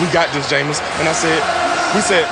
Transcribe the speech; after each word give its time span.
we 0.00 0.06
got 0.12 0.30
this, 0.32 0.48
James. 0.48 0.78
And 1.00 1.08
I 1.08 1.12
said, 1.12 1.42
we 1.94 2.00
said, 2.00 2.24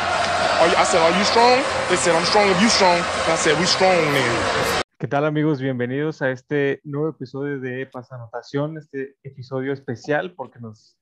are 0.60 0.68
you, 0.68 0.76
I 0.76 0.84
said, 0.84 1.00
are 1.02 1.18
you 1.18 1.24
strong? 1.24 1.58
They 1.88 1.96
said, 1.96 2.14
I'm 2.14 2.24
strong 2.24 2.48
if 2.48 2.60
you 2.62 2.68
strong. 2.68 2.96
And 2.96 3.32
I 3.32 3.36
said, 3.36 3.58
we 3.58 3.66
strong 3.66 3.96
then. 4.14 4.82
¿Qué 4.98 5.08
tal 5.08 5.24
amigos? 5.24 5.60
Bienvenidos 5.60 6.22
a 6.22 6.30
este 6.30 6.80
nuevo 6.84 7.10
episodio 7.10 7.60
de 7.60 7.86
Pasanotación, 7.86 8.78
este 8.78 9.16
episodio 9.22 9.72
especial 9.72 10.32
porque 10.34 10.58
nos, 10.58 10.96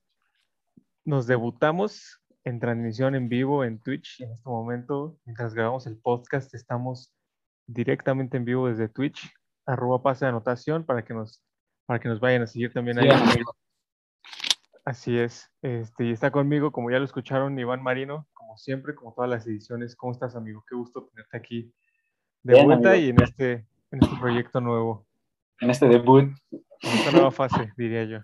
nos 1.05 1.27
debutamos 1.27 2.19
en 2.43 2.59
transmisión 2.59 3.15
en 3.15 3.29
vivo 3.29 3.63
en 3.63 3.79
Twitch. 3.79 4.21
En 4.21 4.31
este 4.31 4.49
momento, 4.49 5.17
mientras 5.23 5.53
grabamos 5.53 5.85
el 5.87 5.97
podcast, 5.97 6.53
estamos 6.55 7.13
directamente 7.67 8.37
en 8.37 8.45
vivo 8.45 8.67
desde 8.67 8.89
Twitch, 8.89 9.31
arroba 9.65 10.01
pase 10.01 10.25
de 10.25 10.29
anotación 10.29 10.83
para 10.83 11.05
que 11.05 11.13
nos, 11.13 11.41
para 11.85 11.99
que 11.99 12.09
nos 12.09 12.19
vayan 12.19 12.41
a 12.41 12.47
seguir 12.47 12.73
también 12.73 12.99
ahí. 12.99 13.09
Así 14.85 15.17
es. 15.17 15.51
Este, 15.63 16.05
y 16.05 16.11
está 16.11 16.29
conmigo, 16.29 16.71
como 16.71 16.91
ya 16.91 16.99
lo 16.99 17.05
escucharon, 17.05 17.57
Iván 17.57 17.81
Marino, 17.81 18.27
como 18.33 18.55
siempre, 18.55 18.93
como 18.93 19.13
todas 19.13 19.29
las 19.29 19.47
ediciones. 19.47 19.95
¿Cómo 19.95 20.11
estás, 20.11 20.35
amigo? 20.35 20.63
Qué 20.69 20.75
gusto 20.75 21.09
tenerte 21.11 21.35
aquí 21.37 21.73
de 22.43 22.53
Bien, 22.53 22.65
vuelta 22.67 22.91
amigo. 22.91 23.05
y 23.05 23.09
en 23.09 23.21
este, 23.23 23.51
en 23.89 24.03
este 24.03 24.15
proyecto 24.17 24.61
nuevo, 24.61 25.07
en 25.59 25.71
este 25.71 25.87
debut, 25.87 26.29
en 26.51 26.91
esta 26.91 27.11
nueva 27.11 27.31
fase, 27.31 27.73
diría 27.75 28.03
yo. 28.03 28.17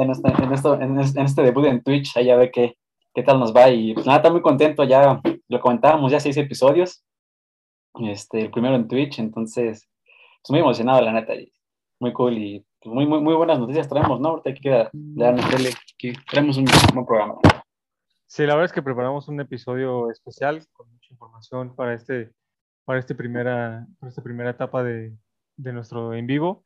en 0.00 0.10
este, 0.10 0.42
en, 0.42 0.52
esto, 0.52 0.80
en, 0.80 0.98
este, 0.98 1.20
en 1.20 1.26
este 1.26 1.42
debut 1.42 1.66
en 1.66 1.82
Twitch, 1.82 2.16
ahí 2.16 2.30
a 2.30 2.36
ver 2.36 2.50
qué, 2.50 2.78
qué 3.14 3.22
tal 3.22 3.38
nos 3.38 3.54
va. 3.54 3.68
Y 3.68 3.92
pues 3.92 4.06
nada, 4.06 4.20
está 4.20 4.30
muy 4.30 4.40
contento, 4.40 4.84
ya 4.84 5.20
lo 5.48 5.60
comentábamos, 5.60 6.10
ya 6.10 6.20
seis 6.20 6.38
episodios, 6.38 7.04
este, 7.96 8.40
el 8.40 8.50
primero 8.50 8.76
en 8.76 8.88
Twitch, 8.88 9.18
entonces, 9.18 9.86
pues 10.40 10.50
muy 10.50 10.60
emocionado, 10.60 11.02
la 11.02 11.12
neta, 11.12 11.34
y 11.34 11.52
muy 12.00 12.14
cool 12.14 12.38
y 12.38 12.64
muy, 12.84 13.06
muy, 13.06 13.20
muy 13.20 13.34
buenas 13.34 13.58
noticias 13.58 13.88
traemos, 13.88 14.20
¿no? 14.20 14.28
Ahorita 14.30 14.50
hay 14.50 14.54
que 14.56 14.88
darle 14.92 15.70
que 15.98 16.14
traemos 16.30 16.56
un 16.56 16.66
buen 16.94 17.06
programa. 17.06 17.36
Sí, 18.26 18.42
la 18.44 18.54
verdad 18.54 18.66
es 18.66 18.72
que 18.72 18.82
preparamos 18.82 19.26
un 19.28 19.40
episodio 19.40 20.10
especial 20.10 20.64
con 20.72 20.90
mucha 20.90 21.12
información 21.12 21.74
para 21.74 21.94
este, 21.94 22.32
para 22.84 22.98
este 22.98 23.14
primera, 23.14 23.86
para 23.98 24.10
esta 24.10 24.22
primera 24.22 24.50
etapa 24.50 24.82
de, 24.82 25.16
de 25.56 25.72
nuestro 25.72 26.14
en 26.14 26.26
vivo. 26.26 26.62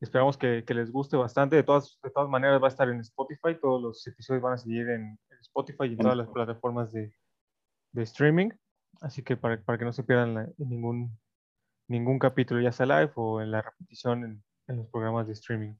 Esperamos 0.00 0.36
que, 0.36 0.64
que 0.66 0.74
les 0.74 0.90
guste 0.90 1.16
bastante. 1.16 1.56
De 1.56 1.62
todas, 1.62 1.98
de 2.02 2.10
todas 2.10 2.28
maneras 2.28 2.60
va 2.60 2.66
a 2.66 2.70
estar 2.70 2.88
en 2.88 3.00
Spotify. 3.00 3.56
Todos 3.60 3.80
los 3.80 4.06
episodios 4.06 4.42
van 4.42 4.54
a 4.54 4.58
seguir 4.58 4.88
en, 4.90 5.18
en 5.30 5.38
Spotify 5.40 5.84
y 5.86 5.92
en 5.92 5.98
todas 5.98 6.16
las 6.16 6.28
plataformas 6.28 6.92
de, 6.92 7.14
de 7.92 8.02
streaming. 8.02 8.50
Así 9.00 9.22
que 9.22 9.36
para, 9.36 9.62
para 9.62 9.78
que 9.78 9.84
no 9.84 9.92
se 9.92 10.02
pierdan 10.02 10.34
la- 10.34 10.42
en 10.58 10.68
ningún, 10.68 11.18
ningún 11.88 12.18
capítulo, 12.18 12.60
ya 12.60 12.72
sea 12.72 12.86
live 12.86 13.12
o 13.14 13.40
en 13.40 13.50
la 13.50 13.62
repetición 13.62 14.24
en, 14.24 14.44
en 14.68 14.76
los 14.78 14.86
programas 14.88 15.26
de 15.26 15.32
streaming. 15.34 15.74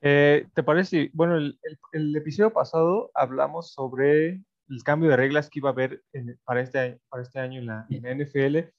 Eh, 0.00 0.48
¿Te 0.54 0.62
parece? 0.62 1.10
Bueno, 1.12 1.36
el, 1.36 1.58
el- 1.62 1.78
el 1.92 2.16
episodio 2.16 2.52
pasado 2.52 3.10
hablamos 3.14 3.72
sobre 3.72 4.42
el 4.68 4.82
cambio 4.84 5.10
de 5.10 5.16
reglas 5.16 5.48
que 5.48 5.60
iba 5.60 5.70
a 5.70 5.72
haber 5.72 6.02
en- 6.12 6.38
para, 6.44 6.60
este, 6.60 6.78
año- 6.78 6.98
para 7.08 7.22
este 7.22 7.38
año 7.38 7.60
en 7.60 7.66
la, 7.66 7.86
en 7.90 8.02
la 8.02 8.10
NFL. 8.24 8.72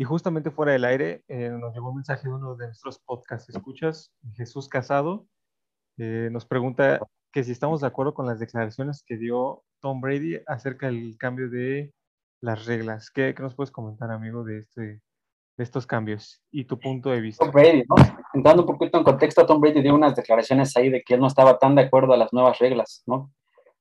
Y 0.00 0.04
justamente 0.04 0.52
fuera 0.52 0.72
del 0.72 0.84
aire 0.84 1.24
eh, 1.26 1.50
nos 1.50 1.74
llegó 1.74 1.88
un 1.90 1.96
mensaje 1.96 2.28
de 2.28 2.34
uno 2.34 2.54
de 2.54 2.66
nuestros 2.66 3.00
podcast 3.00 3.48
escuchas, 3.50 4.12
Jesús 4.34 4.68
Casado. 4.68 5.26
eh, 5.98 6.28
nos 6.30 6.46
pregunta 6.46 7.00
que 7.32 7.42
si 7.42 7.50
estamos 7.50 7.80
de 7.80 7.88
acuerdo 7.88 8.14
con 8.14 8.26
las 8.26 8.38
declaraciones 8.38 9.02
que 9.04 9.16
dio 9.16 9.64
Tom 9.80 10.00
Brady 10.00 10.40
acerca 10.46 10.86
del 10.86 11.16
cambio 11.18 11.50
de 11.50 11.92
las 12.40 12.66
reglas. 12.66 13.10
¿Qué, 13.10 13.34
qué 13.34 13.42
nos 13.42 13.56
puedes 13.56 13.72
comentar, 13.72 14.10
amigo, 14.12 14.44
de, 14.44 14.58
este, 14.60 15.00
de 15.58 15.64
estos 15.64 15.86
cambios 15.86 16.40
y 16.50 16.64
tu 16.64 16.78
punto 16.78 17.10
de 17.10 17.20
vista? 17.20 17.44
Tom 17.44 17.52
Brady, 17.52 17.84
¿no? 17.88 17.96
Entrando 18.32 18.62
un 18.62 18.68
poquito 18.68 18.96
en 18.96 19.04
contexto, 19.04 19.44
Tom 19.44 19.60
Brady 19.60 19.82
dio 19.82 19.94
unas 19.94 20.14
declaraciones 20.14 20.74
ahí 20.76 20.88
de 20.88 21.02
que 21.02 21.14
él 21.14 21.20
no 21.20 21.26
estaba 21.26 21.58
tan 21.58 21.74
de 21.74 21.82
acuerdo 21.82 22.14
a 22.14 22.16
las 22.16 22.32
nuevas 22.32 22.58
reglas, 22.58 23.02
¿no? 23.06 23.30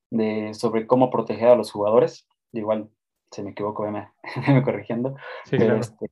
De, 0.10 0.54
sobre 0.54 0.88
cómo 0.88 1.10
proteger 1.10 1.50
a 1.50 1.56
los 1.56 1.72
jugadores. 1.72 2.28
Igual, 2.52 2.90
si 3.32 3.44
me 3.44 3.52
equivoco, 3.52 3.90
me, 3.90 4.10
me 4.54 4.64
corrigiendo. 4.64 5.16
Sí, 5.46 5.52
pero, 5.52 5.66
claro. 5.66 5.80
este, 5.80 6.10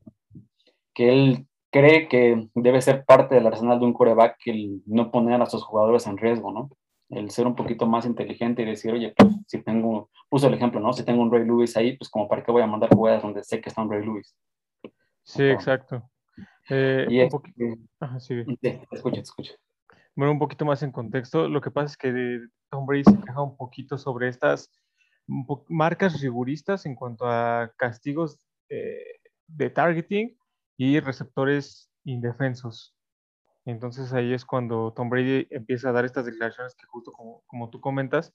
que 0.94 1.09
él 1.09 1.47
cree 1.72 2.07
que 2.07 2.47
debe 2.53 2.81
ser 2.81 3.03
parte 3.03 3.35
del 3.35 3.47
arsenal 3.47 3.79
de 3.79 3.85
un 3.85 3.94
coreback 3.94 4.38
el 4.45 4.81
no 4.85 5.11
poner 5.11 5.41
a 5.41 5.45
sus 5.45 5.63
jugadores 5.63 6.07
en 6.07 6.17
riesgo, 6.17 6.53
¿no? 6.53 6.69
El 7.09 7.31
ser 7.31 7.47
un 7.47 7.56
poquito 7.56 7.85
más 7.85 8.06
inteligente 8.06 8.61
y 8.61 8.66
decir, 8.66 8.94
oye, 8.94 9.13
pues 9.16 9.34
si 9.47 9.61
tengo, 9.61 10.09
puso 10.29 10.47
el 10.47 10.53
ejemplo, 10.53 10.79
¿no? 10.79 10.94
Si 10.94 11.03
tengo 11.03 11.22
un 11.22 11.31
Ray 11.31 11.44
Lewis 11.44 11.75
ahí, 11.75 11.97
pues 11.97 12.09
como 12.09 12.28
para 12.28 12.44
qué 12.44 12.51
voy 12.51 12.61
a 12.61 12.67
mandar 12.67 12.94
jugadas 12.94 13.23
donde 13.23 13.44
sé 13.44 13.59
que 13.59 13.69
está 13.69 13.81
un 13.81 13.91
Ray 13.91 14.06
Lewis. 14.06 14.35
Sí, 15.25 15.44
exacto. 15.44 16.09
Eh, 16.69 17.08
Y 17.09 17.22
un 17.22 17.30
poqui- 17.30 17.88
Ajá, 18.00 18.19
sí, 18.19 18.36
te 18.62 18.81
escucho, 18.91 19.16
te 19.16 19.22
escucho. 19.22 19.53
Bueno, 20.16 20.31
un 20.31 20.40
poquito 20.40 20.66
más 20.66 20.81
en 20.84 20.91
contexto, 20.91 21.47
lo 21.50 21.62
que 21.62 21.72
pasa 21.72 21.88
es 21.88 21.97
que 21.97 22.40
Tom 22.69 22.86
Brady 22.86 23.03
se 23.03 23.19
queja 23.25 23.41
un 23.41 23.58
poquito 23.58 23.97
sobre 23.97 24.30
estas 24.30 24.72
po- 25.47 25.66
marcas 25.69 26.22
riguristas 26.22 26.85
en 26.85 26.96
cuanto 26.96 27.25
a 27.28 27.72
castigos 27.78 28.40
eh, 28.69 29.19
de 29.47 29.69
targeting 29.69 30.38
y 30.78 31.00
receptores 31.00 31.90
indefensos. 32.03 32.96
Entonces 33.66 34.14
ahí 34.14 34.34
es 34.34 34.46
cuando 34.46 34.94
Tom 34.94 35.09
Brady 35.09 35.47
empieza 35.50 35.90
a 35.90 35.91
dar 35.91 36.06
estas 36.06 36.25
declaraciones 36.25 36.75
que 36.75 36.85
justo 36.85 37.12
como, 37.12 37.44
como 37.47 37.69
tú 37.69 37.81
comentas, 37.81 38.34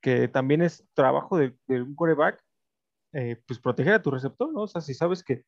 que 0.00 0.28
también 0.28 0.62
es 0.62 0.86
trabajo 0.94 1.36
de, 1.36 1.56
de 1.66 1.82
un 1.82 1.94
coreback, 1.94 2.42
eh, 3.12 3.36
pues 3.46 3.58
proteger 3.58 3.94
a 3.94 4.02
tu 4.02 4.10
receptor, 4.10 4.52
¿no? 4.52 4.62
O 4.62 4.68
sea, 4.68 4.80
si 4.80 4.94
sabes 4.94 5.22
que, 5.24 5.44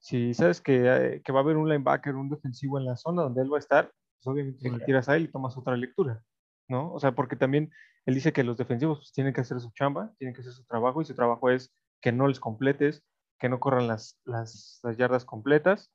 si 0.00 0.34
sabes 0.34 0.60
que, 0.60 0.82
eh, 0.84 1.22
que 1.22 1.32
va 1.32 1.40
a 1.40 1.42
haber 1.42 1.56
un 1.56 1.68
linebacker, 1.68 2.14
un 2.16 2.30
defensivo 2.30 2.78
en 2.78 2.86
la 2.86 2.96
zona 2.96 3.22
donde 3.22 3.42
él 3.42 3.52
va 3.52 3.56
a 3.56 3.60
estar, 3.60 3.92
pues 4.16 4.26
obviamente 4.26 4.60
Sí, 4.60 4.66
no 4.68 4.72
le 4.72 4.78
claro. 4.78 4.86
tiras 4.86 5.08
a 5.08 5.16
él 5.16 5.24
y 5.24 5.28
tomas 5.30 5.56
otra 5.56 5.76
lectura, 5.76 6.22
¿no? 6.68 6.92
O 6.92 6.98
sea, 6.98 7.12
porque 7.12 7.36
también 7.36 7.70
él 8.06 8.14
dice 8.14 8.32
que 8.32 8.42
los 8.42 8.56
defensivos 8.56 8.98
pues, 8.98 9.12
tienen 9.12 9.32
que 9.34 9.42
hacer 9.42 9.60
su 9.60 9.70
chamba, 9.72 10.12
tienen 10.18 10.34
que 10.34 10.40
hacer 10.40 10.52
su 10.54 10.64
trabajo 10.64 11.02
y 11.02 11.04
su 11.04 11.14
trabajo 11.14 11.50
es 11.50 11.72
que 12.00 12.12
no 12.12 12.26
les 12.26 12.40
completes, 12.40 13.04
que 13.38 13.48
no 13.48 13.60
corran 13.60 13.86
las, 13.86 14.18
las, 14.24 14.80
las 14.82 14.96
yardas 14.96 15.24
completas. 15.24 15.92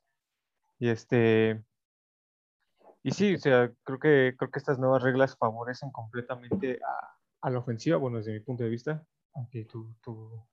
Y 0.78 0.88
este. 0.88 1.64
Y 3.02 3.12
sí, 3.12 3.34
o 3.34 3.38
sea, 3.38 3.72
creo 3.84 3.98
que, 3.98 4.34
creo 4.36 4.50
que 4.50 4.58
estas 4.58 4.78
nuevas 4.78 5.02
reglas 5.02 5.36
favorecen 5.36 5.90
completamente 5.92 6.80
a, 6.82 7.46
a 7.46 7.50
la 7.50 7.58
ofensiva, 7.60 7.96
bueno, 7.96 8.18
desde 8.18 8.32
mi 8.32 8.40
punto 8.40 8.64
de 8.64 8.70
vista, 8.70 9.04
aunque 9.34 9.64
tú, 9.64 9.94
tú 10.02 10.44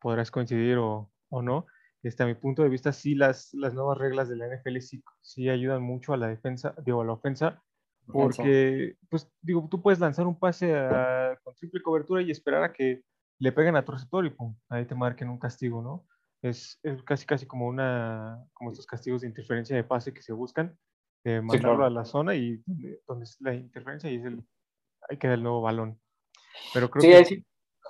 podrás 0.00 0.30
coincidir 0.30 0.76
o, 0.78 1.10
o 1.30 1.42
no. 1.42 1.66
Desde 2.02 2.24
mi 2.26 2.34
punto 2.34 2.62
de 2.62 2.68
vista, 2.68 2.92
sí, 2.92 3.14
las, 3.14 3.52
las 3.54 3.74
nuevas 3.74 3.98
reglas 3.98 4.28
de 4.28 4.36
la 4.36 4.46
NFL 4.46 4.78
sí, 4.80 5.02
sí 5.22 5.48
ayudan 5.48 5.82
mucho 5.82 6.12
a 6.12 6.16
la 6.16 6.28
defensa, 6.28 6.74
digo, 6.84 7.00
a 7.00 7.04
la 7.04 7.12
ofensa, 7.12 7.62
porque, 8.06 8.96
pues, 9.10 9.28
digo, 9.42 9.66
tú 9.68 9.82
puedes 9.82 9.98
lanzar 9.98 10.26
un 10.26 10.38
pase 10.38 10.74
a- 10.76 11.36
con 11.42 11.54
triple 11.56 11.82
cobertura 11.82 12.22
y 12.22 12.30
esperar 12.30 12.62
a 12.62 12.72
que 12.72 13.02
le 13.40 13.52
peguen 13.52 13.76
a 13.76 13.84
tu 13.84 13.92
receptor 13.92 14.24
y 14.24 14.30
pum, 14.30 14.54
ahí 14.68 14.86
te 14.86 14.94
marquen 14.94 15.28
un 15.28 15.38
castigo, 15.38 15.82
¿no? 15.82 16.06
Es, 16.42 16.78
es 16.82 17.02
casi, 17.02 17.26
casi 17.26 17.46
como 17.46 17.66
una, 17.66 18.38
como 18.52 18.70
estos 18.70 18.86
castigos 18.86 19.22
de 19.22 19.28
interferencia 19.28 19.74
de 19.74 19.82
pase 19.84 20.14
que 20.14 20.22
se 20.22 20.32
buscan, 20.32 20.78
de 21.24 21.40
mandarlo 21.40 21.78
claro. 21.78 21.84
a 21.86 21.90
la 21.90 22.04
zona 22.04 22.34
y 22.36 22.62
donde, 22.66 23.00
donde 23.08 23.24
es 23.24 23.36
la 23.40 23.54
interferencia 23.54 24.08
y 24.10 24.16
es 24.16 24.24
el, 24.24 24.44
ahí 25.08 25.16
queda 25.16 25.34
el 25.34 25.42
nuevo 25.42 25.60
balón. 25.62 25.98
Pero 26.72 26.88
creo 26.88 27.02
Sí, 27.02 27.08
que 27.10 27.24
sí, 27.24 27.46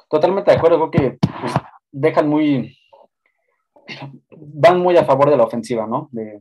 totalmente 0.08 0.50
de 0.50 0.56
acuerdo, 0.56 0.90
creo 0.90 1.10
que 1.12 1.18
pues, 1.40 1.52
dejan 1.92 2.28
muy, 2.28 2.76
van 4.54 4.80
muy 4.80 4.96
a 4.96 5.04
favor 5.04 5.30
de 5.30 5.36
la 5.36 5.44
ofensiva, 5.44 5.86
¿no? 5.86 6.08
De, 6.12 6.40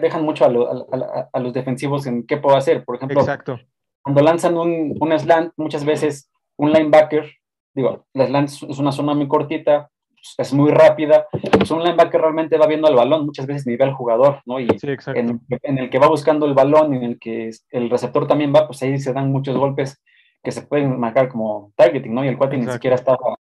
dejan 0.00 0.24
mucho 0.24 0.44
a, 0.44 0.48
lo- 0.48 0.86
a- 1.32 1.40
los 1.40 1.52
defensivos 1.52 2.06
en 2.06 2.24
qué 2.26 2.36
puedo 2.36 2.56
hacer. 2.56 2.84
Por 2.84 2.96
ejemplo, 2.96 3.20
exacto. 3.20 3.58
cuando 4.02 4.22
lanzan 4.22 4.56
un, 4.56 4.96
un 5.00 5.18
slant, 5.18 5.52
muchas 5.56 5.84
veces 5.84 6.30
un 6.56 6.72
linebacker, 6.72 7.30
digo, 7.74 8.06
la 8.14 8.26
slant 8.26 8.48
es- 8.48 8.62
una 8.78 8.92
zona 8.92 9.14
muy 9.14 9.26
cortita, 9.28 9.90
es 10.38 10.52
muy 10.52 10.70
rápida, 10.70 11.26
pues 11.58 11.68
un 11.72 11.82
linebacker 11.82 12.20
realmente 12.20 12.56
va 12.56 12.68
viendo 12.68 12.86
el 12.88 12.94
balón, 12.94 13.26
muchas 13.26 13.44
veces 13.44 13.66
ni 13.66 13.74
ve 13.76 13.82
al 13.84 13.92
jugador, 13.92 14.40
¿no? 14.46 14.60
Y 14.60 14.68
Sí, 14.78 14.86
en, 15.16 15.40
en 15.64 15.78
el 15.78 15.90
que 15.90 15.98
va 15.98 16.06
buscando 16.06 16.46
el 16.46 16.54
balón, 16.54 16.94
en 16.94 17.02
el 17.02 17.18
que 17.18 17.50
el 17.70 17.90
receptor 17.90 18.28
también 18.28 18.52
va, 18.54 18.68
pues 18.68 18.80
ahí 18.84 18.98
se 19.00 19.12
dan 19.12 19.32
muchos 19.32 19.56
golpes 19.56 20.00
que 20.44 20.52
se 20.52 20.62
pueden 20.62 20.98
marcar 21.00 21.28
como 21.28 21.72
targeting, 21.74 22.14
¿no? 22.14 22.24
Y 22.24 22.28
el 22.28 22.38
cuate 22.38 22.56
ni 22.56 22.62
siquiera 22.74 22.94
estaba, 22.94 23.34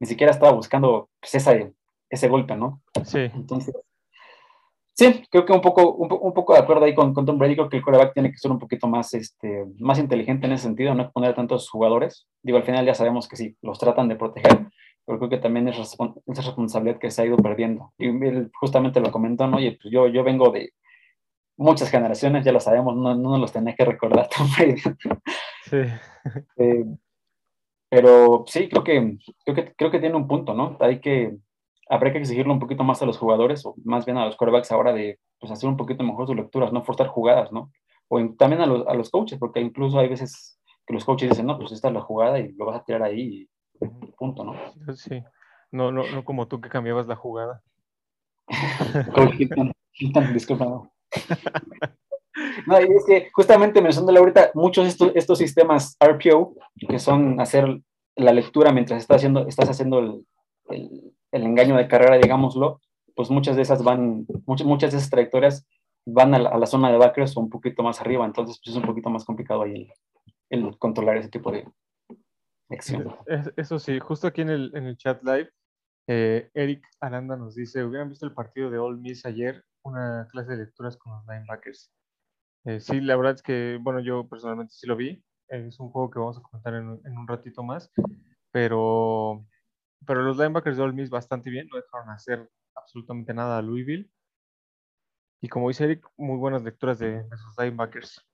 ni 0.00 0.06
siquiera 0.06 0.30
estaba 0.32 0.52
buscando 0.52 1.08
pues, 1.20 1.34
esa, 1.34 1.54
ese 2.10 2.28
golpe, 2.28 2.56
¿no? 2.56 2.80
Sí, 3.04 3.30
Entonces, 3.34 3.74
sí, 4.94 5.24
creo 5.30 5.44
que 5.44 5.52
un 5.52 5.60
poco, 5.60 5.92
un, 5.94 6.08
un 6.20 6.32
poco 6.34 6.52
de 6.54 6.60
acuerdo 6.60 6.84
ahí 6.84 6.94
con, 6.94 7.14
con 7.14 7.24
Tom 7.26 7.38
Brady, 7.38 7.54
creo 7.56 7.68
que 7.68 7.76
el 7.78 7.84
quarterback 7.84 8.14
tiene 8.14 8.30
que 8.30 8.38
ser 8.38 8.50
un 8.50 8.58
poquito 8.58 8.86
más, 8.88 9.14
este, 9.14 9.64
más 9.78 9.98
inteligente 9.98 10.46
en 10.46 10.52
ese 10.52 10.64
sentido, 10.64 10.94
no 10.94 11.10
poner 11.12 11.34
tantos 11.34 11.68
jugadores. 11.70 12.26
Digo, 12.42 12.58
al 12.58 12.64
final 12.64 12.84
ya 12.86 12.94
sabemos 12.94 13.28
que 13.28 13.36
sí, 13.36 13.56
los 13.62 13.78
tratan 13.78 14.08
de 14.08 14.16
proteger, 14.16 14.66
pero 15.04 15.18
creo 15.18 15.30
que 15.30 15.38
también 15.38 15.68
es, 15.68 15.76
respon- 15.78 16.20
es 16.26 16.44
responsabilidad 16.44 16.98
que 16.98 17.10
se 17.10 17.22
ha 17.22 17.26
ido 17.26 17.36
perdiendo. 17.36 17.92
Y 17.98 18.08
él 18.08 18.50
justamente 18.60 19.00
lo 19.00 19.10
comentó, 19.12 19.46
¿no? 19.46 19.56
Oye, 19.58 19.78
pues 19.80 19.92
yo, 19.92 20.06
yo 20.08 20.24
vengo 20.24 20.50
de 20.50 20.72
muchas 21.56 21.90
generaciones, 21.90 22.44
ya 22.44 22.52
lo 22.52 22.60
sabemos, 22.60 22.94
no, 22.96 23.14
no 23.14 23.30
nos 23.30 23.40
los 23.40 23.52
tenía 23.52 23.74
que 23.74 23.84
recordar 23.84 24.28
Tom 24.36 24.46
Brady. 24.56 24.80
sí. 25.64 25.78
Eh, 26.56 26.84
pero 27.90 28.44
sí, 28.46 28.68
creo 28.68 28.84
que, 28.84 29.16
creo 29.44 29.54
que 29.56 29.74
creo 29.74 29.90
que 29.90 29.98
tiene 29.98 30.14
un 30.16 30.28
punto, 30.28 30.52
¿no? 30.54 30.76
Hay 30.80 31.00
que, 31.00 31.36
habría 31.88 32.12
que 32.12 32.18
exigirle 32.18 32.52
un 32.52 32.58
poquito 32.58 32.84
más 32.84 33.00
a 33.02 33.06
los 33.06 33.18
jugadores, 33.18 33.64
o 33.66 33.74
más 33.84 34.04
bien 34.04 34.18
a 34.18 34.26
los 34.26 34.36
quarterbacks 34.36 34.72
ahora 34.72 34.92
de 34.92 35.18
pues, 35.38 35.52
hacer 35.52 35.68
un 35.68 35.76
poquito 35.76 36.02
mejor 36.04 36.26
sus 36.26 36.36
lecturas, 36.36 36.72
no 36.72 36.82
forzar 36.82 37.08
jugadas, 37.08 37.52
¿no? 37.52 37.70
O 38.08 38.18
en- 38.18 38.36
también 38.36 38.62
a 38.62 38.66
los, 38.66 38.86
a 38.86 38.94
los 38.94 39.10
coaches, 39.10 39.38
porque 39.38 39.60
incluso 39.60 39.98
hay 39.98 40.08
veces 40.08 40.58
que 40.86 40.94
los 40.94 41.04
coaches 41.04 41.30
dicen, 41.30 41.46
no, 41.46 41.58
pues 41.58 41.72
esta 41.72 41.88
es 41.88 41.94
la 41.94 42.00
jugada 42.00 42.38
y 42.38 42.52
lo 42.52 42.66
vas 42.66 42.76
a 42.80 42.84
tirar 42.84 43.02
ahí 43.02 43.48
y 43.80 43.86
punto, 44.16 44.44
¿no? 44.44 44.54
Sí, 44.96 45.22
no, 45.70 45.92
no, 45.92 46.02
no 46.12 46.24
como 46.24 46.48
tú 46.48 46.60
que 46.60 46.68
cambiabas 46.68 47.06
la 47.06 47.16
jugada. 47.16 47.62
disculpa. 50.32 50.90
No, 52.66 52.80
y 52.80 52.84
es 52.84 53.04
que 53.06 53.30
justamente 53.32 53.80
mencionándole 53.82 54.18
ahorita, 54.18 54.50
muchos 54.54 54.84
de 54.84 54.90
estos, 54.90 55.12
estos 55.14 55.38
sistemas 55.38 55.96
RPO, 56.00 56.54
que 56.88 56.98
son 56.98 57.40
hacer 57.40 57.80
la 58.16 58.32
lectura 58.32 58.72
mientras 58.72 59.00
estás 59.00 59.16
haciendo, 59.18 59.46
estás 59.46 59.68
haciendo 59.70 59.98
el, 59.98 60.26
el, 60.70 61.12
el 61.32 61.42
engaño 61.42 61.76
de 61.76 61.88
carrera, 61.88 62.16
digámoslo, 62.16 62.80
pues 63.14 63.30
muchas 63.30 63.56
de 63.56 63.62
esas 63.62 63.82
van, 63.82 64.26
muchas, 64.46 64.66
muchas 64.66 64.92
de 64.92 64.98
esas 64.98 65.10
trayectorias 65.10 65.66
van 66.06 66.34
a 66.34 66.38
la, 66.38 66.66
zona 66.66 66.90
de 66.90 66.98
backers 66.98 67.36
o 67.36 67.40
un 67.40 67.50
poquito 67.50 67.82
más 67.82 68.00
arriba, 68.00 68.24
entonces 68.24 68.60
pues 68.64 68.74
es 68.74 68.80
un 68.80 68.86
poquito 68.86 69.10
más 69.10 69.24
complicado 69.24 69.62
ahí 69.62 69.90
el, 70.48 70.78
controlar 70.78 71.16
ese 71.16 71.28
tipo 71.28 71.52
de 71.52 71.66
acción. 72.70 73.14
Eso 73.56 73.78
sí, 73.78 73.98
justo 73.98 74.26
aquí 74.26 74.40
en 74.40 74.50
el, 74.50 74.72
en 74.74 74.86
el 74.86 74.96
chat 74.96 75.22
live, 75.22 75.50
eh, 76.06 76.50
Eric 76.54 76.86
Aranda 77.00 77.36
nos 77.36 77.54
dice, 77.54 77.84
¿hubieran 77.84 78.08
visto 78.08 78.24
el 78.24 78.32
partido 78.32 78.70
de 78.70 78.78
All 78.78 78.98
Miss 78.98 79.26
ayer? 79.26 79.62
Una 79.82 80.26
clase 80.30 80.52
de 80.52 80.64
lecturas 80.64 80.96
con 80.96 81.12
los 81.12 81.26
linebackers. 81.26 81.92
Eh, 82.64 82.80
sí, 82.80 83.00
la 83.00 83.16
verdad 83.16 83.34
es 83.34 83.42
que, 83.42 83.78
bueno, 83.80 84.00
yo 84.00 84.26
personalmente 84.26 84.72
sí 84.74 84.86
lo 84.86 84.96
vi. 84.96 85.22
es 85.48 85.78
un 85.78 85.90
juego 85.90 86.10
que 86.10 86.18
vamos 86.18 86.38
a 86.38 86.42
comentar 86.42 86.74
en, 86.74 87.00
en, 87.04 87.18
un 87.18 87.28
ratito 87.28 87.62
más, 87.62 87.90
pero, 88.50 89.44
pero 90.06 90.22
los 90.22 90.36
linebackers 90.36 90.76
de 90.76 90.82
All 90.82 90.94
Miss 90.94 91.10
bastante 91.10 91.50
bien, 91.50 91.68
no 91.68 91.76
dejaron 91.76 92.10
hacer 92.10 92.48
absolutamente 92.74 93.34
nada 93.34 93.58
a 93.58 93.62
Louisville. 93.62 94.10
Y 95.40 95.48
como 95.48 95.68
dice 95.68 95.84
Eric, 95.84 96.06
muy 96.16 96.36
buenas 96.36 96.62
lecturas 96.62 96.98
de, 96.98 97.22
de 97.22 97.36
sus 97.36 97.56
linebackers. 97.58 98.24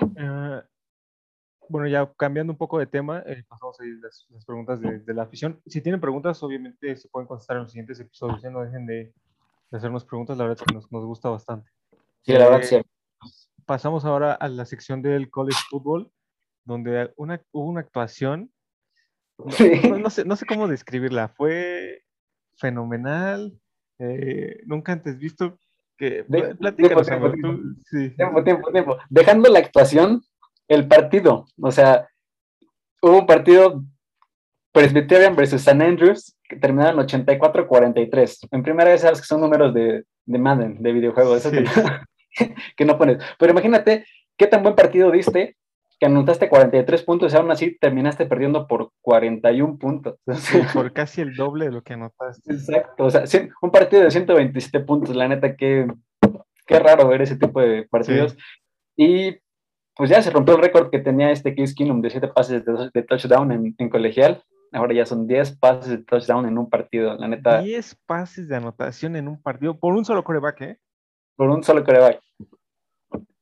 Uh, 0.00 0.62
bueno, 1.68 1.88
ya 1.88 2.10
cambiando 2.16 2.52
un 2.52 2.58
poco 2.58 2.78
de 2.78 2.86
tema, 2.86 3.22
eh, 3.26 3.44
pasamos 3.48 3.78
a 3.80 3.84
las, 3.84 4.26
las 4.30 4.44
preguntas 4.44 4.80
de, 4.80 5.00
de, 5.00 5.14
la 5.14 5.22
afición. 5.22 5.60
Si 5.66 5.80
tienen 5.80 6.00
preguntas, 6.00 6.42
obviamente 6.42 6.96
se 6.96 7.08
pueden 7.08 7.26
contestar 7.26 7.56
en 7.56 7.64
los 7.64 7.72
siguientes 7.72 7.98
episodios. 8.00 8.42
Ya 8.42 8.50
no 8.50 8.62
dejen 8.62 8.86
de, 8.86 9.12
de 9.70 9.76
hacernos 9.76 10.04
preguntas, 10.04 10.36
la 10.38 10.44
verdad 10.44 10.58
es 10.60 10.66
que 10.66 10.74
nos, 10.74 10.90
nos 10.92 11.04
gusta 11.04 11.28
bastante. 11.28 11.70
Sí, 12.22 12.32
la 12.32 12.50
verdad, 12.50 12.62
sí. 12.62 12.82
Pasamos 13.64 14.04
ahora 14.04 14.32
a 14.34 14.48
la 14.48 14.64
sección 14.64 15.02
del 15.02 15.28
college 15.30 15.58
football, 15.68 16.10
donde 16.64 17.12
una, 17.16 17.42
hubo 17.52 17.68
una 17.68 17.80
actuación. 17.80 18.52
Sí. 19.50 19.80
No, 19.88 19.98
no, 19.98 20.10
sé, 20.10 20.24
no 20.24 20.36
sé 20.36 20.46
cómo 20.46 20.68
describirla. 20.68 21.28
Fue 21.28 22.02
fenomenal, 22.56 23.58
eh, 23.98 24.60
nunca 24.66 24.92
antes 24.92 25.18
visto 25.18 25.58
que... 25.96 26.24
De, 26.28 26.54
tiempo, 26.54 27.02
tiempo, 27.02 27.32
sí. 27.90 28.10
tiempo, 28.16 28.44
tiempo, 28.44 28.72
tiempo. 28.72 28.96
Dejando 29.08 29.50
la 29.50 29.58
actuación, 29.58 30.22
el 30.68 30.88
partido, 30.88 31.46
o 31.60 31.70
sea, 31.70 32.08
hubo 33.02 33.20
un 33.20 33.26
partido 33.26 33.82
Presbyterian 34.72 35.36
versus 35.36 35.62
San 35.62 35.80
Andrews 35.80 36.36
que 36.44 36.56
terminaron 36.56 37.06
84-43. 37.06 38.48
En 38.50 38.62
primera 38.62 38.90
vez 38.90 39.00
sabes 39.00 39.20
que 39.20 39.26
son 39.26 39.40
números 39.40 39.72
de, 39.72 40.04
de 40.26 40.38
Madden, 40.38 40.82
de 40.82 40.92
videojuegos, 40.92 41.42
sí. 41.42 41.50
que, 41.50 42.54
que 42.76 42.84
no 42.84 42.98
pones. 42.98 43.22
Pero 43.38 43.52
imagínate 43.52 44.06
qué 44.36 44.46
tan 44.46 44.62
buen 44.62 44.74
partido 44.74 45.10
diste 45.10 45.56
que 45.98 46.06
anotaste 46.06 46.48
43 46.48 47.02
puntos 47.02 47.32
y 47.32 47.36
aún 47.36 47.50
así 47.50 47.76
terminaste 47.78 48.26
perdiendo 48.26 48.66
por 48.66 48.92
41 49.00 49.78
puntos. 49.78 50.18
Sí, 50.34 50.60
por 50.72 50.92
casi 50.92 51.22
el 51.22 51.34
doble 51.34 51.66
de 51.66 51.72
lo 51.72 51.82
que 51.82 51.94
anotaste. 51.94 52.52
Exacto, 52.52 53.04
o 53.04 53.10
sea, 53.10 53.24
un 53.62 53.70
partido 53.70 54.02
de 54.02 54.10
127 54.10 54.80
puntos, 54.80 55.16
la 55.16 55.28
neta, 55.28 55.56
qué, 55.56 55.86
qué 56.66 56.78
raro 56.78 57.08
ver 57.08 57.22
ese 57.22 57.36
tipo 57.36 57.60
de 57.60 57.84
partidos. 57.84 58.32
Sí. 58.32 58.38
Y 58.96 59.38
pues 59.94 60.10
ya 60.10 60.20
se 60.20 60.30
rompió 60.30 60.56
el 60.56 60.62
récord 60.62 60.90
que 60.90 60.98
tenía 60.98 61.30
este 61.30 61.54
Case 61.54 61.74
Keenum 61.74 62.02
de 62.02 62.10
7 62.10 62.28
pases 62.28 62.64
de, 62.64 62.90
de 62.92 63.02
touchdown 63.02 63.50
en, 63.52 63.74
en, 63.78 63.88
colegial. 63.88 64.42
Ahora 64.72 64.92
ya 64.92 65.06
son 65.06 65.26
10 65.26 65.56
pases 65.58 65.90
de 65.90 65.98
touchdown 65.98 66.46
en 66.46 66.58
un 66.58 66.68
partido, 66.68 67.16
la 67.16 67.28
neta. 67.28 67.62
10 67.62 67.96
pases 68.04 68.48
de 68.48 68.56
anotación 68.56 69.16
en 69.16 69.28
un 69.28 69.40
partido 69.40 69.78
por 69.78 69.94
un 69.94 70.04
solo 70.04 70.22
coreback, 70.22 70.60
¿eh? 70.60 70.78
Por 71.36 71.48
un 71.48 71.62
solo 71.62 71.82
coreback. 71.82 72.20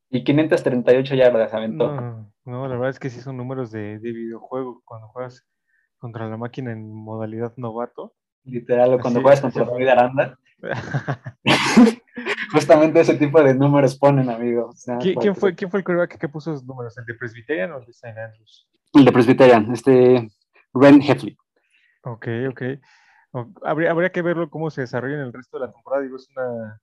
Y 0.09 0.23
538 0.23 1.15
yardas 1.15 1.53
aventó. 1.53 1.91
No, 1.91 2.31
no, 2.45 2.67
la 2.67 2.75
verdad 2.75 2.89
es 2.89 2.99
que 2.99 3.09
sí 3.09 3.21
son 3.21 3.37
números 3.37 3.71
de, 3.71 3.99
de 3.99 4.11
videojuego 4.11 4.81
cuando 4.85 5.07
juegas 5.09 5.45
contra 5.97 6.27
la 6.27 6.37
máquina 6.37 6.71
en 6.71 6.91
modalidad 6.93 7.53
novato. 7.57 8.13
Literal, 8.43 8.93
o 8.93 8.99
cuando 8.99 9.21
juegas 9.21 9.41
contra 9.41 9.65
David 9.65 9.87
Aranda. 9.87 10.39
Justamente 12.51 13.01
ese 13.01 13.15
tipo 13.15 13.41
de 13.43 13.53
números 13.53 13.97
ponen, 13.97 14.29
amigo. 14.29 14.69
O 14.69 14.75
sea, 14.75 14.97
¿Quién, 14.97 15.15
¿Quién, 15.15 15.35
fue, 15.35 15.55
¿Quién 15.55 15.69
fue 15.69 15.79
el 15.79 15.83
coreback 15.83 16.17
que 16.17 16.29
puso 16.29 16.51
esos 16.51 16.65
números? 16.65 16.97
¿El 16.97 17.05
de 17.05 17.15
Presbyterian 17.15 17.71
o 17.71 17.79
el 17.79 17.85
de 17.85 17.91
St. 17.91 18.19
Andrews? 18.19 18.67
El 18.93 19.05
de 19.05 19.11
Presbyterian, 19.11 19.71
este 19.73 20.29
Ren 20.73 21.01
Heffley. 21.01 21.37
Ok, 22.03 22.27
ok. 22.49 22.61
Habría, 23.63 23.91
habría 23.91 24.11
que 24.11 24.21
verlo 24.21 24.49
cómo 24.49 24.69
se 24.69 24.81
desarrolla 24.81 25.15
en 25.15 25.21
el 25.21 25.33
resto 25.33 25.57
de 25.57 25.65
la 25.65 25.73
temporada. 25.73 26.03
Digo, 26.03 26.15
es 26.15 26.29
una. 26.29 26.79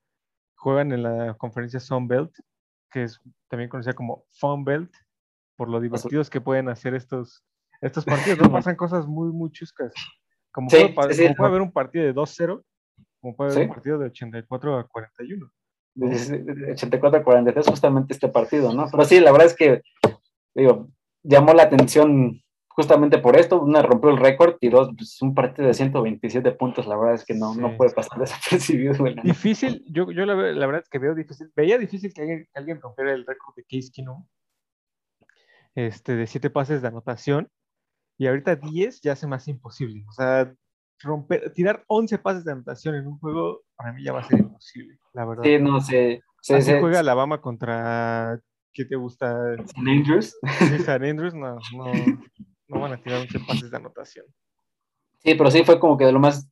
Juegan 0.56 0.93
en 0.93 1.03
la 1.03 1.35
conferencia 1.35 1.81
Sun 1.81 2.06
Belt, 2.06 2.32
que 2.91 3.05
es 3.05 3.20
también 3.49 3.70
conocida 3.70 3.94
como 3.94 4.25
Fun 4.32 4.64
Belt, 4.64 4.93
por 5.62 5.69
lo 5.69 5.81
divertidos 5.81 6.29
que 6.29 6.41
pueden 6.41 6.69
hacer 6.69 6.93
estos, 6.93 7.44
estos 7.81 8.05
partidos. 8.05 8.41
¿no? 8.41 8.50
Pasan 8.50 8.75
cosas 8.75 9.06
muy, 9.06 9.31
muy 9.31 9.53
chuscas. 9.53 9.93
Como, 10.50 10.69
sí, 10.69 10.88
puede, 10.93 11.14
sí, 11.14 11.23
como 11.23 11.29
sí. 11.29 11.35
puede 11.37 11.49
haber 11.50 11.62
un 11.62 11.70
partido 11.70 12.05
de 12.05 12.12
2-0, 12.12 12.64
como 13.20 13.37
puede 13.37 13.53
haber 13.53 13.69
un 13.69 13.75
partido 13.75 13.99
de 13.99 14.06
84 14.06 14.76
a 14.76 14.88
41. 14.88 15.53
¿no? 15.94 16.09
De 16.09 16.73
84 16.73 17.20
a 17.20 17.23
43, 17.23 17.69
justamente 17.69 18.12
este 18.12 18.26
partido, 18.26 18.75
¿no? 18.75 18.88
Pero 18.91 19.05
sí, 19.05 19.20
la 19.20 19.31
verdad 19.31 19.47
es 19.47 19.55
que, 19.55 19.82
digo, 20.53 20.88
llamó 21.23 21.55
la 21.55 21.62
atención 21.62 22.43
justamente 22.67 23.19
por 23.19 23.37
esto, 23.37 23.62
una 23.62 23.82
rompió 23.82 24.11
el 24.11 24.17
récord 24.17 24.56
y 24.61 24.69
dos, 24.69 24.91
pues, 24.97 25.23
un 25.23 25.32
partido 25.32 25.69
de 25.69 25.75
127 25.75 26.50
puntos, 26.53 26.88
la 26.88 26.97
verdad 26.97 27.14
es 27.14 27.25
que 27.25 27.35
no, 27.35 27.55
sí. 27.55 27.61
no 27.61 27.76
puede 27.76 27.93
pasar 27.93 28.19
desapercibido. 28.19 28.94
Bueno. 28.99 29.23
Difícil, 29.23 29.85
yo, 29.87 30.11
yo 30.11 30.26
la, 30.26 30.35
la, 30.35 30.67
verdad 30.67 30.82
es 30.82 30.88
que 30.88 30.99
veo 30.99 31.14
difícil, 31.14 31.53
veía 31.55 31.79
difícil 31.79 32.12
que 32.12 32.23
alguien, 32.23 32.49
que 32.53 32.59
alguien 32.59 32.81
rompiera 32.81 33.12
el 33.12 33.25
récord 33.25 33.55
de 33.55 33.62
Case 33.62 33.93
Keenum, 33.94 34.26
este, 35.75 36.17
de 36.17 36.27
siete 36.27 36.51
pases 36.51 36.83
de 36.83 36.89
anotación, 36.89 37.49
y 38.19 38.27
ahorita 38.27 38.57
10 38.57 39.01
ya 39.01 39.13
hace 39.13 39.27
más 39.27 39.49
imposible, 39.49 40.05
o 40.09 40.13
sea, 40.13 40.53
romper, 41.01 41.53
tirar 41.53 41.85
11 41.89 42.19
pases 42.19 42.45
de 42.45 42.53
anotación 42.53 42.95
en 42.95 43.07
un 43.07 43.19
juego, 43.19 43.63
para 43.77 43.93
mí 43.93 44.05
ya 44.05 44.13
va 44.13 44.21
a 44.21 44.25
ser 44.25 44.41
imposible, 44.41 44.99
la 45.13 45.25
verdad. 45.25 45.43
Sí, 45.45 45.59
no 45.59 45.81
sé. 45.81 46.23
Sí, 46.41 46.55
Así 46.55 46.73
sí, 46.73 46.79
juega 46.81 47.01
Alabama 47.01 47.41
contra, 47.41 48.41
¿qué 48.73 48.85
te 48.85 48.97
gusta? 48.97 49.57
San 49.67 49.89
Andrews. 49.89 50.37
Sí, 50.59 50.79
San 50.85 51.05
Andrews, 51.05 51.35
no, 51.35 51.57
no, 51.77 51.93
no 52.69 52.81
van 52.81 52.93
a 52.93 53.03
tirar 53.03 53.21
11 53.21 53.41
pases 53.41 53.71
de 53.71 53.77
anotación. 53.77 54.26
Sí, 55.19 55.35
pero 55.35 55.50
sí 55.50 55.62
fue 55.64 55.79
como 55.79 55.97
que 55.97 56.05
de 56.05 56.12
lo 56.12 56.19
más, 56.19 56.50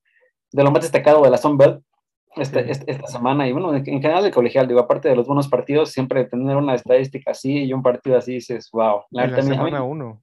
de 0.52 0.62
lo 0.62 0.70
más 0.70 0.82
destacado 0.82 1.22
de 1.22 1.30
la 1.30 1.38
Sunbelt 1.38 1.82
esta, 2.36 2.62
sí. 2.62 2.84
esta, 2.86 3.06
semana. 3.06 3.48
Y 3.48 3.52
bueno, 3.52 3.74
en 3.74 3.84
general 3.84 4.22
de 4.22 4.30
colegial, 4.30 4.68
digo, 4.68 4.80
aparte 4.80 5.08
de 5.08 5.16
los 5.16 5.26
buenos 5.26 5.48
partidos, 5.48 5.90
siempre 5.90 6.24
tener 6.24 6.56
una 6.56 6.74
estadística 6.74 7.32
así 7.32 7.64
y 7.64 7.72
un 7.72 7.82
partido 7.82 8.16
así, 8.16 8.34
dices, 8.34 8.70
wow. 8.72 9.02
La, 9.10 9.26
la 9.26 9.42
semana 9.42 9.82
1. 9.82 10.22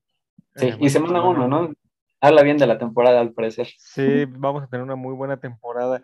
Sí, 0.56 0.74
y 0.80 0.90
semana 0.90 1.24
1, 1.24 1.48
¿no? 1.48 1.74
Habla 2.20 2.42
bien 2.42 2.58
de 2.58 2.68
la 2.68 2.78
temporada, 2.78 3.20
al 3.20 3.34
parecer. 3.34 3.68
Sí, 3.78 4.26
vamos 4.26 4.64
a 4.64 4.68
tener 4.68 4.84
una 4.84 4.96
muy 4.96 5.14
buena 5.14 5.38
temporada. 5.38 6.04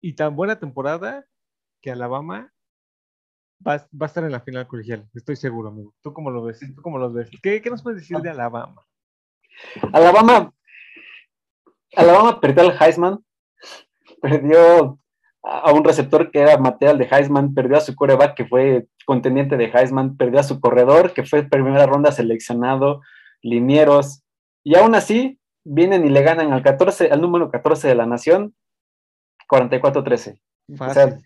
Y 0.00 0.14
tan 0.14 0.36
buena 0.36 0.58
temporada 0.58 1.24
que 1.80 1.90
Alabama 1.90 2.52
va, 3.66 3.76
va 3.76 4.02
a 4.02 4.06
estar 4.06 4.24
en 4.24 4.32
la 4.32 4.40
final 4.40 4.66
colegial, 4.66 5.08
estoy 5.14 5.36
seguro, 5.36 5.68
amigo. 5.68 5.94
¿Tú 6.02 6.12
cómo 6.12 6.30
lo 6.30 6.42
ves? 6.42 6.60
¿Tú 6.60 6.82
cómo 6.82 6.98
lo 6.98 7.12
ves? 7.12 7.30
¿Qué, 7.42 7.62
qué 7.62 7.70
nos 7.70 7.82
puedes 7.82 8.00
decir 8.00 8.18
de 8.18 8.30
Alabama? 8.30 8.84
Alabama, 9.92 10.52
Alabama 11.96 12.40
perdió 12.40 12.62
al 12.62 12.76
Heisman, 12.80 13.24
perdió 14.20 14.98
a 15.50 15.72
un 15.72 15.82
receptor 15.82 16.30
que 16.30 16.40
era 16.40 16.58
material 16.58 16.98
de 16.98 17.08
Heisman, 17.10 17.54
perdió 17.54 17.78
a 17.78 17.80
su 17.80 17.94
coreback 17.94 18.34
que 18.34 18.44
fue 18.44 18.86
contendiente 19.06 19.56
de 19.56 19.70
Heisman, 19.72 20.16
perdió 20.16 20.40
a 20.40 20.42
su 20.42 20.60
corredor 20.60 21.14
que 21.14 21.24
fue 21.24 21.42
primera 21.42 21.86
ronda 21.86 22.12
seleccionado, 22.12 23.00
linieros, 23.42 24.22
y 24.62 24.76
aún 24.76 24.94
así 24.94 25.40
vienen 25.64 26.04
y 26.04 26.10
le 26.10 26.22
ganan 26.22 26.52
al 26.52 26.62
14, 26.62 27.10
al 27.10 27.20
número 27.22 27.50
14 27.50 27.88
de 27.88 27.94
la 27.94 28.06
nación, 28.06 28.54
44-13. 29.50 30.38
O 30.78 30.90
sea, 30.90 31.18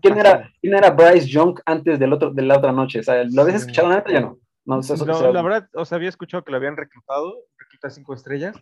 ¿quién, 0.00 0.18
era, 0.18 0.52
¿Quién 0.60 0.74
era 0.74 0.90
Bryce 0.90 1.26
Young 1.26 1.58
antes 1.66 1.98
del 1.98 2.12
otro, 2.12 2.30
de 2.30 2.42
la 2.42 2.58
otra 2.58 2.70
noche? 2.70 3.00
O 3.00 3.02
sea, 3.02 3.24
¿Lo 3.24 3.42
habías 3.42 3.62
escuchado 3.62 3.88
nada? 3.88 4.04
Ya 4.08 4.20
no. 4.20 4.38
No, 4.66 4.80
eso, 4.80 5.04
no, 5.04 5.32
la 5.32 5.42
verdad, 5.42 5.68
o 5.74 5.84
sea, 5.84 5.96
había 5.96 6.08
escuchado 6.08 6.42
que 6.42 6.50
lo 6.50 6.56
habían 6.56 6.76
reclutado, 6.76 7.34
recluta 7.58 7.90
cinco 7.90 8.14
estrellas, 8.14 8.56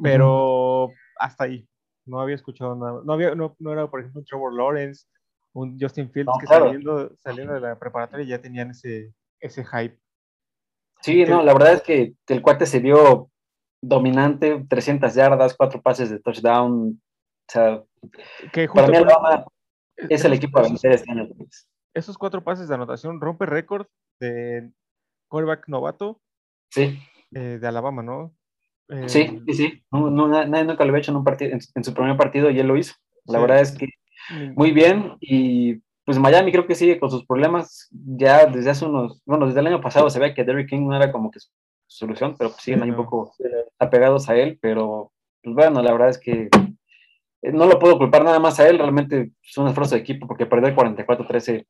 pero 0.00 0.90
hasta 1.18 1.44
ahí. 1.44 1.66
No 2.06 2.20
había 2.20 2.34
escuchado 2.34 2.74
nada. 2.74 3.02
No, 3.04 3.12
había, 3.12 3.34
no, 3.34 3.54
no 3.58 3.72
era, 3.72 3.88
por 3.88 4.00
ejemplo, 4.00 4.20
un 4.20 4.24
Trevor 4.24 4.54
Lawrence, 4.54 5.06
un 5.52 5.78
Justin 5.80 6.10
Fields 6.10 6.30
no, 6.32 6.38
que 6.38 6.46
claro. 6.46 6.66
saliendo, 6.66 7.16
saliendo 7.16 7.54
de 7.54 7.60
la 7.60 7.78
preparatoria 7.78 8.26
ya 8.26 8.42
tenían 8.42 8.70
ese, 8.70 9.12
ese 9.40 9.64
hype. 9.64 9.98
Sí, 11.02 11.24
no, 11.24 11.42
la 11.42 11.52
verdad 11.52 11.74
es 11.74 11.82
que 11.82 12.14
el 12.28 12.42
cuate 12.42 12.66
se 12.66 12.80
vio 12.80 13.30
dominante, 13.82 14.66
300 14.68 15.14
yardas, 15.14 15.56
cuatro 15.56 15.80
pases 15.80 16.10
de 16.10 16.20
touchdown. 16.20 17.00
O 17.00 17.52
sea, 17.52 17.82
que 18.52 18.68
para 18.68 18.88
mí 18.88 18.96
Alabama 18.96 19.44
es 19.96 20.24
el 20.24 20.34
equipo 20.34 20.58
a 20.58 20.62
vencer 20.62 20.92
este 20.92 21.10
año. 21.10 21.28
Esos 21.94 22.16
cuatro 22.16 22.44
pases 22.44 22.68
de 22.68 22.74
anotación 22.74 23.20
rompe 23.20 23.46
récord 23.46 23.86
de 24.20 24.70
quarterback 25.28 25.68
novato 25.68 26.20
Sí. 26.70 27.00
Eh, 27.32 27.58
de 27.60 27.66
Alabama, 27.66 28.02
¿no? 28.02 28.34
Sí, 29.06 29.40
sí, 29.46 29.54
sí. 29.54 29.82
No, 29.90 30.28
nadie 30.28 30.64
nunca 30.64 30.84
lo 30.84 30.90
había 30.90 31.00
hecho 31.00 31.12
en, 31.12 31.18
un 31.18 31.24
partido, 31.24 31.52
en, 31.52 31.84
su 31.84 31.94
primer 31.94 32.16
partido 32.16 32.50
y 32.50 32.58
él 32.58 32.66
lo 32.66 32.76
hizo. 32.76 32.94
La 33.26 33.38
verdad 33.38 33.60
es 33.60 33.72
que 33.72 33.88
muy 34.54 34.72
bien 34.72 35.16
y 35.20 35.80
pues 36.04 36.18
Miami 36.18 36.50
creo 36.52 36.66
que 36.66 36.74
sigue 36.74 36.98
con 36.98 37.10
sus 37.10 37.24
problemas 37.24 37.88
ya 37.90 38.46
desde 38.46 38.70
hace 38.70 38.84
unos, 38.84 39.22
bueno, 39.24 39.46
desde 39.46 39.60
el 39.60 39.66
año 39.68 39.80
pasado 39.80 40.10
se 40.10 40.18
ve 40.18 40.34
que 40.34 40.44
Derrick 40.44 40.68
King 40.68 40.88
no 40.88 40.96
era 40.96 41.12
como 41.12 41.30
que 41.30 41.40
su 41.40 41.50
solución, 41.86 42.34
pero 42.36 42.50
pues 42.50 42.62
siguen 42.62 42.82
ahí 42.82 42.90
un 42.90 42.96
poco 42.96 43.32
apegados 43.78 44.28
a 44.28 44.36
él, 44.36 44.58
pero 44.60 45.12
pues 45.42 45.54
bueno, 45.54 45.82
la 45.82 45.92
verdad 45.92 46.08
es 46.08 46.18
que 46.18 46.48
eh, 47.42 47.52
no 47.52 47.66
lo 47.66 47.78
puedo 47.78 47.98
culpar 47.98 48.24
nada 48.24 48.38
más 48.38 48.58
a 48.60 48.68
él, 48.68 48.78
realmente 48.78 49.32
es 49.42 49.58
un 49.58 49.68
esfuerzo 49.68 49.94
de 49.94 50.00
equipo 50.00 50.26
porque 50.26 50.46
perder 50.46 50.74
44-13 50.74 51.66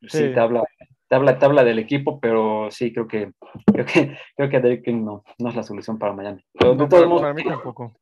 pues 0.00 0.12
sí. 0.12 0.32
te 0.32 0.40
habla 0.40 0.62
tabla 1.08 1.38
habla, 1.40 1.64
del 1.64 1.78
equipo, 1.78 2.20
pero 2.20 2.68
sí 2.70 2.92
creo 2.92 3.06
que 3.06 3.32
creo 3.66 3.86
que 3.86 4.18
creo 4.36 4.50
que 4.50 4.82
King 4.82 5.04
no, 5.04 5.24
no 5.38 5.48
es 5.48 5.56
la 5.56 5.62
solución 5.62 5.98
para 5.98 6.12
Miami. 6.12 6.44
Pero 6.52 6.74
de 6.74 6.86
todos 6.86 7.06
modos, 7.06 7.34
mí 7.34 7.44
tampoco. 7.44 7.96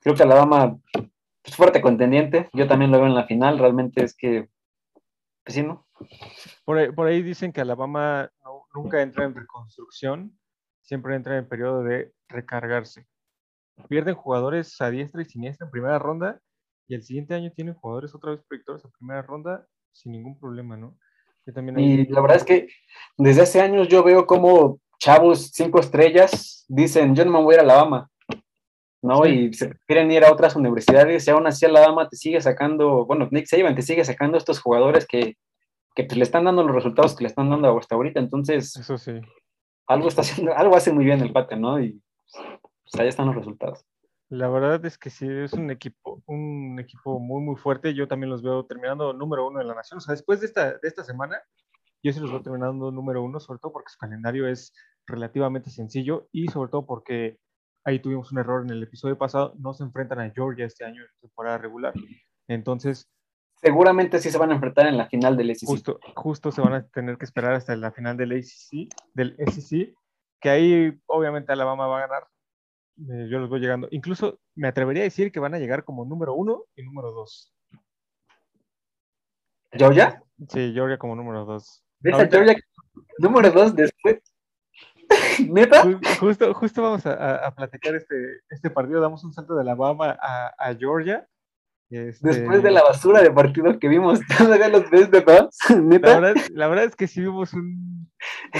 Creo 0.00 0.14
que 0.14 0.22
Alabama 0.22 0.78
es 1.44 1.56
fuerte 1.56 1.80
contendiente, 1.80 2.48
yo 2.52 2.66
también 2.66 2.90
lo 2.90 2.98
veo 2.98 3.06
en 3.06 3.14
la 3.14 3.26
final, 3.26 3.58
realmente 3.58 4.04
es 4.04 4.16
que 4.16 4.48
pues 5.44 5.54
sí, 5.54 5.62
¿no? 5.62 5.86
Por 6.64 6.78
ahí, 6.78 6.92
por 6.92 7.06
ahí 7.08 7.22
dicen 7.22 7.52
que 7.52 7.60
Alabama 7.60 8.30
nunca 8.74 9.02
entra 9.02 9.24
en 9.24 9.34
reconstrucción, 9.34 10.38
siempre 10.82 11.16
entra 11.16 11.38
en 11.38 11.48
periodo 11.48 11.82
de 11.82 12.12
recargarse 12.28 13.06
pierden 13.86 14.14
jugadores 14.14 14.80
a 14.80 14.90
diestra 14.90 15.22
y 15.22 15.26
siniestra 15.26 15.66
en 15.66 15.70
primera 15.70 15.98
ronda 15.98 16.40
y 16.88 16.94
el 16.94 17.02
siguiente 17.02 17.34
año 17.34 17.52
tienen 17.52 17.74
jugadores 17.74 18.14
otra 18.14 18.32
vez 18.32 18.42
proyectores 18.48 18.84
en 18.84 18.90
primera 18.92 19.22
ronda 19.22 19.66
sin 19.92 20.12
ningún 20.12 20.38
problema, 20.38 20.76
¿no? 20.76 20.98
Y 21.76 22.06
la 22.06 22.20
verdad 22.20 22.36
es 22.36 22.44
que 22.44 22.68
desde 23.16 23.42
hace 23.42 23.60
años 23.60 23.88
yo 23.88 24.02
veo 24.02 24.26
como 24.26 24.80
chavos 24.98 25.50
cinco 25.52 25.80
estrellas 25.80 26.64
dicen, 26.68 27.14
yo 27.14 27.24
no 27.24 27.32
me 27.32 27.42
voy 27.42 27.54
a 27.54 27.56
ir 27.56 27.60
a 27.60 27.62
Alabama, 27.64 28.10
¿no? 29.02 29.26
Y 29.26 29.52
se 29.54 29.74
quieren 29.86 30.10
ir 30.10 30.24
a 30.24 30.32
otras 30.32 30.56
universidades 30.56 31.26
y 31.26 31.30
aún 31.30 31.46
así 31.46 31.64
Alabama 31.64 32.08
te 32.08 32.16
sigue 32.16 32.40
sacando, 32.40 33.06
bueno, 33.06 33.28
Nick 33.30 33.46
Saban 33.46 33.74
te 33.74 33.82
sigue 33.82 34.04
sacando 34.04 34.36
estos 34.36 34.60
jugadores 34.60 35.06
que, 35.06 35.36
que 35.94 36.04
pues, 36.04 36.16
le 36.16 36.24
están 36.24 36.44
dando 36.44 36.62
los 36.62 36.74
resultados 36.74 37.16
que 37.16 37.24
le 37.24 37.28
están 37.28 37.50
dando 37.50 37.78
hasta 37.78 37.94
ahorita, 37.94 38.20
entonces... 38.20 38.76
Eso 38.76 38.98
sí. 38.98 39.12
Algo 39.86 40.08
está 40.08 40.20
haciendo, 40.20 40.52
algo 40.56 40.76
hace 40.76 40.92
muy 40.92 41.04
bien 41.04 41.20
el 41.20 41.32
pate, 41.32 41.56
¿no? 41.56 41.80
Y 41.80 42.00
pues 42.90 43.00
ahí 43.00 43.08
están 43.08 43.26
los 43.26 43.36
resultados. 43.36 43.84
La 44.30 44.48
verdad 44.48 44.84
es 44.84 44.98
que 44.98 45.08
sí, 45.08 45.26
es 45.26 45.54
un 45.54 45.70
equipo, 45.70 46.22
un 46.26 46.78
equipo 46.78 47.18
muy, 47.18 47.40
muy 47.42 47.56
fuerte. 47.56 47.94
Yo 47.94 48.06
también 48.06 48.28
los 48.28 48.42
veo 48.42 48.66
terminando 48.66 49.14
número 49.14 49.46
uno 49.46 49.60
en 49.60 49.68
la 49.68 49.74
nación. 49.74 49.98
O 49.98 50.00
sea, 50.00 50.12
después 50.12 50.40
de 50.40 50.46
esta, 50.46 50.72
de 50.72 50.88
esta 50.88 51.02
semana, 51.02 51.40
yo 52.02 52.12
sí 52.12 52.20
los 52.20 52.30
veo 52.30 52.42
terminando 52.42 52.90
número 52.90 53.22
uno, 53.22 53.40
sobre 53.40 53.58
todo 53.58 53.72
porque 53.72 53.90
su 53.90 53.98
calendario 53.98 54.46
es 54.46 54.74
relativamente 55.06 55.70
sencillo 55.70 56.28
y 56.30 56.48
sobre 56.48 56.70
todo 56.70 56.84
porque 56.84 57.38
ahí 57.84 58.00
tuvimos 58.00 58.30
un 58.30 58.38
error 58.38 58.62
en 58.62 58.70
el 58.70 58.82
episodio 58.82 59.16
pasado. 59.16 59.54
No 59.58 59.72
se 59.72 59.84
enfrentan 59.84 60.20
a 60.20 60.30
Georgia 60.30 60.66
este 60.66 60.84
año 60.84 61.00
en 61.02 61.08
temporada 61.20 61.56
regular. 61.56 61.94
Entonces. 62.48 63.10
Seguramente 63.56 64.18
sí 64.20 64.30
se 64.30 64.38
van 64.38 64.50
a 64.50 64.54
enfrentar 64.54 64.86
en 64.86 64.98
la 64.98 65.08
final 65.08 65.38
del 65.38 65.56
SEC. 65.56 65.66
Justo, 65.66 66.00
justo 66.14 66.52
se 66.52 66.60
van 66.60 66.74
a 66.74 66.86
tener 66.88 67.16
que 67.16 67.24
esperar 67.24 67.54
hasta 67.54 67.74
la 67.76 67.92
final 67.92 68.16
del 68.18 68.32
ACC, 68.32 68.88
del 69.14 69.36
SEC, 69.50 69.94
que 70.40 70.50
ahí 70.50 71.00
obviamente 71.06 71.50
Alabama 71.50 71.88
va 71.88 71.98
a 71.98 72.06
ganar 72.06 72.28
eh, 72.98 73.28
yo 73.30 73.38
los 73.38 73.48
voy 73.48 73.60
llegando. 73.60 73.88
Incluso 73.90 74.40
me 74.54 74.68
atrevería 74.68 75.02
a 75.02 75.04
decir 75.04 75.30
que 75.30 75.40
van 75.40 75.54
a 75.54 75.58
llegar 75.58 75.84
como 75.84 76.04
número 76.04 76.34
uno 76.34 76.64
y 76.74 76.82
número 76.82 77.12
dos. 77.12 77.52
¿Georgia? 79.72 80.22
Sí, 80.48 80.72
Georgia 80.72 80.98
como 80.98 81.14
número 81.14 81.44
dos. 81.44 81.84
Georgia 82.02 82.56
número 83.18 83.50
dos 83.50 83.74
después? 83.74 84.18
¿Neta? 85.48 85.84
Justo, 86.18 86.52
justo 86.54 86.82
vamos 86.82 87.06
a, 87.06 87.52
platicar 87.54 87.94
este, 87.94 88.40
este 88.48 88.70
partido. 88.70 89.00
Damos 89.00 89.24
un 89.24 89.32
salto 89.32 89.54
de 89.54 89.62
Alabama 89.62 90.18
a, 90.20 90.54
a 90.58 90.74
Georgia 90.74 91.26
este, 91.90 92.28
Después 92.28 92.62
de 92.62 92.70
la 92.70 92.82
basura 92.82 93.22
de 93.22 93.30
partido 93.30 93.78
que 93.78 93.88
vimos, 93.88 94.20
todavía 94.38 94.68
los 94.68 94.90
ves 94.90 95.10
de 95.10 95.24
¿Neta? 95.82 96.20
La 96.52 96.68
verdad, 96.68 96.84
es 96.84 96.96
que 96.96 97.06
sí 97.06 97.20
vimos 97.20 97.52
un, 97.54 98.10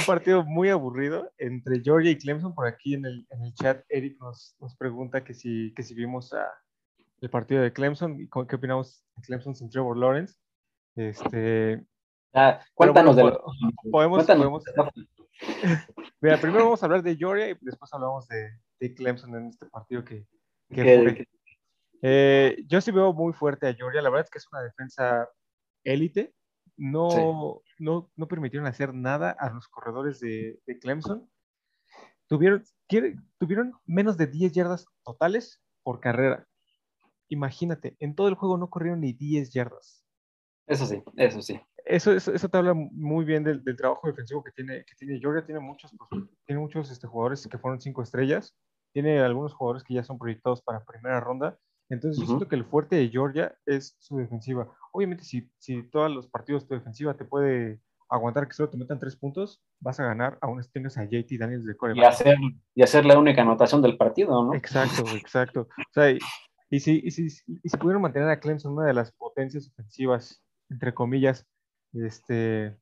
partido 0.06 0.44
muy 0.44 0.70
aburrido 0.70 1.30
entre 1.38 1.80
Georgia 1.82 2.10
y 2.10 2.18
Clemson. 2.18 2.54
Por 2.54 2.66
aquí 2.66 2.94
en 2.94 3.04
el, 3.04 3.26
en 3.30 3.42
el 3.42 3.54
chat, 3.54 3.84
Eric 3.88 4.18
nos, 4.20 4.56
nos 4.60 4.76
pregunta 4.76 5.24
que 5.24 5.34
si, 5.34 5.74
que 5.74 5.82
si 5.82 5.94
vimos 5.94 6.32
a, 6.32 6.46
el 7.20 7.30
partido 7.30 7.62
de 7.62 7.72
Clemson 7.72 8.20
y 8.20 8.28
qué 8.28 8.56
opinamos 8.56 9.04
de 9.16 9.22
Clemson 9.22 9.54
sin 9.54 9.68
Trevor 9.68 9.96
Lawrence. 9.96 10.36
Este, 10.96 11.84
ah, 12.34 12.60
cuéntanos 12.74 13.16
de 13.16 13.22
podemos, 13.90 14.26
podemos, 14.26 14.64
Mira, 16.20 16.40
primero 16.40 16.64
vamos 16.64 16.82
a 16.82 16.86
hablar 16.86 17.02
de 17.02 17.16
Georgia 17.16 17.50
y 17.50 17.56
después 17.60 17.92
hablamos 17.92 18.26
de, 18.28 18.50
de 18.80 18.94
Clemson 18.94 19.34
en 19.36 19.46
este 19.48 19.66
partido 19.66 20.04
que, 20.04 20.26
que, 20.70 21.26
eh, 22.02 22.64
yo 22.66 22.80
sí 22.80 22.90
veo 22.90 23.12
muy 23.12 23.32
fuerte 23.32 23.68
a 23.68 23.74
Georgia. 23.74 24.02
La 24.02 24.10
verdad 24.10 24.26
es 24.26 24.30
que 24.30 24.38
es 24.38 24.48
una 24.52 24.62
defensa 24.62 25.28
élite. 25.84 26.34
No, 26.76 27.60
no, 27.78 28.10
no, 28.14 28.28
permitieron 28.28 28.68
hacer 28.68 28.94
nada 28.94 29.32
a 29.32 29.50
los 29.50 29.66
corredores 29.66 30.20
de, 30.20 30.60
Clemson. 30.80 31.28
Tuvieron, 32.28 32.62
tuvieron 33.38 33.72
menos 33.84 34.16
de 34.16 34.28
10 34.28 34.52
yardas 34.52 34.86
totales 35.02 35.60
por 35.82 35.98
carrera. 35.98 36.46
Imagínate, 37.28 37.96
en 37.98 38.14
todo 38.14 38.28
el 38.28 38.34
juego 38.34 38.58
no 38.58 38.70
corrieron 38.70 39.00
ni 39.00 39.12
10 39.12 39.52
yardas. 39.52 40.04
Eso 40.68 40.86
sí, 40.86 41.02
eso 41.16 41.42
sí. 41.42 41.60
Eso, 41.84 42.12
eso, 42.12 42.48
te 42.48 42.58
habla 42.58 42.74
muy 42.74 43.24
bien 43.24 43.42
del, 43.42 43.64
trabajo 43.76 44.06
defensivo 44.06 44.44
que 44.44 44.52
tiene, 44.52 44.84
que 44.84 44.94
tiene 44.94 45.18
Georgia. 45.18 45.44
Tiene 45.44 45.60
muchos, 45.60 45.90
tiene 46.44 46.60
muchos 46.60 46.90
este, 46.90 47.06
jugadores 47.06 47.48
que 47.48 47.58
fueron 47.58 47.80
cinco 47.80 48.02
estrellas. 48.02 48.54
Tiene 48.92 49.20
algunos 49.20 49.54
jugadores 49.54 49.82
que 49.82 49.94
ya 49.94 50.04
son 50.04 50.18
proyectados 50.18 50.62
para 50.62 50.84
primera 50.84 51.18
ronda. 51.18 51.58
Entonces, 51.90 52.20
yo 52.20 52.26
siento 52.26 52.48
que 52.48 52.56
el 52.56 52.64
fuerte 52.64 52.96
de 52.96 53.08
Georgia 53.08 53.56
es 53.64 53.96
su 53.98 54.18
defensiva. 54.18 54.70
Obviamente, 54.92 55.24
si, 55.24 55.50
si 55.58 55.82
todos 55.84 56.10
los 56.10 56.28
partidos 56.28 56.66
tu 56.66 56.74
defensiva 56.74 57.14
te 57.14 57.24
puede 57.24 57.80
aguantar 58.10 58.46
que 58.46 58.54
solo 58.54 58.70
te 58.70 58.76
metan 58.76 58.98
tres 58.98 59.16
puntos, 59.16 59.62
vas 59.80 60.00
a 60.00 60.04
ganar, 60.04 60.38
aún 60.40 60.62
tengas 60.72 60.96
a 60.98 61.04
JT 61.04 61.38
Daniels 61.38 61.64
de 61.64 61.76
coreback. 61.76 62.02
Y 62.02 62.06
hacer, 62.06 62.38
y 62.74 62.82
hacer 62.82 63.04
la 63.04 63.18
única 63.18 63.42
anotación 63.42 63.82
del 63.82 63.96
partido, 63.96 64.44
¿no? 64.44 64.54
Exacto, 64.54 65.04
exacto. 65.16 65.68
O 65.78 65.92
sea, 65.92 66.10
y, 66.70 66.80
si, 66.80 67.00
y, 67.04 67.10
si, 67.10 67.26
y 67.46 67.68
si 67.68 67.76
pudieron 67.76 68.02
mantener 68.02 68.28
a 68.28 68.40
Clemson 68.40 68.72
una 68.72 68.86
de 68.86 68.94
las 68.94 69.12
potencias 69.12 69.68
ofensivas, 69.68 70.42
entre 70.70 70.94
comillas, 70.94 71.46
este, 71.92 72.76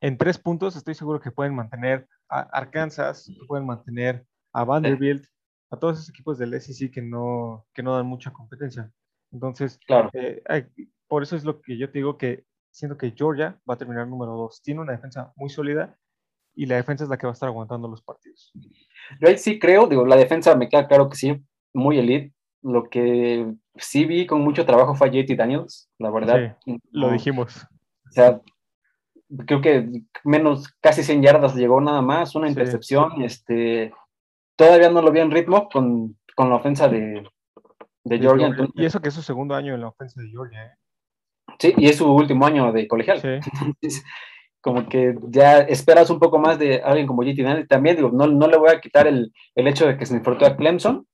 en 0.00 0.18
tres 0.18 0.38
puntos, 0.38 0.76
estoy 0.76 0.94
seguro 0.94 1.20
que 1.20 1.30
pueden 1.30 1.54
mantener 1.54 2.08
a 2.28 2.40
Arkansas, 2.40 3.30
pueden 3.46 3.66
mantener 3.66 4.26
a 4.52 4.64
Vanderbilt, 4.64 5.26
a 5.72 5.78
todos 5.78 5.96
esos 5.96 6.10
equipos 6.10 6.38
del 6.38 6.60
SEC 6.60 6.92
que 6.92 7.00
no, 7.00 7.66
que 7.72 7.82
no 7.82 7.96
dan 7.96 8.06
mucha 8.06 8.30
competencia. 8.30 8.92
Entonces, 9.32 9.78
claro. 9.86 10.10
Eh, 10.12 10.42
por 11.08 11.22
eso 11.22 11.34
es 11.34 11.44
lo 11.44 11.62
que 11.62 11.78
yo 11.78 11.90
te 11.90 11.98
digo 11.98 12.18
que 12.18 12.44
siento 12.70 12.98
que 12.98 13.12
Georgia 13.16 13.58
va 13.68 13.74
a 13.74 13.78
terminar 13.78 14.06
número 14.06 14.32
dos. 14.32 14.60
Tiene 14.62 14.82
una 14.82 14.92
defensa 14.92 15.32
muy 15.34 15.48
sólida 15.48 15.98
y 16.54 16.66
la 16.66 16.76
defensa 16.76 17.04
es 17.04 17.10
la 17.10 17.16
que 17.16 17.26
va 17.26 17.32
a 17.32 17.32
estar 17.32 17.48
aguantando 17.48 17.88
los 17.88 18.02
partidos. 18.02 18.52
Yo 19.18 19.28
ahí 19.28 19.38
sí 19.38 19.58
creo, 19.58 19.86
digo, 19.86 20.04
la 20.04 20.16
defensa 20.16 20.54
me 20.54 20.68
queda 20.68 20.86
claro 20.86 21.08
que 21.08 21.16
sí, 21.16 21.42
muy 21.72 21.98
elite. 21.98 22.34
Lo 22.60 22.84
que 22.90 23.50
sí 23.76 24.04
vi 24.04 24.26
con 24.26 24.42
mucho 24.42 24.66
trabajo 24.66 24.94
fue 24.94 25.10
JT 25.10 25.36
Daniels, 25.36 25.90
la 25.98 26.10
verdad. 26.10 26.58
lo 26.90 27.10
dijimos. 27.10 27.66
O 28.08 28.12
sea, 28.12 28.42
creo 29.46 29.62
que 29.62 30.04
menos, 30.22 30.68
casi 30.80 31.02
100 31.02 31.22
yardas 31.22 31.54
llegó 31.54 31.80
nada 31.80 32.02
más, 32.02 32.34
una 32.34 32.48
intercepción, 32.48 33.22
este, 33.22 33.92
todavía 34.66 34.90
no 34.90 35.02
lo 35.02 35.10
vi 35.10 35.20
en 35.20 35.30
ritmo 35.30 35.68
con, 35.68 36.16
con 36.36 36.48
la 36.48 36.56
ofensa 36.56 36.88
de, 36.88 37.24
de, 38.04 38.18
Georgia. 38.18 38.54
y 38.74 38.84
eso 38.84 39.00
que 39.00 39.08
es 39.08 39.14
su 39.14 39.22
segundo 39.22 39.54
año 39.54 39.74
en 39.74 39.80
la 39.80 39.88
ofensa 39.88 40.20
de 40.20 40.28
Georgia. 40.28 40.64
¿eh? 40.64 40.70
Sí, 41.58 41.74
y 41.76 41.86
es 41.86 41.96
su 41.96 42.12
último 42.12 42.46
año 42.46 42.72
de 42.72 42.86
colegial. 42.86 43.20
Entonces, 43.22 44.04
como 44.60 44.88
que 44.88 45.16
ya 45.28 45.58
esperas 45.58 46.10
un 46.10 46.20
poco 46.20 46.38
más 46.38 46.58
de 46.58 46.80
alguien 46.82 47.08
como 47.08 47.24
JT 47.24 47.66
También 47.66 47.96
digo, 47.96 48.10
no, 48.12 48.28
no 48.28 48.46
le 48.46 48.56
voy 48.56 48.70
a 48.70 48.80
quitar 48.80 49.08
el, 49.08 49.32
el 49.56 49.66
hecho 49.66 49.86
de 49.86 49.96
que 49.96 50.06
se 50.06 50.14
enfrentó 50.14 50.46
a 50.46 50.56
Clemson, 50.56 51.06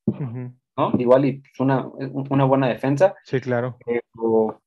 ¿no? 0.78 0.92
Igual 0.96 1.24
y 1.24 1.42
una, 1.58 1.86
una 2.30 2.44
buena 2.44 2.68
defensa. 2.68 3.14
Sí, 3.24 3.40
claro. 3.40 3.76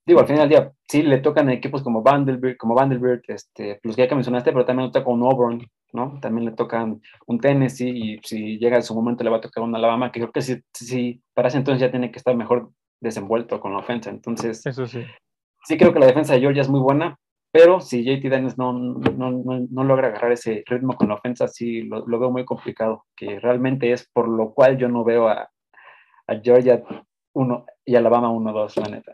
digo, 0.06 0.20
al 0.20 0.28
final 0.28 0.48
del 0.48 0.50
día, 0.50 0.72
sí 0.88 1.04
le 1.04 1.20
tocan 1.20 1.50
equipos 1.50 1.82
como 1.82 2.04
Vanderbilt, 2.04 2.58
como 2.58 2.76
Vanderbilt, 2.76 3.30
este, 3.30 3.80
los 3.82 3.96
que 3.96 4.02
ya 4.04 4.10
que 4.10 4.16
mencionaste, 4.16 4.52
pero 4.52 4.66
también 4.66 4.88
le 4.88 4.92
toca 4.92 5.10
un 5.10 5.24
Auburn, 5.24 5.66
¿no? 5.94 6.20
También 6.22 6.46
le 6.46 6.52
tocan 6.52 7.02
un 7.28 7.40
Tennessee 7.40 7.90
y 7.90 8.20
si 8.24 8.60
llega 8.60 8.76
en 8.76 8.84
su 8.84 8.94
momento 8.94 9.24
le 9.24 9.30
va 9.30 9.38
a 9.38 9.42
tocar 9.42 9.64
un 9.64 9.74
Alabama, 9.74 10.12
que 10.12 10.20
creo 10.20 10.34
que 10.34 10.42
sí, 10.42 10.62
sí, 10.74 11.24
para 11.34 11.48
ese 11.48 11.58
entonces 11.58 11.80
ya 11.80 11.92
tiene 11.92 12.12
que 12.12 12.20
estar 12.20 12.36
mejor 12.36 12.72
desenvuelto 13.00 13.62
con 13.62 13.72
la 13.72 13.80
ofensa. 13.80 14.10
Entonces, 14.10 14.66
eso 14.66 14.86
sí. 14.86 15.04
Sí 15.64 15.78
creo 15.78 15.94
que 15.94 16.00
la 16.00 16.08
defensa 16.08 16.34
de 16.34 16.42
Georgia 16.42 16.62
es 16.62 16.70
muy 16.70 16.80
buena, 16.82 17.18
pero 17.54 17.80
si 17.80 18.04
JT 18.04 18.30
Daniels 18.30 18.58
no, 18.58 18.74
no, 18.74 19.32
no, 19.32 19.68
no, 19.70 19.84
logra 19.84 20.08
agarrar 20.08 20.32
ese 20.32 20.64
ritmo 20.66 20.94
con 20.94 21.08
la 21.08 21.16
ofensa, 21.16 21.48
sí 21.48 21.84
lo, 21.84 22.06
lo, 22.08 22.20
veo 22.20 22.32
muy 22.32 22.46
complicado, 22.46 23.06
que 23.16 23.40
realmente 23.40 23.92
es 23.92 24.10
por 24.12 24.28
lo 24.28 24.54
cual 24.54 24.78
yo 24.78 24.90
no 24.90 25.04
veo 25.04 25.28
a, 25.28 25.52
a 26.28 26.36
Georgia 26.36 26.84
1 27.34 27.66
y 27.86 27.96
Alabama 27.96 28.30
1-2, 28.30 28.78
la 28.78 28.96
neta. 28.96 29.14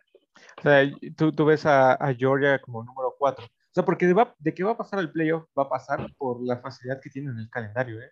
O 0.58 0.62
sea, 0.62 0.90
tú, 1.16 1.32
tú 1.32 1.46
ves 1.46 1.66
a, 1.66 1.94
a, 1.94 2.14
Georgia 2.14 2.60
como 2.60 2.84
número 2.84 3.16
4. 3.18 3.46
O 3.46 3.50
sea, 3.72 3.86
porque 3.86 4.08
de, 4.08 4.14
va, 4.14 4.36
de 4.40 4.54
qué 4.54 4.64
va 4.64 4.72
a 4.72 4.78
pasar 4.78 5.00
el 5.00 5.12
playoff, 5.12 5.46
va 5.58 5.64
a 5.64 5.70
pasar 5.70 6.08
por 6.18 6.44
la 6.44 6.58
facilidad 6.60 7.00
que 7.02 7.10
tiene 7.10 7.32
en 7.32 7.40
el 7.40 7.50
calendario, 7.50 8.02
¿eh? 8.02 8.12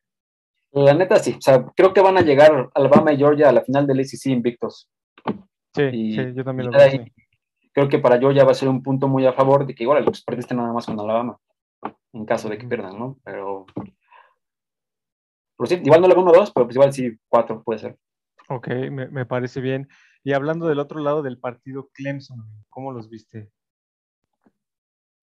La 0.71 0.93
neta 0.93 1.17
sí, 1.19 1.35
o 1.37 1.41
sea, 1.41 1.65
creo 1.73 1.93
que 1.93 2.01
van 2.01 2.17
a 2.17 2.21
llegar 2.21 2.69
Alabama 2.73 3.13
y 3.13 3.17
Georgia 3.17 3.47
a 3.47 3.53
la 3.53 3.61
final 3.61 3.87
del 3.87 4.01
ACC 4.01 4.25
invictos. 4.25 4.89
Sí, 5.73 6.13
sí, 6.13 6.33
yo 6.33 6.43
también 6.43 6.69
lo 6.69 6.77
veo. 6.77 7.05
Creo 7.71 7.87
que 7.87 7.99
para 7.99 8.19
Georgia 8.19 8.43
va 8.43 8.51
a 8.51 8.55
ser 8.55 8.67
un 8.67 8.83
punto 8.83 9.07
muy 9.07 9.25
a 9.25 9.33
favor 9.33 9.65
de 9.65 9.73
que 9.73 9.83
igual 9.83 10.03
los 10.03 10.21
perdiste 10.23 10.53
nada 10.53 10.73
más 10.73 10.85
con 10.85 10.99
Alabama, 10.99 11.37
en 12.11 12.25
caso 12.25 12.49
de 12.49 12.57
que 12.57 12.67
pierdan, 12.67 12.99
¿no? 12.99 13.17
Pero, 13.23 13.65
pero 15.57 15.67
sí, 15.67 15.81
igual 15.83 16.01
no 16.01 16.07
le 16.07 16.15
1-2, 16.15 16.51
pero 16.53 16.65
pues 16.65 16.75
igual 16.75 16.93
sí, 16.93 17.17
4 17.29 17.63
puede 17.63 17.79
ser. 17.79 17.97
Ok, 18.49 18.67
me, 18.91 19.07
me, 19.07 19.25
parece 19.25 19.61
bien. 19.61 19.87
Y 20.23 20.33
hablando 20.33 20.67
del 20.67 20.79
otro 20.79 20.99
lado 20.99 21.21
del 21.21 21.39
partido 21.39 21.89
Clemson, 21.93 22.45
¿cómo 22.69 22.91
los 22.91 23.09
viste? 23.09 23.51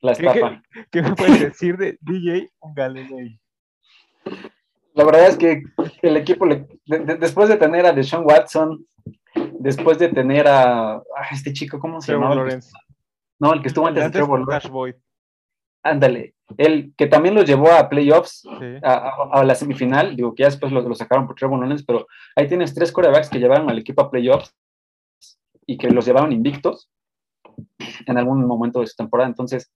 La 0.01 0.13
estafa. 0.13 0.63
¿Qué, 0.91 1.01
me 1.01 1.15
puedes 1.15 1.41
decir 1.41 1.77
de 1.77 1.97
DJ 2.01 2.51
Galilei? 2.75 3.41
La 4.95 5.05
verdad 5.05 5.29
es 5.29 5.37
que 5.37 5.63
el 6.03 6.17
equipo, 6.17 6.47
después 6.87 7.49
de 7.49 7.57
tener 7.57 7.87
a 7.87 7.93
Deshaun 7.93 8.27
Watson, 8.27 8.85
después 9.61 9.99
de 9.99 10.09
tener 10.09 10.47
a, 10.49 11.01
este 11.31 11.53
chico, 11.53 11.79
¿cómo 11.79 12.01
se 12.01 12.13
llama? 12.13 12.35
No, 13.39 13.55
el 13.55 13.63
que 13.63 13.69
estuvo 13.69 13.87
antes, 13.87 14.05
de 14.05 14.11
Trevor 14.11 14.41
Lawrence. 14.47 15.01
Ándale, 15.85 16.35
el 16.59 16.93
que 16.97 17.07
también 17.07 17.35
los 17.35 17.45
llevó 17.45 17.71
a 17.73 17.89
playoffs, 17.89 18.47
a, 18.83 19.45
la 19.45 19.55
semifinal, 19.55 20.17
digo 20.17 20.35
que 20.35 20.43
ya 20.43 20.49
después 20.49 20.73
lo, 20.73 20.95
sacaron 20.95 21.27
por 21.27 21.37
Trevor 21.37 21.61
Lawrence, 21.61 21.85
pero 21.87 22.07
ahí 22.37 22.49
tienes 22.49 22.75
tres 22.75 22.93
corebacks 22.93 23.29
que 23.29 23.39
llevaron 23.39 23.71
al 23.71 23.79
equipo 23.79 24.03
a 24.03 24.11
playoffs 24.11 24.55
y 25.67 25.77
que 25.79 25.91
los 25.91 26.07
llevaron 26.07 26.33
invictos 26.33 26.91
en 28.07 28.19
algún 28.19 28.45
momento 28.47 28.81
de 28.81 28.87
su 28.87 28.97
temporada. 28.97 29.29
Entonces, 29.29 29.73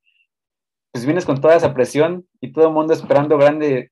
pues 0.92 1.04
vienes 1.04 1.24
con 1.24 1.40
toda 1.40 1.56
esa 1.56 1.74
presión 1.74 2.26
y 2.40 2.52
todo 2.52 2.68
el 2.68 2.74
mundo 2.74 2.92
esperando 2.94 3.36
grande, 3.36 3.90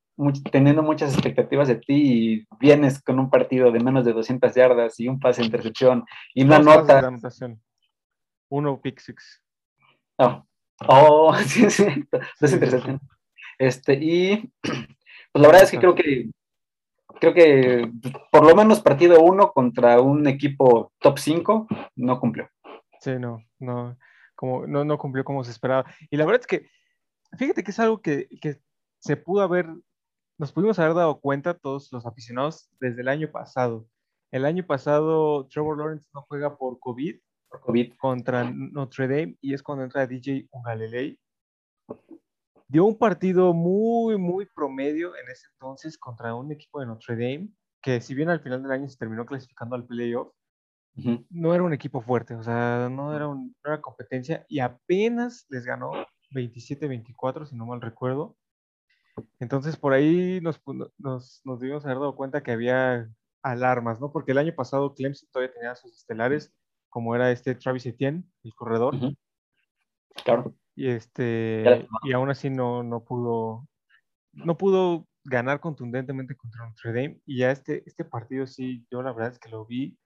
teniendo 0.50 0.82
muchas 0.82 1.12
expectativas 1.12 1.68
de 1.68 1.76
ti 1.76 1.94
y 1.94 2.46
vienes 2.58 3.02
con 3.02 3.18
un 3.18 3.30
partido 3.30 3.70
de 3.70 3.80
menos 3.80 4.04
de 4.04 4.12
200 4.12 4.54
yardas 4.54 4.98
y 5.00 5.08
un 5.08 5.20
pase 5.20 5.40
de 5.40 5.46
intercepción 5.46 6.04
y 6.34 6.44
una 6.44 6.58
nota. 6.58 7.10
Uno 8.48 8.80
pick 8.80 9.00
six. 9.00 9.42
Oh 10.88 11.34
sí, 11.46 11.70
sí, 11.70 11.86
dos 12.40 12.52
intercepciones. 12.52 13.00
Este, 13.58 13.94
y 13.94 14.52
pues 14.62 15.42
la 15.42 15.48
verdad 15.48 15.62
es 15.62 15.70
que 15.70 15.78
creo 15.78 15.94
que 15.94 16.30
creo 17.20 17.34
que 17.34 17.90
por 18.30 18.44
lo 18.46 18.54
menos 18.54 18.80
partido 18.80 19.20
uno 19.22 19.52
contra 19.52 20.00
un 20.00 20.26
equipo 20.26 20.92
top 20.98 21.18
5 21.18 21.66
no 21.96 22.20
cumplió. 22.20 22.48
Sí, 23.00 23.12
no, 23.18 23.42
no, 23.58 23.96
como, 24.34 24.66
no, 24.66 24.84
no 24.84 24.98
cumplió 24.98 25.24
como 25.24 25.44
se 25.44 25.50
esperaba. 25.50 25.84
Y 26.10 26.16
la 26.16 26.24
verdad 26.24 26.40
es 26.40 26.46
que, 26.46 26.68
fíjate 27.36 27.62
que 27.62 27.70
es 27.70 27.78
algo 27.78 28.00
que, 28.00 28.28
que 28.40 28.60
se 28.98 29.16
pudo 29.16 29.42
haber, 29.42 29.66
nos 30.38 30.52
pudimos 30.52 30.78
haber 30.78 30.94
dado 30.94 31.20
cuenta 31.20 31.54
todos 31.54 31.92
los 31.92 32.06
aficionados 32.06 32.68
desde 32.80 33.02
el 33.02 33.08
año 33.08 33.30
pasado. 33.30 33.86
El 34.30 34.44
año 34.44 34.66
pasado 34.66 35.46
Trevor 35.46 35.78
Lawrence 35.78 36.08
no 36.12 36.22
juega 36.28 36.56
por 36.56 36.78
COVID, 36.80 37.18
por 37.54 37.60
COVID. 37.60 37.94
contra 37.96 38.44
Notre 38.44 39.08
Dame 39.08 39.36
y 39.40 39.54
es 39.54 39.62
cuando 39.62 39.84
entra 39.84 40.06
DJ 40.06 40.48
Ungalelei 40.50 41.18
dio 42.68 42.84
un 42.84 42.98
partido 42.98 43.52
muy, 43.52 44.16
muy 44.16 44.46
promedio 44.46 45.14
en 45.16 45.28
ese 45.30 45.46
entonces 45.52 45.98
contra 45.98 46.34
un 46.34 46.50
equipo 46.50 46.80
de 46.80 46.86
Notre 46.86 47.14
Dame, 47.14 47.50
que 47.82 48.00
si 48.00 48.14
bien 48.14 48.30
al 48.30 48.40
final 48.40 48.62
del 48.62 48.72
año 48.72 48.88
se 48.88 48.96
terminó 48.96 49.26
clasificando 49.26 49.76
al 49.76 49.86
playoff, 49.86 50.32
no 51.30 51.54
era 51.54 51.62
un 51.64 51.72
equipo 51.72 52.00
fuerte, 52.00 52.34
o 52.34 52.42
sea, 52.42 52.88
no 52.90 53.14
era, 53.14 53.28
una 53.28 53.80
competencia 53.80 54.46
y 54.48 54.60
apenas 54.60 55.46
les 55.50 55.64
ganó 55.64 55.92
27-24, 56.30 57.46
si 57.46 57.56
no 57.56 57.66
mal 57.66 57.80
recuerdo. 57.80 58.36
Entonces 59.38 59.76
por 59.76 59.92
ahí 59.92 60.40
nos, 60.40 60.60
nos, 60.98 61.42
nos 61.44 61.60
debimos 61.60 61.84
haber 61.84 61.98
dado 61.98 62.16
cuenta 62.16 62.42
que 62.42 62.52
había 62.52 63.08
alarmas, 63.42 64.00
¿no? 64.00 64.10
Porque 64.10 64.32
el 64.32 64.38
año 64.38 64.54
pasado 64.54 64.94
Clemson 64.94 65.28
todavía 65.30 65.54
tenía 65.54 65.76
sus 65.76 65.96
estelares, 65.96 66.52
como 66.94 67.14
era 67.14 67.32
este 67.32 67.54
Travis 67.54 67.86
Etienne, 67.86 68.24
el 68.44 68.54
corredor. 68.54 68.94
Claro 70.24 70.54
y 70.76 70.88
este 70.88 71.86
y 72.02 72.12
aún 72.12 72.30
así 72.30 72.50
no, 72.50 72.82
no 72.82 73.04
pudo 73.04 73.68
no 74.32 74.58
pudo 74.58 75.06
ganar 75.24 75.60
contundentemente 75.60 76.36
contra 76.36 76.66
Notre 76.66 76.92
Dame 76.92 77.20
y 77.24 77.38
ya 77.38 77.50
este, 77.50 77.82
este 77.86 78.04
partido 78.04 78.46
sí, 78.46 78.84
yo 78.90 79.02
la 79.02 79.12
verdad 79.12 79.32
es 79.32 79.38
que 79.38 79.48
lo 79.48 79.64
vi 79.64 79.96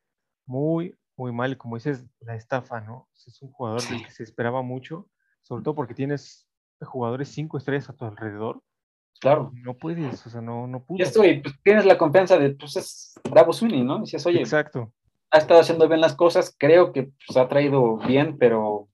muy, 0.47 0.95
muy 1.17 1.33
mal 1.33 1.53
y 1.53 1.57
como 1.57 1.77
dices, 1.77 2.07
la 2.21 2.37
estafa, 2.37 2.81
¿no? 2.81 3.09
Es 3.15 3.43
un 3.43 3.51
jugador 3.51 3.83
del 3.83 4.05
que 4.05 4.13
se 4.13 4.23
esperaba 4.23 4.63
mucho, 4.63 5.11
sobre 5.43 5.65
todo 5.65 5.75
porque 5.75 5.95
tienes 5.95 6.49
jugadores 6.81 7.29
cinco 7.29 7.59
estrellas 7.59 7.91
a 7.91 7.97
tu 7.97 8.05
alrededor. 8.05 8.63
Claro. 9.21 9.51
No 9.55 9.75
puedes, 9.77 10.25
o 10.25 10.31
sea, 10.31 10.41
no, 10.41 10.69
no 10.69 10.85
pudo. 10.85 10.99
Y 10.99 11.03
esto, 11.03 11.25
y 11.25 11.41
pues 11.41 11.55
tienes 11.63 11.85
la 11.85 11.99
confianza 11.99 12.39
de, 12.39 12.51
pues 12.51 12.77
es 12.77 13.15
Bravo 13.29 13.53
Sweeney, 13.53 13.83
¿no? 13.83 13.99
Dices, 13.99 14.25
oye, 14.25 14.39
Exacto. 14.39 14.93
Ha 15.31 15.39
estado 15.39 15.61
haciendo 15.61 15.89
bien 15.89 16.01
las 16.01 16.15
cosas, 16.15 16.55
creo 16.59 16.93
que 16.93 17.11
pues, 17.27 17.37
ha 17.37 17.49
traído 17.49 17.99
bien, 17.99 18.37
pero 18.39 18.89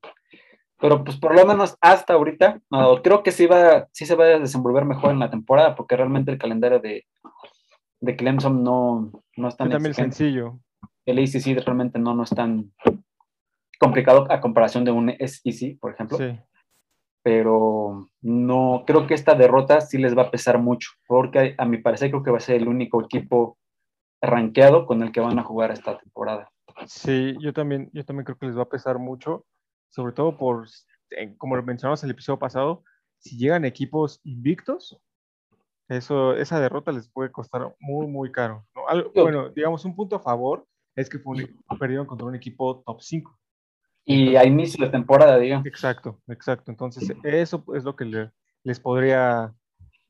pero 0.80 1.02
pues 1.02 1.16
por 1.16 1.34
lo 1.34 1.46
menos 1.46 1.78
hasta 1.80 2.12
ahorita, 2.12 2.60
creo 3.02 3.22
que 3.22 3.32
sí, 3.32 3.46
va, 3.46 3.88
sí 3.92 4.04
se 4.04 4.16
va 4.16 4.24
a 4.24 4.38
desenvolver 4.38 4.84
mejor 4.84 5.12
en 5.12 5.18
la 5.18 5.30
temporada, 5.30 5.74
porque 5.74 5.96
realmente 5.96 6.30
el 6.30 6.36
calendario 6.36 6.78
de, 6.78 7.06
de 8.00 8.16
Clemson 8.16 8.62
no, 8.62 9.10
no 9.34 9.48
es 9.48 9.56
tan 9.56 9.70
también 9.70 9.94
sencillo. 9.94 10.58
El 11.06 11.18
ACC 11.18 11.64
realmente 11.64 11.98
no, 11.98 12.14
no 12.14 12.22
es 12.22 12.30
tan 12.30 12.70
complicado 13.78 14.26
a 14.30 14.42
comparación 14.42 14.84
de 14.84 14.90
un 14.90 15.14
SEC, 15.18 15.78
por 15.78 15.94
ejemplo. 15.94 16.18
Sí. 16.18 16.38
Pero 17.22 18.10
no, 18.20 18.84
creo 18.86 19.06
que 19.06 19.14
esta 19.14 19.34
derrota 19.34 19.80
sí 19.80 19.96
les 19.96 20.16
va 20.16 20.24
a 20.24 20.30
pesar 20.30 20.58
mucho, 20.58 20.90
porque 21.06 21.54
a 21.56 21.64
mi 21.64 21.78
parecer 21.78 22.10
creo 22.10 22.22
que 22.22 22.30
va 22.30 22.36
a 22.36 22.40
ser 22.40 22.56
el 22.56 22.68
único 22.68 23.02
equipo 23.02 23.56
rankeado 24.26 24.86
con 24.86 25.02
el 25.02 25.12
que 25.12 25.20
van 25.20 25.38
a 25.38 25.44
jugar 25.44 25.70
esta 25.70 25.98
temporada. 25.98 26.50
Sí, 26.86 27.36
yo 27.40 27.52
también, 27.52 27.90
yo 27.92 28.04
también 28.04 28.24
creo 28.24 28.38
que 28.38 28.46
les 28.46 28.58
va 28.58 28.62
a 28.62 28.68
pesar 28.68 28.98
mucho 28.98 29.44
sobre 29.94 30.12
todo 30.12 30.36
por, 30.36 30.66
como 31.38 31.54
lo 31.54 31.62
mencionamos 31.62 32.02
en 32.02 32.08
el 32.08 32.14
episodio 32.14 32.38
pasado, 32.38 32.82
si 33.18 33.38
llegan 33.38 33.64
equipos 33.64 34.20
invictos, 34.24 35.00
eso, 35.88 36.34
esa 36.34 36.58
derrota 36.58 36.90
les 36.90 37.08
puede 37.08 37.30
costar 37.30 37.76
muy, 37.78 38.08
muy 38.08 38.32
caro. 38.32 38.66
bueno, 39.14 39.50
digamos, 39.50 39.84
un 39.84 39.94
punto 39.94 40.16
a 40.16 40.20
favor 40.20 40.66
es 40.96 41.08
que 41.08 41.20
perdieron 41.78 42.06
contra 42.06 42.26
un 42.26 42.34
equipo 42.34 42.82
top 42.84 43.00
5. 43.02 43.38
Y 44.04 44.34
a 44.34 44.44
inicio 44.44 44.84
de 44.84 44.90
temporada, 44.90 45.38
digamos. 45.38 45.64
Exacto, 45.64 46.20
exacto. 46.26 46.72
Entonces, 46.72 47.12
eso 47.22 47.64
es 47.74 47.84
lo 47.84 47.94
que 47.94 48.30
les 48.64 48.80
podría 48.80 49.54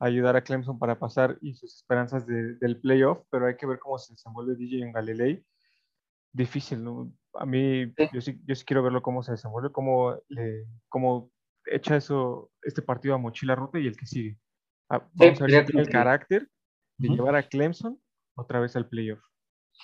ayudar 0.07 0.37
a 0.37 0.43
Clemson 0.43 0.79
para 0.79 0.99
pasar 0.99 1.39
y 1.41 1.55
sus 1.55 1.77
esperanzas 1.77 2.27
del 2.27 2.81
playoff, 2.81 3.25
pero 3.31 3.47
hay 3.47 3.57
que 3.57 3.67
ver 3.67 3.79
cómo 3.79 3.99
se 3.99 4.13
desenvuelve 4.13 4.57
DJ 4.57 4.83
en 4.83 4.93
Galilei. 4.93 5.45
Difícil, 6.33 6.83
¿no? 6.83 7.13
a 7.35 7.47
mí, 7.47 7.93
yo, 8.13 8.21
sí, 8.21 8.41
yo 8.47 8.55
sí 8.55 8.65
quiero 8.65 8.83
verlo 8.83 9.03
cómo 9.03 9.23
se 9.23 9.33
desenvuelve, 9.33 9.73
cómo, 9.73 10.17
le, 10.29 10.67
cómo 10.89 11.31
echa 11.67 11.97
eso, 11.97 12.51
este 12.63 12.83
partido 12.83 13.15
a 13.15 13.19
mochila 13.19 13.55
ruta 13.55 13.79
y 13.79 13.87
el 13.87 13.97
que 13.97 14.07
sigue. 14.07 14.39
Ah, 14.89 15.03
vamos 15.15 15.41
a 15.41 15.45
ver 15.45 15.61
si 15.61 15.67
tiene 15.67 15.83
el 15.83 15.89
carácter 15.89 16.49
de 16.99 17.09
llevar 17.09 17.37
a 17.37 17.43
Clemson 17.43 17.99
otra 18.37 18.61
vez 18.61 18.77
al 18.77 18.89
playoff. 18.89 19.21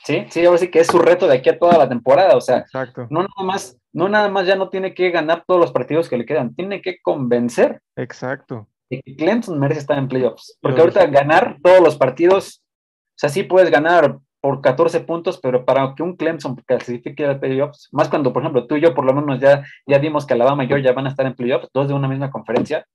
Sí, 0.04 0.24
sí, 0.30 0.44
ahora 0.44 0.59
sí 0.59 0.70
que 0.70 0.80
es 0.80 0.87
su 0.87 0.98
reto 0.98 1.26
de 1.26 1.38
aquí 1.38 1.48
a 1.48 1.59
toda 1.59 1.76
la 1.76 1.88
temporada, 1.88 2.37
o 2.37 2.40
sea, 2.40 2.59
Exacto. 2.59 3.09
no 3.11 3.22
nada 3.22 3.44
más, 3.44 3.76
no 3.92 4.09
nada 4.09 4.28
más 4.28 4.46
ya 4.46 4.54
no 4.54 4.68
tiene 4.70 4.94
que 4.94 5.11
ganar 5.11 5.44
todos 5.46 5.61
los 5.61 5.72
partidos 5.72 6.09
que 6.09 6.16
le 6.16 6.26
quedan, 6.26 6.54
tiene 6.54 6.80
que 6.80 7.00
convencer. 7.02 7.83
Exacto. 7.96 8.68
De 8.90 9.00
que 9.03 9.16
Clemson 9.16 9.59
merece 9.59 9.81
estar 9.81 9.98
en 9.98 10.09
playoffs, 10.09 10.59
porque 10.61 10.81
ahorita 10.81 11.07
ganar 11.07 11.59
todos 11.62 11.81
los 11.81 11.96
partidos, 11.96 12.62
o 13.11 13.18
sea, 13.18 13.29
sí 13.29 13.44
puedes 13.44 13.70
ganar 13.70 14.18
por 14.40 14.62
14 14.62 15.00
puntos, 15.00 15.38
pero 15.38 15.64
para 15.64 15.94
que 15.94 16.03
un 16.03 16.16
Clemson 16.16 16.57
clasifique 16.66 17.24
a 17.26 17.38
playoffs, 17.38 17.88
más 17.92 18.09
cuando, 18.09 18.33
por 18.33 18.42
ejemplo, 18.42 18.66
tú 18.66 18.76
y 18.76 18.81
yo 18.81 18.94
por 18.94 19.05
lo 19.05 19.12
menos 19.12 19.38
ya, 19.38 19.64
ya 19.87 19.98
vimos 19.98 20.26
que 20.26 20.35
Alabama 20.35 20.64
y 20.64 20.66
Georgia 20.66 20.92
van 20.92 21.07
a 21.07 21.11
estar 21.11 21.26
en 21.26 21.35
playoffs, 21.35 21.68
dos 21.72 21.88
de 21.88 21.94
una 21.94 22.09
misma 22.09 22.31
conferencia, 22.31 22.87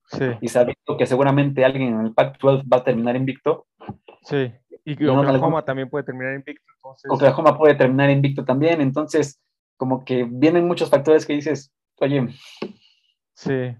y 0.41 0.47
sabiendo 0.47 0.97
que 0.97 1.05
seguramente 1.05 1.63
alguien 1.63 1.93
en 1.93 2.05
el 2.07 2.13
Pac-12 2.13 2.63
va 2.71 2.77
a 2.77 2.83
terminar 2.83 3.15
invicto. 3.15 3.67
Sí, 4.23 4.51
y 4.83 4.95
que 4.95 5.07
Oklahoma 5.07 5.63
también 5.63 5.89
puede 5.89 6.03
terminar 6.03 6.33
invicto. 6.33 6.65
Entonces... 6.77 7.11
Oklahoma 7.11 7.57
puede 7.57 7.75
terminar 7.75 8.09
invicto 8.09 8.43
también, 8.43 8.81
entonces 8.81 9.39
como 9.77 10.03
que 10.03 10.27
vienen 10.29 10.67
muchos 10.67 10.89
factores 10.89 11.25
que 11.25 11.33
dices, 11.33 11.71
oye. 11.99 12.27
Sí, 13.33 13.75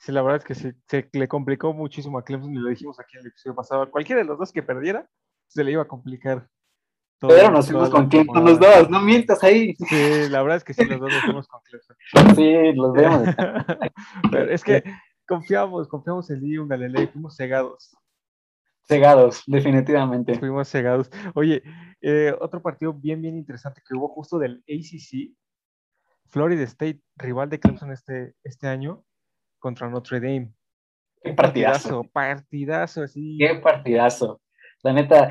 sí, 0.00 0.10
la 0.10 0.22
verdad 0.22 0.38
es 0.38 0.44
que 0.44 0.54
se, 0.56 0.74
se 0.88 1.08
le 1.12 1.28
complicó 1.28 1.72
muchísimo 1.72 2.18
a 2.18 2.24
Clemson 2.24 2.52
y 2.52 2.58
lo 2.58 2.68
dijimos 2.68 2.98
aquí 2.98 3.16
en 3.16 3.20
el 3.20 3.28
episodio 3.28 3.54
pasado. 3.54 3.88
Cualquiera 3.90 4.22
de 4.22 4.26
los 4.26 4.38
dos 4.38 4.50
que 4.50 4.64
perdiera, 4.64 5.08
se 5.46 5.62
le 5.62 5.70
iba 5.70 5.82
a 5.82 5.88
complicar 5.88 6.48
pero 7.20 7.50
nos 7.50 7.66
fuimos 7.66 7.90
con 7.90 8.08
Clemson 8.08 8.44
los 8.44 8.58
dos, 8.58 8.88
no 8.88 9.00
mientas 9.02 9.44
ahí. 9.44 9.74
Sí, 9.74 10.28
la 10.30 10.42
verdad 10.42 10.56
es 10.56 10.64
que 10.64 10.72
sí, 10.72 10.84
los 10.86 11.00
dos 11.00 11.12
nos 11.12 11.22
fuimos 11.22 11.48
con 11.48 11.60
Clemson. 11.62 11.96
Sí, 12.36 12.72
los 12.74 12.92
vemos. 12.92 13.28
Pero 14.30 14.50
es 14.50 14.64
que 14.64 14.82
confiamos, 15.26 15.86
confiamos 15.88 16.30
en 16.30 16.40
Lee 16.40 16.56
Galilei, 16.66 17.08
fuimos 17.08 17.36
cegados. 17.36 17.94
Cegados, 18.88 19.42
definitivamente. 19.46 20.38
Fuimos 20.38 20.68
cegados. 20.68 21.10
Oye, 21.34 21.62
eh, 22.00 22.34
otro 22.40 22.62
partido 22.62 22.94
bien, 22.94 23.20
bien 23.20 23.36
interesante 23.36 23.82
que 23.86 23.94
hubo 23.94 24.08
justo 24.08 24.38
del 24.38 24.64
ACC, 24.66 25.36
Florida 26.30 26.62
State, 26.62 27.02
rival 27.16 27.50
de 27.50 27.60
Clemson 27.60 27.92
este, 27.92 28.34
este 28.42 28.66
año, 28.66 29.04
contra 29.60 29.88
Notre 29.88 30.18
Dame. 30.18 30.52
Qué 31.22 31.32
partidazo. 31.34 32.02
Partidazo, 32.02 32.10
partidazo, 32.12 33.02
así. 33.02 33.36
Qué 33.38 33.54
partidazo. 33.56 34.40
La 34.82 34.92
neta, 34.92 35.30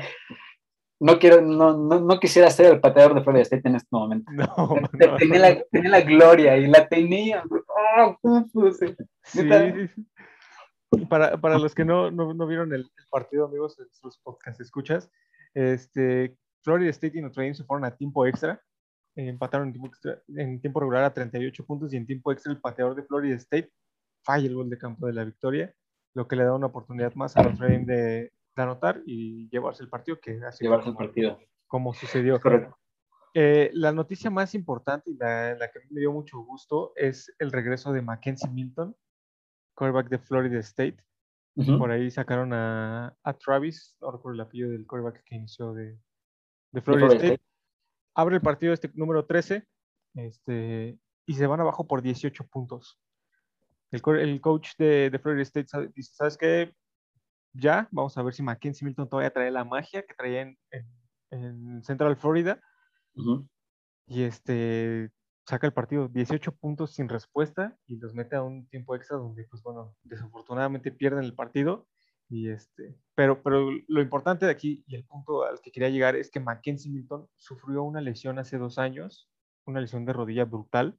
no 1.00 1.18
quiero, 1.18 1.40
no, 1.40 1.76
no, 1.76 2.00
no, 2.00 2.20
quisiera 2.20 2.50
ser 2.50 2.74
el 2.74 2.80
pateador 2.80 3.14
de 3.14 3.22
Florida 3.22 3.42
State 3.42 3.66
en 3.68 3.76
este 3.76 3.88
momento. 3.90 4.30
No, 4.36 5.16
tenía, 5.18 5.38
La, 5.38 5.62
tenía, 5.70 5.90
La, 5.90 6.00
gloria 6.02 6.56
y 6.58 6.66
la 6.66 6.86
tenía. 6.86 7.42
Oh, 8.02 8.16
sí, 8.72 8.94
para, 11.08 11.40
para, 11.40 11.58
los 11.58 11.74
que 11.74 11.84
no, 11.84 12.10
no, 12.10 12.46
vieron 12.46 12.72
el, 12.72 12.90
partido, 13.10 13.46
amigos, 13.46 13.78
en 13.78 13.86
sus 13.92 14.18
podcast 14.18 14.60
escuchas, 14.60 15.10
este, 15.54 16.36
Florida 16.62 16.90
State 16.90 17.18
y 17.18 17.22
Notre 17.22 17.44
Dame 17.44 17.54
se 17.54 17.64
fueron 17.64 17.84
a 17.84 17.96
tiempo 17.96 18.26
extra. 18.26 18.60
empataron 19.16 19.68
en 19.68 19.72
tiempo, 19.72 19.88
extra, 19.88 20.22
en 20.36 20.60
tiempo 20.60 20.80
regular 20.80 21.04
a 21.04 21.14
38 21.14 21.64
puntos 21.64 21.92
y 21.92 21.96
en 21.96 22.06
tiempo 22.06 22.30
extra 22.30 22.52
el 22.52 22.60
pateador 22.60 22.94
de 22.94 23.04
Florida 23.04 23.36
State 23.36 23.70
falla 24.22 24.46
el 24.46 24.54
gol 24.54 24.70
de 24.70 24.78
campo 24.78 25.06
de 25.06 25.12
la 25.12 25.24
victoria, 25.24 25.74
lo 26.14 26.26
que 26.26 26.36
le 26.36 26.44
da 26.44 26.54
una 26.54 26.66
oportunidad 26.66 27.14
más 27.14 27.36
a 27.36 27.42
Notre 27.42 27.72
Dame 27.72 27.84
de, 27.84 28.32
de 28.56 28.62
anotar 28.62 29.02
y 29.06 29.48
llevarse 29.50 29.82
el 29.82 29.88
partido, 29.88 30.18
que 30.20 30.40
así 30.44 30.64
llevarse 30.64 30.90
el 30.90 30.96
partido. 30.96 31.38
Como 31.66 31.94
sucedió. 31.94 32.40
Correcto. 32.40 32.76
Eh, 33.32 33.70
la 33.74 33.92
noticia 33.92 34.28
más 34.28 34.54
importante 34.54 35.10
y 35.10 35.16
la, 35.16 35.54
la, 35.54 35.70
que 35.70 35.80
me 35.90 36.00
dio 36.00 36.12
mucho 36.12 36.40
gusto 36.40 36.92
es 36.96 37.32
el 37.38 37.52
regreso 37.52 37.92
de 37.92 38.02
Mackenzie 38.02 38.50
Milton, 38.50 38.96
quarterback 39.74 40.08
de 40.08 40.18
Florida 40.18 40.58
State. 40.60 40.98
Por 41.54 41.90
ahí 41.90 42.10
sacaron 42.10 42.54
a, 42.54 43.14
a, 43.22 43.32
Travis, 43.34 43.94
no 44.00 44.10
recuerdo 44.10 44.34
el 44.34 44.40
apellido 44.40 44.70
del 44.70 44.86
quarterback 44.86 45.22
que 45.24 45.34
inició 45.34 45.74
de, 45.74 45.98
de 46.72 46.80
Florida, 46.80 47.08
State. 47.08 47.40
Abre 48.14 48.36
el 48.36 48.40
partido 48.40 48.72
este 48.72 48.90
número 48.94 49.26
13 49.26 49.66
este, 50.14 50.98
y 51.26 51.34
se 51.34 51.46
van 51.46 51.60
abajo 51.60 51.86
por 51.86 52.00
18 52.00 52.46
puntos. 52.46 52.98
El, 53.90 54.02
el 54.18 54.40
coach 54.40 54.70
de, 54.78 55.10
de, 55.10 55.18
Florida 55.18 55.42
State 55.42 55.92
dice, 55.94 56.12
¿sabes 56.14 56.36
qué? 56.36 56.72
Ya, 57.52 57.88
vamos 57.90 58.16
a 58.16 58.22
ver 58.22 58.32
si 58.32 58.42
Mackenzie 58.42 58.84
Milton 58.84 59.08
todavía 59.08 59.32
trae 59.32 59.50
la 59.50 59.64
magia 59.64 60.02
que 60.02 60.14
traía 60.14 60.42
en, 60.42 60.58
en, 61.30 61.82
Central 61.82 62.16
Florida. 62.16 62.60
Y 64.06 64.22
este 64.22 65.10
saca 65.46 65.66
el 65.66 65.72
partido 65.72 66.06
18 66.06 66.52
puntos 66.52 66.94
sin 66.94 67.08
respuesta 67.08 67.76
y 67.86 67.96
los 67.96 68.14
mete 68.14 68.36
a 68.36 68.42
un 68.42 68.68
tiempo 68.68 68.94
extra 68.94 69.16
donde, 69.16 69.44
pues 69.44 69.62
bueno, 69.62 69.96
desafortunadamente 70.04 70.92
pierden 70.92 71.24
el 71.24 71.34
partido. 71.34 71.88
Y 72.28 72.48
este, 72.48 72.96
pero, 73.16 73.42
pero 73.42 73.68
lo 73.88 74.00
importante 74.00 74.46
de 74.46 74.52
aquí 74.52 74.84
y 74.86 74.94
el 74.94 75.04
punto 75.04 75.42
al 75.44 75.60
que 75.60 75.72
quería 75.72 75.88
llegar 75.88 76.14
es 76.14 76.30
que 76.30 76.38
Mackenzie 76.38 76.92
Milton 76.92 77.28
sufrió 77.34 77.82
una 77.82 78.00
lesión 78.00 78.38
hace 78.38 78.56
dos 78.56 78.78
años, 78.78 79.28
una 79.66 79.80
lesión 79.80 80.04
de 80.04 80.12
rodilla 80.12 80.44
brutal, 80.44 80.96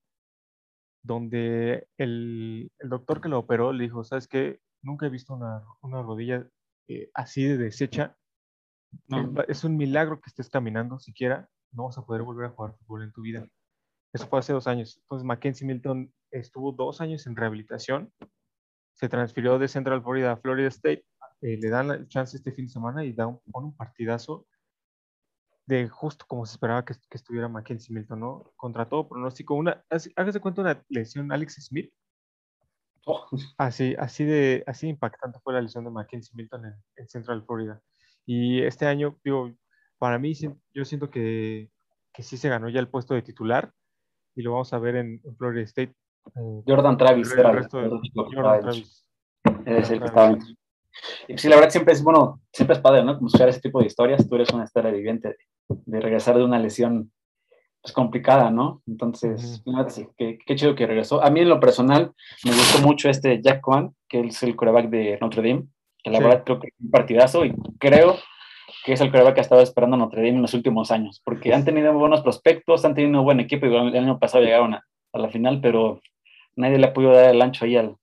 donde 1.04 1.88
el, 1.98 2.72
el 2.80 2.90
doctor 2.90 3.22
que 3.22 3.30
lo 3.30 3.40
operó 3.40 3.74
le 3.74 3.84
dijo, 3.84 4.04
¿sabes 4.04 4.28
qué? 4.28 4.60
Nunca 4.82 5.06
he 5.06 5.10
visto 5.10 5.34
una, 5.34 5.64
una 5.82 6.02
rodilla 6.02 6.48
eh, 6.88 7.10
así 7.14 7.44
de 7.44 7.58
deshecha. 7.58 8.16
Es 9.48 9.64
un 9.64 9.78
milagro 9.78 10.20
que 10.20 10.30
estés 10.30 10.50
caminando 10.50 11.00
siquiera. 11.00 11.48
No 11.72 11.86
vas 11.86 11.98
a 11.98 12.06
poder 12.06 12.24
volver 12.24 12.48
a 12.48 12.50
jugar 12.50 12.76
fútbol 12.80 13.04
en 13.04 13.12
tu 13.12 13.22
vida. 13.22 13.48
Eso 14.14 14.28
fue 14.28 14.40
hace 14.40 14.54
dos 14.54 14.68
años. 14.68 14.98
Entonces 15.04 15.26
Mackenzie 15.26 15.66
Milton 15.66 16.14
estuvo 16.32 16.74
dos 16.74 17.00
años 17.00 17.26
en 17.28 17.36
rehabilitación. 17.36 18.12
Se 18.94 19.08
transfirió 19.08 19.58
de 19.58 19.68
Central 19.68 20.04
Florida 20.04 20.34
a 20.34 20.38
Florida 20.38 20.68
State. 20.68 21.06
Eh, 21.42 21.58
le 21.58 21.70
dan 21.70 21.88
la 21.88 22.08
chance 22.08 22.36
este 22.36 22.52
fin 22.52 22.66
de 22.66 22.72
semana 22.72 23.06
y 23.06 23.14
da 23.14 23.28
un, 23.28 23.40
un 23.54 23.76
partidazo 23.76 24.46
de 25.72 25.88
justo 25.88 26.26
como 26.28 26.46
se 26.46 26.54
esperaba 26.54 26.84
que, 26.84 26.94
que, 26.94 27.18
estuviera 27.18 27.48
Mackenzie 27.48 27.96
Milton, 27.96 28.20
¿no? 28.20 28.52
Contra 28.58 28.90
todo 28.90 29.08
pronóstico. 29.08 29.56
Una, 29.56 29.84
hágase 30.18 30.42
cuenta 30.42 30.62
una 30.62 30.84
lesión 30.90 31.32
Alex 31.32 31.56
Smith. 31.66 31.92
Oh. 33.06 33.26
Así, 33.58 33.96
así, 33.98 34.26
de, 34.26 34.64
así 34.68 34.90
impactante 34.90 35.40
fue 35.40 35.54
la 35.54 35.62
lesión 35.62 35.86
de 35.86 35.92
Mackenzie 35.92 36.36
Milton 36.36 36.66
en, 36.98 37.08
Central 37.08 37.44
Florida. 37.46 37.82
Y 38.26 38.62
este 38.62 38.86
año, 38.86 39.18
digo, 39.24 39.52
para 39.98 40.20
mí, 40.20 40.34
yo 40.34 40.86
siento 40.86 41.10
que, 41.10 41.72
que 42.14 42.22
sí 42.22 42.36
se 42.36 42.50
ganó 42.50 42.68
ya 42.68 42.82
el 42.82 42.90
puesto 42.90 43.14
de 43.14 43.22
titular 43.22 43.74
y 44.36 44.42
lo 44.42 44.52
vamos 44.52 44.74
a 44.74 44.80
ver 44.80 44.98
en, 44.98 45.22
Florida 45.38 45.64
State. 45.64 45.96
Jordan 46.68 46.98
Travis 46.98 47.32
era 47.32 47.52
el, 47.52 47.68
Jordan 48.14 48.60
Travis. 48.60 49.08
Es 49.66 49.90
el 49.90 50.00
que 50.00 50.06
estaba. 50.06 50.38
Y 51.28 51.38
sí, 51.38 51.48
la 51.48 51.56
verdad 51.56 51.72
siempre 51.72 51.94
es, 51.94 52.04
bueno, 52.04 52.42
siempre 52.52 52.76
es 52.76 52.82
padre, 52.82 53.04
¿no? 53.04 53.16
Como 53.16 53.28
escuchar 53.28 53.50
ese 53.50 53.62
tipo 53.62 53.80
de 53.80 53.88
historias. 53.88 54.28
Tú 54.28 54.36
eres 54.36 54.52
una 54.52 54.64
historia 54.64 54.92
viviente 54.92 55.36
de, 55.68 56.00
regresar 56.00 56.38
de 56.38 56.44
una 56.44 56.60
lesión 56.60 57.12
pues, 57.82 57.94
complicada, 57.94 58.52
¿no? 58.52 58.82
Entonces, 58.88 59.64
sí, 59.90 60.08
qué, 60.18 60.38
qué, 60.46 60.56
chido 60.56 60.76
que 60.76 60.88
regresó. 60.88 61.24
A 61.24 61.30
mí 61.30 61.42
en 61.42 61.50
lo 61.50 61.60
personal 61.60 62.14
me 62.44 62.52
gustó 62.52 62.82
mucho 62.82 63.10
este 63.10 63.42
Jack 63.42 63.62
Kwan, 63.62 63.96
que 64.08 64.22
es 64.22 64.44
el 64.44 64.56
coreback 64.56 64.90
de 64.90 65.18
Notre 65.22 65.42
Dame, 65.42 65.66
que 66.04 66.12
la 66.12 66.20
verdad 66.20 66.44
creo 66.44 66.60
que 66.60 66.68
es 66.68 66.74
un 66.80 66.92
partidazo 66.92 67.46
y 67.46 67.54
creo 67.80 68.18
que 68.86 68.94
es 68.94 69.02
el 69.02 69.12
coreback 69.12 69.36
que 69.36 69.42
ha 69.42 69.44
estado 69.44 69.62
esperando 69.62 69.98
Notre 69.98 70.22
Dame 70.22 70.36
en 70.36 70.42
los 70.42 70.54
últimos 70.54 70.92
años, 70.92 71.22
porque 71.24 71.54
han 71.54 71.66
tenido 71.66 71.94
buenos 71.94 72.22
prospectos, 72.22 72.86
han 72.86 72.96
tenido 72.96 73.20
un 73.20 73.26
buen 73.26 73.40
equipo, 73.40 73.66
y 73.66 73.76
el 73.76 73.96
año 73.96 74.20
pasado 74.20 74.44
llegaron 74.44 74.74
a, 74.74 74.86
a 75.14 75.20
la 75.20 75.30
final, 75.30 75.60
pero 75.62 76.02
nadie 76.56 76.78
le 76.78 76.88
ha 76.88 76.94
podido 76.94 77.14
dar 77.14 77.34
el 77.34 77.42
ancho 77.42 77.66
ahí 77.66 77.78
al, 77.78 77.96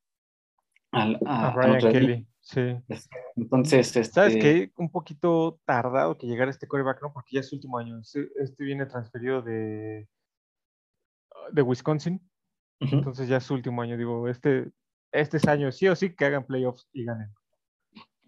al 0.92 1.18
a, 1.26 1.48
a 1.48 1.78
Kelly. 1.78 2.27
Sí. 2.48 2.60
Entonces, 3.36 3.94
este... 3.94 4.04
¿sabes 4.04 4.36
qué? 4.36 4.72
Un 4.78 4.90
poquito 4.90 5.60
tardado 5.66 6.16
que 6.16 6.26
llegara 6.26 6.50
este 6.50 6.66
coreback, 6.66 7.02
¿no? 7.02 7.12
Porque 7.12 7.34
ya 7.34 7.40
es 7.40 7.48
su 7.48 7.56
último 7.56 7.76
año. 7.76 8.00
Este, 8.00 8.26
este 8.36 8.64
viene 8.64 8.86
transferido 8.86 9.42
de, 9.42 10.08
de 11.52 11.62
Wisconsin. 11.62 12.26
Entonces 12.80 13.28
ya 13.28 13.36
es 13.36 13.44
su 13.44 13.52
último 13.52 13.82
año. 13.82 13.98
Digo, 13.98 14.28
este, 14.28 14.70
este 15.12 15.36
es 15.36 15.46
año 15.46 15.70
sí 15.70 15.88
o 15.88 15.94
sí 15.94 16.14
que 16.14 16.24
hagan 16.24 16.46
playoffs 16.46 16.88
y 16.94 17.04
ganen. 17.04 17.28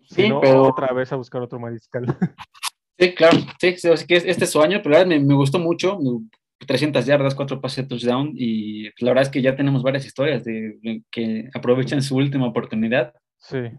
Sí, 0.03 0.31
pero... 0.43 0.65
otra 0.65 0.93
vez 0.93 1.11
a 1.13 1.17
buscar 1.17 1.41
otro 1.43 1.59
mariscal. 1.59 2.05
Sí, 2.99 3.15
claro. 3.15 3.39
Sí, 3.59 3.79
sí, 3.79 3.89
que 4.07 4.17
este 4.17 4.45
es 4.45 4.51
su 4.51 4.61
año, 4.61 4.81
pero 4.83 4.91
la 4.91 4.99
verdad 4.99 5.09
me, 5.09 5.21
me 5.21 5.33
gustó 5.33 5.59
mucho. 5.59 5.99
300 6.67 7.07
yardas, 7.07 7.35
4 7.35 7.59
pases 7.59 7.89
touchdown 7.89 8.35
y 8.37 8.91
la 9.03 9.13
verdad 9.13 9.23
es 9.23 9.31
que 9.31 9.41
ya 9.41 9.57
tenemos 9.57 9.83
varias 9.83 10.05
historias 10.05 10.45
de, 10.45 11.03
que 11.11 11.49
aprovechan 11.55 12.03
su 12.03 12.15
última 12.17 12.47
oportunidad. 12.47 13.15
Sí. 13.39 13.71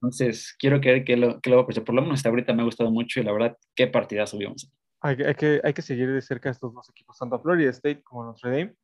Entonces, 0.00 0.54
quiero 0.58 0.80
creer 0.80 1.04
que 1.04 1.16
lo, 1.16 1.40
que 1.40 1.50
lo 1.50 1.64
voy 1.64 1.74
a 1.76 1.84
Por 1.84 1.94
lo 1.94 2.02
menos 2.02 2.18
hasta 2.18 2.28
ahorita 2.28 2.52
me 2.52 2.62
ha 2.62 2.66
gustado 2.66 2.90
mucho 2.90 3.20
y 3.20 3.24
la 3.24 3.32
verdad, 3.32 3.56
qué 3.74 3.86
partidazo 3.86 4.38
vimos. 4.38 4.70
Hay, 5.00 5.16
hay, 5.22 5.34
que, 5.34 5.60
hay 5.62 5.72
que 5.72 5.82
seguir 5.82 6.12
de 6.12 6.20
cerca 6.20 6.50
estos 6.50 6.72
dos 6.74 6.88
equipos, 6.90 7.18
tanto 7.18 7.40
Florida 7.40 7.70
State 7.70 8.02
como 8.02 8.24
Notre 8.24 8.50
Dame. 8.50 8.74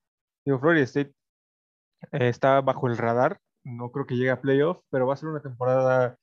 Digo, 0.44 0.58
Florida 0.58 0.84
State 0.84 1.12
eh, 2.12 2.28
está 2.28 2.60
bajo 2.60 2.86
el 2.88 2.96
radar, 2.96 3.38
no 3.64 3.90
creo 3.90 4.06
que 4.06 4.16
llegue 4.16 4.30
a 4.30 4.40
playoff, 4.40 4.80
pero 4.90 5.06
va 5.06 5.14
a 5.14 5.16
ser 5.16 5.28
una 5.28 5.40
temporada 5.40 6.16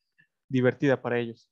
divertida 0.49 1.01
para 1.01 1.19
ellos. 1.19 1.49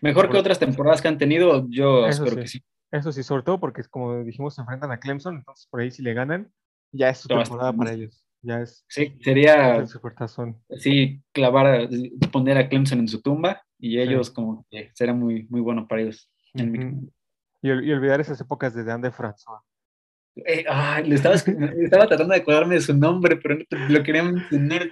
Mejor 0.00 0.30
que 0.30 0.38
otras 0.38 0.58
temporadas 0.58 1.02
que 1.02 1.08
han 1.08 1.18
tenido, 1.18 1.66
yo 1.68 2.06
espero 2.06 2.36
que 2.36 2.46
sí. 2.46 2.62
Eso 2.90 3.12
sí, 3.12 3.22
sobre 3.22 3.42
todo 3.42 3.60
porque, 3.60 3.82
como 3.84 4.24
dijimos, 4.24 4.54
se 4.54 4.62
enfrentan 4.62 4.90
a 4.90 4.98
Clemson, 4.98 5.36
entonces 5.36 5.66
por 5.70 5.80
ahí 5.80 5.90
si 5.90 6.02
le 6.02 6.14
ganan, 6.14 6.50
ya 6.90 7.10
es 7.10 7.18
su 7.18 7.28
temporada 7.28 7.72
para 7.72 7.92
ellos. 7.92 8.24
Ya 8.42 8.60
es. 8.60 8.84
Sí, 8.88 9.14
sería. 9.22 9.84
Sí, 10.78 11.20
clavar, 11.32 11.88
poner 12.32 12.58
a 12.58 12.68
Clemson 12.68 13.00
en 13.00 13.08
su 13.08 13.20
tumba 13.20 13.62
y 13.78 13.98
ellos, 13.98 14.30
como 14.30 14.66
que 14.70 14.90
será 14.94 15.12
muy, 15.12 15.46
muy 15.48 15.60
bueno 15.60 15.86
para 15.86 16.02
ellos. 16.02 16.30
y, 16.54 17.70
olvidar 17.70 18.20
esas 18.20 18.40
épocas 18.40 18.74
de 18.74 18.84
Dan 18.84 19.00
de 19.00 19.10
François. 19.10 19.60
Eh, 20.46 20.64
le 21.04 21.14
estaba, 21.16 21.34
estaba, 21.34 22.06
tratando 22.06 22.32
de 22.32 22.40
acordarme 22.40 22.76
de 22.76 22.80
su 22.80 22.96
nombre, 22.96 23.36
pero 23.36 23.56
no 23.56 23.88
lo 23.88 24.02
quería 24.04 24.22
mencionar. 24.22 24.88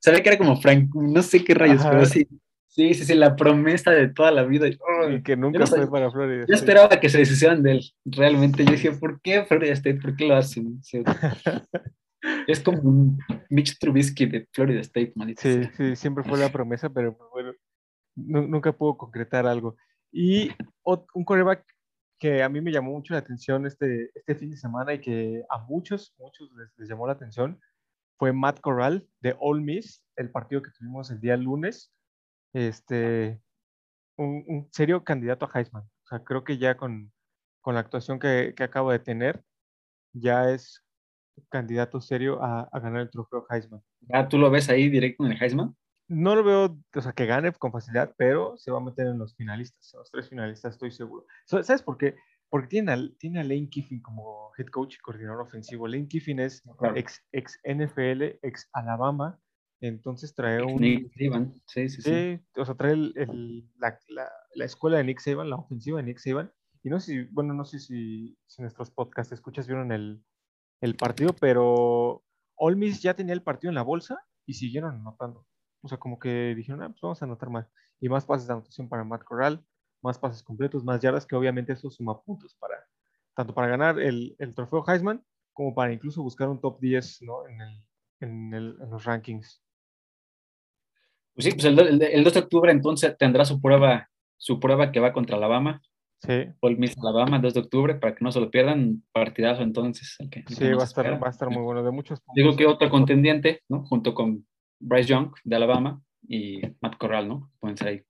sabía 0.00 0.22
que 0.22 0.28
era 0.28 0.38
como 0.38 0.60
Frank, 0.60 0.92
no 0.94 1.22
sé 1.22 1.44
qué 1.44 1.54
rayos, 1.54 1.82
pero 1.84 2.04
sí. 2.06 2.26
Sí, 2.66 2.94
sí, 2.94 3.04
sí, 3.04 3.14
la 3.14 3.34
promesa 3.34 3.90
de 3.90 4.08
toda 4.08 4.30
la 4.30 4.44
vida. 4.44 4.68
y 4.68 5.22
que 5.22 5.36
nunca 5.36 5.66
fue 5.66 5.90
para 5.90 6.10
Florida. 6.12 6.44
Yo 6.46 6.54
esperaba 6.54 7.00
que 7.00 7.08
se 7.08 7.18
deshicieran 7.18 7.62
de 7.62 7.72
él, 7.72 7.92
realmente. 8.04 8.64
Yo 8.64 8.70
dije, 8.70 8.92
¿por 8.92 9.20
qué 9.20 9.44
Florida 9.44 9.72
State? 9.72 10.00
¿Por 10.00 10.14
qué 10.14 10.26
lo 10.26 10.36
hacen? 10.36 10.80
es 12.46 12.60
como 12.60 12.80
un 12.82 13.18
Mitch 13.48 13.78
Trubisky 13.78 14.26
de 14.26 14.48
Florida 14.52 14.80
State, 14.80 15.12
manito. 15.16 15.42
Sí, 15.42 15.62
sí, 15.76 15.96
siempre 15.96 16.24
fue 16.24 16.38
la 16.38 16.50
promesa, 16.50 16.90
pero 16.90 17.16
pues, 17.16 17.30
bueno, 17.30 17.52
nunca 18.48 18.72
pudo 18.72 18.96
concretar 18.96 19.46
algo. 19.46 19.76
Y 20.10 20.50
un 20.82 21.24
coreback 21.24 21.64
que 22.18 22.42
a 22.42 22.48
mí 22.48 22.60
me 22.60 22.72
llamó 22.72 22.92
mucho 22.92 23.14
la 23.14 23.20
atención 23.20 23.66
este, 23.66 24.10
este 24.14 24.34
fin 24.34 24.50
de 24.50 24.56
semana 24.56 24.94
y 24.94 25.00
que 25.00 25.44
a 25.50 25.58
muchos, 25.58 26.14
muchos 26.18 26.50
les, 26.56 26.68
les 26.76 26.88
llamó 26.88 27.06
la 27.06 27.12
atención 27.12 27.60
fue 28.18 28.32
Matt 28.32 28.60
Corral 28.60 29.06
de 29.20 29.36
Ole 29.38 29.62
Miss, 29.62 30.04
el 30.16 30.30
partido 30.30 30.60
que 30.60 30.72
tuvimos 30.72 31.10
el 31.10 31.20
día 31.20 31.36
lunes 31.36 31.92
este, 32.52 33.40
un, 34.16 34.68
serio 34.72 35.04
candidato 35.04 35.46
a 35.46 35.58
Heisman. 35.58 35.84
O 35.84 36.06
sea, 36.08 36.24
creo 36.24 36.44
que 36.44 36.58
ya 36.58 36.76
con, 36.76 37.12
con 37.60 37.74
la 37.74 37.80
actuación 37.80 38.18
que, 38.18 38.54
que, 38.56 38.64
acabo 38.64 38.90
de 38.90 38.98
tener, 38.98 39.44
ya 40.12 40.50
es 40.50 40.84
candidato 41.48 42.00
serio 42.00 42.42
a, 42.42 42.68
a, 42.72 42.80
ganar 42.80 43.02
el 43.02 43.10
trofeo 43.10 43.46
Heisman. 43.48 43.82
Ah, 44.12 44.28
¿tú 44.28 44.38
lo 44.38 44.50
ves 44.50 44.68
ahí 44.68 44.88
directo 44.88 45.24
en 45.24 45.32
el 45.32 45.42
Heisman? 45.42 45.74
No 46.08 46.34
lo 46.34 46.42
veo, 46.42 46.78
o 46.94 47.00
sea, 47.02 47.12
que 47.12 47.26
gane 47.26 47.52
con 47.52 47.70
facilidad, 47.70 48.14
pero 48.16 48.56
se 48.56 48.70
va 48.70 48.78
a 48.78 48.82
meter 48.82 49.06
en 49.06 49.18
los 49.18 49.36
finalistas, 49.36 49.92
los 49.94 50.10
tres 50.10 50.28
finalistas, 50.30 50.72
estoy 50.72 50.90
seguro. 50.90 51.26
¿Sabes 51.44 51.82
por 51.82 51.98
qué? 51.98 52.16
Porque 52.48 52.68
tiene 52.68 52.92
a, 52.92 52.98
tiene 53.18 53.40
a 53.40 53.44
Lane 53.44 53.68
Kiffin 53.68 54.00
como 54.00 54.50
head 54.56 54.68
coach 54.68 54.94
y 54.94 54.98
coordinador 55.00 55.42
ofensivo. 55.42 55.86
Lane 55.86 56.08
Kiffin 56.08 56.40
es 56.40 56.62
ex, 56.94 57.22
ex 57.32 57.60
NFL, 57.62 58.38
ex 58.40 58.70
Alabama, 58.72 59.38
Entonces 59.80 60.34
trae 60.34 60.62
un... 60.62 60.80
Nick 60.80 61.12
Saban, 61.12 61.52
sí, 61.66 61.90
sí, 61.90 62.00
sí. 62.00 62.40
o 62.56 62.64
sea, 62.64 62.74
trae 62.74 62.92
el, 62.92 63.68
la, 63.78 63.98
la, 64.54 64.64
escuela 64.64 64.96
de 64.96 65.04
Nick 65.04 65.20
Saban, 65.20 65.50
la 65.50 65.56
ofensiva 65.56 65.98
de 65.98 66.04
Nick 66.04 66.18
Saban. 66.18 66.50
Y 66.82 66.88
no 66.88 67.00
sé 67.00 67.12
si, 67.12 67.22
bueno, 67.32 67.52
no 67.52 67.66
sé 67.66 67.80
si, 67.80 68.38
si 68.46 68.62
nuestros 68.62 68.90
podcast 68.90 69.30
escuchas 69.32 69.66
vieron 69.66 69.92
el, 69.92 70.24
el 70.80 70.96
partido, 70.96 71.34
pero 71.34 72.22
Olmis 72.56 73.02
ya 73.02 73.14
tenía 73.14 73.34
el 73.34 73.42
partido 73.42 73.70
en 73.70 73.74
la 73.74 73.82
bolsa 73.82 74.18
y 74.46 74.54
siguieron 74.54 74.94
anotando. 74.94 75.46
O 75.82 75.88
sea, 75.88 75.98
como 75.98 76.18
que 76.18 76.54
dijeron, 76.54 76.82
ah, 76.82 76.88
pues 76.88 77.00
vamos 77.00 77.22
a 77.22 77.24
anotar 77.24 77.50
más. 77.50 77.70
Y 78.00 78.08
más 78.08 78.24
pases 78.24 78.46
de 78.46 78.54
anotación 78.54 78.88
para 78.88 79.04
Matt 79.04 79.24
Corral, 79.24 79.64
más 80.02 80.18
pases 80.18 80.42
completos, 80.42 80.84
más 80.84 81.00
yardas, 81.00 81.26
que 81.26 81.36
obviamente 81.36 81.72
eso 81.72 81.90
suma 81.90 82.20
puntos 82.22 82.54
para, 82.54 82.76
tanto 83.34 83.54
para 83.54 83.68
ganar 83.68 84.00
el, 84.00 84.36
el 84.38 84.54
trofeo 84.54 84.84
Heisman, 84.86 85.24
como 85.52 85.74
para 85.74 85.92
incluso 85.92 86.22
buscar 86.22 86.48
un 86.48 86.60
top 86.60 86.80
10 86.80 87.22
¿no? 87.22 87.46
en, 87.48 87.60
el, 87.60 87.84
en, 88.20 88.54
el, 88.54 88.76
en, 88.80 88.90
los 88.90 89.04
rankings. 89.04 89.62
Pues 91.34 91.44
sí, 91.44 91.52
pues 91.52 91.64
el, 91.64 92.02
el, 92.02 92.24
2 92.24 92.34
de 92.34 92.40
octubre 92.40 92.72
entonces 92.72 93.16
tendrá 93.18 93.44
su 93.44 93.60
prueba, 93.60 94.08
su 94.36 94.58
prueba 94.60 94.92
que 94.92 95.00
va 95.00 95.12
contra 95.12 95.36
Alabama. 95.36 95.82
Sí. 96.20 96.46
Paul 96.60 96.78
Miss 96.78 96.96
Alabama, 96.98 97.38
2 97.38 97.54
de 97.54 97.60
octubre, 97.60 97.94
para 97.94 98.14
que 98.14 98.24
no 98.24 98.32
se 98.32 98.40
lo 98.40 98.50
pierdan, 98.50 99.04
partidazo 99.12 99.62
entonces. 99.62 100.16
sí, 100.48 100.72
va, 100.72 100.82
a 100.82 100.84
estar, 100.84 101.22
va 101.22 101.28
a 101.28 101.30
estar 101.30 101.48
muy 101.48 101.62
bueno, 101.62 101.84
de 101.84 101.92
muchos 101.92 102.20
puntos. 102.20 102.34
Digo 102.34 102.56
que 102.56 102.66
otro 102.66 102.90
contendiente, 102.90 103.62
¿no? 103.68 103.84
Junto 103.86 104.14
con 104.14 104.44
Bryce 104.80 105.08
Young 105.08 105.32
de 105.44 105.56
Alabama 105.56 106.02
y 106.26 106.60
Matt 106.80 106.98
Corral, 106.98 107.28
¿no? 107.28 107.52
Pueden 107.60 107.76
ser 107.76 107.88
ahí. 107.88 108.02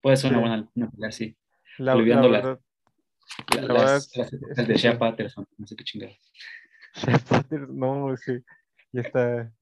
Puede 0.00 0.16
ser 0.16 0.32
una 0.32 0.40
buena 0.40 0.70
una 0.74 0.90
pelea 0.90 1.08
así. 1.08 1.36
La, 1.78 1.94
Olvidando 1.94 2.28
la 2.28 2.38
verdad, 2.38 2.60
la, 3.54 3.62
la 3.62 3.74
las, 3.74 4.16
las, 4.16 4.66
de 4.68 4.74
Shea 4.76 4.98
Patterson, 4.98 5.46
no 5.58 5.66
sé 5.66 5.76
qué 5.76 5.84
chingada. 5.84 6.12
Shea 6.94 7.18
Patterson, 7.18 7.78
no, 7.78 8.16
sí, 8.16 8.32
ya 8.92 9.02
está, 9.02 9.52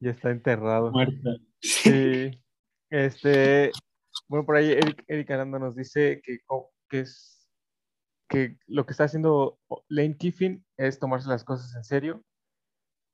ya 0.00 0.10
está 0.10 0.30
enterrado. 0.30 0.90
Muerta. 0.90 1.36
Sí. 1.60 2.30
Este, 2.94 3.70
bueno, 4.28 4.44
por 4.44 4.56
ahí 4.56 4.70
Eric, 4.70 5.02
Eric 5.08 5.30
Aranda 5.30 5.58
nos 5.58 5.74
dice 5.74 6.20
que, 6.22 6.40
que 6.92 7.00
es 7.00 7.48
que 8.28 8.58
lo 8.66 8.86
que 8.86 8.92
está 8.92 9.04
haciendo 9.04 9.58
Lane 9.88 10.16
Kiffin 10.16 10.64
es 10.76 10.98
tomarse 10.98 11.28
las 11.28 11.44
cosas 11.44 11.74
en 11.74 11.84
serio 11.84 12.24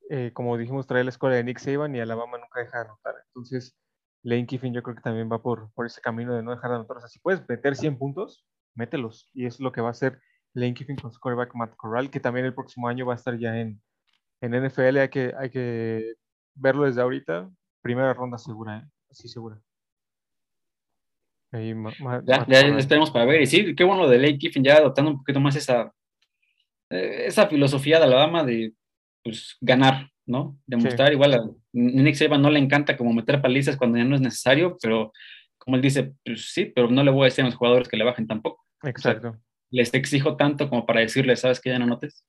eh, 0.09 0.31
como 0.33 0.57
dijimos, 0.57 0.87
trae 0.87 1.03
la 1.03 1.11
escuela 1.11 1.35
de 1.35 1.43
Nick 1.43 1.59
Saban 1.59 1.95
y 1.95 1.99
Alabama 1.99 2.39
nunca 2.39 2.59
deja 2.59 2.79
de 2.79 2.85
anotar. 2.85 3.15
Entonces, 3.27 3.77
Lane 4.23 4.47
Kiffin 4.47 4.73
yo 4.73 4.81
creo 4.83 4.95
que 4.95 5.03
también 5.03 5.31
va 5.31 5.41
por, 5.41 5.71
por 5.73 5.85
ese 5.85 6.01
camino 6.01 6.35
de 6.35 6.41
no 6.43 6.51
dejar 6.51 6.71
de 6.71 6.77
anotar. 6.77 6.97
O 6.97 6.99
sea, 6.99 7.09
si 7.09 7.19
puedes 7.19 7.47
meter 7.47 7.75
100 7.75 7.97
puntos, 7.99 8.45
mételos. 8.75 9.29
Y 9.33 9.45
es 9.45 9.59
lo 9.59 9.71
que 9.71 9.81
va 9.81 9.89
a 9.89 9.91
hacer 9.91 10.19
Lane 10.53 10.73
Kiffin 10.73 10.95
con 10.97 11.11
su 11.11 11.19
quarterback 11.19 11.53
Matt 11.55 11.75
Corral, 11.75 12.09
que 12.09 12.19
también 12.19 12.45
el 12.47 12.55
próximo 12.55 12.87
año 12.87 13.05
va 13.05 13.13
a 13.13 13.17
estar 13.17 13.37
ya 13.37 13.57
en, 13.59 13.81
en 14.41 14.65
NFL. 14.65 14.97
Hay 14.97 15.09
que, 15.09 15.33
hay 15.37 15.51
que 15.51 16.15
verlo 16.55 16.85
desde 16.85 17.01
ahorita. 17.01 17.49
Primera 17.81 18.13
ronda 18.13 18.37
segura, 18.39 18.79
¿eh? 18.79 18.89
Así 19.11 19.27
segura. 19.29 19.61
Ya, 21.51 22.45
ya 22.47 22.59
esperemos 22.77 23.11
para 23.11 23.25
ver. 23.25 23.41
Y 23.41 23.47
sí, 23.47 23.75
qué 23.75 23.83
bueno 23.83 24.07
de 24.07 24.17
Lane 24.17 24.37
Kiffin 24.37 24.63
ya 24.63 24.77
adoptando 24.77 25.11
un 25.11 25.17
poquito 25.17 25.39
más 25.39 25.55
esa, 25.55 25.91
eh, 26.89 27.23
esa 27.25 27.47
filosofía 27.47 27.97
de 27.99 28.05
Alabama 28.05 28.43
de 28.43 28.73
pues, 29.23 29.57
ganar, 29.61 30.09
¿no? 30.25 30.57
Demostrar 30.65 31.11
igual 31.11 31.33
a 31.33 31.49
Nick 31.73 32.15
Saban 32.15 32.41
no 32.41 32.49
le 32.49 32.59
encanta 32.59 32.97
como 32.97 33.13
meter 33.13 33.41
palizas 33.41 33.77
cuando 33.77 33.97
ya 33.97 34.03
no 34.03 34.15
es 34.15 34.21
necesario, 34.21 34.77
pero 34.81 35.11
como 35.57 35.75
él 35.75 35.81
dice, 35.81 36.13
pues 36.23 36.51
sí, 36.51 36.65
pero 36.65 36.89
no 36.89 37.03
le 37.03 37.11
voy 37.11 37.23
a 37.23 37.25
decir 37.25 37.43
a 37.43 37.47
los 37.47 37.55
jugadores 37.55 37.87
que 37.87 37.97
le 37.97 38.03
bajen 38.03 38.27
tampoco. 38.27 38.65
Exacto. 38.83 39.35
les 39.71 39.93
exijo 39.93 40.37
tanto 40.37 40.69
como 40.69 40.85
para 40.85 41.01
decirles, 41.01 41.41
¿sabes 41.41 41.59
que 41.59 41.69
ya 41.69 41.79
no 41.79 41.85
notes? 41.85 42.25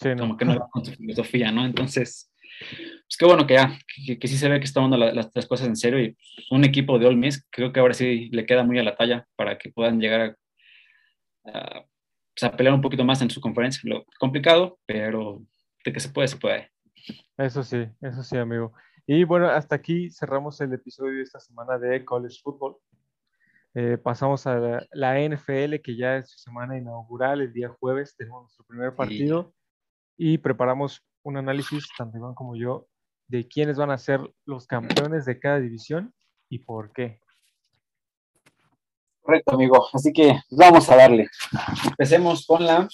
Sí, 0.00 0.10
no. 0.10 0.16
Como 0.18 0.36
que 0.36 0.44
no 0.44 0.58
va 0.58 0.68
con 0.70 0.84
su 0.84 0.92
filosofía, 0.92 1.50
¿no? 1.50 1.64
Entonces, 1.64 2.31
pues 2.60 3.16
qué 3.18 3.24
bueno 3.24 3.46
que 3.46 3.54
ya, 3.54 3.78
que, 4.20 4.28
sí 4.28 4.36
se 4.36 4.48
ve 4.48 4.58
que 4.58 4.64
está 4.64 4.80
tomando 4.80 4.96
las, 4.96 5.46
cosas 5.46 5.66
en 5.66 5.76
serio 5.76 6.00
y 6.00 6.12
pues, 6.12 6.50
un 6.50 6.64
equipo 6.64 6.98
de 6.98 7.06
All 7.06 7.16
Miss 7.16 7.46
creo 7.50 7.72
que 7.72 7.80
ahora 7.80 7.94
sí 7.94 8.28
le 8.32 8.46
queda 8.46 8.64
muy 8.64 8.78
a 8.78 8.82
la 8.82 8.96
talla 8.96 9.26
para 9.36 9.58
que 9.58 9.70
puedan 9.70 10.00
llegar 10.00 10.36
a, 11.44 11.84
pues, 12.34 12.42
a 12.42 12.56
pelear 12.56 12.74
un 12.74 12.80
poquito 12.80 13.04
más 13.04 13.20
en 13.22 13.30
su 13.30 13.40
conferencia. 13.40 13.80
Lo 13.84 14.04
complicado, 14.18 14.78
pero 14.86 15.42
de 15.84 15.92
que 15.92 16.00
se 16.00 16.08
puede, 16.08 16.28
se 16.28 16.36
puede. 16.36 16.70
Eso 17.36 17.62
sí, 17.62 17.86
eso 18.00 18.22
sí, 18.22 18.36
amigo. 18.36 18.72
Y 19.06 19.24
bueno, 19.24 19.48
hasta 19.48 19.74
aquí 19.74 20.10
cerramos 20.10 20.60
el 20.60 20.72
episodio 20.72 21.16
de 21.16 21.22
esta 21.22 21.40
semana 21.40 21.78
de 21.78 22.04
College 22.04 22.38
Football. 22.42 22.76
Eh, 23.74 23.98
pasamos 23.98 24.46
a 24.46 24.86
la, 24.92 25.20
NFL, 25.20 25.80
que 25.82 25.96
ya 25.96 26.18
es 26.18 26.30
su 26.30 26.38
semana 26.38 26.76
inaugural, 26.76 27.40
el 27.40 27.52
día 27.52 27.70
jueves 27.70 28.14
tenemos 28.16 28.42
nuestro 28.42 28.64
primer 28.66 28.94
partido 28.94 29.54
y 30.16 30.38
preparamos 30.38 31.02
un 31.22 31.36
análisis, 31.36 31.86
tanto 31.96 32.18
Iván 32.18 32.34
como 32.34 32.56
yo, 32.56 32.86
de 33.28 33.46
quiénes 33.48 33.76
van 33.76 33.90
a 33.90 33.98
ser 33.98 34.20
los 34.44 34.66
campeones 34.66 35.24
de 35.24 35.38
cada 35.38 35.58
división 35.58 36.14
y 36.48 36.58
por 36.58 36.92
qué. 36.92 37.20
Correcto, 39.22 39.54
amigo. 39.54 39.88
Así 39.92 40.12
que 40.12 40.40
vamos 40.50 40.90
a 40.90 40.96
darle. 40.96 41.28
Empecemos 41.86 42.44
con 42.46 42.66
la 42.66 42.88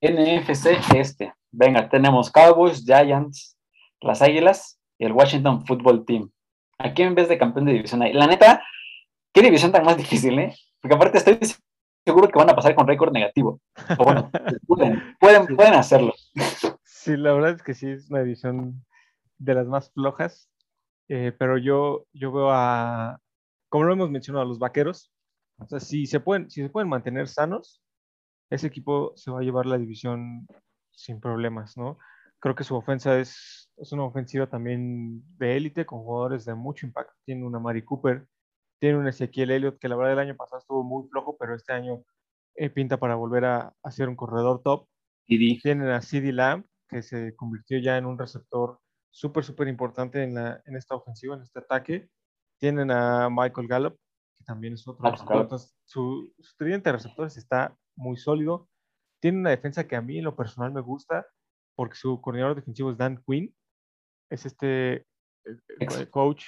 NFC 0.00 0.66
este. 0.94 1.34
Venga, 1.50 1.88
tenemos 1.88 2.30
Cowboys, 2.30 2.84
Giants, 2.84 3.56
las 4.00 4.22
Águilas 4.22 4.78
y 4.98 5.06
el 5.06 5.12
Washington 5.12 5.66
Football 5.66 6.04
Team. 6.04 6.30
Aquí 6.78 7.02
en 7.02 7.14
vez 7.14 7.28
de 7.28 7.38
campeón 7.38 7.66
de 7.66 7.72
división. 7.72 8.00
La 8.12 8.26
neta, 8.26 8.62
qué 9.32 9.42
división 9.42 9.72
tan 9.72 9.84
más 9.84 9.96
difícil, 9.96 10.38
¿eh? 10.38 10.54
Porque 10.80 10.94
aparte 10.94 11.18
estoy 11.18 11.38
seguro 12.04 12.28
que 12.28 12.38
van 12.38 12.50
a 12.50 12.54
pasar 12.54 12.74
con 12.74 12.86
récord 12.86 13.12
negativo. 13.12 13.60
O 13.98 14.04
bueno, 14.04 14.30
pueden, 14.66 15.16
pueden, 15.18 15.74
hacerlo. 15.74 16.12
Sí, 17.04 17.18
la 17.18 17.34
verdad 17.34 17.50
es 17.56 17.62
que 17.62 17.74
sí, 17.74 17.90
es 17.90 18.08
una 18.08 18.20
división 18.22 18.82
de 19.36 19.54
las 19.54 19.66
más 19.66 19.92
flojas. 19.92 20.50
Eh, 21.08 21.32
pero 21.38 21.58
yo, 21.58 22.06
yo 22.14 22.32
veo 22.32 22.50
a, 22.50 23.20
como 23.68 23.84
lo 23.84 23.92
hemos 23.92 24.10
mencionado, 24.10 24.42
a 24.42 24.48
los 24.48 24.58
vaqueros. 24.58 25.12
O 25.58 25.66
sea, 25.66 25.80
si 25.80 26.06
se 26.06 26.20
pueden, 26.20 26.50
si 26.50 26.62
se 26.62 26.70
pueden 26.70 26.88
mantener 26.88 27.28
sanos, 27.28 27.82
ese 28.48 28.68
equipo 28.68 29.12
se 29.16 29.30
va 29.30 29.40
a 29.40 29.42
llevar 29.42 29.66
la 29.66 29.76
división 29.76 30.46
sin 30.92 31.20
problemas, 31.20 31.76
¿no? 31.76 31.98
Creo 32.40 32.54
que 32.54 32.64
su 32.64 32.74
ofensa 32.74 33.18
es, 33.20 33.70
es 33.76 33.92
una 33.92 34.04
ofensiva 34.04 34.46
también 34.48 35.22
de 35.36 35.58
élite, 35.58 35.84
con 35.84 36.00
jugadores 36.04 36.46
de 36.46 36.54
mucho 36.54 36.86
impacto. 36.86 37.12
Tiene 37.26 37.44
una 37.44 37.58
Mari 37.58 37.84
Cooper, 37.84 38.26
tiene 38.80 38.96
un 38.98 39.08
Ezequiel 39.08 39.50
Elliott, 39.50 39.78
que 39.78 39.88
la 39.90 39.96
verdad 39.96 40.14
el 40.14 40.20
año 40.20 40.36
pasado 40.36 40.60
estuvo 40.60 40.82
muy 40.82 41.06
flojo, 41.10 41.36
pero 41.38 41.54
este 41.54 41.74
año 41.74 42.02
eh, 42.54 42.70
pinta 42.70 42.98
para 42.98 43.14
volver 43.14 43.44
a, 43.44 43.74
a, 43.82 43.90
ser 43.90 44.08
un 44.08 44.16
corredor 44.16 44.62
top. 44.62 44.88
Tienen 45.26 45.88
a 45.88 46.00
CD 46.00 46.32
Lamb, 46.32 46.64
que 46.88 47.02
se 47.02 47.34
convirtió 47.36 47.78
ya 47.78 47.96
en 47.96 48.06
un 48.06 48.18
receptor 48.18 48.80
súper, 49.10 49.44
súper 49.44 49.68
importante 49.68 50.22
en, 50.22 50.34
la, 50.34 50.60
en 50.66 50.76
esta 50.76 50.94
ofensiva, 50.94 51.36
en 51.36 51.42
este 51.42 51.60
ataque. 51.60 52.08
Tienen 52.58 52.90
a 52.90 53.28
Michael 53.30 53.68
Gallup, 53.68 53.96
que 54.38 54.44
también 54.44 54.74
es 54.74 54.86
otro 54.86 55.10
receptor. 55.10 55.48
su, 55.84 56.32
su 56.38 56.56
tridente 56.56 56.88
de 56.88 56.96
receptores 56.96 57.36
está 57.36 57.76
muy 57.96 58.16
sólido. 58.16 58.68
Tiene 59.20 59.38
una 59.38 59.50
defensa 59.50 59.86
que 59.86 59.96
a 59.96 60.02
mí 60.02 60.18
en 60.18 60.24
lo 60.24 60.36
personal 60.36 60.72
me 60.72 60.80
gusta 60.80 61.26
porque 61.76 61.96
su 61.96 62.20
coordinador 62.20 62.56
defensivo 62.56 62.90
es 62.90 62.98
Dan 62.98 63.22
Quinn. 63.26 63.54
Es 64.30 64.46
este 64.46 64.94
eh, 64.94 65.06
eh, 65.80 66.06
coach 66.10 66.46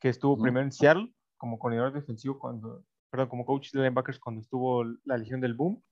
que 0.00 0.08
estuvo 0.08 0.38
primero 0.38 0.64
en 0.64 0.72
Seattle 0.72 1.12
como 1.36 1.58
coordinador 1.58 1.92
defensivo 1.92 2.38
cuando, 2.38 2.84
perdón, 3.10 3.28
como 3.28 3.46
coach 3.46 3.70
de 3.72 3.80
linebackers 3.80 4.18
cuando 4.18 4.40
estuvo 4.40 4.84
la 5.04 5.16
Legión 5.16 5.40
del 5.40 5.54
Boom. 5.54 5.82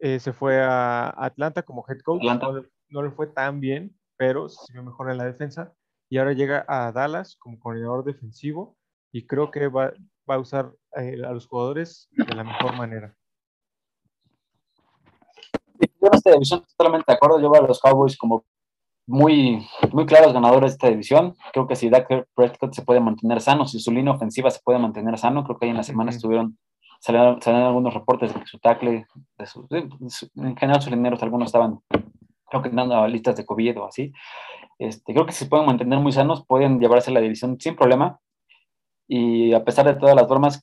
Eh, 0.00 0.18
se 0.18 0.32
fue 0.32 0.60
a 0.62 1.08
Atlanta 1.24 1.62
como 1.62 1.84
head 1.88 2.00
coach. 2.00 2.22
No, 2.90 3.02
le 3.02 3.10
fue 3.10 3.26
tan 3.26 3.60
bien, 3.60 3.96
pero 4.16 4.48
se 4.48 4.72
vio 4.72 4.82
mejor 4.82 5.10
en 5.10 5.18
la 5.18 5.24
defensa. 5.24 5.72
Y 6.08 6.18
ahora 6.18 6.32
llega 6.32 6.64
a 6.68 6.90
Dallas 6.92 7.36
como 7.36 7.58
coordinador 7.58 8.04
defensivo 8.04 8.76
y 9.12 9.26
creo 9.26 9.50
que 9.50 9.68
va, 9.68 9.92
va 10.28 10.34
a 10.34 10.40
usar 10.40 10.72
a 10.92 11.02
los 11.32 11.46
jugadores 11.46 12.08
de 12.10 12.34
la 12.34 12.44
mejor 12.44 12.76
manera 12.76 13.16
yo 16.00 16.08
en 16.08 16.14
esta 16.14 16.32
división 16.32 16.64
totalmente 16.76 17.04
de 17.08 17.14
acuerdo. 17.14 17.40
Yo 17.40 17.50
veo 17.50 17.62
a 17.62 17.66
los 17.66 17.80
Cowboys 17.80 18.16
como 18.16 18.44
muy, 19.06 19.66
muy 19.92 20.06
claros 20.06 20.32
ganadores 20.32 20.72
de 20.72 20.74
esta 20.74 20.88
división. 20.88 21.34
Creo 21.52 21.66
que 21.66 21.76
si 21.76 21.90
Dak 21.90 22.26
Prescott 22.34 22.74
se 22.74 22.82
puede 22.82 23.00
mantener 23.00 23.40
sano, 23.40 23.66
si 23.66 23.80
su 23.80 23.90
línea 23.90 24.12
ofensiva 24.12 24.50
se 24.50 24.60
puede 24.64 24.78
mantener 24.78 25.18
sano, 25.18 25.44
creo 25.44 25.58
que 25.58 25.66
ahí 25.66 25.70
en 25.70 25.76
la 25.76 25.82
semana 25.82 26.10
estuvieron, 26.10 26.58
salieron, 27.00 27.40
algunos 27.44 27.94
reportes 27.94 28.32
de 28.32 28.40
que 28.40 28.46
su 28.46 28.58
tackle, 28.58 29.06
en 29.38 30.56
general 30.56 30.82
sus 30.82 30.90
lineros, 30.90 31.22
algunos 31.22 31.48
estaban, 31.48 31.80
creo 32.50 32.62
que 32.62 32.70
dando 32.70 33.06
listas 33.08 33.36
de 33.36 33.46
COVID 33.46 33.80
o 33.80 33.86
así. 33.86 34.12
Este, 34.78 35.12
creo 35.12 35.26
que 35.26 35.32
si 35.32 35.44
se 35.44 35.50
pueden 35.50 35.66
mantener 35.66 35.98
muy 36.00 36.12
sanos, 36.12 36.44
pueden 36.46 36.80
llevarse 36.80 37.10
la 37.10 37.20
división 37.20 37.58
sin 37.60 37.76
problema. 37.76 38.20
Y 39.08 39.52
a 39.54 39.64
pesar 39.64 39.86
de 39.86 39.94
todas 39.94 40.14
las 40.14 40.28
formas, 40.28 40.62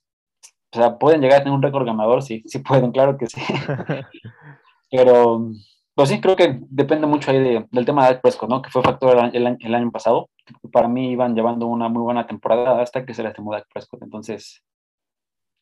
o 0.74 0.78
sea, 0.78 0.98
pueden 0.98 1.22
llegar 1.22 1.42
a 1.42 1.44
tener 1.44 1.54
un 1.54 1.62
récord 1.62 1.86
ganador, 1.86 2.22
sí, 2.24 2.44
sí 2.46 2.60
pueden, 2.60 2.92
claro 2.92 3.18
que 3.18 3.28
sí. 3.28 3.42
Pero, 4.92 5.52
pues 5.96 6.10
sí, 6.10 6.22
creo 6.22 6.36
que 6.36 6.60
depende 6.70 7.08
mucho 7.08 7.32
ahí 7.32 7.40
del 7.72 7.86
tema 7.86 8.08
de 8.08 8.20
Prescott, 8.20 8.50
¿no? 8.50 8.62
Que 8.62 8.70
fue 8.70 8.84
factor 8.84 9.32
el, 9.34 9.58
el, 9.60 9.76
año 9.76 9.92
pasado. 9.92 10.30
Para 10.72 10.88
mí 10.88 11.12
iban 11.12 11.36
llevando 11.36 11.68
una 11.68 11.90
muy 11.90 12.04
buena 12.04 12.28
temporada 12.28 12.82
hasta 12.82 13.06
que 13.06 13.14
se 13.14 13.24
lastimó 13.24 13.54
Dak 13.54 13.68
Prescott. 13.74 14.04
Entonces, 14.04 14.64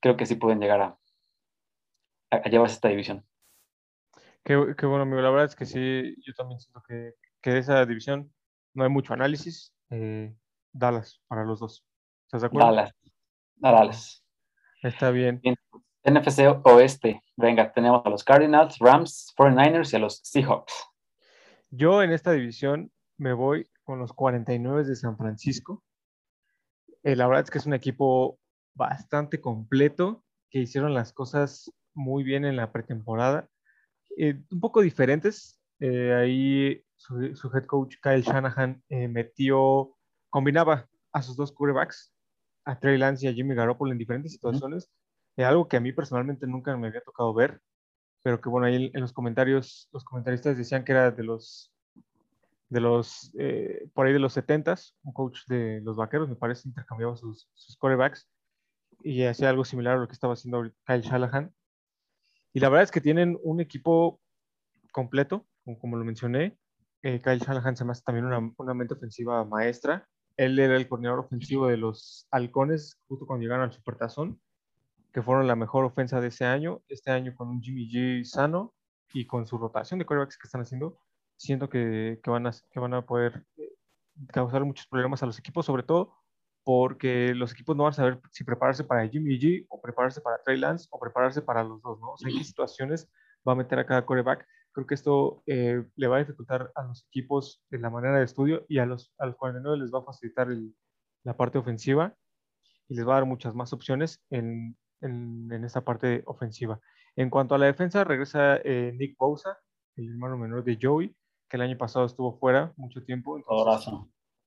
creo 0.02 0.18
que 0.18 0.26
sí 0.26 0.36
pueden 0.36 0.60
llegar 0.60 0.82
a, 0.82 0.98
a, 2.32 2.50
llevarse 2.50 2.76
esta 2.76 2.90
división. 2.90 3.26
Qué, 4.46 4.76
qué, 4.78 4.86
bueno, 4.86 5.04
amigo. 5.04 5.22
La 5.22 5.32
verdad 5.32 5.46
es 5.46 5.56
que 5.56 5.66
sí, 5.66 6.16
yo 6.24 6.34
también 6.36 6.60
siento 6.60 6.82
que, 6.88 7.14
que 7.42 7.50
de 7.50 7.60
esa 7.60 7.84
división 7.86 8.32
no 8.76 8.84
hay 8.84 8.90
mucho 8.90 9.14
análisis. 9.14 9.74
Eh, 9.90 10.36
Dallas 10.72 11.20
para 11.28 11.44
los 11.44 11.60
dos. 11.60 11.84
¿Estás 12.28 12.42
de 12.42 12.48
acuerdo? 12.48 12.68
Dallas. 12.68 12.94
Dallas. 13.56 14.24
Está 14.84 15.10
bien. 15.10 15.42
bien. 15.42 15.56
NFC 16.04 16.62
Oeste. 16.64 17.24
Venga, 17.36 17.74
tenemos 17.74 18.06
a 18.06 18.10
los 18.10 18.24
Cardinals, 18.24 18.78
Rams, 18.78 19.34
49ers 19.36 19.94
y 19.94 19.96
a 19.96 20.00
los 20.00 20.20
Seahawks. 20.24 20.74
Yo 21.72 22.04
en 22.04 22.12
esta 22.12 22.32
división 22.32 22.92
me 23.18 23.34
voy 23.34 23.68
con 23.84 23.98
los 23.98 24.14
49 24.14 24.84
de 24.84 24.96
San 24.96 25.18
Francisco. 25.18 25.84
Eh, 27.02 27.16
la 27.16 27.28
verdad 27.28 27.46
es 27.46 27.50
que 27.50 27.58
es 27.58 27.66
un 27.66 27.74
equipo 27.74 28.40
bastante 28.76 29.42
completo, 29.42 30.24
que 30.52 30.60
hicieron 30.60 30.94
las 30.94 31.14
cosas 31.14 31.72
muy 31.96 32.24
bien 32.24 32.46
en 32.46 32.58
la 32.58 32.72
pretemporada. 32.72 33.50
Eh, 34.18 34.42
un 34.52 34.60
poco 34.60 34.82
diferentes. 34.82 35.60
Eh, 35.80 36.14
ahí 36.14 36.82
su, 36.96 37.52
head 37.54 37.66
coach 37.66 37.96
Kyle 38.02 38.22
Shanahan 38.22 38.82
metió, 38.90 39.96
combinaba 40.30 40.88
a 41.12 41.22
sus 41.22 41.36
dos 41.36 41.52
quarterbacks, 41.52 42.14
a 42.64 42.80
Trey 42.80 42.98
Lance 42.98 43.26
y 43.26 43.30
a 43.30 43.34
Jimmy 43.34 43.56
Garoppolo 43.56 43.92
en 43.92 43.98
diferentes 43.98 44.32
situaciones. 44.32 44.90
algo 45.38 45.68
que 45.68 45.78
a 45.78 45.82
mí 45.82 45.92
personalmente 45.92 46.48
nunca 46.48 46.76
me 46.78 46.88
había 46.88 47.02
tocado 47.02 47.34
ver, 47.34 47.62
pero 48.24 48.42
que 48.42 48.50
bueno, 48.50 48.68
ahí 48.68 48.92
en 48.94 49.02
los 49.02 49.14
comentarios, 49.14 49.90
los 49.92 50.04
comentaristas 50.06 50.58
decían 50.58 50.84
que 50.84 50.94
era 50.94 51.12
de 51.12 51.24
los 51.24 51.76
de 52.70 52.82
los, 52.82 53.32
eh, 53.38 53.90
por 53.94 54.08
ahí 54.08 54.14
de 54.14 54.20
los 54.20 54.34
70 54.34 54.76
un 55.04 55.14
coach 55.14 55.46
de 55.48 55.82
los 55.82 55.96
vaqueros, 55.96 56.30
me 56.30 56.36
parece, 56.36 56.68
intercambiaba 56.68 57.16
sus, 57.16 57.48
sus 57.54 57.78
corebacks 57.78 58.28
y 59.04 59.24
hacía 59.24 59.50
algo 59.50 59.66
similar 59.66 59.98
a 59.98 60.00
lo 60.00 60.08
que 60.08 60.14
estaba 60.14 60.34
haciendo 60.34 60.64
Kyle 60.86 61.02
Shanahan. 61.02 61.54
Y 62.56 62.62
la 62.62 62.70
verdad 62.70 62.84
es 62.84 62.92
que 62.92 63.02
tienen 63.02 63.38
un 63.44 63.60
equipo 63.60 64.22
completo, 64.94 65.46
como, 65.82 65.98
lo 65.98 66.06
mencioné. 66.06 66.58
Eh, 67.02 67.22
Kyle 67.22 67.40
Shanahan 67.40 67.76
se 67.76 67.84
también 68.06 68.24
una, 68.24 68.50
una, 68.58 68.74
mente 68.74 68.94
ofensiva 68.94 69.44
maestra. 69.44 70.08
Él 70.38 70.58
era 70.58 70.78
el 70.78 70.88
coordinador 70.88 71.20
ofensivo 71.20 71.68
de 71.68 71.76
los 71.76 72.30
halcones 72.32 72.98
justo 73.10 73.26
cuando 73.26 73.44
llegaron 73.44 73.66
al 73.66 73.74
Supertazón, 73.74 74.40
que 75.12 75.22
fueron 75.22 75.48
la 75.48 75.58
mejor 75.58 75.84
ofensa 75.84 76.22
de 76.22 76.30
ese 76.30 76.46
año. 76.46 76.82
Este 76.88 77.12
año 77.12 77.36
con 77.36 77.50
un 77.50 77.62
Jimmy 77.62 77.90
G 77.92 78.24
sano 78.24 78.74
y 79.14 79.28
con 79.28 79.46
su 79.46 79.58
rotación 79.58 80.00
de 80.00 80.06
corebacks 80.06 80.38
que 80.38 80.48
están 80.48 80.62
haciendo, 80.62 80.98
siento 81.36 81.68
que, 81.68 82.22
que, 82.24 82.30
van 82.32 82.48
a, 82.48 82.52
que 82.72 82.80
van 82.80 82.94
a 82.94 83.06
poder 83.06 83.46
eh, 83.58 83.74
causar 84.28 84.64
muchos 84.64 84.88
problemas 84.88 85.22
a 85.22 85.26
los 85.26 85.38
equipos, 85.38 85.66
sobre 85.66 85.84
todo 85.84 86.14
porque 86.66 87.34
los 87.36 87.54
equipos 87.54 87.78
no 87.78 87.84
van 87.84 87.92
a 87.92 87.96
saber 87.96 88.20
si 88.32 88.44
prepararse 88.44 88.84
para 88.84 89.08
Jimmy 89.08 89.40
G 89.40 89.66
o 89.70 89.80
prepararse 89.80 90.20
para 90.20 90.42
Trey 90.42 90.58
Lance 90.58 90.88
o 90.90 91.00
prepararse 91.00 91.42
para 91.44 91.64
los 91.64 91.82
dos, 91.82 92.00
¿no? 92.02 92.14
O 92.14 92.18
sea, 92.18 92.30
en 92.30 92.38
qué 92.40 92.44
situaciones 92.44 93.08
va 93.48 93.54
a 93.54 93.56
meter 93.56 93.78
a 93.78 93.86
cada 93.86 94.06
coreback. 94.06 94.46
Creo 94.72 94.88
que 94.88 94.96
esto 94.96 95.44
eh, 95.46 95.86
le 95.96 96.08
va 96.08 96.18
a 96.18 96.20
dificultar 96.20 96.72
a 96.76 96.84
los 96.84 97.06
equipos 97.06 97.64
en 97.70 97.84
la 97.84 97.92
manera 97.92 98.18
de 98.18 98.26
estudio 98.26 98.66
y 98.68 98.80
a 98.80 98.88
los, 98.88 99.14
a 99.20 99.28
los 99.28 99.36
49 99.36 99.78
les 99.78 99.94
va 99.94 100.00
a 100.00 100.04
facilitar 100.04 100.50
el, 100.50 100.76
la 101.24 101.38
parte 101.38 101.60
ofensiva 101.60 102.16
y 102.88 102.96
les 102.96 103.08
va 103.08 103.14
a 103.14 103.20
dar 103.20 103.26
muchas 103.26 103.54
más 103.54 103.72
opciones 103.72 104.24
en, 104.32 104.76
en, 105.02 105.48
en 105.52 105.64
esta 105.64 105.82
parte 105.82 106.24
ofensiva. 106.26 106.80
En 107.16 107.30
cuanto 107.30 107.54
a 107.54 107.60
la 107.60 107.68
defensa, 107.68 108.04
regresa 108.04 108.58
eh, 108.58 108.92
Nick 108.98 109.16
Bosa, 109.18 109.60
el 109.96 110.10
hermano 110.10 110.38
menor 110.38 110.64
de 110.64 110.78
Joey, 110.82 111.16
que 111.48 111.58
el 111.58 111.62
año 111.62 111.78
pasado 111.78 112.06
estuvo 112.06 112.38
fuera 112.40 112.74
mucho 112.76 113.04
tiempo. 113.04 113.38
Entonces, 113.38 113.94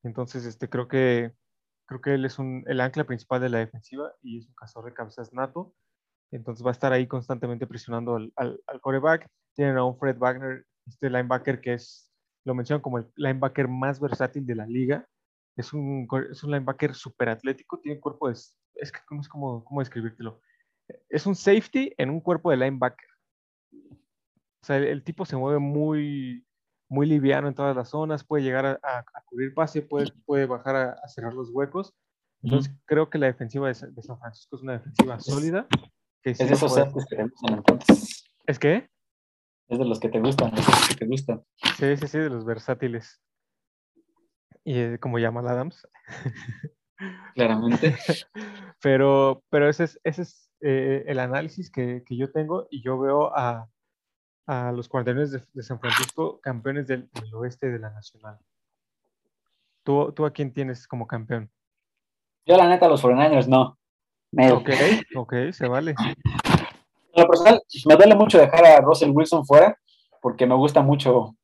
entonces 0.03 0.45
este, 0.45 0.69
creo, 0.69 0.89
que, 0.89 1.33
creo 1.89 2.01
que 2.03 2.15
él 2.15 2.25
es 2.27 2.39
un, 2.39 2.65
el 2.67 2.81
ancla 2.81 3.05
principal 3.05 3.41
de 3.41 3.49
la 3.49 3.59
defensiva 3.59 4.13
y 4.23 4.39
es 4.39 4.47
un 4.47 4.55
cazador 4.55 4.91
de 4.91 4.95
cabezas 4.95 5.33
nato. 5.33 5.75
Entonces 6.31 6.65
va 6.65 6.71
a 6.71 6.73
estar 6.73 6.93
ahí 6.93 7.07
constantemente 7.07 7.67
presionando 7.67 8.17
al, 8.17 8.33
al, 8.37 8.61
al 8.67 8.81
coreback. 8.81 9.27
Tienen 9.55 9.79
a 9.79 9.85
un 9.85 9.99
Fred 9.99 10.19
Wagner, 10.19 10.67
este 10.87 11.09
linebacker 11.09 11.61
que 11.61 11.75
es, 11.75 12.13
lo 12.45 12.55
mencionan 12.55 12.83
como 12.83 12.99
el 12.99 13.11
linebacker 13.17 13.69
más 13.69 13.99
versátil 13.99 14.45
de 14.45 14.55
la 14.55 14.67
liga. 14.67 15.07
Es 15.57 15.73
un, 15.73 16.07
es 16.31 16.45
un 16.45 16.51
linebacker 16.51 16.95
súper 16.95 17.31
atlético, 17.31 17.81
tiene 17.81 17.99
cuerpo 17.99 18.29
de... 18.29 18.35
Es 18.35 18.93
que 18.93 19.01
no 19.11 19.21
es 19.21 19.29
como, 19.29 19.65
cómo 19.65 19.81
describírtelo. 19.81 20.41
Es 21.09 21.27
un 21.27 21.35
safety 21.35 21.95
en 21.97 22.11
un 22.11 22.21
cuerpo 22.21 22.51
de 22.51 22.59
linebacker. 22.59 23.09
O 23.73 24.67
sea, 24.67 24.77
el, 24.77 24.85
el 24.85 25.05
tipo 25.05 25.25
se 25.25 25.37
mueve 25.37 25.59
muy, 25.59 26.47
muy 26.89 27.07
liviano 27.07 27.49
en 27.49 27.55
todas 27.55 27.77
las 27.77 27.91
zonas, 27.91 28.25
puede 28.25 28.45
llegar 28.45 28.81
a, 28.83 29.05
cubrir 29.27 29.55
pase, 29.55 29.83
puede, 29.83 30.13
puede 30.25 30.47
bajar 30.47 30.77
a, 30.77 31.09
cerrar 31.09 31.35
los 31.35 31.51
huecos. 31.51 31.95
Entonces, 32.43 32.73
creo 32.87 33.11
que 33.11 33.19
la 33.19 33.27
defensiva 33.27 33.69
de, 33.69 33.75
San 33.75 34.19
Francisco 34.19 34.57
es 34.57 34.63
una 34.63 34.75
defensiva 34.75 35.21
sólida. 35.21 35.67
Que 36.23 36.31
es 36.31 36.39
de 36.39 36.47
esos 36.47 36.75
que 37.09 37.27
entonces. 37.49 38.25
¿Es 38.47 38.59
qué? 38.59 38.89
Es 39.69 39.79
de 39.79 39.85
los 39.85 40.01
que 40.01 40.09
te 40.09 40.21
gustan, 40.21 40.51
de 40.51 40.57
los 40.57 40.89
que 40.89 40.95
te 40.95 41.07
gustan. 41.07 41.45
Sí, 41.77 41.97
sí, 41.97 42.09
sí, 42.09 42.19
de 42.19 42.31
los 42.31 42.45
versátiles. 42.45 43.21
Y 44.65 44.79
eh, 44.79 44.99
como 44.99 45.19
llama 45.19 45.41
Adams. 45.41 45.87
Claramente. 47.35 47.97
pero, 48.83 49.43
pero 49.51 49.69
ese 49.69 49.85
es, 49.85 50.01
ese 50.05 50.23
es 50.23 50.51
eh, 50.61 51.05
el 51.07 51.19
análisis 51.19 51.71
que, 51.71 52.03
que, 52.05 52.17
yo 52.17 52.33
tengo 52.33 52.67
y 52.71 52.83
yo 52.83 52.99
veo 52.99 53.37
a, 53.37 53.69
a 54.49 54.73
los 54.73 54.89
49 54.89 55.45
de, 55.53 55.63
San 55.63 55.79
Francisco 55.79 56.41
campeones 56.41 56.87
del, 56.87 57.09
oeste 57.35 57.71
de 57.71 57.79
la 57.79 57.91
Nacional. 57.91 58.39
¿Tú, 59.85 60.11
¿Tú, 60.13 60.25
a 60.25 60.33
quién 60.33 60.53
tienes 60.53 60.89
como 60.89 61.07
campeón? 61.07 61.51
Yo 62.47 62.57
la 62.57 62.67
neta 62.67 62.89
los 62.89 63.05
49ers 63.05 63.47
no. 63.47 63.79
Ok, 64.53 64.71
ok, 65.17 65.35
se 65.53 65.69
vale. 65.69 65.95
En 67.13 67.23
lo 67.23 67.29
personal, 67.29 67.63
me 67.87 67.97
duele 67.97 68.15
mucho 68.15 68.39
dejar 68.39 68.65
a 68.65 68.81
Russell 68.81 69.11
Wilson 69.11 69.45
fuera, 69.45 69.79
porque 70.23 70.47
me 70.47 70.55
gusta 70.55 70.81
mucho 70.81 71.37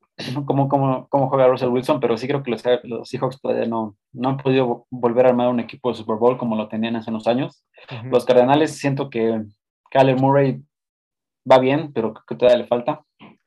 cómo, 0.47 0.69
cómo, 0.69 1.07
cómo 1.09 1.29
juega 1.29 1.49
Russell 1.49 1.69
Wilson, 1.69 2.01
pero 2.01 2.17
sí 2.17 2.27
creo 2.27 2.43
que 2.43 2.51
los, 2.51 2.62
los 2.85 3.09
Seahawks 3.09 3.38
todavía 3.38 3.67
no, 3.67 3.97
no 4.12 4.31
han 4.31 4.38
podido 4.38 4.87
volver 4.88 5.27
a 5.27 5.31
armar 5.31 5.49
un 5.49 5.61
equipo 5.61 5.90
de 5.90 5.97
Super 5.97 6.17
Bowl 6.17 6.38
como 6.38 6.57
lo 6.57 6.69
tenían 6.69 6.97
hace 6.97 7.11
unos 7.11 7.27
años. 7.27 7.67
Los 8.05 8.25
Cardenales 8.25 8.79
siento 8.79 9.11
que 9.11 9.45
Kyler 9.90 10.17
Murray 10.17 10.62
va 11.50 11.59
bien, 11.59 11.92
pero 11.92 12.12
creo 12.12 12.24
que 12.26 12.35
todavía 12.37 12.62
le 12.62 12.68
falta. 12.68 13.04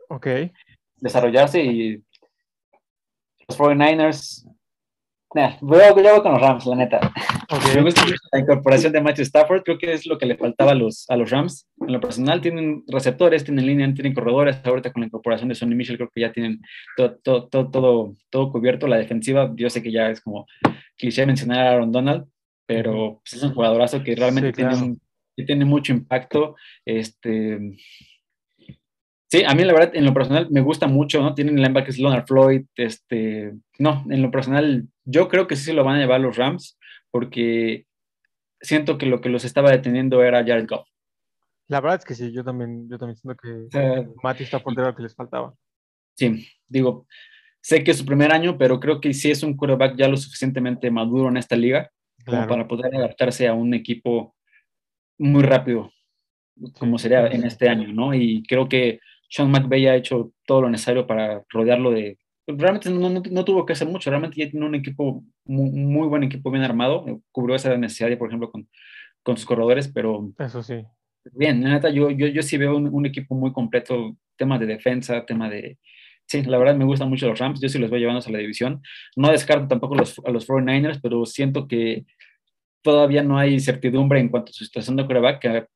Ok. 0.10 0.27
Desarrollarse 0.97 1.63
y 1.63 2.03
los 3.47 3.57
49ers. 3.57 4.45
Nah, 5.36 5.57
voy, 5.62 5.81
a, 5.81 5.91
voy 5.91 6.21
con 6.21 6.31
los 6.31 6.41
Rams, 6.41 6.65
la 6.65 6.75
neta. 6.77 7.13
Okay. 7.49 7.75
Me 7.75 7.83
gusta 7.83 8.03
la 8.31 8.39
incorporación 8.39 8.93
de 8.93 9.01
Matthew 9.01 9.23
Stafford, 9.23 9.63
creo 9.63 9.77
que 9.77 9.91
es 9.91 10.05
lo 10.05 10.17
que 10.17 10.25
le 10.25 10.38
faltaba 10.38 10.71
a 10.71 10.75
los, 10.75 11.05
a 11.10 11.17
los 11.17 11.29
Rams. 11.29 11.67
En 11.81 11.91
lo 11.91 11.99
personal 11.99 12.39
tienen 12.41 12.83
receptores, 12.88 13.43
tienen 13.43 13.65
línea, 13.65 13.93
tienen 13.93 14.13
corredores. 14.13 14.57
Ahorita 14.63 14.91
con 14.91 15.01
la 15.01 15.07
incorporación 15.07 15.49
de 15.49 15.55
Sonny 15.55 15.75
Mitchell 15.75 15.97
creo 15.97 16.10
que 16.13 16.21
ya 16.21 16.31
tienen 16.31 16.62
todo, 16.95 17.17
todo, 17.21 17.47
todo, 17.47 17.69
todo, 17.69 18.15
todo 18.29 18.51
cubierto. 18.51 18.88
La 18.88 18.97
defensiva, 18.97 19.51
yo 19.55 19.69
sé 19.69 19.83
que 19.83 19.91
ya 19.91 20.10
es 20.10 20.21
como 20.21 20.45
cliché 20.97 21.25
mencionar 21.25 21.60
a 21.60 21.71
Aaron 21.71 21.91
Donald, 21.91 22.25
pero 22.65 23.21
pues, 23.23 23.33
es 23.33 23.43
un 23.43 23.53
jugadorazo 23.53 24.03
que 24.03 24.15
realmente 24.15 24.53
tiene 24.53 24.75
un 24.75 25.01
que 25.38 25.43
tiene 25.43 25.63
mucho 25.63 25.93
impacto. 25.93 26.56
Este, 26.84 27.78
sí, 29.30 29.43
a 29.45 29.54
mí 29.54 29.63
la 29.63 29.73
verdad, 29.73 29.95
en 29.95 30.04
lo 30.04 30.13
personal, 30.13 30.47
me 30.50 30.62
gusta 30.62 30.88
mucho, 30.88 31.21
¿no? 31.21 31.36
Tienen 31.36 31.56
linebackers 31.56 32.00
Leonard 32.00 32.26
Floyd, 32.26 32.65
este, 32.76 33.54
no, 33.78 34.04
en 34.10 34.21
lo 34.23 34.32
personal, 34.32 34.88
yo 35.06 35.30
creo 35.30 35.47
que 35.47 35.56
sí 35.56 35.65
se 35.65 35.73
lo 35.73 35.84
van 35.84 35.97
a 35.97 36.00
llevar 36.00 36.19
los 36.19 36.36
Rams, 36.36 36.78
porque 37.12 37.86
siento 38.60 38.97
que 38.97 39.06
lo 39.06 39.21
que 39.21 39.30
los 39.30 39.45
estaba 39.45 39.71
deteniendo 39.71 40.23
era 40.23 40.43
Jared 40.43 40.67
Goff. 40.67 40.89
La 41.67 41.82
verdad 41.82 42.00
es 42.00 42.06
que 42.06 42.15
sí, 42.15 42.32
yo 42.32 42.43
también, 42.43 42.89
yo 42.89 42.97
también 42.97 43.17
siento 43.17 43.39
que 43.39 43.78
eh, 43.78 44.08
Matty 44.23 44.43
está 44.43 44.60
por 44.60 44.76
lo 44.76 44.95
que 44.95 45.04
les 45.04 45.15
faltaba. 45.15 45.54
Sí, 46.15 46.47
digo, 46.67 47.06
sé 47.62 47.84
que 47.84 47.91
es 47.91 47.97
su 47.97 48.06
primer 48.06 48.32
año, 48.32 48.58
pero 48.58 48.80
creo 48.80 49.00
que 49.00 49.13
sí 49.13 49.30
es 49.30 49.43
un 49.43 49.56
quarterback 49.56 49.95
ya 49.97 50.08
lo 50.08 50.17
suficientemente 50.17 50.89
maduro 50.89 51.30
en 51.30 51.38
esta 51.38 51.56
liga 51.56 51.91
como 52.26 52.47
para 52.47 52.67
poder 52.67 52.95
adaptarse 52.95 53.47
a 53.47 53.54
un 53.54 53.73
equipo 53.73 54.37
muy 55.17 55.43
rápido, 55.43 55.91
como 56.80 56.97
sería 56.97 57.27
en 57.27 57.43
este 57.43 57.69
año, 57.69 57.91
¿no? 57.93 58.13
Y 58.13 58.43
creo 58.47 58.67
que 58.67 58.99
Sean 59.30 59.51
McVay 59.51 59.88
ha 59.88 59.95
hecho 59.95 60.32
todo 60.45 60.62
lo 60.62 60.69
necesario 60.69 61.06
para 61.08 61.43
rodearlo 61.49 61.91
de... 61.91 62.17
Realmente 62.47 62.89
no, 62.89 63.10
no, 63.10 63.45
tuvo 63.45 63.65
que 63.65 63.73
hacer 63.73 63.88
mucho, 63.88 64.10
realmente 64.10 64.38
ya 64.39 64.49
tiene 64.49 64.65
un 64.65 64.75
equipo, 64.75 65.23
muy, 65.46 65.69
muy, 65.69 66.08
buen 66.08 66.23
equipo 66.23 66.50
bien 66.50 66.63
armado, 66.63 67.06
cubrió 67.31 67.58
esa 67.58 67.75
necesidad, 67.75 68.17
por 68.17 68.29
ejemplo, 68.29 68.50
con, 68.50 68.69
con 69.21 69.35
sus 69.35 69.46
corredores, 69.46 69.89
pero... 69.89 70.31
Eso 70.39 70.63
sí. 70.63 70.85
Bien, 71.33 71.60
neta, 71.60 71.89
yo, 71.89 72.10
yo, 72.10 72.27
yo 72.27 72.42
sí 72.42 72.58
veo 72.58 72.77
un, 72.77 72.87
un, 72.87 73.06
equipo 73.06 73.35
muy 73.35 73.52
completo, 73.52 74.15
tema 74.37 74.58
de 74.58 74.65
defensa, 74.65 75.25
tema 75.25 75.50
de... 75.50 75.77
Sí, 76.25 76.42
la 76.44 76.58
verdad 76.58 76.75
me 76.75 76.85
gustan 76.85 77.10
mucho 77.10 77.27
los 77.27 77.39
Rams, 77.39 77.60
yo 77.60 77.67
sí 77.67 77.79
los 77.79 77.89
voy 77.89 78.00
llevando 78.00 78.25
a 78.25 78.31
la 78.31 78.37
división. 78.37 78.81
No 79.17 79.29
descarto 79.29 79.67
tampoco 79.67 79.96
los, 79.96 80.19
a 80.25 80.31
los 80.31 80.48
49ers, 80.48 81.00
pero 81.02 81.25
siento 81.25 81.67
que 81.67 82.06
todavía 82.82 83.23
no 83.23 83.38
hay 83.38 83.60
certidumbre 83.60 84.19
en 84.19 84.30
cuanto 84.30 84.52
a 84.52 84.54
su 84.54 84.65
situación 84.65 84.96
de 84.96 85.06
coreback, 85.06 85.40
que 85.40 85.67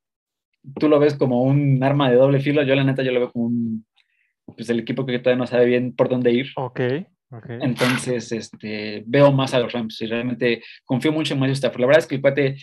tú 0.79 0.87
lo 0.87 0.99
ves 0.99 1.15
como 1.15 1.43
un 1.43 1.83
arma 1.83 2.09
de 2.09 2.17
doble 2.17 2.39
filo, 2.39 2.63
yo 2.63 2.75
la 2.75 2.83
neta 2.83 3.03
yo 3.03 3.11
lo 3.11 3.19
veo 3.19 3.31
como 3.31 3.45
un, 3.45 3.85
pues 4.45 4.69
el 4.69 4.79
equipo 4.79 5.05
que 5.05 5.19
todavía 5.19 5.39
no 5.39 5.47
sabe 5.47 5.65
bien 5.65 5.95
por 5.95 6.09
dónde 6.09 6.31
ir. 6.31 6.47
Ok, 6.55 6.79
ok. 7.31 7.49
Entonces, 7.61 8.31
este, 8.31 9.03
veo 9.05 9.31
más 9.31 9.53
a 9.53 9.59
los 9.59 9.71
Rams 9.71 10.01
y 10.01 10.05
realmente 10.07 10.63
confío 10.85 11.11
mucho 11.11 11.33
en 11.33 11.39
Matthew 11.39 11.53
Stafford. 11.53 11.81
La 11.81 11.87
verdad 11.87 12.03
es 12.03 12.07
que 12.07 12.15
el 12.15 12.21
cuate, 12.21 12.57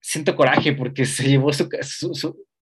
siento 0.00 0.36
coraje 0.36 0.72
porque 0.72 1.04
se 1.04 1.28
llevó 1.28 1.52
su, 1.52 1.68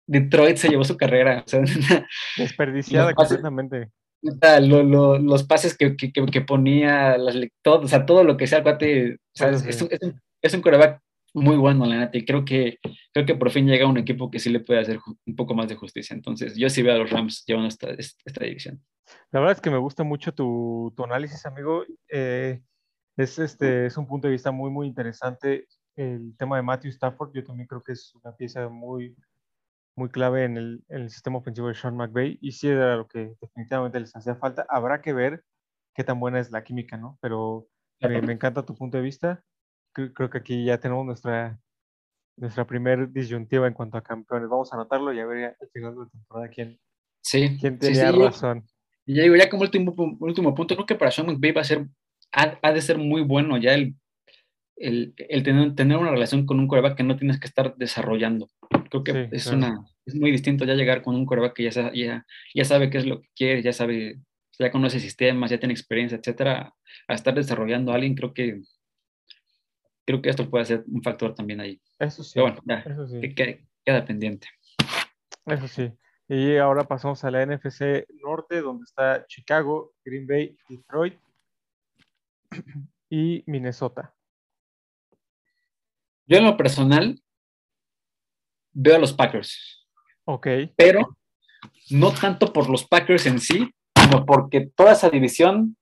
Detroit 0.07 0.57
se 0.57 0.69
llevó 0.69 0.85
su 0.85 0.97
carrera. 0.97 1.45
Desperdiciada 2.37 3.13
completamente. 3.15 3.91
Los 4.23 5.45
pases 5.45 5.77
que, 5.77 5.97
que, 5.97 6.41
ponía, 6.41 7.17
las, 7.19 7.37
todo, 7.63 7.83
o 7.83 7.89
sea, 7.89 8.07
todo 8.07 8.25
lo 8.25 8.37
que 8.37 8.47
sea, 8.47 8.63
cuate, 8.63 9.19
es, 9.35 9.83
un, 9.83 9.91
es, 10.41 10.55
un, 10.55 10.63
coreback 10.63 11.01
muy 11.35 11.57
bueno, 11.57 11.85
la 11.87 11.99
neta, 11.99 12.17
y 12.17 12.25
creo 12.25 12.45
que, 12.45 12.79
creo 13.13 13.27
que 13.27 13.35
por 13.35 13.51
fin 13.51 13.67
llega 13.67 13.87
un 13.87 13.99
equipo 13.99 14.31
que 14.31 14.39
sí 14.39 14.51
le 14.51 14.61
puede 14.61 14.81
hacer 14.81 14.99
un 15.27 15.37
poco 15.37 15.55
más 15.55 15.69
de 15.69 15.77
justicia. 15.77 16.15
Entonces, 16.15 16.57
yo 16.57 16.69
sí 16.71 16.83
veo 16.83 16.95
a 16.95 16.99
los 16.99 17.11
Rams 17.11 17.45
llevando 17.47 17.69
esta, 17.69 17.91
esta 17.91 18.45
división. 18.45 18.83
La 19.31 19.41
verdad 19.41 19.57
es 19.57 19.61
que 19.61 19.71
me 19.71 19.79
gusta 19.79 20.03
mucho 20.03 20.33
tu, 20.33 20.93
tu 20.97 21.05
análisis, 21.05 21.45
amigo. 21.47 21.85
Eh, 22.09 22.63
es, 23.17 23.39
este, 23.39 23.87
es 23.87 23.97
un 23.97 24.07
punto 24.07 24.29
de 24.29 24.33
vista 24.33 24.51
muy, 24.51 24.71
muy 24.71 24.87
interesante. 24.87 25.67
El 25.95 26.37
tema 26.37 26.57
de 26.57 26.63
Matthew 26.63 26.91
Stafford, 26.91 27.33
yo 27.35 27.45
también 27.45 27.67
creo 27.67 27.83
que 27.83 27.93
es 27.93 28.15
una 28.15 28.35
pieza 28.35 28.69
muy, 28.69 29.15
muy 29.97 30.11
clave 30.11 30.45
en 30.45 30.57
el, 30.57 30.85
en 30.89 31.03
el, 31.03 31.11
sistema 31.11 31.39
ofensivo 31.39 31.69
de 31.69 31.75
Sean 31.75 31.97
McVay 31.97 32.39
y 32.41 32.53
sí 32.53 32.69
era 32.69 32.97
lo 32.97 33.09
que 33.09 33.35
definitivamente 33.41 33.99
les 33.99 34.15
hacía 34.15 34.37
falta. 34.37 34.67
Habrá 34.69 35.01
que 35.01 35.13
ver 35.13 35.43
qué 35.95 36.05
tan 36.05 36.21
buena 36.21 36.39
es 36.39 36.51
la 36.51 36.63
química, 36.63 36.97
¿no? 36.97 37.19
Pero 37.21 37.67
me, 38.01 38.21
me 38.21 38.35
encanta 38.35 38.65
tu 38.65 38.75
punto 38.77 38.99
de 38.99 39.03
vista. 39.03 39.43
Creo, 39.95 40.13
creo, 40.13 40.31
que 40.31 40.39
aquí 40.39 40.65
ya 40.65 40.79
tenemos 40.79 41.07
nuestra, 41.07 41.59
nuestra 42.37 42.67
primer 42.67 43.11
disyuntiva 43.11 43.67
en 43.67 43.73
cuanto 43.73 43.97
a 43.97 44.03
campeones. 44.03 44.51
Vamos 44.51 44.71
a 44.73 44.77
anotarlo 44.77 45.13
y 45.13 45.21
a 45.21 45.27
ver 45.27 45.57
al 45.59 45.69
final 45.71 45.95
de 45.95 46.01
la 46.01 46.09
temporada 46.09 46.49
quién, 46.49 46.79
sí, 47.23 47.57
quién 47.59 47.79
tenía 47.79 48.13
razón. 48.13 48.67
Y 49.07 49.15
ya 49.15 49.23
digo, 49.23 49.37
ya 49.37 49.49
como 49.49 49.63
último, 49.63 49.95
último 50.21 50.55
punto, 50.55 50.75
creo 50.75 50.87
que 50.87 50.97
para 50.97 51.11
Sean 51.11 51.29
McVay 51.29 51.53
va 51.53 51.63
a 51.63 51.65
ser, 51.65 51.87
ha, 52.33 52.73
de 52.73 52.83
ser 52.83 52.99
muy 52.99 53.23
bueno 53.23 53.57
ya 53.57 53.73
el, 53.73 53.95
el, 54.77 55.15
el 55.17 55.43
tener, 55.43 55.75
tener, 55.75 55.97
una 55.97 56.11
relación 56.11 56.47
con 56.47 56.61
un 56.61 56.69
coreback 56.69 56.97
que 56.97 57.03
no 57.03 57.17
tienes 57.17 57.41
que 57.41 57.47
estar 57.47 57.77
desarrollando. 57.77 58.51
Creo 58.91 59.05
que 59.05 59.29
es, 59.33 59.47
una, 59.49 59.85
es 60.05 60.15
muy 60.15 60.31
distinto 60.31 60.65
ya 60.65 60.75
llegar 60.75 61.03
con 61.03 61.15
un 61.15 61.27
coreback 61.27 61.55
que 61.55 61.71
ya, 61.71 61.93
ya, 61.93 62.27
ya 62.55 62.65
sabe 62.65 62.91
qué 62.91 62.99
es 62.99 63.07
lo 63.07 63.21
que 63.21 63.29
quiere, 63.35 63.63
ya 63.63 63.73
sabe, 63.73 64.21
ya 64.59 64.71
conoce 64.71 65.01
sistemas, 65.01 65.51
ya 65.51 65.59
tiene 65.59 65.73
experiencia, 65.73 66.19
etcétera, 66.19 66.75
a 67.09 67.15
estar 67.15 67.35
desarrollando 67.35 67.93
a 67.93 67.97
alguien, 67.97 68.15
creo 68.15 68.35
que 68.35 68.61
creo 70.07 70.23
que 70.23 70.31
esto 70.31 70.49
puede 70.49 70.65
ser 70.65 70.85
un 70.87 71.03
factor 71.03 71.35
también 71.35 71.61
ahí. 71.61 71.81
Eso 71.99 72.23
sí. 72.23 72.33
Pero 72.35 72.47
bueno, 72.47 72.63
ya, 72.65 72.79
eso 72.79 73.07
sí. 73.09 73.35
queda 73.35 74.05
pendiente. 74.05 74.49
Eso 75.45 75.69
sí. 75.69 75.93
Y 76.29 76.57
ahora 76.57 76.85
pasamos 76.85 77.23
a 77.25 77.31
la 77.31 77.45
NFC 77.45 78.07
Norte, 78.23 78.61
donde 78.61 78.85
está 78.85 79.27
Chicago, 79.27 79.95
Green 80.05 80.27
Bay, 80.27 80.57
Detroit 80.69 81.19
y 83.11 83.45
Minnesota. 83.47 84.16
Yo 86.27 86.39
en 86.39 86.45
lo 86.45 86.57
personal 86.57 87.21
veo 88.73 88.97
a 88.97 88.99
los 88.99 89.13
Packers. 89.13 89.87
Ok. 90.25 90.49
Pero 90.77 91.17
no 91.91 92.13
tanto 92.13 92.53
por 92.53 92.69
los 92.69 92.85
Packers 92.87 93.27
en 93.27 93.41
sí, 93.41 93.71
sino 93.97 94.27
porque 94.27 94.69
toda 94.75 94.93
esa 94.93 95.09
división, 95.09 95.77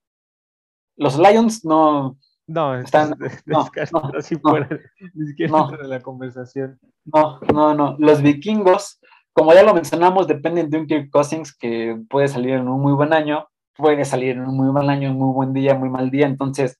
los 0.96 1.18
Lions 1.18 1.64
no... 1.64 2.18
No, 2.46 2.78
están 2.78 3.14
no, 3.46 3.70
no, 3.90 4.12
así 4.18 4.36
fuera, 4.36 4.68
ni 5.14 5.28
siquiera 5.28 5.50
no, 5.50 5.70
de 5.70 5.88
la 5.88 6.00
conversación. 6.00 6.78
No, 7.06 7.40
no, 7.40 7.74
no. 7.74 7.96
Los 7.98 8.20
vikingos, 8.20 9.00
como 9.32 9.54
ya 9.54 9.62
lo 9.62 9.72
mencionamos, 9.72 10.26
dependen 10.26 10.68
de 10.68 10.76
un 10.76 10.86
Kirk 10.86 11.08
Cousins 11.10 11.56
que 11.56 11.98
puede 12.10 12.28
salir 12.28 12.50
en 12.50 12.68
un 12.68 12.82
muy 12.82 12.92
buen 12.92 13.14
año, 13.14 13.48
puede 13.74 14.04
salir 14.04 14.32
en 14.32 14.42
un 14.42 14.58
muy 14.58 14.70
mal 14.70 14.90
año, 14.90 15.12
un 15.12 15.16
muy 15.16 15.32
buen 15.32 15.54
día, 15.54 15.74
muy 15.74 15.88
mal 15.88 16.10
día. 16.10 16.26
Entonces, 16.26 16.78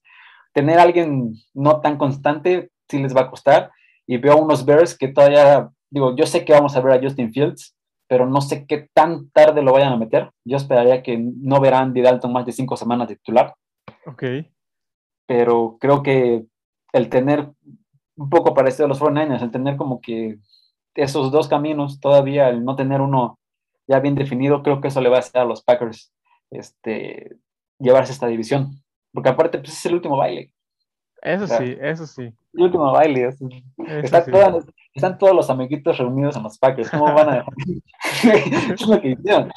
tener 0.53 0.77
a 0.77 0.83
alguien 0.83 1.33
no 1.55 1.81
tan 1.81 1.97
constante 1.97 2.69
sí 2.89 2.99
les 2.99 3.15
va 3.15 3.21
a 3.21 3.29
costar. 3.29 3.71
Y 4.07 4.17
veo 4.17 4.37
unos 4.37 4.65
Bears 4.65 4.97
que 4.97 5.07
todavía 5.07 5.69
digo, 5.95 6.15
yo 6.15 6.25
sé 6.25 6.43
que 6.43 6.53
vamos 6.53 6.75
a 6.75 6.81
ver 6.81 6.93
a 6.93 7.01
Justin 7.01 7.31
Fields, 7.31 7.75
pero 8.07 8.25
no 8.25 8.41
sé 8.41 8.65
qué 8.67 8.89
tan 8.93 9.29
tarde 9.31 9.61
lo 9.61 9.71
vayan 9.71 9.93
a 9.93 9.97
meter. 9.97 10.29
Yo 10.43 10.57
esperaría 10.57 11.01
que 11.01 11.17
no 11.17 11.59
verán 11.59 11.89
Andy 11.89 12.01
Dalton 12.01 12.33
más 12.33 12.45
de 12.45 12.51
cinco 12.51 12.75
semanas 12.77 13.07
de 13.07 13.15
titular. 13.15 13.55
Ok. 14.05 14.23
Pero 15.25 15.77
creo 15.79 16.03
que 16.03 16.45
el 16.93 17.09
tener 17.09 17.49
un 18.17 18.29
poco 18.29 18.53
parecido 18.53 18.85
a 18.85 18.89
los 18.89 19.01
49ers, 19.01 19.41
el 19.41 19.51
tener 19.51 19.77
como 19.77 20.01
que 20.01 20.37
esos 20.93 21.31
dos 21.31 21.47
caminos 21.47 21.99
todavía, 21.99 22.49
el 22.49 22.63
no 22.63 22.75
tener 22.75 23.01
uno 23.01 23.39
ya 23.87 23.99
bien 23.99 24.15
definido, 24.15 24.63
creo 24.63 24.81
que 24.81 24.89
eso 24.89 25.01
le 25.01 25.09
va 25.09 25.17
a 25.17 25.19
hacer 25.19 25.41
a 25.41 25.45
los 25.45 25.63
Packers 25.63 26.13
este, 26.51 27.37
llevarse 27.79 28.11
esta 28.11 28.27
división. 28.27 28.81
Porque 29.13 29.29
aparte, 29.29 29.59
pues 29.59 29.73
es 29.73 29.85
el 29.85 29.95
último 29.95 30.17
baile. 30.17 30.51
Eso 31.25 31.47
sí, 31.47 31.75
eso 31.81 32.05
sí. 32.05 32.31
El 32.53 32.63
último 32.65 32.91
baile. 32.91 33.29
están 34.93 35.17
todos 35.17 35.35
los 35.35 35.49
amiguitos 35.49 35.97
reunidos 35.97 36.35
en 36.35 36.43
los 36.43 36.59
Packers. 36.59 36.91
¿Cómo 36.91 37.11
van 37.11 37.29
a 37.29 37.35
dejar? 37.37 37.53
es 38.73 38.87
lo 38.87 39.01
que 39.01 39.09
hicieron. 39.09 39.51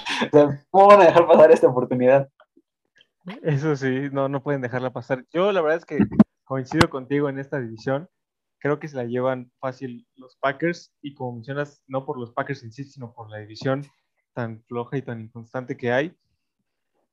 ¿Cómo 0.70 0.86
van 0.86 1.02
a 1.02 1.04
dejar 1.04 1.26
pasar 1.26 1.52
esta 1.52 1.68
oportunidad? 1.68 2.26
Eso 3.42 3.76
sí, 3.76 4.08
no, 4.10 4.30
no 4.30 4.42
pueden 4.42 4.62
dejarla 4.62 4.94
pasar. 4.94 5.26
Yo 5.30 5.52
la 5.52 5.60
verdad 5.60 5.76
es 5.76 5.84
que 5.84 5.98
coincido 6.44 6.88
contigo 6.88 7.28
en 7.28 7.38
esta 7.38 7.60
división. 7.60 8.08
Creo 8.60 8.80
que 8.80 8.88
se 8.88 8.96
la 8.96 9.04
llevan 9.04 9.52
fácil 9.60 10.06
los 10.16 10.36
Packers 10.36 10.94
y 11.02 11.14
como 11.14 11.34
mencionas, 11.34 11.82
no 11.86 12.06
por 12.06 12.18
los 12.18 12.32
Packers 12.32 12.64
en 12.64 12.72
sí, 12.72 12.84
sino 12.84 13.12
por 13.12 13.28
la 13.28 13.36
división 13.38 13.84
tan 14.32 14.62
floja 14.62 14.96
y 14.96 15.02
tan 15.02 15.20
inconstante 15.20 15.76
que 15.76 15.92
hay. 15.92 16.16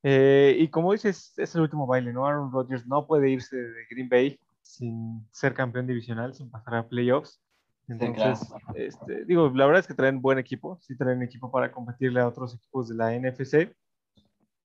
Eh, 0.02 0.56
y 0.60 0.70
como 0.70 0.94
dices, 0.94 1.34
es 1.36 1.56
el 1.56 1.62
último 1.62 1.86
baile, 1.86 2.14
¿no? 2.14 2.26
Aaron 2.26 2.52
Rodgers 2.54 2.88
no 2.88 3.06
puede 3.06 3.30
irse 3.30 3.58
de 3.58 3.86
Green 3.90 4.08
Bay 4.08 4.40
sin 4.66 5.28
ser 5.32 5.54
campeón 5.54 5.86
divisional, 5.86 6.34
sin 6.34 6.50
pasar 6.50 6.76
a 6.76 6.88
playoffs. 6.88 7.40
Entonces, 7.88 8.52
este, 8.74 9.24
digo, 9.26 9.52
la 9.54 9.68
verdad 9.68 9.82
es 9.82 9.88
que 9.88 9.94
traen 9.94 10.22
buen 10.22 10.40
equipo, 10.40 10.80
sí 10.82 10.98
traen 10.98 11.22
equipo 11.22 11.52
para 11.52 11.72
competirle 11.72 12.20
a 12.20 12.28
otros 12.28 12.56
equipos 12.56 12.90
de 12.90 12.96
la 12.96 13.14
NFC, 13.14 13.72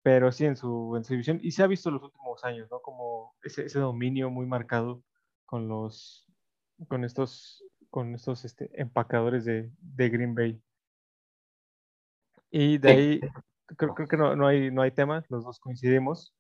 pero 0.03 0.33
sí 0.33 0.47
en 0.47 0.57
su, 0.57 0.97
en 0.97 1.05
su 1.05 1.13
división. 1.13 1.39
Y 1.43 1.51
se 1.51 1.63
ha 1.63 1.67
visto 1.67 1.91
en 1.91 1.97
los 1.97 2.05
últimos 2.05 2.43
años, 2.45 2.67
¿no? 2.71 2.81
Como 2.81 3.35
ese, 3.43 3.67
ese 3.67 3.79
dominio 3.79 4.31
muy 4.31 4.47
marcado 4.47 5.03
con 5.45 5.69
los, 5.69 6.27
con 6.89 7.05
estos, 7.05 7.63
con 7.91 8.15
estos 8.15 8.47
este, 8.47 8.71
empacadores 8.81 9.45
de, 9.45 9.71
de 9.81 10.09
Green 10.09 10.35
Bay. 10.35 10.63
Y 12.51 12.79
de 12.79 12.91
ahí 12.91 13.21
creo, 13.77 13.95
creo 13.95 14.09
que 14.09 14.17
no, 14.17 14.35
no, 14.35 14.47
hay, 14.47 14.71
no 14.71 14.81
hay 14.81 14.93
tema, 14.93 15.23
los 15.29 15.45
dos 15.45 15.61
coincidimos. 15.61 16.35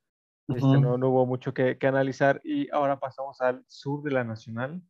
Este, 0.54 0.80
no, 0.80 0.98
no, 0.98 1.08
hubo 1.08 1.26
mucho 1.26 1.54
que, 1.54 1.78
que, 1.78 1.86
analizar 1.86 2.40
y 2.44 2.70
ahora 2.70 2.98
pasamos 2.98 3.40
al 3.40 3.64
sur 3.68 4.02
de 4.02 4.10
la 4.10 4.24
Nacional, 4.24 4.82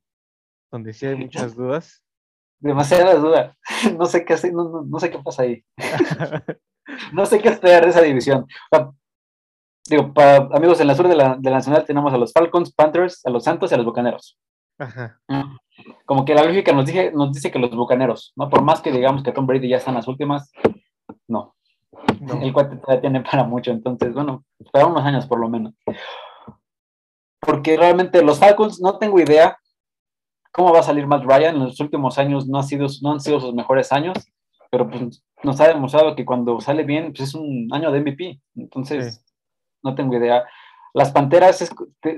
donde 0.70 0.92
sí 0.92 1.06
hay 1.06 1.16
muchas 1.16 1.54
dudas. 1.54 2.02
Demasiadas 2.60 3.20
dudas. 3.20 3.56
No 3.98 4.04
sé 4.06 4.24
qué 4.24 4.34
hacer, 4.34 4.52
no, 4.52 4.82
no, 4.82 5.00
sé 5.00 5.10
qué 5.10 5.18
pasa 5.18 5.42
ahí. 5.42 5.64
no 7.12 7.24
sé 7.24 7.40
qué 7.40 7.48
esperar 7.48 7.84
de 7.84 7.90
esa 7.90 8.02
división. 8.02 8.46
Digo, 9.88 10.12
para 10.12 10.48
amigos, 10.52 10.80
en 10.80 10.86
la 10.86 10.94
sur 10.94 11.08
de 11.08 11.16
la, 11.16 11.36
de 11.36 11.50
la, 11.50 11.56
Nacional 11.56 11.84
tenemos 11.84 12.12
a 12.12 12.18
los 12.18 12.32
Falcons, 12.32 12.72
Panthers, 12.72 13.24
a 13.24 13.30
los 13.30 13.44
Santos 13.44 13.70
y 13.70 13.74
a 13.74 13.76
los 13.78 13.86
Bucaneros. 13.86 14.38
Ajá. 14.78 15.20
Como 16.04 16.24
que 16.24 16.34
la 16.34 16.44
lógica 16.44 16.72
nos, 16.72 16.86
dice, 16.86 17.12
nos 17.12 17.32
dice 17.32 17.50
que 17.50 17.58
los 17.58 17.74
Bucaneros, 17.74 18.32
¿no? 18.36 18.48
Por 18.48 18.62
más 18.62 18.82
que 18.82 18.92
digamos 18.92 19.22
que 19.22 19.32
Tom 19.32 19.46
Brady 19.46 19.68
ya 19.68 19.78
está 19.78 19.90
en 19.90 19.96
las 19.96 20.08
últimas, 20.08 20.52
no. 21.26 21.54
El 22.42 22.52
cuate 22.52 22.76
todavía 22.76 23.00
tiene 23.00 23.20
para 23.22 23.44
mucho, 23.44 23.70
entonces, 23.70 24.12
bueno, 24.14 24.44
para 24.72 24.86
unos 24.86 25.04
años 25.04 25.26
por 25.26 25.40
lo 25.40 25.48
menos. 25.48 25.74
Porque 27.40 27.76
realmente 27.76 28.22
los 28.22 28.38
Falcons 28.38 28.80
no 28.80 28.98
tengo 28.98 29.18
idea 29.18 29.56
cómo 30.52 30.72
va 30.72 30.80
a 30.80 30.84
salir 30.84 31.06
Matt 31.06 31.24
Ryan. 31.24 31.56
En 31.56 31.64
los 31.64 31.80
últimos 31.80 32.18
años 32.18 32.46
no, 32.46 32.58
ha 32.58 32.62
sido, 32.62 32.86
no 33.02 33.12
han 33.12 33.20
sido 33.20 33.40
sus 33.40 33.54
mejores 33.54 33.92
años, 33.92 34.16
pero 34.70 34.88
pues 34.88 35.22
nos 35.42 35.60
ha 35.60 35.68
demostrado 35.68 36.14
que 36.14 36.24
cuando 36.24 36.60
sale 36.60 36.84
bien, 36.84 37.12
pues 37.12 37.28
es 37.28 37.34
un 37.34 37.68
año 37.72 37.90
de 37.90 38.00
MVP. 38.00 38.40
Entonces, 38.56 39.24
no 39.82 39.94
tengo 39.94 40.16
idea. 40.16 40.44
Las 40.92 41.12
Panteras 41.12 41.62
es, 41.62 41.70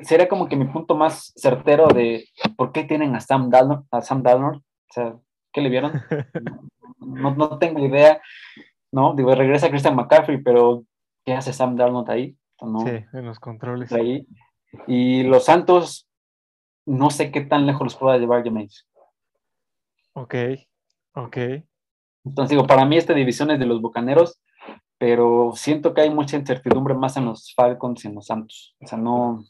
sería 0.03 0.29
como 0.29 0.49
que 0.49 0.57
mi 0.57 0.65
punto 0.67 0.95
más 0.97 1.33
certero 1.37 1.89
de 1.89 2.27
por 2.57 2.73
qué 2.73 2.85
tienen 2.85 3.15
a 3.15 3.21
Sam 3.21 3.51
Darnold. 3.51 3.85
A 3.91 4.01
Sam 4.01 4.23
Darnold. 4.23 4.59
O 4.59 4.93
sea, 4.93 5.17
¿qué 5.53 5.61
le 5.61 5.69
vieron? 5.69 5.93
no, 6.99 7.35
no 7.35 7.59
tengo 7.59 7.85
idea. 7.85 8.21
¿No? 8.93 9.15
Digo, 9.15 9.35
regresa 9.35 9.71
Christian 9.71 9.97
McCaffrey, 9.97 10.43
pero 10.43 10.85
¿qué 11.25 11.33
hace 11.35 11.53
Sam 11.53 11.77
Darnold 11.77 12.11
ahí? 12.11 12.37
Sí, 12.59 13.05
en 13.13 13.25
los 13.25 13.41
controles. 13.41 13.93
Ahí. 13.93 14.27
Y 14.87 15.25
los 15.25 15.47
Santos, 15.47 16.09
no 16.87 17.11
sé 17.11 17.33
qué 17.33 17.41
tan 17.41 17.67
lejos 17.67 17.83
los 17.83 17.97
pueda 17.97 18.19
llevar 18.19 18.45
James. 18.45 18.87
Ok, 20.13 20.35
ok. 21.15 21.37
Entonces 22.25 22.51
digo, 22.51 22.67
para 22.67 22.85
mí 22.85 22.97
esta 22.97 23.15
división 23.15 23.51
es 23.51 23.59
de 23.59 23.67
los 23.67 23.81
Bucaneros, 23.81 24.41
pero 24.99 25.53
siento 25.57 25.93
que 25.93 26.03
hay 26.03 26.11
mucha 26.11 26.37
incertidumbre 26.37 26.95
más 26.95 27.17
en 27.17 27.25
los 27.25 27.53
Falcons 27.55 28.05
y 28.05 28.09
en 28.09 28.15
los 28.15 28.27
Santos. 28.27 28.77
O 28.81 28.87
sea, 28.87 28.99
no, 28.99 29.45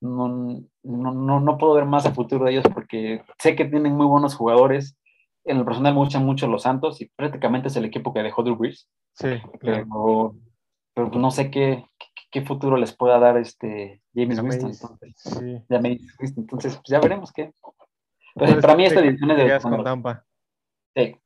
no, 0.00 0.62
no, 0.84 1.40
no 1.40 1.58
puedo 1.58 1.74
ver 1.74 1.86
más 1.86 2.06
a 2.06 2.14
futuro 2.14 2.44
de 2.44 2.52
ellos 2.52 2.64
porque 2.72 3.24
sé 3.38 3.56
que 3.56 3.64
tienen 3.64 3.96
muy 3.96 4.06
buenos 4.06 4.36
jugadores, 4.36 4.96
en 5.44 5.58
el 5.58 5.64
personal 5.64 5.94
me 5.94 6.00
gustan 6.00 6.24
mucho 6.24 6.46
los 6.46 6.62
Santos 6.62 7.00
y 7.00 7.10
prácticamente 7.16 7.68
es 7.68 7.76
el 7.76 7.84
equipo 7.84 8.12
que 8.12 8.22
dejó 8.22 8.42
Drew 8.42 8.56
Brees. 8.56 8.88
Sí, 9.14 9.40
claro. 9.60 10.36
Pero, 10.94 11.10
pues 11.10 11.20
no 11.20 11.30
sé 11.30 11.50
qué, 11.50 11.86
qué, 12.30 12.42
futuro 12.42 12.76
les 12.76 12.94
pueda 12.94 13.18
dar 13.18 13.38
este 13.38 14.02
James 14.14 14.38
Winston. 14.40 14.72
Entonces, 14.72 15.14
sí. 15.16 16.32
entonces 16.36 16.76
pues 16.76 16.88
ya 16.88 17.00
veremos 17.00 17.32
qué. 17.32 17.52
Pero 18.34 18.60
para 18.60 18.76
mí 18.76 18.84
esta 18.84 19.00
división 19.00 19.30
es 19.30 19.36
de 19.38 19.70
con 19.70 19.84
Tampa. 19.84 20.24
Sí. 20.94 21.16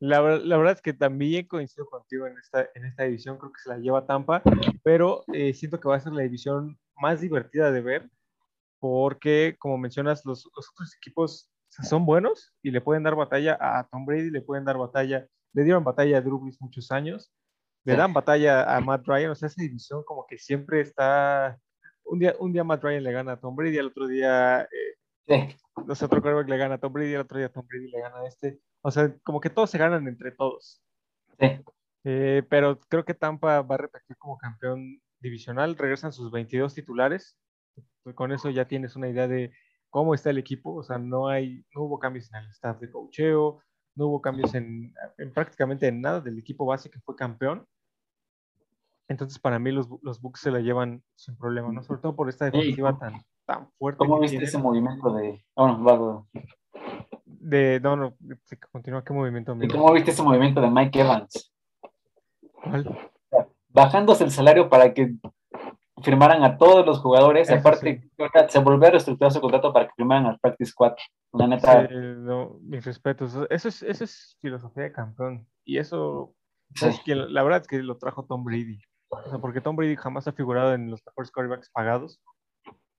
La, 0.00 0.20
verdad 0.22 0.72
es 0.72 0.80
que 0.80 0.94
también 0.94 1.46
coincido 1.46 1.86
contigo 1.86 2.26
en 2.26 2.38
esta, 2.38 2.68
en 2.74 2.86
esta 2.86 3.04
división, 3.04 3.36
creo 3.36 3.52
que 3.52 3.60
se 3.60 3.68
la 3.68 3.76
lleva 3.76 4.06
Tampa, 4.06 4.42
pero 4.82 5.24
eh, 5.32 5.52
siento 5.52 5.78
que 5.78 5.88
va 5.88 5.96
a 5.96 6.00
ser 6.00 6.14
la 6.14 6.22
división 6.22 6.78
más 6.96 7.20
divertida 7.20 7.70
de 7.70 7.82
ver, 7.82 8.10
porque 8.78 9.56
como 9.58 9.76
mencionas, 9.76 10.24
los, 10.24 10.46
otros 10.46 10.96
equipos 10.96 11.49
son 11.70 12.04
buenos 12.04 12.52
y 12.62 12.70
le 12.70 12.80
pueden 12.80 13.02
dar 13.02 13.14
batalla 13.14 13.56
a 13.60 13.86
Tom 13.88 14.04
Brady, 14.04 14.30
le 14.30 14.42
pueden 14.42 14.64
dar 14.64 14.76
batalla, 14.76 15.26
le 15.52 15.64
dieron 15.64 15.84
batalla 15.84 16.18
a 16.18 16.20
Drew 16.20 16.38
Brees 16.40 16.60
muchos 16.60 16.90
años, 16.90 17.32
le 17.84 17.96
dan 17.96 18.12
batalla 18.12 18.76
a 18.76 18.80
Matt 18.80 19.06
Ryan, 19.06 19.30
o 19.30 19.34
sea, 19.34 19.46
esa 19.48 19.62
división 19.62 20.02
como 20.04 20.26
que 20.26 20.38
siempre 20.38 20.80
está, 20.80 21.58
un 22.04 22.18
día, 22.18 22.34
un 22.38 22.52
día 22.52 22.64
Matt 22.64 22.82
Ryan 22.82 23.04
le 23.04 23.12
gana 23.12 23.32
a 23.32 23.40
Tom 23.40 23.56
Brady, 23.56 23.78
al 23.78 23.86
otro 23.86 24.06
día... 24.06 24.62
Eh, 24.62 24.96
sí. 25.26 25.56
Los 25.86 26.02
otro 26.02 26.22
que 26.22 26.50
le 26.50 26.56
gana 26.56 26.74
a 26.74 26.78
Tom 26.78 26.92
Brady, 26.92 27.14
el 27.14 27.20
otro 27.20 27.38
día 27.38 27.48
Tom 27.48 27.66
Brady 27.66 27.90
le 27.90 28.00
gana 28.00 28.18
a 28.18 28.26
este. 28.26 28.60
O 28.82 28.90
sea, 28.90 29.14
como 29.22 29.40
que 29.40 29.50
todos 29.50 29.70
se 29.70 29.78
ganan 29.78 30.06
entre 30.08 30.32
todos. 30.32 30.82
Sí. 31.38 31.60
Eh, 32.04 32.42
pero 32.48 32.78
creo 32.88 33.04
que 33.04 33.14
Tampa 33.14 33.62
va 33.62 33.74
a 33.74 33.78
repetir 33.78 34.16
como 34.16 34.38
campeón 34.38 35.00
divisional. 35.20 35.76
Regresan 35.76 36.12
sus 36.12 36.30
22 36.30 36.74
titulares. 36.74 37.38
Con 38.14 38.32
eso 38.32 38.50
ya 38.50 38.66
tienes 38.66 38.96
una 38.96 39.08
idea 39.08 39.28
de 39.28 39.52
cómo 39.90 40.14
está 40.14 40.30
el 40.30 40.38
equipo. 40.38 40.74
O 40.74 40.82
sea, 40.82 40.98
no, 40.98 41.28
hay, 41.28 41.64
no 41.74 41.82
hubo 41.82 41.98
cambios 41.98 42.32
en 42.32 42.40
el 42.40 42.50
staff 42.50 42.80
de 42.80 42.90
cocheo, 42.90 43.60
no 43.94 44.06
hubo 44.06 44.22
cambios 44.22 44.54
en, 44.54 44.94
prácticamente 45.34 45.88
en 45.88 46.00
nada 46.00 46.20
del 46.20 46.38
equipo 46.38 46.64
base 46.64 46.90
que 46.90 47.00
fue 47.00 47.16
campeón. 47.16 47.66
Entonces, 49.08 49.38
para 49.40 49.58
mí, 49.58 49.72
los, 49.72 49.88
los 50.02 50.20
Bucks 50.20 50.40
se 50.40 50.52
la 50.52 50.60
llevan 50.60 51.02
sin 51.16 51.36
problema, 51.36 51.72
¿no? 51.72 51.82
Sobre 51.82 52.00
todo 52.00 52.14
por 52.14 52.28
esta 52.28 52.44
defensiva 52.44 52.96
tan, 52.96 53.20
tan 53.44 53.68
fuerte. 53.72 53.98
¿Cómo 53.98 54.20
viste 54.20 54.44
ese 54.44 54.56
movimiento 54.56 55.12
de.? 55.12 55.44
Ah, 55.56 55.76
bueno, 55.76 56.28
de, 57.24 57.80
no, 57.80 57.96
no, 57.96 58.16
continúa, 58.70 59.02
¿qué 59.02 59.12
movimiento? 59.12 59.56
¿Y 59.60 59.68
cómo 59.68 59.92
viste 59.92 60.12
ese 60.12 60.22
movimiento 60.22 60.60
de 60.60 60.70
Mike 60.70 61.00
Evans? 61.00 61.52
¿Cuál? 62.52 63.10
Bajándose 63.68 64.24
el 64.24 64.30
salario 64.30 64.68
para 64.68 64.92
que 64.94 65.14
firmaran 66.02 66.42
a 66.42 66.58
todos 66.58 66.84
los 66.86 66.98
jugadores, 66.98 67.50
aparte 67.50 68.08
se 68.48 68.58
volvió 68.58 68.88
a 68.88 68.90
reestructurar 68.90 69.32
su 69.32 69.40
contrato 69.40 69.72
para 69.72 69.86
que 69.86 69.94
firmaran 69.96 70.26
al 70.26 70.38
Practice 70.38 70.70
Squad. 70.70 70.94
La 71.32 71.46
neta. 71.46 71.88
no, 71.88 72.58
mis 72.62 72.84
respetos. 72.84 73.36
Eso 73.50 73.68
es, 73.68 73.82
eso 73.82 74.04
es 74.04 74.36
filosofía 74.40 74.84
de 74.84 74.92
campeón. 74.92 75.46
Y 75.64 75.78
eso, 75.78 76.34
que 77.04 77.14
la 77.14 77.42
verdad 77.42 77.62
es 77.62 77.68
que 77.68 77.82
lo 77.82 77.98
trajo 77.98 78.24
Tom 78.24 78.44
Brady. 78.44 78.80
O 79.08 79.28
sea, 79.28 79.38
porque 79.38 79.60
Tom 79.60 79.76
Brady 79.76 79.96
jamás 79.96 80.28
ha 80.28 80.32
figurado 80.32 80.74
en 80.74 80.90
los 80.90 81.04
mejores 81.04 81.30
quarterbacks 81.30 81.70
pagados. 81.70 82.20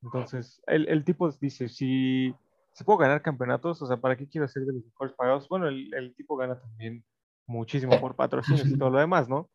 Entonces, 0.04 0.62
el, 0.68 0.88
el 0.89 1.04
tipo 1.04 1.30
dice, 1.32 1.70
si 1.70 2.34
si 2.74 2.84
puedo 2.84 2.97
ganar 2.97 3.22
campeonatos, 3.22 3.82
o 3.82 3.86
sea, 3.88 3.97
¿para 3.97 4.16
qué 4.16 4.28
quiero 4.28 4.47
ser 4.47 4.64
de 4.64 4.74
los 4.74 4.86
mejores 4.86 5.14
pagados? 5.16 5.47
Bueno, 5.49 5.68
el, 5.68 5.93
el 5.93 6.16
tipo 6.16 6.38
gana 6.38 6.60
también 6.60 7.04
muchísimo 7.45 7.99
por 7.99 8.16
patrocinios 8.16 8.68
y 8.68 8.78
todo 8.78 8.89
lo 8.89 8.99
demás, 8.99 9.28
¿no? 9.28 9.49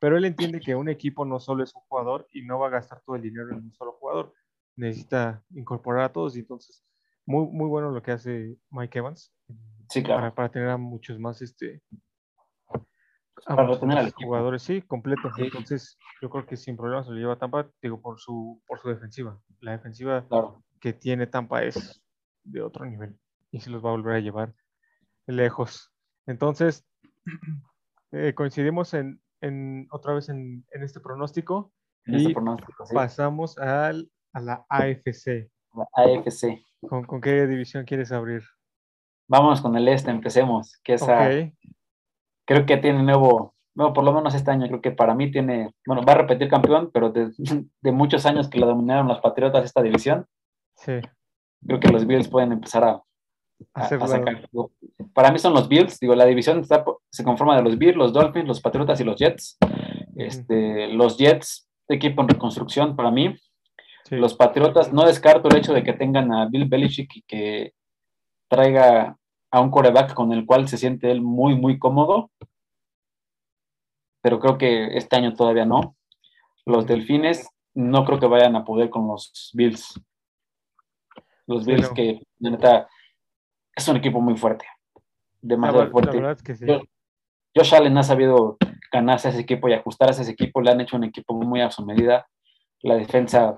Pero 0.00 0.16
él 0.16 0.24
entiende 0.24 0.60
que 0.60 0.74
un 0.74 0.88
equipo 0.88 1.24
no 1.24 1.38
solo 1.38 1.62
es 1.62 1.74
un 1.74 1.82
jugador 1.82 2.26
y 2.32 2.42
no 2.42 2.58
va 2.58 2.68
a 2.68 2.70
gastar 2.70 3.02
todo 3.02 3.16
el 3.16 3.22
dinero 3.22 3.50
en 3.50 3.56
un 3.56 3.72
solo 3.74 3.92
jugador. 3.92 4.32
Necesita 4.74 5.44
incorporar 5.50 6.04
a 6.04 6.12
todos 6.12 6.36
y 6.36 6.40
entonces, 6.40 6.82
muy, 7.26 7.46
muy 7.46 7.68
bueno 7.68 7.90
lo 7.90 8.02
que 8.02 8.12
hace 8.12 8.56
Mike 8.70 8.98
Evans. 8.98 9.32
Sí, 9.90 10.02
claro. 10.02 10.20
Para, 10.20 10.34
para 10.34 10.48
tener 10.50 10.70
a 10.70 10.78
muchos 10.78 11.18
más, 11.18 11.42
este... 11.42 11.82
para 13.46 13.66
retener 13.66 13.98
a 13.98 14.02
los 14.04 14.14
jugadores, 14.14 14.62
sí, 14.62 14.80
completo. 14.80 15.30
Entonces, 15.36 15.98
yo 16.22 16.30
creo 16.30 16.46
que 16.46 16.56
sin 16.56 16.78
problemas 16.78 17.06
se 17.06 17.12
lo 17.12 17.18
lleva 17.18 17.38
Tampa, 17.38 17.70
digo, 17.82 18.00
por 18.00 18.18
su, 18.18 18.62
por 18.66 18.80
su 18.80 18.88
defensiva. 18.88 19.38
La 19.60 19.72
defensiva 19.72 20.26
que 20.80 20.94
tiene 20.94 21.26
Tampa 21.26 21.62
es 21.62 22.02
de 22.44 22.62
otro 22.62 22.86
nivel 22.86 23.18
y 23.50 23.60
se 23.60 23.68
los 23.68 23.84
va 23.84 23.90
a 23.90 23.92
volver 23.92 24.16
a 24.16 24.20
llevar 24.20 24.54
lejos. 25.26 25.92
Entonces, 26.26 26.86
eh, 28.12 28.32
coincidimos 28.34 28.94
en, 28.94 29.20
en, 29.40 29.86
otra 29.90 30.14
vez 30.14 30.28
en, 30.28 30.64
en 30.72 30.82
este 30.82 31.00
pronóstico 31.00 31.72
y 32.06 32.34
pasamos 32.92 33.58
al, 33.58 34.10
a 34.32 34.40
la 34.40 34.66
AFC. 34.68 35.50
La 35.74 35.86
AFC. 35.94 36.64
¿Con, 36.88 37.04
¿Con, 37.04 37.20
qué 37.20 37.46
división 37.46 37.84
quieres 37.84 38.10
abrir? 38.12 38.42
Vamos 39.28 39.60
con 39.60 39.76
el 39.76 39.86
este, 39.88 40.10
empecemos. 40.10 40.78
Que 40.82 40.94
esa, 40.94 41.28
Creo 42.46 42.66
que 42.66 42.78
tiene 42.78 43.02
nuevo, 43.02 43.54
bueno, 43.74 43.92
por 43.92 44.02
lo 44.02 44.12
menos 44.12 44.34
este 44.34 44.50
año, 44.50 44.66
creo 44.66 44.80
que 44.80 44.90
para 44.90 45.14
mí 45.14 45.30
tiene, 45.30 45.72
bueno, 45.86 46.02
va 46.02 46.14
a 46.14 46.18
repetir 46.18 46.48
campeón, 46.48 46.90
pero 46.92 47.10
de, 47.10 47.30
de 47.80 47.92
muchos 47.92 48.26
años 48.26 48.48
que 48.48 48.58
lo 48.58 48.66
dominaron 48.66 49.06
los 49.06 49.20
Patriotas 49.20 49.64
esta 49.64 49.82
división. 49.82 50.26
Sí 50.74 51.00
creo 51.66 51.80
que 51.80 51.88
los 51.88 52.06
Bills 52.06 52.28
pueden 52.28 52.52
empezar 52.52 52.84
a, 52.84 53.02
a, 53.74 53.88
sacar. 53.88 54.48
Para 55.12 55.30
mí 55.30 55.38
son 55.38 55.54
los 55.54 55.68
Bills, 55.68 55.98
digo, 55.98 56.14
la 56.14 56.26
división 56.26 56.64
se 57.10 57.24
conforma 57.24 57.56
de 57.56 57.62
los 57.62 57.78
Bills, 57.78 57.96
los 57.96 58.12
Dolphins, 58.12 58.46
los 58.46 58.60
Patriotas 58.60 59.00
y 59.00 59.04
los 59.04 59.16
Jets. 59.16 59.58
Este, 60.16 60.88
los 60.88 61.18
Jets, 61.18 61.68
equipo 61.88 62.22
en 62.22 62.28
reconstrucción 62.28 62.96
para 62.96 63.10
mí. 63.10 63.36
Los 64.10 64.34
Patriotas, 64.34 64.92
no 64.92 65.06
descarto 65.06 65.48
el 65.48 65.56
hecho 65.56 65.72
de 65.72 65.84
que 65.84 65.92
tengan 65.92 66.32
a 66.32 66.46
Bill 66.46 66.66
Belichick 66.66 67.16
y 67.16 67.22
que 67.22 67.74
traiga 68.48 69.16
a 69.52 69.60
un 69.60 69.70
coreback 69.70 70.14
con 70.14 70.32
el 70.32 70.46
cual 70.46 70.68
se 70.68 70.78
siente 70.78 71.10
él 71.10 71.20
muy, 71.20 71.54
muy 71.54 71.78
cómodo. 71.78 72.30
Pero 74.22 74.38
creo 74.40 74.58
que 74.58 74.96
este 74.96 75.16
año 75.16 75.34
todavía 75.34 75.64
no. 75.64 75.96
Los 76.66 76.86
Delfines 76.86 77.48
no 77.74 78.04
creo 78.04 78.18
que 78.18 78.26
vayan 78.26 78.56
a 78.56 78.64
poder 78.64 78.90
con 78.90 79.06
los 79.06 79.50
Bills. 79.54 80.00
Los 81.46 81.64
Bills 81.64 81.88
que, 81.90 82.20
neta, 82.38 82.88
es 83.74 83.88
un 83.88 83.96
equipo 83.96 84.20
muy 84.20 84.36
fuerte. 84.36 84.66
Demasiado 85.40 85.90
fuerte. 85.90 86.20
Josh 87.54 87.74
Allen 87.74 87.98
ha 87.98 88.02
sabido 88.02 88.56
ganarse 88.92 89.28
a 89.28 89.30
ese 89.30 89.40
equipo 89.40 89.68
y 89.68 89.72
ajustarse 89.72 90.20
a 90.20 90.22
ese 90.22 90.32
equipo. 90.32 90.60
Le 90.60 90.70
han 90.70 90.80
hecho 90.80 90.96
un 90.96 91.04
equipo 91.04 91.34
muy 91.34 91.60
a 91.60 91.70
su 91.70 91.84
medida. 91.84 92.26
La 92.82 92.94
defensa 92.94 93.56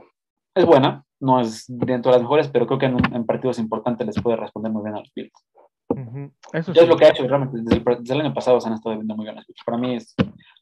es 0.55 0.65
buena, 0.65 1.05
no 1.21 1.41
es 1.41 1.65
dentro 1.69 2.11
de 2.11 2.19
las 2.19 2.23
mejores, 2.23 2.49
pero 2.49 2.67
creo 2.67 2.79
que 2.79 2.87
en, 2.87 3.27
partidos 3.27 3.59
importantes 3.59 4.07
les 4.07 4.21
puede 4.21 4.37
responder 4.37 4.73
muy 4.73 4.83
bien 4.83 4.97
a 4.97 5.01
los 5.01 5.13
Bills. 5.15 5.33
Eso 6.53 6.73
ya 6.73 6.83
es 6.83 6.89
lo 6.89 6.97
que 6.97 7.05
ha 7.05 7.11
hecho 7.11 7.27
realmente. 7.27 7.59
Desde 7.63 8.15
el, 8.15 8.21
año 8.21 8.35
pasado 8.35 8.61
se 8.61 8.69
han 8.69 8.75
estado 8.75 8.97
viendo 8.97 9.15
muy 9.15 9.25
bien 9.25 9.37
los 9.37 9.47
Bills. 9.47 9.63
Para 9.65 9.79
mí 9.79 9.95
es 9.97 10.15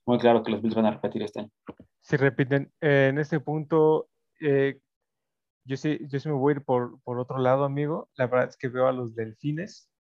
muy 0.07 0.19
claro 0.19 0.43
que 0.43 0.51
los 0.51 0.61
Bills 0.61 0.75
van 0.75 0.87
a 0.87 0.91
repetir 0.91 1.23
este 1.23 1.41
año. 1.41 1.51
Si 2.01 2.17
repiten, 2.17 2.73
eh, 2.81 3.09
en 3.11 3.19
este 3.19 3.41
punto, 3.41 4.09
eh, 4.41 4.79
yo 5.65 5.77
sí, 5.77 5.99
yo 6.09 6.19
sí 6.19 6.29
me 6.29 6.35
voy 6.35 6.53
a 6.53 6.57
ir 6.57 6.65
por, 6.65 7.01
por 7.03 7.19
otro 7.19 7.39
lado, 7.39 7.65
amigo. 7.65 8.09
La 8.17 8.27
verdad 8.27 8.49
es 8.49 8.57
que 8.57 8.69
veo 8.69 8.87
a 8.87 8.93
los 8.93 9.15
delfines 9.15 9.91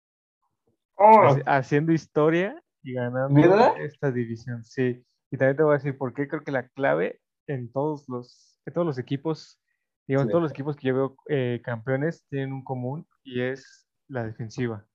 oh. 0.96 1.36
haciendo 1.46 1.92
historia 1.92 2.62
y 2.82 2.94
ganando 2.94 3.76
esta 3.76 4.10
división. 4.10 4.64
Sí, 4.64 5.04
y 5.30 5.36
también 5.36 5.56
te 5.56 5.62
voy 5.62 5.74
a 5.74 5.78
decir 5.78 5.96
por 5.96 6.14
qué 6.14 6.28
creo 6.28 6.42
que 6.42 6.52
la 6.52 6.68
clave 6.68 7.20
en 7.46 7.70
todos 7.70 8.08
los, 8.08 8.58
en 8.66 8.74
todos 8.74 8.86
los 8.86 8.98
equipos, 8.98 9.60
digamos, 10.06 10.30
todos 10.30 10.42
los 10.42 10.52
equipos 10.52 10.76
que 10.76 10.88
yo 10.88 10.94
veo 10.94 11.16
eh, 11.28 11.60
campeones 11.64 12.24
tienen 12.28 12.52
un 12.52 12.64
común 12.64 13.06
y 13.22 13.40
es 13.42 13.88
la 14.08 14.24
defensiva. 14.24 14.86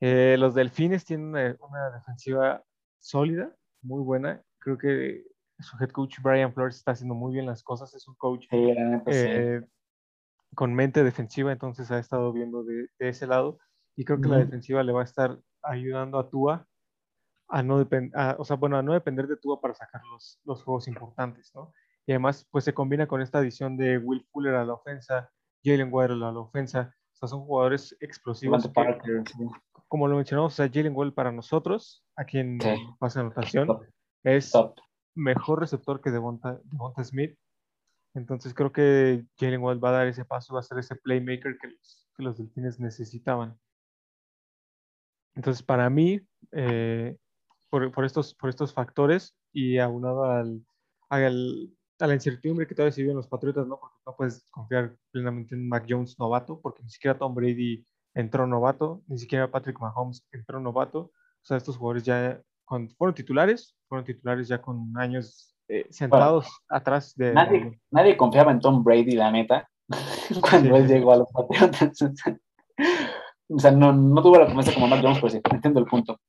Eh, 0.00 0.36
los 0.38 0.54
delfines 0.54 1.04
tienen 1.04 1.28
una, 1.28 1.56
una 1.60 1.90
defensiva 1.90 2.62
sólida, 2.98 3.54
muy 3.82 4.02
buena. 4.02 4.42
Creo 4.58 4.76
que 4.76 5.24
su 5.58 5.76
head 5.82 5.90
coach 5.90 6.18
Brian 6.22 6.52
Flores 6.52 6.76
está 6.76 6.92
haciendo 6.92 7.14
muy 7.14 7.32
bien 7.32 7.46
las 7.46 7.62
cosas, 7.62 7.94
es 7.94 8.06
un 8.08 8.14
coach 8.16 8.46
eh, 8.50 9.62
con 10.54 10.74
mente 10.74 11.04
defensiva, 11.04 11.52
entonces 11.52 11.90
ha 11.90 11.98
estado 11.98 12.32
viendo 12.32 12.64
de, 12.64 12.88
ese 12.98 13.26
lado 13.26 13.58
y 13.96 14.04
creo 14.04 14.20
que 14.20 14.28
la 14.28 14.38
defensiva 14.38 14.82
le 14.82 14.92
va 14.92 15.02
a 15.02 15.04
estar 15.04 15.38
ayudando 15.62 16.18
a 16.18 16.28
Tua 16.28 16.66
a 17.48 17.62
no, 17.62 17.78
depender, 17.78 18.12
o 18.38 18.44
sea, 18.44 18.56
bueno, 18.56 18.76
a 18.76 18.82
no 18.82 18.94
depender 18.94 19.26
de 19.28 19.36
Tua 19.36 19.60
para 19.60 19.74
sacar 19.74 20.02
los, 20.10 20.40
los 20.44 20.62
juegos 20.64 20.88
importantes, 20.88 21.52
¿no? 21.54 21.72
Y 22.06 22.12
además, 22.12 22.46
pues 22.50 22.64
se 22.64 22.74
combina 22.74 23.06
con 23.06 23.22
esta 23.22 23.38
adición 23.38 23.76
de 23.76 23.98
Will 23.98 24.26
Fuller 24.30 24.54
a 24.54 24.64
la 24.64 24.74
ofensa, 24.74 25.30
Jalen 25.64 25.92
Waddell 25.92 26.22
a 26.22 26.32
la 26.32 26.40
ofensa, 26.40 26.94
o 27.12 27.16
sea, 27.16 27.28
son 27.28 27.44
jugadores 27.44 27.96
explosivos. 28.00 28.70
como 29.88 30.08
lo 30.08 30.16
mencionamos, 30.16 30.52
o 30.52 30.56
sea, 30.56 30.70
Jalen 30.72 30.94
Waddell 30.94 31.14
para 31.14 31.32
nosotros, 31.32 32.04
aquí 32.16 32.38
en 32.38 32.58
pasa 32.98 33.20
anotación, 33.20 33.68
es 34.22 34.52
mejor 35.14 35.60
receptor 35.60 36.00
que 36.00 36.10
Devonta, 36.10 36.60
Devonta 36.64 37.04
Smith. 37.04 37.36
Entonces 38.14 38.54
creo 38.54 38.72
que 38.72 39.26
Jalen 39.38 39.60
Waddle 39.60 39.80
va 39.80 39.88
a 39.90 39.92
dar 39.92 40.06
ese 40.06 40.24
paso, 40.24 40.54
va 40.54 40.60
a 40.60 40.62
ser 40.62 40.78
ese 40.78 40.96
playmaker 40.96 41.58
que 41.58 41.68
los, 41.68 42.08
que 42.16 42.22
los 42.22 42.38
delfines 42.38 42.78
necesitaban. 42.80 43.58
Entonces, 45.34 45.62
para 45.64 45.90
mí, 45.90 46.20
eh, 46.52 47.16
por, 47.70 47.90
por, 47.92 48.04
estos, 48.04 48.34
por 48.34 48.50
estos 48.50 48.72
factores 48.72 49.36
y 49.52 49.78
aunado 49.78 50.24
al, 50.24 50.64
al, 51.08 51.70
a 51.98 52.06
la 52.06 52.14
incertidumbre 52.14 52.66
que 52.66 52.74
todavía 52.74 52.92
se 52.92 53.02
vive 53.02 53.14
los 53.14 53.26
Patriotas, 53.26 53.66
¿no? 53.66 53.78
Porque 53.80 53.96
no 54.06 54.16
puedes 54.16 54.46
confiar 54.50 54.96
plenamente 55.10 55.56
en 55.56 55.68
Mac 55.68 55.84
Jones 55.88 56.18
novato, 56.18 56.60
porque 56.60 56.82
ni 56.82 56.90
siquiera 56.90 57.18
Tom 57.18 57.34
Brady 57.34 57.84
entró 58.14 58.46
novato, 58.46 59.02
ni 59.08 59.18
siquiera 59.18 59.50
Patrick 59.50 59.80
Mahomes 59.80 60.24
entró 60.30 60.60
novato. 60.60 60.98
O 61.00 61.46
sea, 61.46 61.56
estos 61.56 61.76
jugadores 61.76 62.04
ya 62.04 62.40
fueron 62.66 63.14
titulares, 63.14 63.76
fueron 63.88 64.04
titulares 64.04 64.48
ya 64.48 64.60
con 64.60 64.92
años 64.96 65.54
eh, 65.68 65.86
sentados 65.90 66.48
atrás 66.68 67.14
de... 67.16 67.32
Nadie, 67.32 67.80
nadie, 67.90 68.16
confiaba 68.16 68.52
en 68.52 68.60
Tom 68.60 68.82
Brady, 68.82 69.12
la 69.12 69.30
neta, 69.30 69.68
cuando 70.40 70.76
él 70.76 70.86
llegó 70.86 71.12
a 71.12 71.16
los 71.18 71.32
Patriotas. 71.32 71.98
o 73.48 73.58
sea, 73.58 73.70
no, 73.70 73.92
no 73.92 74.22
tuvo 74.22 74.38
la 74.38 74.46
promesa 74.46 74.74
como 74.74 74.88
Mac 74.88 75.00
Jones, 75.02 75.18
pero 75.18 75.30
sí, 75.30 75.40
entiendo 75.50 75.80
el 75.80 75.86
punto. 75.86 76.20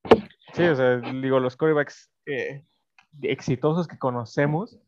Sí, 0.54 0.64
o 0.64 0.76
sea, 0.76 0.98
digo, 0.98 1.40
los 1.40 1.58
quarterbacks 1.58 2.10
eh, 2.26 2.64
exitosos 3.22 3.88
que 3.88 3.98
conocemos 3.98 4.80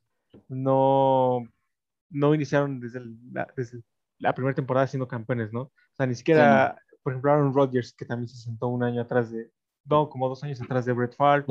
no, 0.47 1.43
no 2.09 2.35
iniciaron 2.35 2.79
desde, 2.79 3.01
la, 3.31 3.47
desde 3.55 3.81
la 4.19 4.33
primera 4.33 4.55
temporada 4.55 4.87
siendo 4.87 5.07
campeones, 5.07 5.51
¿no? 5.51 5.61
O 5.61 5.95
sea, 5.95 6.05
ni 6.05 6.15
siquiera, 6.15 6.81
por 7.03 7.13
ejemplo, 7.13 7.31
Aaron 7.31 7.53
Rodgers, 7.53 7.93
que 7.93 8.05
también 8.05 8.27
se 8.27 8.37
sentó 8.37 8.67
un 8.67 8.83
año 8.83 9.01
atrás 9.01 9.31
de, 9.31 9.51
no, 9.89 10.09
como 10.09 10.29
dos 10.29 10.43
años 10.43 10.61
atrás 10.61 10.85
de 10.85 10.93
Brett 10.93 11.15
Favre. 11.15 11.45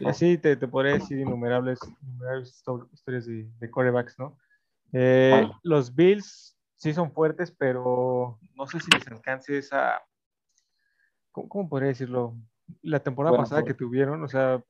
Y 0.00 0.06
así 0.06 0.38
te, 0.38 0.56
te 0.56 0.68
podría 0.68 0.94
decir 0.94 1.18
innumerables, 1.18 1.78
innumerables 2.02 2.62
historias 2.92 3.26
de, 3.26 3.48
de 3.58 3.70
quarterbacks, 3.70 4.18
¿no? 4.18 4.36
Eh, 4.92 5.48
los 5.62 5.94
Bills 5.94 6.56
sí 6.76 6.94
son 6.94 7.12
fuertes, 7.12 7.50
pero 7.50 8.38
no 8.54 8.66
sé 8.66 8.80
si 8.80 8.90
les 8.90 9.06
alcance 9.08 9.58
esa, 9.58 10.00
¿cómo, 11.30 11.48
cómo 11.48 11.68
podría 11.68 11.88
decirlo? 11.88 12.36
La 12.82 13.00
temporada 13.00 13.36
pasada 13.36 13.64
que 13.64 13.74
tuvieron, 13.74 14.22
o 14.22 14.28
sea, 14.28 14.62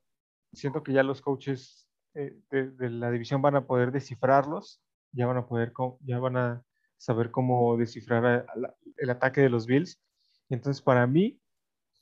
siento 0.53 0.82
que 0.82 0.92
ya 0.92 1.03
los 1.03 1.20
coaches 1.20 1.88
eh, 2.14 2.40
de, 2.51 2.70
de, 2.70 2.90
la 2.90 3.11
división 3.11 3.42
van 3.42 3.57
a 3.57 3.66
poder 3.66 3.92
descifrarlos, 3.92 4.80
ya 5.12 5.26
van 5.26 5.36
a 5.36 5.46
poder, 5.46 5.72
ya 6.01 6.18
van 6.18 6.36
a 6.36 6.62
saber 6.96 7.30
cómo 7.30 7.76
descifrar 7.76 8.26
a, 8.26 8.36
a 8.49 8.57
la, 8.57 8.74
el 8.96 9.11
ataque 9.11 9.40
de 9.40 9.51
los 9.51 9.66
Bills. 9.66 10.01
Entonces, 10.49 10.82
para 10.82 11.07
mí, 11.07 11.40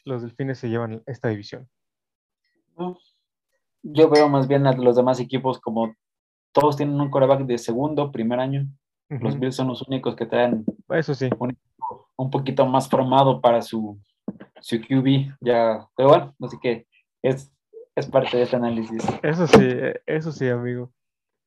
los 0.06 0.22
delfines 0.22 0.58
se 0.58 0.68
llevan 0.68 1.02
esta 1.06 1.28
división. 1.28 1.68
Yo 3.82 4.08
veo 4.08 4.28
más 4.28 4.48
bien 4.48 4.66
a 4.66 4.72
los 4.72 4.96
demás 4.96 5.20
equipos 5.20 5.60
como 5.60 5.94
todos 6.52 6.76
tienen 6.76 7.00
un 7.00 7.10
coreback 7.10 7.40
de 7.40 7.58
segundo, 7.58 8.10
primer 8.12 8.40
año. 8.40 8.66
Uh 9.10 9.14
-huh. 9.14 9.20
Los 9.22 9.38
Bills 9.38 9.56
son 9.56 9.68
los 9.68 9.82
únicos 9.82 10.16
que 10.16 10.26
traen 10.26 10.64
Eso 10.88 11.14
sí. 11.14 11.28
un, 11.38 11.58
un 12.16 12.30
poquito 12.30 12.66
más 12.66 12.88
formado 12.88 13.40
para 13.40 13.60
su, 13.62 14.00
su 14.60 14.80
QB. 14.80 15.36
Ya, 15.40 15.86
pero 15.96 16.08
bueno, 16.08 16.34
así 16.40 16.58
que 16.60 16.86
es, 17.22 17.52
es 17.94 18.06
parte 18.06 18.36
de 18.36 18.44
este 18.44 18.56
análisis. 18.56 19.04
Eso 19.22 19.46
sí, 19.46 19.68
eso 20.06 20.32
sí, 20.32 20.48
amigo. 20.48 20.92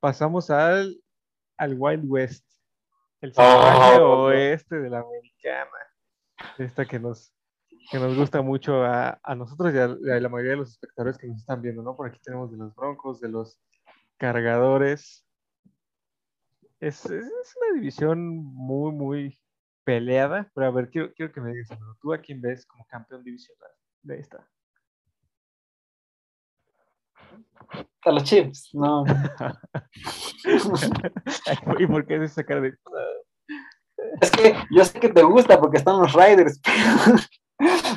Pasamos 0.02 0.50
al, 0.50 1.02
al 1.58 1.76
Wild 1.78 2.06
West, 2.06 2.46
el 3.22 3.34
salvaje 3.34 4.00
oh, 4.00 4.24
oeste 4.26 4.80
de 4.80 4.90
la 4.90 5.00
americana. 5.00 5.70
Esta 6.58 6.86
que 6.86 7.00
nos, 7.00 7.34
que 7.90 7.98
nos 7.98 8.16
gusta 8.16 8.42
mucho 8.42 8.84
a, 8.84 9.20
a 9.24 9.36
nosotros 9.36 9.74
y 9.74 9.78
a, 9.78 9.86
a, 9.86 10.20
la 10.20 10.30
mayoría 10.30 10.52
de 10.52 10.58
los 10.58 10.72
espectadores 10.72 11.18
que 11.18 11.28
nos 11.28 11.38
están 11.38 11.62
viendo, 11.62 11.82
¿no? 11.82 11.96
Por 11.96 12.08
aquí 12.08 12.20
tenemos 12.24 12.52
de 12.52 12.58
los 12.58 12.76
Broncos, 12.76 13.20
de 13.20 13.30
los 13.30 13.60
Cargadores. 14.18 15.26
Es, 16.80 17.06
es, 17.06 17.26
es 17.26 17.56
una 17.62 17.76
división 17.76 18.30
muy, 18.30 18.92
muy 18.92 19.40
peleada, 19.84 20.50
pero 20.54 20.68
a 20.68 20.72
ver, 20.72 20.90
quiero, 20.90 21.14
quiero 21.14 21.32
que 21.32 21.42
me 21.42 21.52
digas, 21.52 21.70
¿tú 22.02 22.14
a 22.14 22.20
quién 22.20 22.42
ves 22.42 22.66
como 22.66 22.86
campeón 22.86 23.24
divisional 23.24 23.72
de 24.04 24.20
esta? 24.20 24.48
A 28.04 28.12
los 28.12 28.24
Chips, 28.24 28.70
no. 28.74 29.04
¿Y 31.80 31.88
por 31.88 32.06
qué 32.06 32.18
es 32.18 32.32
esa 32.32 32.44
cara 32.44 32.62
de.? 32.62 32.78
Es 34.22 34.32
que 34.32 34.56
yo 34.72 34.86
sé 34.86 35.00
que 35.00 35.10
te 35.10 35.24
gusta 35.24 35.60
porque 35.60 35.78
están 35.78 36.00
los 36.00 36.14
Riders, 36.14 36.62
pero 36.64 37.18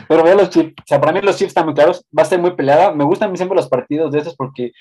veo 0.09 0.37
los 0.37 0.51
Chips. 0.51 0.75
O 0.81 0.85
sea, 0.87 1.01
para 1.01 1.13
mí 1.13 1.21
los 1.21 1.37
Chips 1.37 1.49
están 1.51 1.65
muy 1.65 1.75
claros, 1.75 2.05
va 2.17 2.23
a 2.23 2.27
ser 2.27 2.41
muy 2.41 2.53
peleada. 2.53 2.93
Me 2.93 3.05
gustan 3.05 3.37
siempre 3.37 3.57
los 3.57 3.69
partidos 3.69 4.13
de 4.13 4.19
esos 4.19 4.37
porque 4.37 4.73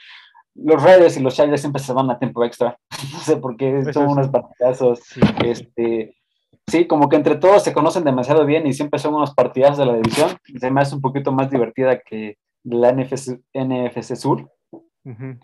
los 0.55 0.81
Raiders 0.81 1.17
y 1.17 1.21
los 1.21 1.35
Chargers 1.35 1.61
siempre 1.61 1.81
se 1.81 1.93
van 1.93 2.09
a 2.09 2.19
tiempo 2.19 2.43
extra. 2.43 2.77
No 3.13 3.19
sé 3.19 3.37
por 3.37 3.57
qué 3.57 3.91
son 3.93 4.09
unos 4.09 4.29
partidazos. 4.29 4.99
Sí. 4.99 5.21
Este, 5.45 6.15
sí, 6.67 6.87
como 6.87 7.09
que 7.09 7.15
entre 7.15 7.35
todos 7.35 7.63
se 7.63 7.73
conocen 7.73 8.03
demasiado 8.03 8.45
bien 8.45 8.67
y 8.67 8.73
siempre 8.73 8.99
son 8.99 9.15
unos 9.15 9.33
partidazos 9.33 9.77
de 9.77 9.85
la 9.85 9.95
división. 9.95 10.37
Se 10.59 10.71
me 10.71 10.81
hace 10.81 10.95
un 10.95 11.01
poquito 11.01 11.31
más 11.31 11.49
divertida 11.49 11.99
que 11.99 12.37
la 12.63 12.91
NFC, 12.91 13.39
NFC 13.53 14.15
Sur. 14.15 14.49
Uh 14.71 14.81
-huh. 15.03 15.39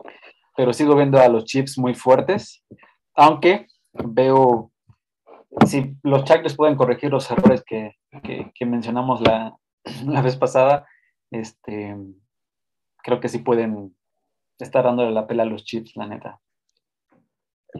Pero 0.56 0.74
sigo 0.74 0.96
viendo 0.96 1.20
a 1.20 1.28
los 1.30 1.46
Chiefs 1.46 1.78
muy 1.78 1.94
fuertes. 1.94 2.64
Aunque 3.16 3.68
veo 3.94 4.72
si 5.66 5.96
los 6.04 6.24
Chargers 6.24 6.56
pueden 6.56 6.76
corregir 6.76 7.12
los 7.12 7.30
errores 7.32 7.64
que, 7.66 7.96
que, 8.24 8.52
que 8.54 8.66
mencionamos 8.66 9.22
la, 9.22 9.56
la, 10.06 10.22
vez 10.22 10.36
pasada, 10.36 10.86
este, 11.32 11.96
creo 13.04 13.20
que 13.20 13.30
sí 13.30 13.40
pueden 13.40 13.96
estar 14.60 14.84
dándole 14.84 15.12
la 15.12 15.28
pela 15.28 15.44
a 15.44 15.46
los 15.46 15.64
chips, 15.64 15.96
la 15.96 16.08
neta. 16.08 16.40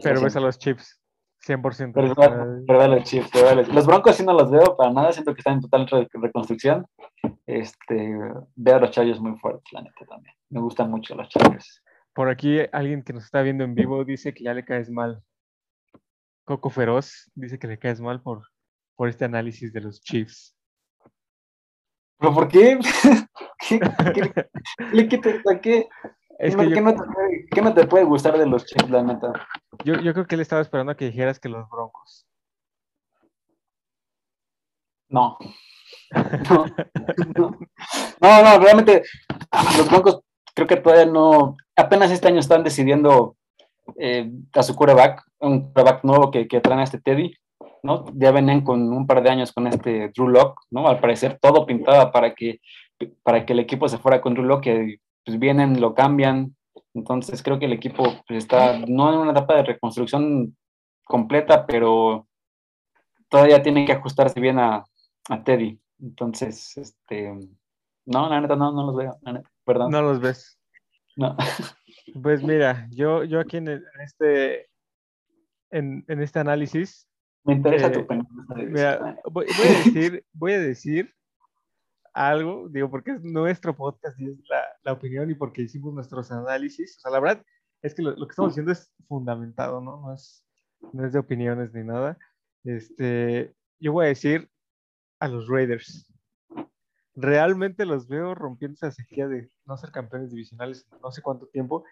Pero 0.02 0.20
ves 0.20 0.36
a 0.36 0.40
los 0.40 0.58
chips, 0.58 1.00
100%. 1.46 1.92
Pero, 1.94 2.14
pero 2.66 2.82
a 2.82 2.88
los 2.88 3.04
chips, 3.04 3.30
pero 3.32 3.62
los, 3.62 3.86
Broncos 3.86 4.16
sí 4.16 4.24
no 4.24 4.32
los 4.32 4.50
veo 4.50 4.76
para 4.76 4.92
nada, 4.92 5.12
siento 5.12 5.34
que 5.34 5.40
están 5.40 5.54
en 5.54 5.60
total 5.62 5.88
re 5.88 6.08
reconstrucción. 6.12 6.86
Este, 7.46 8.18
veo 8.54 8.76
a 8.76 8.80
los 8.80 8.90
Chargers 8.90 9.20
muy 9.20 9.36
fuertes, 9.38 9.72
la 9.72 9.82
neta 9.82 10.04
también. 10.06 10.34
Me 10.50 10.60
gustan 10.60 10.90
mucho 10.90 11.14
los 11.14 11.28
Chargers. 11.28 11.82
Por 12.12 12.28
aquí 12.28 12.58
alguien 12.72 13.02
que 13.02 13.12
nos 13.12 13.24
está 13.24 13.42
viendo 13.42 13.64
en 13.64 13.74
vivo 13.74 14.04
dice 14.04 14.34
que 14.34 14.44
ya 14.44 14.54
le 14.54 14.64
caes 14.64 14.90
mal. 14.90 15.22
Coco 16.48 16.70
Feroz 16.70 17.30
dice 17.34 17.58
que 17.58 17.66
le 17.66 17.78
caes 17.78 18.00
mal 18.00 18.22
por, 18.22 18.42
por 18.96 19.10
este 19.10 19.26
análisis 19.26 19.70
de 19.70 19.82
los 19.82 20.00
Chiefs. 20.00 20.56
¿Pero 22.18 22.32
por 22.32 22.48
qué? 22.48 22.78
¿Qué, 23.68 23.78
qué, 23.78 24.32
qué, 25.10 25.20
qué, 25.20 25.60
qué, 25.60 25.88
es 26.38 26.56
que 26.56 26.68
¿Qué, 26.68 26.74
yo... 26.74 26.80
no 26.80 26.94
te 26.94 27.04
puede, 27.04 27.46
¿Qué, 27.50 27.60
no 27.60 27.74
te 27.74 27.86
puede, 27.86 28.04
gustar 28.04 28.38
de 28.38 28.46
los 28.46 28.64
Chiefs, 28.64 28.88
la 28.88 29.02
neta? 29.02 29.30
Yo, 29.84 30.00
yo 30.00 30.14
creo 30.14 30.26
que 30.26 30.36
él 30.36 30.40
estaba 30.40 30.62
esperando 30.62 30.92
a 30.92 30.96
que 30.96 31.04
dijeras 31.04 31.38
que 31.38 31.50
los 31.50 31.68
Broncos. 31.68 32.26
No. 35.10 35.36
No, 36.48 36.64
no, 37.36 37.58
no, 38.22 38.42
no, 38.42 38.58
realmente 38.58 39.02
los 39.76 39.90
Broncos 39.90 40.20
creo 40.54 40.66
que 40.66 40.76
todavía 40.76 41.04
no, 41.04 41.58
apenas 41.76 42.10
este 42.10 42.28
año 42.28 42.40
están 42.40 42.64
decidiendo 42.64 43.36
eh, 43.96 44.30
a 44.52 44.62
su 44.62 44.74
quarterback, 44.74 45.24
un 45.40 45.72
quarterback 45.72 46.04
nuevo 46.04 46.30
que, 46.30 46.46
que 46.48 46.60
traen 46.60 46.80
a 46.80 46.84
este 46.84 47.00
Teddy, 47.00 47.34
¿no? 47.82 48.04
Ya 48.14 48.30
venían 48.30 48.62
con 48.62 48.92
un 48.92 49.06
par 49.06 49.22
de 49.22 49.30
años 49.30 49.52
con 49.52 49.66
este 49.66 50.08
Drew 50.08 50.28
Lock, 50.28 50.60
¿no? 50.70 50.88
Al 50.88 51.00
parecer 51.00 51.38
todo 51.40 51.66
pintaba 51.66 52.12
para 52.12 52.34
que, 52.34 52.60
para 53.22 53.44
que 53.46 53.52
el 53.52 53.60
equipo 53.60 53.88
se 53.88 53.98
fuera 53.98 54.20
con 54.20 54.34
Drew 54.34 54.44
Lock, 54.44 54.62
que 54.62 54.98
pues 55.24 55.38
vienen, 55.38 55.80
lo 55.80 55.94
cambian. 55.94 56.56
Entonces 56.94 57.42
creo 57.42 57.58
que 57.58 57.66
el 57.66 57.72
equipo 57.72 58.02
pues, 58.26 58.44
está 58.44 58.78
no 58.78 59.12
en 59.12 59.18
una 59.18 59.32
etapa 59.32 59.54
de 59.54 59.64
reconstrucción 59.64 60.56
completa, 61.04 61.66
pero 61.66 62.26
todavía 63.28 63.62
tiene 63.62 63.84
que 63.84 63.92
ajustarse 63.92 64.40
bien 64.40 64.58
a, 64.58 64.84
a 65.28 65.44
Teddy. 65.44 65.78
Entonces, 66.00 66.76
este, 66.76 67.34
no, 68.06 68.28
la 68.28 68.40
neta 68.40 68.56
no, 68.56 68.72
no 68.72 68.86
los 68.86 68.96
veo, 68.96 69.18
neta, 69.22 69.50
perdón. 69.64 69.90
No 69.90 70.02
los 70.02 70.20
ves. 70.20 70.58
No. 71.16 71.36
Pues 72.22 72.42
mira, 72.42 72.88
yo, 72.90 73.24
yo 73.24 73.40
aquí 73.40 73.56
en, 73.58 73.82
este 74.00 74.68
en, 75.70 76.04
en 76.08 76.22
este 76.22 76.38
análisis. 76.38 77.08
Me 77.44 77.54
interesa 77.54 77.88
eh, 77.88 77.90
tu 77.90 78.00
opinión. 78.00 78.26
Mira, 78.56 79.18
voy, 79.30 79.46
voy, 79.46 79.66
a 79.66 79.78
decir, 79.84 80.24
voy 80.32 80.52
a 80.52 80.60
decir 80.60 81.14
algo, 82.12 82.68
digo, 82.68 82.90
porque 82.90 83.12
es 83.12 83.22
nuestro 83.22 83.76
podcast 83.76 84.18
y 84.20 84.30
es 84.30 84.38
la, 84.48 84.62
la, 84.82 84.92
opinión 84.92 85.30
y 85.30 85.34
porque 85.34 85.62
hicimos 85.62 85.94
nuestros 85.94 86.30
análisis. 86.32 86.96
O 86.98 87.00
sea, 87.00 87.12
la 87.12 87.20
verdad 87.20 87.44
es 87.82 87.94
que 87.94 88.02
lo, 88.02 88.10
lo, 88.10 88.26
que 88.26 88.32
estamos 88.32 88.52
diciendo 88.52 88.72
es 88.72 88.92
fundamentado, 89.06 89.80
¿no? 89.80 90.00
No 90.00 90.14
es, 90.14 90.44
no 90.92 91.06
es 91.06 91.12
de 91.12 91.18
opiniones 91.18 91.72
ni 91.72 91.84
nada. 91.84 92.18
Este, 92.64 93.54
yo 93.78 93.92
voy 93.92 94.06
a 94.06 94.08
decir 94.08 94.50
a 95.20 95.28
los 95.28 95.48
Raiders. 95.48 96.12
Realmente 97.14 97.84
los 97.86 98.08
veo 98.08 98.34
rompiendo 98.34 98.74
esa 98.74 98.90
sequía 98.90 99.26
de 99.28 99.50
no 99.68 99.76
ser 99.76 99.92
campeones 99.92 100.30
divisionales 100.30 100.88
no 101.02 101.12
sé 101.12 101.22
cuánto 101.22 101.46
tiempo 101.46 101.84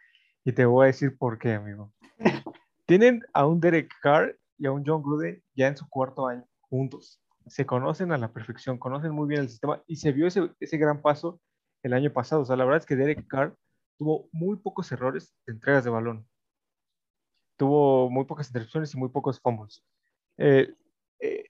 y 0.44 0.52
te 0.52 0.64
voy 0.64 0.84
a 0.84 0.86
decir 0.86 1.16
por 1.16 1.38
qué, 1.38 1.54
amigo. 1.54 1.92
Tienen 2.86 3.22
a 3.32 3.46
un 3.46 3.60
Derek 3.60 3.92
Carr 4.00 4.36
y 4.58 4.66
a 4.66 4.72
un 4.72 4.84
John 4.84 5.02
Gruden 5.02 5.42
ya 5.54 5.68
en 5.68 5.76
su 5.76 5.88
cuarto 5.88 6.26
año 6.26 6.44
juntos 6.68 7.20
se 7.46 7.66
conocen 7.66 8.12
a 8.12 8.18
la 8.18 8.32
perfección, 8.32 8.78
conocen 8.78 9.12
muy 9.12 9.28
bien 9.28 9.42
el 9.42 9.48
sistema 9.48 9.82
y 9.86 9.96
se 9.96 10.12
vio 10.12 10.26
ese, 10.26 10.50
ese 10.60 10.78
gran 10.78 11.00
paso 11.00 11.40
el 11.82 11.92
año 11.92 12.12
pasado. 12.12 12.42
O 12.42 12.44
sea, 12.44 12.56
la 12.56 12.64
verdad 12.64 12.80
es 12.80 12.86
que 12.86 12.96
Derek 12.96 13.26
Carr 13.26 13.56
tuvo 13.98 14.28
muy 14.32 14.56
pocos 14.56 14.90
errores 14.92 15.34
de 15.46 15.52
entregas 15.52 15.84
de 15.84 15.90
balón. 15.90 16.26
Tuvo 17.56 18.10
muy 18.10 18.24
pocas 18.24 18.48
interrupciones 18.48 18.92
y 18.94 18.98
muy 18.98 19.08
pocos 19.08 19.40
fumbles. 19.40 19.82
Eh, 20.36 20.74
eh, 21.20 21.44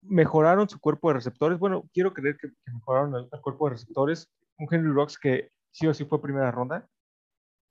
mejoraron 0.00 0.68
su 0.68 0.80
cuerpo 0.80 1.08
de 1.08 1.14
receptores. 1.14 1.58
Bueno, 1.58 1.88
quiero 1.92 2.12
creer 2.12 2.36
que, 2.38 2.48
que 2.48 2.72
mejoraron 2.72 3.14
el, 3.14 3.28
el, 3.30 3.40
cuerpo 3.40 3.66
de 3.66 3.74
receptores. 3.74 4.28
Un 4.58 4.68
Henry 4.70 4.92
Rocks 4.92 5.18
que 5.18 5.50
sí 5.70 5.86
o 5.86 5.94
sí 5.94 6.04
fue 6.04 6.22
primera 6.22 6.50
ronda. 6.50 6.88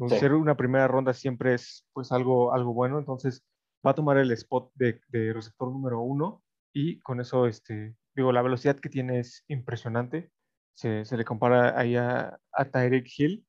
Sí. 0.07 0.17
Ser 0.17 0.33
una 0.33 0.57
primera 0.57 0.87
ronda 0.87 1.13
siempre 1.13 1.53
es 1.53 1.85
pues 1.93 2.11
algo, 2.11 2.53
algo 2.53 2.73
bueno. 2.73 2.97
Entonces 2.97 3.45
va 3.85 3.91
a 3.91 3.95
tomar 3.95 4.17
el 4.17 4.31
spot 4.31 4.71
de, 4.75 4.99
de 5.09 5.33
receptor 5.33 5.71
número 5.71 6.01
uno 6.01 6.43
y 6.73 6.99
con 7.01 7.19
eso, 7.19 7.47
este, 7.47 7.95
digo, 8.15 8.31
la 8.31 8.41
velocidad 8.41 8.79
que 8.79 8.89
tiene 8.89 9.19
es 9.19 9.43
impresionante. 9.47 10.31
Se, 10.73 11.05
se 11.05 11.17
le 11.17 11.25
compara 11.25 11.79
ahí 11.79 11.95
a, 11.95 12.39
a 12.51 12.65
Tyreek 12.65 13.07
Hill. 13.17 13.45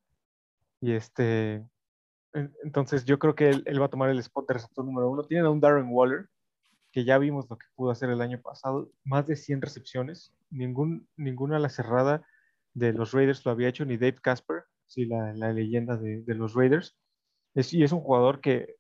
Y 0.81 0.93
este, 0.93 1.65
entonces 2.33 3.05
yo 3.05 3.19
creo 3.19 3.35
que 3.35 3.49
él, 3.49 3.63
él, 3.67 3.81
va 3.81 3.87
a 3.87 3.91
tomar 3.91 4.11
el 4.11 4.19
spot 4.19 4.49
de 4.49 4.55
receptor 4.55 4.85
número 4.85 5.11
uno. 5.11 5.25
Tienen 5.25 5.47
a 5.47 5.51
un 5.51 5.61
Darren 5.61 5.89
Waller, 5.89 6.29
que 6.93 7.05
ya 7.05 7.19
vimos 7.19 7.49
lo 7.49 7.57
que 7.57 7.67
pudo 7.75 7.91
hacer 7.91 8.11
el 8.11 8.21
año 8.21 8.41
pasado, 8.41 8.91
más 9.05 9.27
de 9.27 9.37
100 9.37 9.63
recepciones, 9.63 10.35
ningún, 10.51 11.09
ninguna 11.17 11.57
a 11.57 11.61
la 11.61 11.71
cerrada 11.71 12.27
de 12.75 12.93
los 12.93 13.13
Raiders 13.13 13.45
lo 13.45 13.53
había 13.53 13.69
hecho, 13.69 13.85
ni 13.85 13.97
Dave 13.97 14.19
Casper, 14.21 14.65
sí, 14.87 15.07
la, 15.07 15.33
la 15.35 15.53
leyenda 15.53 15.97
de, 15.97 16.23
de, 16.23 16.35
los 16.35 16.55
Raiders. 16.55 16.97
Es, 17.55 17.73
y 17.75 17.83
es 17.83 17.93
un 17.93 18.01
jugador 18.01 18.41
que, 18.41 18.77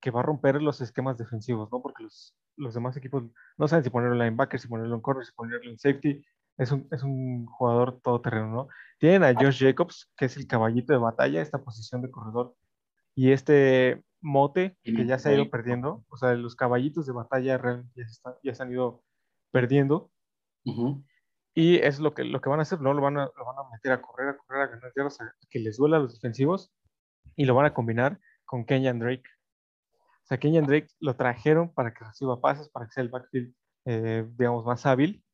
que, 0.00 0.10
va 0.10 0.20
a 0.20 0.22
romper 0.22 0.62
los 0.62 0.80
esquemas 0.80 1.18
defensivos, 1.18 1.70
¿no? 1.70 1.82
Porque 1.82 2.02
los, 2.04 2.34
los 2.56 2.74
demás 2.74 2.96
equipos 2.96 3.24
no 3.58 3.68
saben 3.68 3.84
si 3.84 3.90
ponerlo 3.90 4.14
en 4.14 4.20
linebacker, 4.20 4.60
si 4.60 4.68
ponerlo 4.68 4.94
en 4.94 5.02
corner, 5.02 5.24
si 5.24 5.32
ponerlo 5.32 5.70
en 5.70 5.78
safety. 5.78 6.22
Es 6.56 6.72
un, 6.72 6.88
es 6.90 7.02
un 7.02 7.44
jugador 7.46 8.00
todoterreno, 8.00 8.48
¿no? 8.48 8.68
Tienen 8.98 9.24
a 9.24 9.34
Josh 9.34 9.62
Jacobs, 9.62 10.10
que 10.16 10.24
es 10.24 10.36
el 10.38 10.46
caballito 10.46 10.94
de 10.94 10.98
batalla, 10.98 11.42
esta 11.42 11.62
posición 11.62 12.00
de 12.00 12.10
corredor, 12.10 12.54
y 13.14 13.32
este 13.32 14.02
mote 14.22 14.76
que 14.82 15.06
ya 15.06 15.18
se 15.18 15.28
ha 15.28 15.34
ido 15.34 15.50
perdiendo, 15.50 16.04
o 16.08 16.16
sea, 16.16 16.34
los 16.34 16.56
caballitos 16.56 17.06
de 17.06 17.12
batalla 17.12 17.60
ya, 17.94 18.08
se, 18.08 18.20
ya 18.42 18.54
se 18.54 18.62
han 18.62 18.72
ido 18.72 19.02
perdiendo. 19.50 20.10
Y 21.58 21.76
es 21.76 22.00
lo 22.00 22.12
que, 22.12 22.22
lo 22.22 22.42
que 22.42 22.50
van 22.50 22.58
a 22.58 22.62
hacer, 22.62 22.82
¿no? 22.82 22.92
Lo 22.92 23.00
van 23.00 23.16
a, 23.16 23.30
lo 23.34 23.44
van 23.46 23.56
a 23.58 23.70
meter 23.72 23.90
a 23.92 24.02
correr, 24.02 24.28
a 24.28 24.36
correr, 24.36 24.62
a 24.62 24.66
ganar 24.66 24.92
yardas, 24.94 25.18
a 25.22 25.34
que 25.48 25.58
les 25.58 25.78
duela 25.78 25.96
a 25.96 26.00
los 26.00 26.12
defensivos 26.12 26.70
y 27.34 27.46
lo 27.46 27.54
van 27.54 27.64
a 27.64 27.72
combinar 27.72 28.20
con 28.44 28.66
Kenyan 28.66 28.98
Drake. 28.98 29.24
O 30.22 30.26
sea, 30.26 30.36
Kenyan 30.36 30.66
Drake 30.66 30.88
lo 31.00 31.16
trajeron 31.16 31.72
para 31.72 31.94
que 31.94 32.04
reciba 32.04 32.42
pases, 32.42 32.68
para 32.68 32.84
que 32.84 32.92
sea 32.92 33.04
el 33.04 33.08
backfield, 33.08 33.54
eh, 33.86 34.26
digamos, 34.36 34.66
más 34.66 34.84
hábil. 34.84 35.24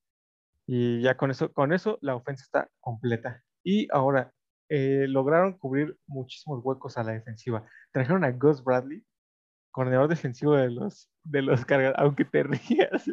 Y 0.65 1.03
ya 1.03 1.17
con 1.17 1.33
eso, 1.33 1.53
con 1.53 1.73
eso 1.73 1.99
la 2.03 2.15
ofensa 2.15 2.45
está 2.45 2.71
completa. 2.79 3.43
Y 3.65 3.89
ahora, 3.91 4.33
eh, 4.69 5.07
lograron 5.09 5.59
cubrir 5.59 5.99
muchísimos 6.07 6.65
huecos 6.65 6.97
a 6.99 7.03
la 7.03 7.13
defensiva. 7.15 7.67
Trajeron 7.91 8.23
a 8.23 8.31
Gus 8.31 8.63
Bradley, 8.63 9.05
coordinador 9.73 10.09
defensivo 10.09 10.55
de 10.55 10.71
los, 10.71 11.11
de 11.25 11.43
los 11.43 11.65
cargadores, 11.65 12.01
aunque 12.01 12.25
te 12.25 12.43
rías. 12.45 13.11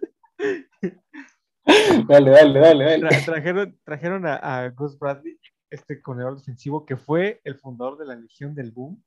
Dale, 2.07 2.31
dale, 2.31 2.59
dale, 2.59 2.85
dale. 2.85 3.21
trajeron, 3.25 3.79
trajeron 3.83 4.25
a, 4.25 4.69
Gus 4.69 4.97
Bradley, 4.97 5.39
este 5.69 6.01
coordinador 6.01 6.37
defensivo, 6.37 6.85
que 6.85 6.97
fue 6.97 7.41
el 7.43 7.55
fundador 7.55 7.97
de 7.97 8.05
la 8.05 8.15
Legión 8.15 8.55
del 8.55 8.71
Boom. 8.71 9.03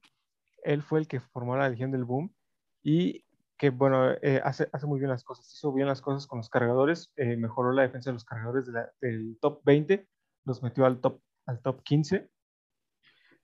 Él 0.63 0.83
fue 0.83 1.01
el 1.01 1.09
que 1.09 1.21
formó 1.21 1.57
la 1.57 1.69
Legión 1.69 1.91
del 1.91 2.05
Boom 2.05 2.35
y 2.83 3.25
que, 3.59 3.71
bueno, 3.71 4.13
eh, 4.23 4.41
hace, 4.45 4.69
muy 4.85 4.99
bien 4.99 5.11
las 5.11 5.25
cosas. 5.25 5.53
Hizo 5.53 5.73
bien 5.73 5.89
las 5.89 6.01
cosas 6.01 6.27
con 6.27 6.39
los 6.39 6.49
cargadores, 6.49 7.13
eh, 7.17 7.37
mejoró 7.37 7.73
la 7.73 7.83
defensa 7.83 8.11
de 8.11 8.15
los 8.15 8.25
cargadores 8.25 8.67
del 9.01 9.39
top 9.41 9.63
20, 9.65 10.07
los 10.45 10.63
metió 10.63 10.87
al 10.87 11.01
top, 11.01 11.21
al 11.47 11.61
top 11.61 11.83
15 11.83 12.31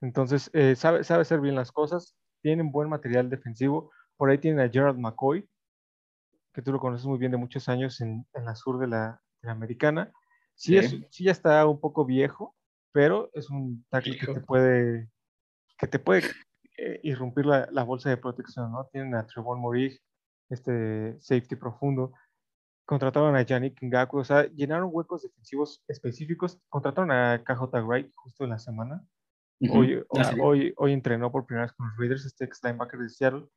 entonces, 0.01 0.51
eh, 0.53 0.77
sabe, 0.77 1.05
sabe 1.05 1.23
hacer 1.23 1.41
bien 1.41 1.55
las 1.55 1.73
cosas, 1.73 2.17
tienen 2.43 2.71
buen 2.71 2.89
material 2.89 3.29
defensivo. 3.31 3.91
Por 4.17 4.31
ahí 4.31 4.39
tienen 4.39 4.61
a 4.61 4.71
Gerald 4.71 4.99
McCoy, 4.99 5.49
que 6.53 6.63
tú 6.63 6.73
lo 6.73 6.81
conoces 6.81 7.07
muy 7.07 7.19
bien 7.19 7.33
de 7.33 7.39
muchos 7.39 7.69
años 7.69 8.01
en, 8.01 8.27
en 8.35 8.45
la 8.45 8.55
sur 8.55 8.79
de 8.79 8.87
la, 8.87 9.21
de 9.43 9.47
la 9.47 9.53
americana. 9.53 10.13
Sí, 10.55 10.77
Es, 10.77 10.97
sí, 11.11 11.25
ya 11.25 11.33
está 11.33 11.65
un 11.67 11.81
poco 11.81 12.05
viejo, 12.05 12.57
pero 12.93 13.31
es 13.33 13.49
un 13.51 13.85
tackle 13.91 14.19
que 14.19 14.27
te 14.27 14.41
puede, 14.41 15.09
que 15.79 15.87
te 15.87 15.99
puede 15.99 16.25
eh, 16.77 17.01
irrumpir 17.05 17.47
la, 17.47 17.69
la, 17.71 17.85
bolsa 17.85 18.11
de 18.11 18.17
protección, 18.17 18.73
¿no? 18.73 18.87
Tienen 18.91 19.15
a 19.15 19.27
Trevon 19.27 19.61
Morig, 19.61 20.01
este 20.49 21.17
safety 21.21 21.57
profundo. 21.57 22.13
Contrataron 22.85 23.37
a 23.37 23.43
Yannick 23.43 23.79
Ngaku, 23.83 24.19
o 24.19 24.25
sea, 24.25 24.47
llenaron 24.47 24.91
huecos 24.91 25.23
defensivos 25.23 25.85
específicos. 25.89 26.59
Contrataron 26.69 27.11
a 27.13 27.45
KJ 27.45 27.83
Wright 27.85 28.11
justo 28.15 28.45
en 28.45 28.51
la 28.51 28.59
semana. 28.59 29.05
Hoy, 29.71 30.03
hoy, 30.41 30.73
hoy, 30.77 30.93
entrenó 30.93 31.33
por 31.33 31.45
primera 31.45 31.67
vez 31.67 31.73
con 31.73 31.89
los 31.89 31.99
Raiders, 31.99 32.25
este 32.25 32.45
ex 32.45 32.61
linebacker 32.63 33.01
de 33.01 33.09
Seattle, 33.09 33.49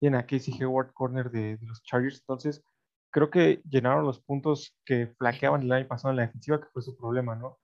y 0.00 0.06
en 0.06 0.14
a 0.14 0.26
Casey 0.26 0.54
Hayward, 0.54 0.92
corner 0.92 1.30
de, 1.30 1.56
de, 1.56 1.66
los 1.66 1.82
Chargers. 1.82 2.20
Entonces, 2.20 2.62
creo 3.10 3.30
que 3.30 3.62
llenaron 3.68 4.04
los 4.04 4.20
puntos 4.20 4.76
que 4.84 5.08
flaqueaban 5.18 5.62
el 5.62 5.72
año 5.72 5.88
pasado 5.88 6.10
en 6.10 6.16
la 6.16 6.26
defensiva, 6.26 6.60
que 6.60 6.68
fue 6.72 6.82
su 6.82 6.96
problema, 6.96 7.36
¿no? 7.36 7.58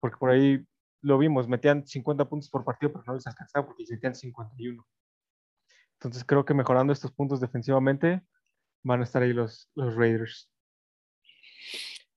Porque 0.00 0.16
por 0.16 0.30
ahí 0.30 0.64
lo 1.02 1.18
vimos, 1.18 1.48
metían 1.48 1.86
50 1.86 2.28
puntos 2.28 2.48
por 2.48 2.64
partido, 2.64 2.92
pero 2.92 3.04
no 3.06 3.14
les 3.14 3.26
alcanzaba 3.26 3.66
porque 3.66 3.82
les 3.82 3.90
metían 3.90 4.14
51. 4.14 4.86
Entonces, 5.94 6.24
creo 6.24 6.44
que 6.44 6.54
mejorando 6.54 6.92
estos 6.92 7.12
puntos 7.12 7.40
defensivamente, 7.40 8.22
van 8.84 9.00
a 9.00 9.04
estar 9.04 9.22
ahí 9.22 9.32
los, 9.32 9.70
los 9.74 9.96
Raiders. 9.96 10.50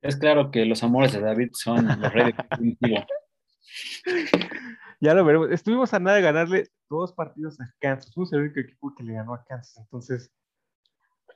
Es 0.01 0.15
claro 0.15 0.51
que 0.51 0.65
los 0.65 0.83
amores 0.83 1.13
de 1.13 1.21
David 1.21 1.49
son 1.53 1.87
los 1.87 2.13
Raiders. 2.13 2.37
ya 4.99 5.13
lo 5.13 5.23
veremos. 5.23 5.51
Estuvimos 5.51 5.93
a 5.93 5.99
nada 5.99 6.17
de 6.17 6.23
ganarle 6.23 6.67
dos 6.89 7.13
partidos 7.13 7.59
a 7.59 7.71
Kansas. 7.79 8.13
Fuimos 8.13 8.33
el 8.33 8.41
único 8.41 8.59
equipo 8.59 8.93
que 8.95 9.03
le 9.03 9.13
ganó 9.13 9.33
a 9.33 9.43
Kansas. 9.43 9.77
Entonces, 9.77 10.31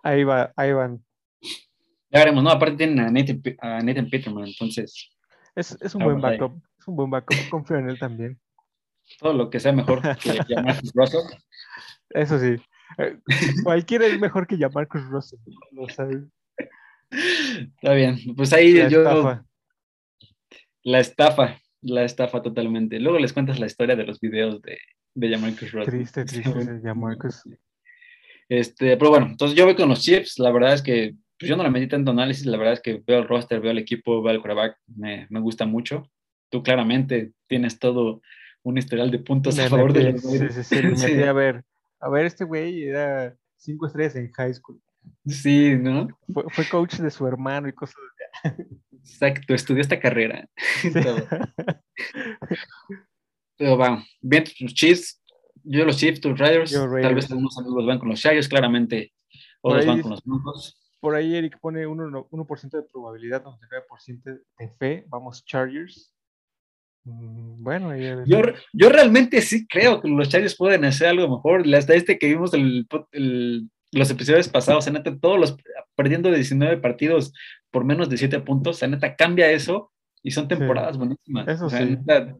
ahí, 0.04 0.24
va, 0.24 0.52
ahí 0.56 0.74
van. 0.74 1.04
Ya 2.10 2.20
veremos, 2.20 2.44
¿no? 2.44 2.50
Aparte 2.50 2.78
tienen 2.78 3.00
a 3.00 3.12
Nathan, 3.12 3.42
a 3.60 3.82
Nathan 3.82 4.10
Peterman, 4.10 4.48
entonces. 4.48 5.10
Es, 5.56 5.78
es 5.82 5.96
un 5.96 6.04
buen 6.04 6.22
backup. 6.22 6.54
Ahí. 6.54 6.62
Es 6.80 6.88
un 6.88 6.96
buen 6.96 7.10
backup. 7.10 7.38
Confío 7.50 7.78
en 7.78 7.90
él 7.90 8.00
también. 8.00 8.40
Todo 9.20 9.34
lo 9.34 9.50
que 9.50 9.60
sea 9.60 9.74
mejor 9.74 10.02
que 10.18 10.44
Jamarcus 10.50 10.92
Russell. 10.94 11.38
Eso 12.10 12.40
sí. 12.40 12.56
Eh, 12.98 13.18
cualquiera 13.64 14.06
es 14.06 14.20
mejor 14.20 14.48
que 14.48 14.58
Jamarcus 14.58 15.06
Russell. 15.08 15.40
Lo 15.72 15.88
sabes. 15.90 16.24
Está 17.10 17.94
bien. 17.94 18.18
Pues 18.36 18.54
ahí 18.54 18.74
la 18.74 18.90
yo. 18.90 19.02
Estafa. 19.02 19.46
La 20.84 21.00
estafa 21.00 21.61
la 21.82 22.04
estafa 22.04 22.42
totalmente. 22.42 23.00
Luego 23.00 23.20
les 23.20 23.34
cuentas 23.34 23.60
la 23.60 23.66
historia 23.66 23.96
de 23.96 24.06
los 24.06 24.20
videos 24.20 24.62
de, 24.62 24.78
de 25.16 25.30
Jamarcus 25.30 25.72
Russell. 25.72 25.94
Triste, 25.94 26.26
triste 26.26 26.66
de 26.66 26.82
Jamarcus. 26.82 27.44
Este, 28.50 28.98
pero 28.98 29.10
bueno, 29.10 29.28
entonces 29.28 29.58
yo 29.58 29.66
voy 29.66 29.76
con 29.76 29.90
los 29.90 30.02
chips. 30.02 30.40
La 30.40 30.52
verdad 30.52 30.74
es 30.74 30.82
que 30.82 31.16
pues 31.40 31.50
yo 31.50 31.58
no 31.58 31.64
le 31.64 31.72
metí 31.72 31.88
tanto 31.88 32.12
análisis. 32.12 32.46
La 32.46 32.58
verdad 32.58 32.74
es 32.74 32.82
que 32.82 33.02
veo 33.06 33.20
el 33.20 33.28
roster, 33.28 33.60
veo 33.60 33.72
el 33.72 33.80
equipo, 33.80 34.22
veo 34.22 34.34
el 34.34 34.42
quarterback. 34.42 34.78
Me, 34.96 35.28
me 35.30 35.40
gusta 35.40 35.66
mucho. 35.66 36.10
Tú 36.50 36.62
claramente 36.62 37.32
tienes 37.48 37.80
todo 37.80 38.22
un 38.64 38.78
historial 38.78 39.10
de 39.10 39.20
puntos 39.20 39.56
me 39.56 39.64
a 39.64 39.70
favor 39.70 39.92
metí, 39.92 40.06
de 40.06 40.12
los 40.12 40.22
sí, 40.22 40.38
sí, 40.52 40.64
sí, 40.64 40.76
me 40.76 40.92
metí 40.92 41.24
a 41.24 41.34
ver. 41.34 41.64
A 42.00 42.10
ver, 42.10 42.26
este 42.26 42.44
güey 42.44 42.84
era 42.84 43.36
cinco 43.58 43.88
estrellas 43.88 44.16
en 44.16 44.32
high 44.32 44.54
school. 44.54 44.80
Sí, 45.26 45.76
¿no? 45.76 46.08
Fue, 46.32 46.44
fue 46.50 46.70
coach 46.70 46.98
de 46.98 47.10
su 47.10 47.26
hermano 47.26 47.68
y 47.68 47.74
cosas 47.74 47.96
Exacto, 48.92 49.54
estudió 49.54 49.82
esta 49.82 50.00
carrera. 50.00 50.48
Pero, 50.94 51.16
pero 53.58 53.78
va, 53.78 54.04
bien 54.22 54.44
los 54.60 54.74
Chiefs, 54.74 55.22
yo 55.64 55.86
los 55.86 55.98
Chiefs, 55.98 56.22
tus 56.22 56.38
Raiders, 56.38 56.72
tal 56.72 57.16
vez 57.16 57.30
algunos 57.30 57.58
amigos 57.58 57.86
van 57.86 58.00
con 58.00 58.10
los 58.10 58.22
Chargers, 58.22 58.48
claramente 58.48 59.14
otros 59.62 59.86
van 59.86 60.02
con 60.02 60.12
los 60.12 60.24
Broncos. 60.24 60.78
Por 61.00 61.16
ahí 61.16 61.36
Eric 61.36 61.60
pone 61.60 61.88
1%, 61.88 62.28
1 62.30 62.48
de 62.72 62.84
probabilidad, 62.84 63.44
99% 63.44 64.24
de 64.24 64.70
fe, 64.78 65.06
vamos 65.08 65.44
Chargers. 65.46 66.14
Mm, 67.04 67.64
bueno, 67.64 67.96
yo, 68.26 68.42
yo 68.72 68.90
realmente 68.90 69.42
sí 69.42 69.66
creo 69.68 70.00
que 70.00 70.08
los 70.08 70.30
Chargers 70.30 70.56
pueden 70.56 70.86
hacer 70.86 71.08
algo 71.08 71.28
mejor. 71.28 71.64
Hasta 71.74 71.96
este 71.96 72.20
que 72.20 72.28
vimos 72.28 72.54
el, 72.54 72.88
el 73.12 73.70
los 73.92 74.10
episodios 74.10 74.48
pasados, 74.48 74.88
en 74.88 75.20
todos 75.20 75.40
los 75.40 75.58
perdiendo 75.96 76.30
de 76.30 76.38
19 76.38 76.78
partidos 76.78 77.34
por 77.72 77.86
menos 77.86 78.10
de 78.10 78.18
7 78.18 78.40
puntos, 78.42 78.82
en 78.84 78.92
neta 78.92 79.16
cambia 79.16 79.50
eso 79.52 79.92
y 80.22 80.32
son 80.32 80.48
temporadas 80.48 80.94
sí. 80.94 80.98
buenísimas. 80.98 81.48
Eso 81.48 81.66
o 81.66 81.70
sea, 81.70 81.80
sí. 81.80 81.98
neta, 81.98 82.36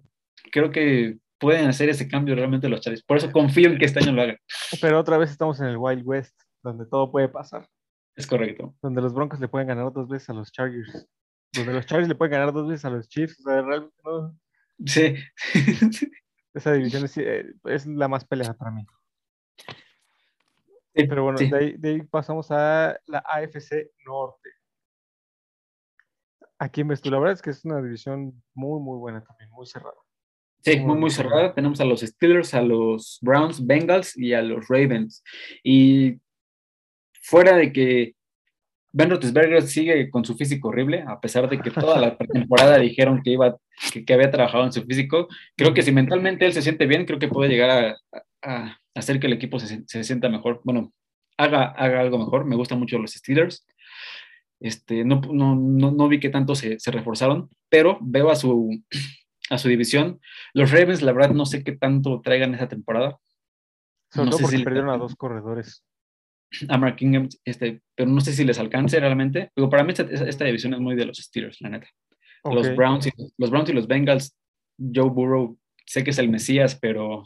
creo 0.52 0.72
que 0.72 1.18
pueden 1.40 1.68
hacer 1.68 1.90
ese 1.90 2.08
cambio 2.08 2.36
realmente 2.36 2.70
los 2.70 2.82
Chargers. 2.82 3.04
Por 3.04 3.18
eso 3.18 3.32
confío 3.32 3.70
en 3.70 3.80
que 3.80 3.86
este 3.86 4.00
año 4.00 4.12
lo 4.12 4.22
hagan. 4.22 4.38
Pero 4.80 5.00
otra 5.00 5.18
vez 5.18 5.32
estamos 5.32 5.60
en 5.60 5.68
el 5.68 5.78
Wild 5.78 6.04
West, 6.06 6.40
donde 6.62 6.86
todo 6.86 7.12
puede 7.12 7.30
pasar. 7.30 7.68
Es 8.16 8.28
correcto. 8.28 8.76
Donde 8.82 9.02
los 9.02 9.14
Broncos 9.14 9.40
le 9.40 9.48
pueden 9.48 9.68
ganar 9.68 9.92
dos 9.92 10.08
veces 10.08 10.30
a 10.30 10.34
los 10.34 10.52
Chargers. 10.52 11.08
Donde 11.54 11.74
los 11.74 11.86
Chargers 11.86 12.08
le 12.08 12.16
pueden 12.16 12.34
ganar 12.34 12.54
dos 12.54 12.68
veces 12.68 12.86
a 12.86 12.92
los 12.92 13.10
Chiefs. 13.10 13.40
O 13.40 13.44
sea, 13.44 13.62
realmente 13.62 13.96
no. 14.04 14.38
Sí. 14.86 15.16
Esa 16.54 16.74
división 16.74 17.06
es, 17.06 17.18
eh, 17.18 17.46
es 17.66 17.88
la 17.88 18.08
más 18.08 18.26
peleada 18.26 18.54
para 18.54 18.72
mí. 18.72 18.86
Sí, 20.94 21.08
Pero 21.08 21.24
bueno, 21.24 21.38
sí. 21.38 21.50
de, 21.50 21.58
ahí, 21.58 21.76
de, 21.78 21.90
ahí, 21.90 22.02
pasamos 22.04 22.52
a 22.52 23.00
la 23.08 23.20
AFC 23.20 23.92
Norte. 24.06 24.50
Aquí 26.62 26.84
ves 26.84 27.02
tú, 27.02 27.10
la 27.10 27.18
verdad 27.18 27.34
es 27.34 27.42
que 27.42 27.50
es 27.50 27.66
una 27.66 27.82
división 27.82 28.40
muy, 28.54 28.80
muy 28.80 29.00
buena 29.00 29.24
también, 29.24 29.50
muy 29.50 29.66
cerrada. 29.66 29.96
Sí, 30.64 30.80
muy, 30.80 30.96
muy 30.96 31.10
cerrada. 31.10 31.56
Tenemos 31.56 31.82
a 31.82 31.86
los 31.86 32.02
Steelers, 32.02 32.54
a 32.54 32.62
los 32.62 33.18
Browns, 33.20 33.66
Bengals 33.66 34.16
y 34.16 34.34
a 34.34 34.44
los 34.44 34.68
Ravens. 34.68 35.24
Y 35.64 36.20
fuera 37.20 37.58
de 37.58 37.74
que 37.74 38.14
Ben 38.92 39.10
Roethlisberger 39.10 39.64
sigue 39.64 40.12
con 40.12 40.24
su 40.24 40.36
físico 40.36 40.68
horrible, 40.68 41.04
a 41.08 41.20
pesar 41.20 41.50
de 41.50 41.60
que 41.60 41.72
toda 41.72 42.00
la 42.00 42.16
temporada 42.32 42.78
dijeron 42.78 43.24
que 43.24 43.32
iba, 43.32 43.58
que, 43.92 44.06
que, 44.06 44.14
había 44.14 44.30
trabajado 44.30 44.66
en 44.66 44.72
su 44.72 44.84
físico. 44.84 45.30
Creo 45.58 45.74
que 45.74 45.82
si 45.82 45.92
mentalmente 45.92 46.46
él 46.46 46.54
se 46.54 46.62
siente 46.62 46.86
bien, 46.86 47.06
creo 47.06 47.18
que 47.18 47.28
puede 47.28 47.50
llegar 47.50 47.72
a, 47.72 48.22
a 48.44 48.78
hacer 48.94 49.20
que 49.20 49.26
el 49.26 49.34
equipo 49.34 49.58
se, 49.58 49.84
se, 49.88 50.04
sienta 50.04 50.30
mejor. 50.30 50.62
Bueno, 50.64 50.94
haga, 51.38 51.70
haga 51.70 52.02
algo 52.02 52.20
mejor. 52.20 52.46
Me 52.46 52.56
gustan 52.56 52.78
mucho 52.78 53.00
los 53.00 53.14
Steelers. 53.14 53.66
Este, 54.62 55.04
no, 55.04 55.22
no, 55.22 55.56
no, 55.56 55.92
no 55.92 56.08
vi 56.08 56.20
que 56.20 56.30
tanto 56.30 56.54
se, 56.54 56.80
se, 56.80 56.92
reforzaron, 56.92 57.50
pero 57.68 57.98
veo 58.00 58.30
a 58.30 58.36
su, 58.36 58.82
a 59.50 59.58
su 59.58 59.68
división. 59.68 60.22
Los 60.54 60.72
Ravens, 60.72 61.02
la 61.02 61.12
verdad, 61.12 61.32
no 61.32 61.46
sé 61.46 61.64
qué 61.64 61.72
tanto 61.72 62.22
traigan 62.22 62.54
esa 62.54 62.70
temporada. 62.70 63.18
Sobre 64.12 64.26
no 64.26 64.32
todo 64.32 64.38
sé 64.38 64.44
porque 64.44 64.58
si 64.58 64.64
perdieron 64.64 64.92
a 64.92 64.98
dos 64.98 65.16
corredores. 65.16 65.84
a 66.70 66.78
Mark 66.78 66.98
Ingram, 67.00 67.28
este, 67.44 67.82
pero 67.96 68.10
no 68.10 68.22
sé 68.22 68.34
si 68.34 68.44
les 68.44 68.60
alcance 68.60 69.00
realmente. 69.00 69.52
Pero 69.56 69.70
para 69.70 69.84
mí 69.84 69.94
esta, 69.94 70.46
división 70.46 70.76
es 70.76 70.80
muy 70.80 70.96
de 70.96 71.06
los 71.06 71.18
Steelers, 71.18 71.60
la 71.62 71.70
neta. 71.70 71.88
Los, 72.44 72.76
Browns 72.76 73.08
y, 73.08 73.12
los 73.38 73.52
Browns 73.52 73.70
y 73.70 73.74
los 73.74 73.88
Bengals, 73.88 74.36
Joe 74.78 75.10
Burrow, 75.10 75.58
sé 75.86 76.04
que 76.04 76.10
es 76.10 76.18
el 76.18 76.30
Mesías, 76.30 76.78
pero, 76.80 77.24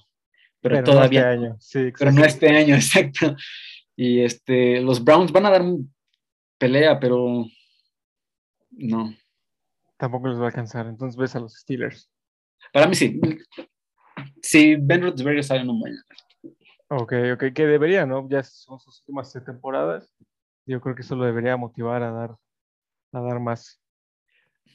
pero, 0.62 0.84
todavía. 0.84 1.36
No 1.36 1.56
este 1.58 1.80
año. 1.80 1.94
pero 1.98 2.12
no 2.12 2.26
este 2.26 2.50
año, 2.50 2.76
exacto. 2.76 3.36
Y 3.96 4.22
este, 4.22 4.82
los 4.82 5.04
Browns 5.04 5.32
van 5.32 5.46
a 5.46 5.52
dar 5.52 5.64
pelea, 6.66 7.00
pero 7.00 7.46
no. 8.72 9.14
Tampoco 9.98 10.28
les 10.28 10.40
va 10.40 10.46
a 10.46 10.48
alcanzar. 10.48 10.88
Entonces 10.88 11.16
ves 11.16 11.36
a 11.36 11.40
los 11.40 11.54
Steelers. 11.54 12.10
Para 12.74 12.88
mí 12.88 12.96
sí. 12.96 13.20
Sí, 14.42 14.76
Ben 14.80 15.02
Roethlisberger 15.04 15.44
sale 15.44 15.62
en 15.62 15.70
un 15.70 15.80
buen 15.80 15.96
Ok, 16.88 17.14
ok, 17.34 17.54
que 17.54 17.66
debería, 17.66 18.06
¿no? 18.06 18.28
Ya 18.30 18.42
son 18.44 18.80
sus 18.80 19.00
últimas 19.02 19.32
temporadas. 19.46 20.12
Yo 20.66 20.82
creo 20.82 20.96
que 20.96 21.02
eso 21.02 21.16
lo 21.16 21.26
debería 21.26 21.58
motivar 21.58 22.02
a 22.02 22.12
dar, 22.12 22.36
a 23.12 23.22
dar 23.22 23.40
más. 23.40 23.80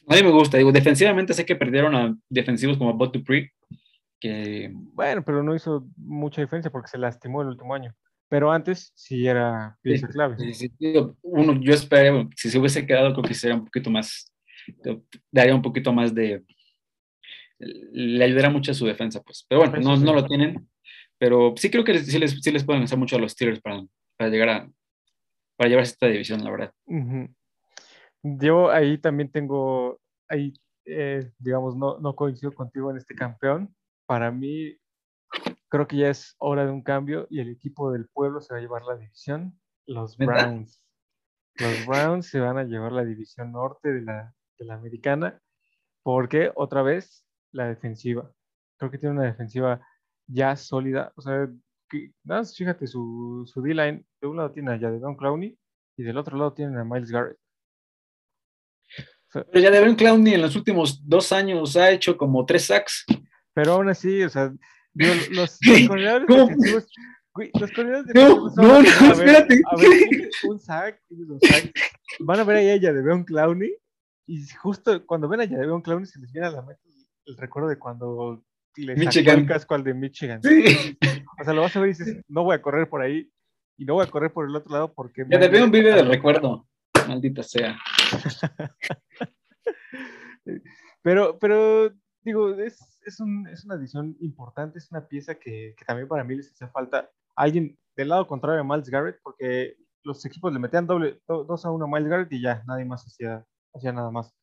A 0.06 0.14
mí 0.14 0.22
me 0.22 0.30
gusta, 0.30 0.58
digo, 0.58 0.72
defensivamente 0.72 1.34
sé 1.34 1.44
que 1.44 1.56
perdieron 1.56 1.94
a 1.94 2.16
defensivos 2.28 2.78
como 2.78 2.94
Bot 2.94 3.12
Dupree, 3.12 3.52
que... 4.20 4.70
Bueno, 4.72 5.24
pero 5.24 5.42
no 5.42 5.54
hizo 5.54 5.86
mucha 5.96 6.40
diferencia 6.40 6.70
porque 6.70 6.88
se 6.88 6.98
lastimó 6.98 7.42
el 7.42 7.48
último 7.48 7.74
año. 7.74 7.94
Pero 8.30 8.50
antes 8.50 8.92
sí 8.94 9.26
era 9.26 9.76
pieza 9.82 10.08
clave. 10.08 10.36
Uno, 11.20 11.60
yo 11.60 11.74
espero, 11.74 12.30
si 12.36 12.48
se 12.48 12.58
hubiese 12.58 12.86
quedado, 12.86 13.12
creo 13.12 13.24
que 13.24 13.34
sería 13.34 13.56
un 13.56 13.64
poquito 13.66 13.90
más, 13.90 14.32
daría 15.30 15.54
un 15.54 15.62
poquito 15.62 15.92
más 15.92 16.14
de... 16.14 16.42
Le 17.58 18.24
ayudaría 18.24 18.48
mucho 18.48 18.70
a 18.70 18.74
su 18.74 18.86
defensa, 18.86 19.20
pues. 19.20 19.44
Pero 19.46 19.60
bueno, 19.60 19.78
no, 19.80 19.96
no 19.96 20.14
lo 20.14 20.24
tienen. 20.24 20.66
Pero 21.18 21.52
sí 21.56 21.70
creo 21.70 21.84
que 21.84 21.98
sí, 21.98 22.18
les, 22.18 22.40
sí 22.40 22.50
les 22.50 22.64
pueden 22.64 22.84
hacer 22.84 22.96
mucho 22.96 23.16
a 23.16 23.18
los 23.18 23.32
Steelers 23.32 23.60
para, 23.60 23.84
para 24.16 24.30
llegar 24.30 24.48
a 24.48 24.70
para 25.60 25.68
llevarse 25.68 25.92
esta 25.92 26.06
división, 26.06 26.42
la 26.42 26.50
verdad. 26.50 26.72
Yo 28.22 28.70
ahí 28.70 28.96
también 28.96 29.30
tengo, 29.30 30.00
ahí, 30.26 30.54
eh, 30.86 31.30
digamos, 31.38 31.76
no, 31.76 31.98
no 31.98 32.16
coincido 32.16 32.52
contigo 32.52 32.90
en 32.90 32.96
este 32.96 33.14
campeón. 33.14 33.74
Para 34.06 34.30
mí, 34.30 34.74
creo 35.70 35.86
que 35.86 35.96
ya 35.96 36.10
es 36.10 36.34
hora 36.38 36.66
de 36.66 36.72
un 36.72 36.82
cambio 36.82 37.26
y 37.30 37.40
el 37.40 37.48
equipo 37.48 37.90
del 37.92 38.08
pueblo 38.08 38.40
se 38.40 38.52
va 38.52 38.58
a 38.58 38.62
llevar 38.62 38.82
la 38.82 38.96
división, 38.96 39.58
los 39.86 40.16
Browns. 40.18 40.84
Los 41.54 41.86
Browns 41.86 42.26
se 42.26 42.40
van 42.40 42.58
a 42.58 42.64
llevar 42.64 42.92
la 42.92 43.04
división 43.04 43.52
norte 43.52 43.92
de 43.92 44.02
la, 44.02 44.34
de 44.58 44.64
la 44.66 44.74
americana 44.74 45.40
porque 46.02 46.50
otra 46.54 46.82
vez 46.82 47.24
la 47.52 47.68
defensiva. 47.68 48.30
Creo 48.78 48.90
que 48.90 48.98
tiene 48.98 49.14
una 49.14 49.26
defensiva 49.26 49.80
ya 50.26 50.56
sólida. 50.56 51.12
O 51.16 51.22
sea, 51.22 51.48
que, 51.88 52.12
nada 52.24 52.44
fíjate, 52.44 52.86
su, 52.86 53.44
su 53.46 53.62
D-line, 53.62 54.04
de 54.20 54.26
un 54.26 54.36
lado 54.36 54.52
tiene 54.52 54.72
a 54.72 54.78
Don 54.78 55.16
Clowney 55.16 55.56
y 55.96 56.02
del 56.02 56.18
otro 56.18 56.36
lado 56.36 56.52
tienen 56.52 56.78
a 56.78 56.84
Miles 56.84 57.10
Garrett. 57.10 57.38
pero 59.32 59.60
ya 59.60 59.70
Don 59.70 59.94
Clowney 59.94 60.34
en 60.34 60.42
los 60.42 60.56
últimos 60.56 61.06
dos 61.06 61.30
años 61.32 61.76
ha 61.76 61.90
hecho 61.90 62.16
como 62.16 62.44
tres 62.44 62.66
sacks. 62.66 63.04
Pero 63.52 63.72
aún 63.72 63.88
así, 63.88 64.22
o 64.22 64.28
sea, 64.28 64.52
los, 65.30 65.58
los 65.60 65.88
corredores 65.88 66.28
defensivos, 66.28 66.86
los 67.54 67.72
corredores 67.72 68.06
defensivos 68.06 68.56
no, 68.56 68.64
no, 68.64 68.82
no, 68.82 69.12
espérate. 69.12 69.60
A 69.70 69.76
ver, 69.76 70.30
un 70.44 70.58
sack, 70.58 71.00
un 71.10 71.40
sack. 71.40 71.72
Van 72.20 72.40
a 72.40 72.44
ver 72.44 72.58
ahí 72.58 72.70
a 72.70 72.80
Jadeveon 72.80 73.24
Clowney 73.24 73.74
y 74.26 74.46
justo 74.62 75.04
cuando 75.06 75.28
ven 75.28 75.40
a 75.40 75.48
Jadeveon 75.48 75.82
Clowney 75.82 76.06
se 76.06 76.20
les 76.20 76.32
viene 76.32 76.48
a 76.48 76.50
la 76.50 76.62
mente 76.62 76.82
el 77.26 77.36
recuerdo 77.36 77.68
de 77.68 77.78
cuando 77.78 78.42
le 78.76 78.94
el 78.94 79.46
casco 79.46 79.74
al 79.74 79.84
de 79.84 79.94
Michigan. 79.94 80.40
O 81.40 81.44
sea, 81.44 81.52
lo 81.52 81.62
vas 81.62 81.76
a 81.76 81.80
ver 81.80 81.90
y 81.90 81.92
dices, 81.92 82.22
no 82.28 82.44
voy 82.44 82.56
a 82.56 82.62
correr 82.62 82.88
por 82.88 83.02
ahí 83.02 83.30
y 83.76 83.84
no 83.84 83.94
voy 83.94 84.04
a 84.04 84.10
correr 84.10 84.32
por 84.32 84.46
el 84.46 84.54
otro 84.54 84.72
lado 84.72 84.92
porque... 84.92 85.24
Ya 85.28 85.40
te 85.40 85.48
veo 85.48 85.64
un 85.64 85.70
video 85.70 85.96
del 85.96 86.08
recuerdo, 86.08 86.66
maldita 87.06 87.42
sea. 87.42 87.78
pero, 91.02 91.38
pero, 91.38 91.92
digo, 92.22 92.54
es, 92.54 92.99
es, 93.02 93.20
un, 93.20 93.46
es, 93.48 93.64
una 93.64 93.74
edición 93.76 94.16
importante, 94.20 94.78
es 94.78 94.90
una 94.90 95.06
pieza 95.06 95.34
que, 95.34 95.74
que 95.76 95.84
también 95.84 96.08
para 96.08 96.24
mí 96.24 96.36
les 96.36 96.50
hace 96.50 96.68
falta 96.68 97.10
alguien 97.36 97.78
del 97.96 98.08
lado 98.08 98.26
contrario 98.26 98.60
a 98.60 98.64
Miles 98.64 98.88
Garrett, 98.88 99.20
porque 99.22 99.76
los 100.02 100.24
equipos 100.24 100.52
le 100.52 100.58
metían 100.58 100.86
doble, 100.86 101.20
dos 101.26 101.64
a 101.64 101.70
uno 101.70 101.84
a 101.84 101.88
Miles 101.88 102.08
Garrett 102.08 102.32
y 102.32 102.42
ya, 102.42 102.62
nadie 102.66 102.84
más 102.84 103.04
hacía, 103.06 103.44
hacía 103.74 103.92
nada 103.92 104.10
más. 104.10 104.34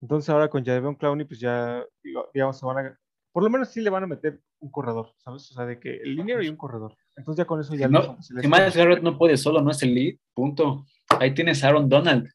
Entonces 0.00 0.28
ahora 0.30 0.48
con 0.48 0.64
Jadeveon 0.64 0.94
Clowney, 0.94 1.26
pues 1.26 1.40
ya, 1.40 1.84
digamos, 2.32 2.58
se 2.58 2.66
van 2.66 2.86
a 2.86 2.98
por 3.32 3.44
lo 3.44 3.50
menos 3.50 3.68
sí 3.68 3.80
le 3.80 3.90
van 3.90 4.02
a 4.02 4.08
meter 4.08 4.40
un 4.58 4.70
corredor, 4.70 5.12
¿sabes? 5.18 5.48
O 5.50 5.54
sea, 5.54 5.64
de 5.64 5.78
que 5.78 5.98
el 5.98 6.16
dinero 6.16 6.42
y 6.42 6.48
un 6.48 6.56
corredor. 6.56 6.96
Entonces 7.16 7.38
ya 7.38 7.46
con 7.46 7.60
eso 7.60 7.72
ya 7.74 7.86
no. 7.86 8.20
Si 8.20 8.34
Miles 8.34 8.76
Garrett 8.76 9.00
no 9.00 9.16
puede 9.16 9.36
solo, 9.36 9.60
no 9.60 9.70
es 9.70 9.80
el 9.84 9.94
lead, 9.94 10.16
punto. 10.34 10.84
Ahí 11.20 11.34
tienes 11.34 11.62
a 11.62 11.68
Aaron 11.68 11.88
Donald. 11.88 12.28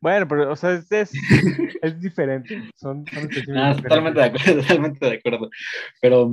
Bueno, 0.00 0.28
pero, 0.28 0.52
o 0.52 0.56
sea, 0.56 0.72
es, 0.72 0.90
es, 0.90 1.12
diferente. 2.00 2.68
Son, 2.74 3.04
ah, 3.56 3.74
totalmente 3.74 4.20
de 4.20 4.26
acuerdo, 4.26 4.54
totalmente 4.62 5.06
de 5.06 5.14
acuerdo. 5.16 5.50
Pero, 6.00 6.30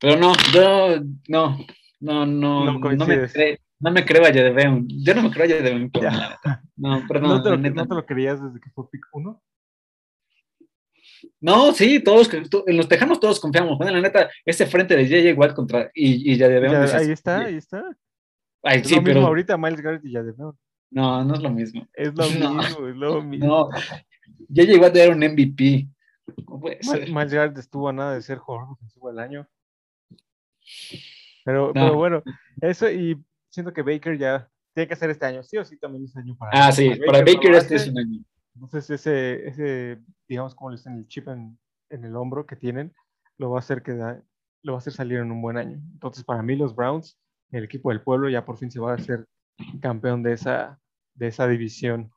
pero 0.00 0.16
no, 0.16 0.32
yo 0.52 1.00
no, 1.28 1.58
no, 2.00 2.26
no, 2.26 2.64
no, 2.64 2.78
me, 2.78 3.28
creo, 3.28 3.56
no 3.80 3.90
me 3.90 4.04
creo 4.04 4.22
a 4.22 4.28
Jadeveon. 4.28 4.86
Yo 4.88 5.14
no 5.14 5.22
me 5.22 5.30
creo 5.30 5.44
a 5.44 5.48
Jadeveon. 5.48 5.90
No, 6.78 7.02
perdón. 7.08 7.30
¿No 7.30 7.42
te, 7.42 7.50
lo, 7.50 7.56
¿No 7.56 7.88
te 7.88 7.94
lo 7.94 8.04
creías 8.04 8.42
desde 8.42 8.60
que 8.60 8.68
fue 8.70 8.84
pick 8.90 9.06
1? 9.12 9.42
No, 11.40 11.72
sí, 11.72 12.00
todos, 12.00 12.30
en 12.32 12.76
los 12.76 12.88
tejanos 12.88 13.20
todos 13.20 13.40
confiamos. 13.40 13.78
Bueno, 13.78 13.92
la 13.92 14.00
neta, 14.00 14.30
ese 14.44 14.66
frente 14.66 14.96
de 14.96 15.06
JJ 15.06 15.38
Watt 15.38 15.54
contra. 15.54 15.90
Y, 15.94 16.36
ya 16.36 16.48
debemos. 16.48 16.92
ahí 16.92 17.10
está, 17.10 17.40
ahí 17.40 17.56
está. 17.56 17.82
Ay, 18.62 18.84
sí, 18.84 18.98
pero. 19.02 19.26
ahorita 19.26 19.56
Miles 19.56 19.80
Garrett 19.80 20.04
y 20.04 20.12
ya 20.12 20.22
debemos. 20.22 20.56
No, 20.90 21.24
no 21.24 21.34
es 21.34 21.42
lo 21.42 21.50
mismo. 21.50 21.86
Es 21.94 22.14
lo 22.14 22.24
mismo, 22.24 22.86
es 22.88 22.96
lo 22.96 23.22
mismo. 23.22 23.46
No, 23.46 23.70
JJ 24.48 24.80
Watt 24.80 24.96
era 24.96 25.14
un 25.14 25.20
MVP. 25.20 25.88
Miles 27.08 27.32
Garrett 27.32 27.58
estuvo 27.58 27.88
a 27.88 27.92
nada 27.92 28.14
de 28.14 28.22
ser 28.22 28.38
jugador 28.38 28.72
ofensivo 28.72 29.08
del 29.08 29.18
año. 29.18 29.48
Pero, 31.44 31.72
pero 31.72 31.94
bueno, 31.94 32.22
eso 32.60 32.90
y 32.90 33.22
siento 33.50 33.72
que 33.72 33.82
Baker 33.82 34.18
ya 34.18 34.48
tiene 34.74 34.88
que 34.88 34.94
hacer 34.94 35.10
este 35.10 35.26
año. 35.26 35.42
Sí 35.42 35.56
o 35.56 35.64
sí 35.64 35.78
también 35.78 36.04
es 36.04 36.16
año 36.16 36.36
para. 36.36 36.50
Ah, 36.52 36.72
sí, 36.72 36.90
para 37.06 37.20
Baker 37.20 37.54
este 37.54 37.76
es 37.76 37.88
un 37.88 37.98
año. 37.98 38.24
Entonces 38.54 38.90
ese, 38.90 39.46
ese 39.46 39.98
digamos, 40.28 40.54
como 40.54 40.70
le 40.70 40.76
dicen, 40.76 40.96
el 40.96 41.06
chip 41.06 41.28
en, 41.28 41.58
en, 41.90 42.04
el 42.04 42.16
hombro 42.16 42.46
que 42.46 42.56
tienen, 42.56 42.92
lo 43.38 43.50
va 43.50 43.58
a 43.58 43.60
hacer 43.60 43.82
que 43.82 43.92
lo 43.92 44.72
va 44.72 44.78
a 44.78 44.78
hacer 44.78 44.92
salir 44.92 45.18
en 45.18 45.30
un 45.30 45.42
buen 45.42 45.56
año. 45.56 45.78
Entonces 45.92 46.24
para 46.24 46.42
mí 46.42 46.56
los 46.56 46.74
Browns, 46.74 47.18
el 47.52 47.64
equipo 47.64 47.90
del 47.90 48.02
pueblo, 48.02 48.28
ya 48.28 48.44
por 48.44 48.56
fin 48.56 48.70
se 48.70 48.80
va 48.80 48.92
a 48.92 48.96
hacer 48.96 49.26
campeón 49.80 50.22
de 50.22 50.32
esa, 50.32 50.80
de 51.14 51.28
esa 51.28 51.46
división. 51.46 52.12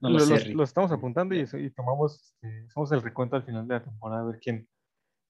lo, 0.00 0.18
lo, 0.18 0.64
estamos 0.64 0.92
apuntando 0.92 1.34
y, 1.34 1.40
y 1.40 1.70
tomamos, 1.70 2.20
este, 2.22 2.66
hacemos 2.66 2.92
el 2.92 3.02
recuento 3.02 3.36
al 3.36 3.44
final 3.44 3.66
de 3.66 3.74
la 3.74 3.82
temporada 3.82 4.22
a 4.22 4.26
ver 4.26 4.40
quién, 4.40 4.68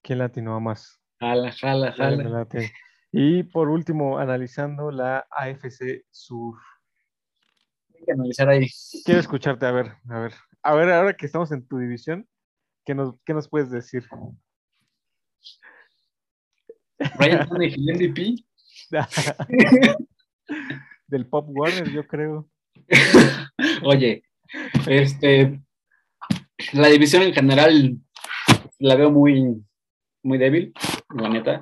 quién 0.02 0.18
latinó 0.18 0.60
más. 0.60 1.00
Jala, 1.20 1.52
jala, 1.52 1.92
jala. 1.92 2.46
Y 3.12 3.44
por 3.44 3.70
último, 3.70 4.18
analizando 4.18 4.90
la 4.90 5.26
AFC 5.30 6.04
Sur 6.10 6.56
que 8.06 8.12
analizar 8.12 8.48
ahí. 8.48 8.66
Quiero 9.04 9.20
escucharte, 9.20 9.66
a 9.66 9.72
ver, 9.72 9.92
a 10.08 10.20
ver. 10.20 10.32
A 10.62 10.74
ver, 10.74 10.90
ahora 10.90 11.14
que 11.14 11.26
estamos 11.26 11.52
en 11.52 11.66
tu 11.66 11.78
división, 11.78 12.26
¿qué 12.84 12.94
nos, 12.94 13.14
qué 13.24 13.34
nos 13.34 13.48
puedes 13.48 13.70
decir? 13.70 14.04
Ryan 17.18 17.48
Tannehill 17.48 17.94
MVP. 17.94 18.44
Del 21.06 21.26
Pop 21.26 21.48
Warner, 21.48 21.90
yo 21.90 22.06
creo. 22.06 22.48
Oye, 23.84 24.22
este, 24.86 25.60
la 26.72 26.88
división 26.88 27.22
en 27.22 27.32
general 27.32 27.96
la 28.78 28.96
veo 28.96 29.10
muy, 29.10 29.62
muy 30.22 30.38
débil, 30.38 30.72
la 31.14 31.28
neta. 31.28 31.60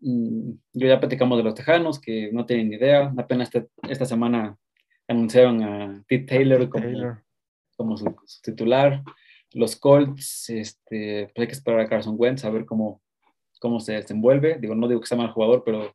Mm, 0.00 0.50
yo 0.74 0.86
ya 0.86 1.00
platicamos 1.00 1.38
de 1.38 1.44
los 1.44 1.54
tejanos 1.54 2.00
que 2.00 2.30
no 2.32 2.44
tienen 2.46 2.70
ni 2.70 2.76
idea. 2.76 3.12
Apenas 3.16 3.48
esta, 3.54 3.66
esta 3.88 4.04
semana 4.04 4.56
anunciaron 5.08 5.62
a 5.62 6.04
Pete 6.06 6.26
Taylor 6.26 6.68
como, 6.68 7.18
como 7.76 7.96
su, 7.96 8.14
titular. 8.42 9.02
Los 9.52 9.76
Colts, 9.76 10.50
este, 10.50 11.30
pues 11.34 11.42
hay 11.42 11.46
que 11.46 11.52
esperar 11.52 11.80
a 11.80 11.88
Carson 11.88 12.16
Wentz 12.18 12.44
a 12.44 12.50
ver 12.50 12.64
cómo, 12.64 13.00
cómo 13.64 13.80
se 13.80 13.94
desenvuelve. 13.94 14.58
Digo, 14.60 14.74
no 14.74 14.86
digo 14.86 15.00
que 15.00 15.06
sea 15.06 15.16
mal 15.16 15.32
jugador, 15.32 15.62
pero 15.64 15.90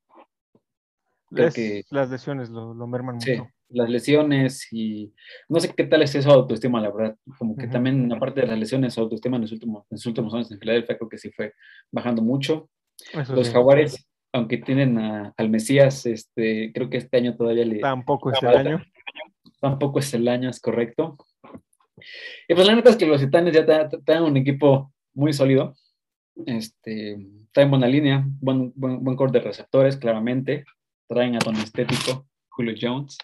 creo 1.29 1.51
que... 1.51 1.83
Las 1.91 2.09
lesiones 2.09 2.49
lo, 2.49 2.73
lo 2.73 2.87
merman 2.87 3.21
sí, 3.21 3.39
las 3.69 3.87
lesiones 3.87 4.67
y 4.73 5.13
no 5.47 5.59
sé 5.59 5.71
qué 5.75 5.83
tal 5.83 6.01
es 6.01 6.15
eso 6.15 6.31
autoestima, 6.31 6.81
la 6.81 6.89
verdad. 6.89 7.15
Como 7.37 7.55
que 7.55 7.67
también, 7.67 8.11
aparte 8.11 8.41
de 8.41 8.47
las 8.47 8.57
lesiones, 8.57 8.97
autoestima 8.97 9.35
en 9.35 9.43
los 9.43 9.51
últimos, 9.51 9.83
en 9.91 9.95
los 9.97 10.05
últimos 10.07 10.33
años 10.33 10.51
en 10.51 10.57
Filadelfia 10.57 10.97
creo 10.97 11.09
que 11.09 11.19
sí 11.19 11.29
fue 11.29 11.53
bajando 11.91 12.23
mucho. 12.23 12.71
los 13.13 13.51
Jaguares, 13.51 14.07
aunque 14.33 14.57
tienen 14.57 14.97
a, 14.97 15.31
al 15.37 15.49
Mesías, 15.51 16.07
este, 16.07 16.71
creo 16.73 16.89
que 16.89 16.97
este 16.97 17.17
año 17.17 17.37
todavía 17.37 17.65
le... 17.65 17.81
Tampoco 17.81 18.31
este 18.31 18.47
año 18.47 18.81
tampoco 19.61 19.99
es 19.99 20.11
el 20.15 20.27
año, 20.27 20.49
es 20.49 20.59
correcto. 20.59 21.17
Y 22.47 22.55
pues 22.55 22.65
la 22.65 22.75
neta 22.75 22.89
es 22.89 22.95
que 22.95 23.05
los 23.05 23.21
titanes 23.21 23.53
ya 23.53 23.89
tienen 24.05 24.23
un 24.23 24.37
equipo 24.37 24.91
muy 25.13 25.33
sólido. 25.33 25.75
Este, 26.45 27.17
traen 27.51 27.69
buena 27.69 27.87
línea, 27.87 28.23
buen, 28.39 28.71
buen, 28.75 29.03
buen 29.03 29.17
core 29.17 29.31
de 29.31 29.39
receptores, 29.41 29.97
claramente. 29.97 30.65
Traen 31.07 31.35
a 31.35 31.39
Don 31.39 31.55
Estético, 31.55 32.27
Julio 32.49 32.75
Jones, 32.79 33.17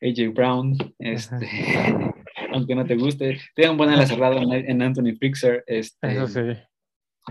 AJ 0.00 0.32
Brown, 0.32 0.76
este, 0.98 1.48
aunque 2.52 2.74
no 2.74 2.84
te 2.84 2.96
guste. 2.96 3.40
Tienen 3.54 3.76
buena 3.76 3.96
la 3.96 4.06
cerrada 4.06 4.40
en, 4.40 4.82
Anthony 4.82 5.16
Fixer. 5.18 5.64
Este, 5.66 6.12
Eso 6.12 6.28
sí. 6.28 6.58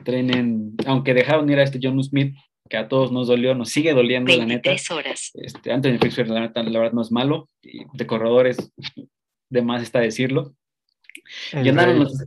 Traen, 0.04 0.74
aunque 0.86 1.14
dejaron 1.14 1.50
ir 1.50 1.60
a 1.60 1.64
este 1.64 1.80
John 1.82 2.02
Smith, 2.04 2.36
que 2.70 2.78
a 2.78 2.88
todos 2.88 3.12
nos 3.12 3.28
dolió, 3.28 3.54
nos 3.56 3.70
sigue 3.70 3.94
doliendo, 3.94 4.36
la 4.36 4.46
neta. 4.46 4.72
horas. 4.92 5.32
Este, 5.34 5.72
Anthony 5.72 5.98
Fixer, 6.02 6.30
la, 6.30 6.42
neta, 6.42 6.64
la 6.64 6.80
verdad, 6.80 6.94
no 6.94 7.02
es 7.02 7.12
malo. 7.12 7.50
Y 7.62 7.84
de 7.94 8.08
corredores, 8.08 8.72
de 9.50 9.62
más 9.62 9.82
está 9.84 10.00
decirlo. 10.00 10.56
El 11.52 11.66
y 11.66 11.70
andaron 11.70 11.96
rey. 11.96 12.04
los- 12.04 12.24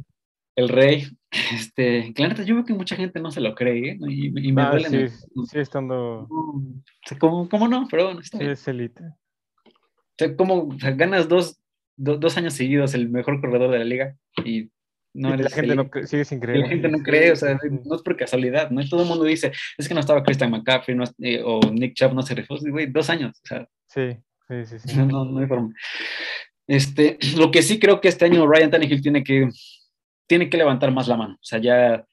el 0.56 0.68
rey, 0.68 1.06
este, 1.52 2.12
que 2.14 2.22
la 2.22 2.28
neta, 2.28 2.42
yo 2.44 2.54
veo 2.54 2.64
que 2.64 2.74
mucha 2.74 2.96
gente 2.96 3.20
no 3.20 3.30
se 3.30 3.40
lo 3.40 3.54
cree, 3.54 3.90
¿eh? 3.92 3.98
Y, 4.08 4.48
y 4.48 4.52
me 4.52 4.62
Ah, 4.62 4.70
duele. 4.70 5.08
sí, 5.08 5.16
¿no? 5.34 5.44
sí, 5.46 5.58
estando. 5.58 6.28
¿Cómo, 7.18 7.48
cómo 7.48 7.68
no? 7.68 7.86
Pero 7.90 8.04
bueno, 8.06 8.20
está 8.20 8.38
Sí, 8.38 8.44
bien. 8.44 8.52
es 8.52 8.68
elite. 8.68 9.04
O 9.04 10.16
sea, 10.18 10.36
¿cómo 10.36 10.68
o 10.68 10.78
sea, 10.78 10.92
ganas 10.92 11.28
dos, 11.28 11.60
do- 11.96 12.18
dos 12.18 12.36
años 12.36 12.54
seguidos 12.54 12.94
el 12.94 13.08
mejor 13.08 13.40
corredor 13.40 13.70
de 13.72 13.78
la 13.80 13.84
liga 13.84 14.16
y 14.44 14.70
no 15.12 15.32
eres 15.34 15.44
la 15.44 15.50
gente 15.50 15.74
no 15.76 15.90
sigue 16.06 16.24
sin 16.24 16.40
creer. 16.40 16.58
la 16.60 16.68
gente 16.68 16.88
no 16.88 16.98
cree, 16.98 17.30
o 17.32 17.36
sea, 17.36 17.56
no 17.84 17.94
es 17.94 18.02
por 18.02 18.16
casualidad, 18.16 18.70
¿no? 18.70 18.80
Y 18.80 18.88
todo 18.88 19.02
el 19.02 19.08
mundo 19.08 19.24
dice, 19.24 19.52
es 19.78 19.86
que 19.88 19.94
no 19.94 20.00
estaba 20.00 20.22
Christian 20.24 20.50
McCaffrey 20.50 20.96
no 20.96 21.04
eh, 21.18 21.40
o 21.44 21.60
Nick 21.70 21.94
Chubb 21.94 22.14
no 22.14 22.22
se 22.22 22.34
rifó, 22.34 22.56
güey, 22.60 22.86
dos 22.86 23.10
años, 23.10 23.40
o 23.44 23.46
sea, 23.46 23.68
Sí, 23.88 24.16
sí, 24.48 24.64
sí, 24.66 24.78
sí. 24.88 24.96
no, 24.96 25.06
no, 25.06 25.24
no 25.24 25.38
hay 25.40 25.46
forma. 25.46 25.72
Este, 26.66 27.18
lo 27.36 27.50
que 27.50 27.62
sí 27.62 27.78
creo 27.78 28.00
que 28.00 28.08
este 28.08 28.24
año 28.24 28.46
Ryan 28.46 28.70
Tannehill 28.70 29.02
tiene 29.02 29.22
que, 29.22 29.48
tiene 30.26 30.48
que 30.48 30.56
levantar 30.56 30.90
más 30.92 31.08
la 31.08 31.16
mano. 31.16 31.34
O 31.34 31.44
sea, 31.44 31.58
ya, 31.58 32.04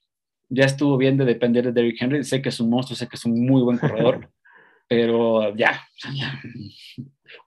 ya 0.49 0.65
estuvo 0.65 0.97
bien 0.97 1.17
de 1.17 1.25
depender 1.25 1.65
de 1.65 1.71
Derrick 1.71 2.01
Henry. 2.01 2.23
Sé 2.23 2.41
que 2.41 2.49
es 2.49 2.59
un 2.59 2.69
monstruo, 2.69 2.95
sé 2.95 3.07
que 3.07 3.15
es 3.15 3.25
un 3.25 3.45
muy 3.45 3.61
buen 3.61 3.77
corredor, 3.77 4.29
pero 4.87 5.55
ya. 5.55 5.87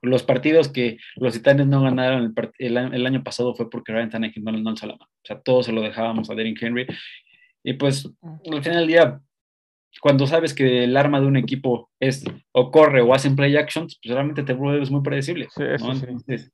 Los 0.01 0.23
partidos 0.23 0.69
que 0.69 0.97
los 1.15 1.33
Titanes 1.33 1.67
no 1.67 1.81
ganaron 1.83 2.23
el, 2.35 2.51
el 2.57 2.77
año- 2.77 2.93
el 2.93 3.05
año 3.05 3.23
pasado 3.23 3.53
fue 3.55 3.69
porque 3.69 3.91
Ryan 3.93 4.09
Tannehill 4.09 4.43
no, 4.43 4.51
no 4.53 4.69
alzó 4.71 4.87
la 4.87 4.93
mano. 4.93 5.05
O 5.11 5.25
sea, 5.25 5.39
todos 5.39 5.67
se 5.67 5.71
lo 5.71 5.81
dejábamos 5.81 6.29
a 6.29 6.35
Derrick 6.35 6.61
Henry. 6.61 6.87
Y 7.63 7.73
pues, 7.73 8.09
al 8.51 8.63
final 8.63 8.79
del 8.79 8.87
día, 8.87 9.19
cuando 10.01 10.25
sabes 10.27 10.53
que 10.53 10.83
el 10.83 10.97
arma 10.97 11.19
de 11.21 11.27
un 11.27 11.37
equipo 11.37 11.89
es 11.99 12.23
o 12.51 12.71
corre 12.71 13.01
o 13.01 13.13
hacen 13.13 13.35
play 13.35 13.55
actions, 13.55 13.99
pues 14.01 14.13
realmente 14.13 14.43
te 14.43 14.53
vuelves 14.53 14.89
muy 14.91 15.01
predecible. 15.01 15.47
Sí, 15.55 15.63
eso 15.63 15.87
¿no? 15.87 15.95
sí. 15.95 16.05
Entonces, 16.07 16.51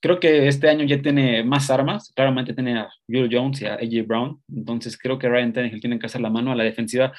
creo 0.00 0.20
que 0.20 0.48
este 0.48 0.68
año 0.68 0.84
ya 0.84 1.00
tiene 1.00 1.42
más 1.44 1.70
armas. 1.70 2.12
Claramente 2.14 2.54
tiene 2.54 2.78
a 2.78 2.88
Julio 3.06 3.28
Jones 3.30 3.62
y 3.62 3.66
a 3.66 3.74
AJ 3.74 4.06
Brown. 4.06 4.42
Entonces 4.54 4.96
creo 4.98 5.18
que 5.18 5.28
Ryan 5.28 5.52
Tannehill 5.52 5.80
tiene 5.80 5.98
que 5.98 6.06
hacer 6.06 6.20
la 6.20 6.30
mano 6.30 6.52
a 6.52 6.56
la 6.56 6.64
defensiva. 6.64 7.12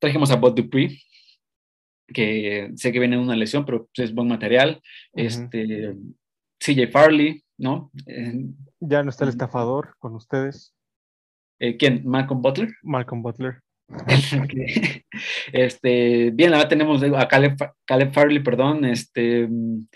Trajimos 0.00 0.30
a 0.30 0.36
Bud 0.36 0.54
Dupree, 0.54 0.98
que 2.12 2.70
sé 2.76 2.92
que 2.92 2.98
viene 2.98 3.16
de 3.16 3.22
una 3.22 3.36
lesión, 3.36 3.64
pero 3.64 3.88
pues, 3.94 4.08
es 4.10 4.14
buen 4.14 4.28
material. 4.28 4.80
Este, 5.14 5.94
CJ 6.60 6.88
Farley, 6.90 7.42
¿no? 7.58 7.90
Eh, 8.06 8.46
Ya 8.80 9.02
no 9.02 9.10
está 9.10 9.24
el 9.24 9.30
estafador 9.30 9.94
con 9.98 10.14
ustedes, 10.14 10.74
eh, 11.60 11.76
¿Quién? 11.76 12.02
Malcolm 12.04 12.42
Butler. 12.42 12.70
Malcolm 12.82 13.22
Butler. 13.22 13.60
este, 15.52 16.30
bien, 16.32 16.54
ahora 16.54 16.68
tenemos 16.68 17.02
a 17.02 17.28
Caleb, 17.28 17.56
Fa- 17.56 17.72
Caleb 17.84 18.12
Farley, 18.12 18.42
perdón, 18.42 18.84
este, 18.84 19.46
mm, 19.48 19.86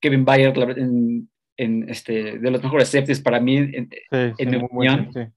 Kevin 0.00 0.24
verdad, 0.24 0.78
en, 0.78 1.30
en, 1.62 1.88
este, 1.88 2.38
de 2.38 2.50
los 2.50 2.62
mejores 2.62 2.88
safeties 2.88 3.20
para 3.20 3.40
mí, 3.40 3.56
en- 3.56 3.88
Sí, 3.90 3.98
En 4.10 4.34
sí, 4.36 4.46
mi 4.46 4.58
muy 4.58 4.68
buen 4.70 4.88
opinión, 4.90 5.12
safety. 5.12 5.32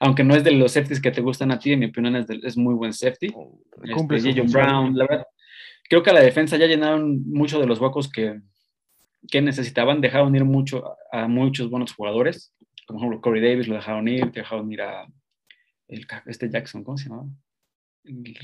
aunque 0.00 0.24
no 0.24 0.34
es 0.34 0.44
de 0.44 0.52
los 0.52 0.72
safeties 0.72 1.00
que 1.00 1.10
te 1.10 1.20
gustan 1.20 1.50
a 1.52 1.58
ti, 1.58 1.72
en 1.72 1.80
mi 1.80 1.86
opinión 1.86 2.16
es, 2.16 2.26
de- 2.26 2.40
es 2.42 2.56
muy 2.56 2.74
buen 2.74 2.92
safety. 2.92 3.28
Cumple 3.94 4.18
Este. 4.18 4.42
Brown, 4.42 4.96
la 4.96 5.06
verdad, 5.06 5.26
creo 5.88 6.02
que 6.02 6.10
a 6.10 6.14
la 6.14 6.20
defensa 6.20 6.56
ya 6.56 6.66
llenaron 6.66 7.22
muchos 7.28 7.60
de 7.60 7.66
los 7.66 7.80
huecos 7.80 8.10
que, 8.10 8.40
que 9.30 9.40
necesitaban, 9.42 10.00
dejaron 10.00 10.34
ir 10.34 10.44
mucho 10.44 10.96
a, 11.12 11.22
a 11.24 11.28
muchos 11.28 11.70
buenos 11.70 11.92
jugadores, 11.94 12.52
como 12.86 12.98
por 12.98 13.06
ejemplo 13.08 13.20
Corey 13.20 13.42
Davis 13.42 13.68
lo 13.68 13.76
dejaron 13.76 14.08
ir, 14.08 14.32
dejaron 14.32 14.72
ir 14.72 14.82
a 14.82 15.06
el, 15.88 16.06
este 16.26 16.48
Jackson, 16.50 16.82
¿cómo 16.84 16.96
se 16.96 17.08
llamaba? 17.08 17.28
El, 18.04 18.34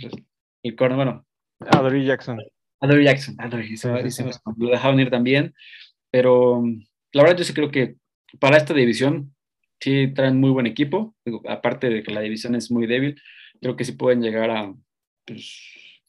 el 0.62 0.76
corner, 0.76 0.96
bueno, 0.96 1.26
Adoree 1.70 2.04
Jackson. 2.04 2.38
Adoree 2.80 3.04
Jackson, 3.04 3.34
me- 3.36 3.50
Sí, 3.76 3.76
sí, 4.10 4.22
sí. 4.32 4.38
lo 4.56 4.70
dejaron 4.70 5.00
ir 5.00 5.10
también, 5.10 5.52
pero 6.12 6.62
la 7.12 7.22
verdad 7.22 7.38
yo 7.38 7.44
sí 7.44 7.54
creo 7.54 7.70
que 7.70 7.96
para 8.38 8.56
esta 8.56 8.74
división 8.74 9.34
sí 9.80 10.12
traen 10.14 10.40
muy 10.40 10.50
buen 10.50 10.66
equipo, 10.66 11.14
digo, 11.24 11.42
aparte 11.48 11.88
de 11.88 12.02
que 12.02 12.12
la 12.12 12.20
división 12.20 12.54
es 12.54 12.70
muy 12.70 12.86
débil, 12.86 13.20
creo 13.60 13.76
que 13.76 13.84
sí 13.84 13.92
pueden 13.92 14.22
llegar 14.22 14.50
a, 14.50 14.74
pues, 15.24 16.02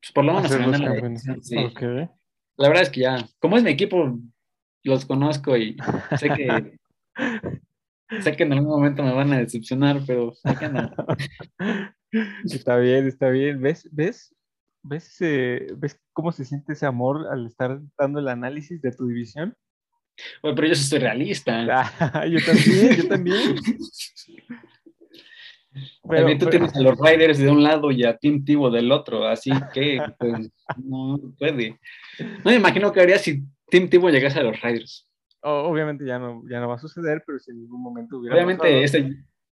pues, 0.00 0.12
por 0.12 0.24
lo 0.24 0.34
menos 0.34 0.50
a 0.50 0.58
ganar 0.58 0.80
la 0.80 0.86
campeones. 0.86 1.24
división, 1.24 1.42
sí. 1.42 1.56
Ok. 1.58 1.82
La 2.56 2.68
verdad 2.68 2.82
es 2.82 2.90
que 2.90 3.00
ya, 3.00 3.28
como 3.38 3.56
es 3.56 3.62
mi 3.62 3.70
equipo, 3.70 4.18
los 4.84 5.04
conozco 5.04 5.56
y 5.56 5.76
sé 6.18 6.30
que 6.30 6.78
sé 8.20 8.36
que 8.36 8.42
en 8.42 8.52
algún 8.52 8.70
momento 8.70 9.02
me 9.02 9.12
van 9.12 9.32
a 9.32 9.38
decepcionar, 9.38 10.00
pero 10.06 10.32
aquí 10.44 10.64
andan. 10.64 10.92
Está 12.44 12.78
bien, 12.78 13.06
está 13.06 13.28
bien. 13.28 13.60
¿Ves? 13.60 13.86
¿Ves? 13.92 14.34
¿Ves, 14.82 15.18
¿Ves 15.76 16.00
cómo 16.14 16.32
se 16.32 16.46
siente 16.46 16.72
ese 16.72 16.86
amor 16.86 17.26
al 17.30 17.46
estar 17.46 17.82
dando 17.98 18.18
el 18.18 18.28
análisis 18.28 18.80
de 18.80 18.92
tu 18.92 19.06
división? 19.08 19.54
Oye, 20.42 20.54
pero 20.54 20.68
yo 20.68 20.74
sí 20.74 20.84
soy 20.84 20.98
realista. 21.00 21.64
Ah, 22.00 22.26
yo 22.26 22.38
también, 22.44 22.96
yo 22.96 23.08
también. 23.08 23.54
Pero- 26.08 26.20
También 26.20 26.38
tú 26.38 26.46
pero- 26.46 26.50
tienes 26.66 26.74
a 26.76 26.80
los 26.80 26.98
Riders 26.98 27.38
de 27.38 27.48
un 27.50 27.62
lado 27.62 27.90
y 27.90 28.04
a 28.04 28.16
Tim 28.16 28.44
Tebow 28.44 28.70
del 28.70 28.90
otro, 28.90 29.26
así 29.28 29.50
que 29.72 30.00
pues, 30.18 30.50
no 30.82 31.18
puede. 31.38 31.78
No 32.18 32.50
me 32.50 32.56
imagino 32.56 32.90
que 32.92 33.00
haría 33.00 33.18
si 33.18 33.44
Tim 33.70 33.88
Tebow 33.88 34.10
llegase 34.10 34.40
a 34.40 34.42
los 34.42 34.60
Riders. 34.60 35.06
obviamente 35.42 36.04
ya 36.04 36.18
no, 36.18 36.42
ya 36.50 36.58
no 36.60 36.68
va 36.68 36.74
a 36.76 36.78
suceder, 36.78 37.22
pero 37.26 37.38
si 37.38 37.50
en 37.52 37.58
ningún 37.60 37.80
momento 37.82 38.18
hubiera 38.18 38.34
Obviamente, 38.34 38.62
pasado, 38.62 38.82
ese, 38.82 39.02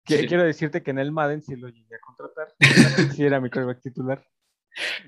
que- 0.05 0.18
sí. 0.20 0.28
quiero 0.28 0.43
decirte 0.43 0.82
que 0.82 0.91
en 0.91 0.99
el 0.99 1.11
Madden 1.11 1.41
sí 1.43 1.55
lo 1.57 1.68
llegué 1.70 1.95
a 1.95 1.99
contratar. 1.99 2.47
Sí 3.20 3.24
era 3.24 3.39
mi 3.39 3.49
quarterback 3.49 3.82
titular. 3.82 4.26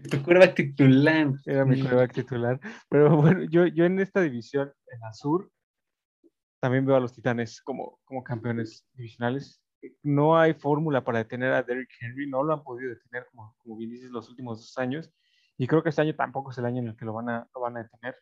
Tu 0.10 0.22
curva 0.24 0.54
titular. 0.54 1.32
Era 1.46 1.66
mi 1.66 1.80
quarterback 1.80 2.14
titular. 2.14 2.60
Pero 2.90 3.16
bueno, 3.18 3.44
yo, 3.44 3.68
yo 3.68 3.86
en 3.86 4.00
esta 4.00 4.22
división, 4.22 4.72
en 4.92 5.00
la 5.00 5.14
sur, 5.14 5.52
también 6.60 6.86
veo 6.86 6.96
a 6.96 7.00
los 7.00 7.14
Titanes 7.14 7.62
como, 7.62 8.00
como 8.04 8.24
campeones 8.24 8.86
divisionales. 8.94 9.62
No 10.02 10.38
hay 10.38 10.54
fórmula 10.54 11.04
para 11.04 11.20
detener 11.20 11.54
a 11.54 11.64
Derrick 11.64 11.92
Henry, 12.00 12.28
no 12.28 12.44
lo 12.44 12.54
han 12.54 12.64
podido 12.64 12.90
detener, 12.90 13.28
como, 13.32 13.56
como 13.60 13.78
bien 13.78 13.92
dices, 13.92 14.10
los 14.10 14.30
últimos 14.30 14.60
dos 14.60 14.78
años. 14.78 15.12
Y 15.58 15.68
creo 15.68 15.84
que 15.84 15.90
este 15.90 16.02
año 16.02 16.16
tampoco 16.16 16.52
es 16.52 16.58
el 16.58 16.66
año 16.66 16.82
en 16.82 16.90
el 16.90 16.96
que 16.96 17.06
lo 17.06 17.14
van 17.14 17.30
a, 17.30 17.48
lo 17.54 17.62
van 17.62 17.78
a 17.78 17.84
detener. 17.84 18.16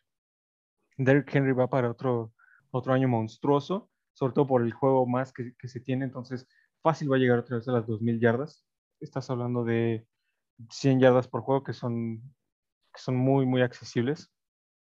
Derrick 0.98 1.34
Henry 1.34 1.52
va 1.52 1.68
para 1.68 1.90
otro, 1.90 2.32
otro 2.70 2.92
año 2.92 3.08
monstruoso, 3.08 3.90
sobre 4.12 4.32
todo 4.34 4.46
por 4.46 4.62
el 4.62 4.72
juego 4.72 5.06
más 5.06 5.32
que, 5.32 5.54
que 5.58 5.68
se 5.68 5.80
tiene. 5.80 6.04
Entonces, 6.04 6.46
fácil 6.82 7.10
va 7.10 7.16
a 7.16 7.18
llegar 7.18 7.38
otra 7.38 7.56
vez 7.56 7.68
a 7.68 7.72
las 7.72 7.86
2.000 7.86 8.20
yardas. 8.20 8.64
Estás 9.00 9.28
hablando 9.30 9.64
de 9.64 10.06
100 10.70 11.00
yardas 11.00 11.28
por 11.28 11.42
juego, 11.42 11.62
que 11.64 11.72
son, 11.72 12.20
que 12.94 13.00
son 13.00 13.16
muy, 13.16 13.46
muy 13.46 13.62
accesibles. 13.62 14.30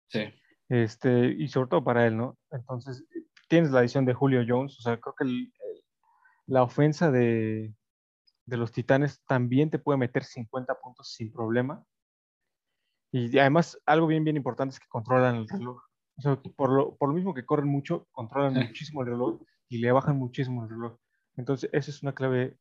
Sí. 0.09 0.25
Este, 0.69 1.27
y 1.39 1.49
sobre 1.49 1.69
todo 1.69 1.85
para 1.85 2.07
él, 2.07 2.17
¿no? 2.17 2.39
Entonces, 2.51 3.05
tienes 3.49 3.71
la 3.71 3.81
adición 3.81 4.05
de 4.05 4.15
Julio 4.15 4.43
Jones, 4.47 4.79
o 4.79 4.83
sea, 4.83 4.99
creo 5.01 5.15
que 5.15 5.25
el- 5.25 5.53
el- 5.53 5.85
la 6.47 6.63
ofensa 6.63 7.11
de, 7.11 7.75
de 8.47 8.57
los 8.57 8.73
Titanes 8.73 9.23
también 9.27 9.71
te 9.71 9.79
puede 9.79 9.99
meter 9.99 10.25
50 10.25 10.75
puntos 10.81 11.13
sin 11.15 11.33
problema. 11.33 11.85
Y 13.13 13.39
además, 13.39 13.79
algo 13.87 14.07
bien, 14.07 14.25
bien 14.25 14.37
importante 14.37 14.75
es 14.75 14.81
que 14.81 14.89
controlan 14.89 15.37
el 15.37 15.49
reloj. 15.49 15.83
O 16.17 16.21
sea, 16.23 16.37
por 16.57 16.71
lo, 16.71 16.97
por 16.97 17.09
lo 17.11 17.15
mismo 17.15 17.35
que 17.35 17.45
corren 17.45 17.69
mucho, 17.69 18.07
controlan 18.13 18.55
Sí. 18.55 18.61
muchísimo 18.69 19.03
el 19.03 19.09
reloj 19.09 19.41
y 19.69 19.79
le 19.79 19.93
bajan 19.93 20.17
muchísimo 20.17 20.65
el 20.65 20.71
reloj. 20.71 20.97
Entonces, 21.37 21.71
eso 21.73 21.91
es 21.91 22.03
una 22.03 22.15
clave, 22.15 22.57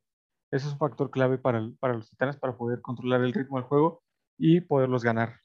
ese 0.51 0.67
es 0.67 0.73
un 0.73 0.79
factor 0.79 1.09
clave 1.09 1.37
para, 1.37 1.59
el- 1.59 1.75
para 1.77 1.93
los 1.93 2.09
Titanes 2.09 2.37
para 2.37 2.55
poder 2.57 2.81
controlar 2.81 3.21
el 3.21 3.33
ritmo 3.33 3.57
del 3.57 3.65
juego 3.67 4.03
y 4.37 4.61
poderlos 4.61 5.03
ganar. 5.03 5.37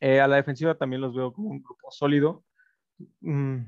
Eh, 0.00 0.20
a 0.20 0.26
la 0.28 0.36
defensiva 0.36 0.74
también 0.76 1.00
los 1.00 1.14
veo 1.14 1.32
como 1.32 1.50
un 1.50 1.62
grupo 1.62 1.90
sólido. 1.90 2.44
Mm, 3.20 3.58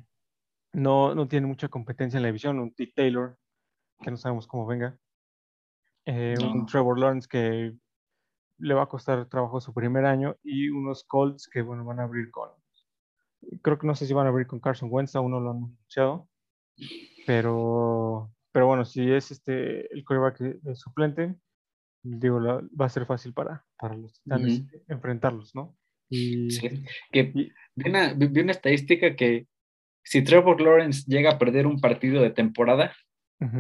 no, 0.75 1.15
no 1.15 1.29
tiene 1.29 1.47
mucha 1.47 1.69
competencia 1.69 2.17
en 2.19 2.23
la 2.23 2.29
división. 2.29 2.59
Un 2.59 2.75
T. 2.75 2.93
Taylor, 2.95 3.37
que 4.03 4.11
no 4.11 4.17
sabemos 4.17 4.47
cómo 4.47 4.67
venga. 4.67 4.99
Eh, 6.07 6.35
Un. 6.43 6.67
Trevor 6.67 6.99
Lawrence 6.99 7.29
que 7.29 7.75
le 8.59 8.75
va 8.75 8.83
a 8.83 8.89
costar 8.89 9.27
trabajo 9.29 9.61
su 9.61 9.73
primer 9.73 10.05
año. 10.05 10.37
Y 10.43 10.69
unos 10.69 11.05
Colts 11.05 11.49
que, 11.49 11.63
bueno, 11.63 11.85
van 11.85 12.01
a 12.01 12.05
abrir 12.05 12.31
con. 12.31 12.51
Creo 13.63 13.79
que 13.79 13.87
no 13.87 13.95
sé 13.95 14.07
si 14.07 14.13
van 14.13 14.27
a 14.27 14.31
abrir 14.31 14.47
con 14.47 14.59
Carson 14.59 14.89
Wentz, 14.91 15.15
aún 15.15 15.31
no 15.31 15.39
lo 15.41 15.51
han 15.53 15.57
anunciado. 15.59 16.29
Pero, 17.27 18.34
pero 18.55 18.69
bueno, 18.69 18.85
si 18.85 19.11
es 19.11 19.33
este 19.33 19.93
el 19.93 20.05
eh, 20.07 20.75
suplente, 20.75 21.35
digo, 22.05 22.39
la- 22.39 22.63
va 22.81 22.87
a 22.87 22.89
ser 22.89 23.05
fácil 23.05 23.33
para, 23.35 23.65
para 23.77 23.97
los 23.97 24.13
titanes 24.23 24.61
Ujú. 24.61 24.83
enfrentarlos, 24.89 25.55
¿no? 25.57 25.77
Y, 26.09 26.51
Sí. 26.53 26.85
Que 27.11 27.33
y- 27.35 27.53
vi 27.75 27.91
una, 27.91 28.13
vi 28.15 28.41
una 28.41 28.53
estadística 28.53 29.17
que 29.17 29.49
si 30.05 30.23
Trevor 30.23 30.61
Lawrence 30.61 31.03
llega 31.09 31.33
a 31.33 31.39
perder 31.39 31.67
un 31.67 31.81
partido 31.81 32.23
de 32.23 32.31
temporada, 32.31 32.93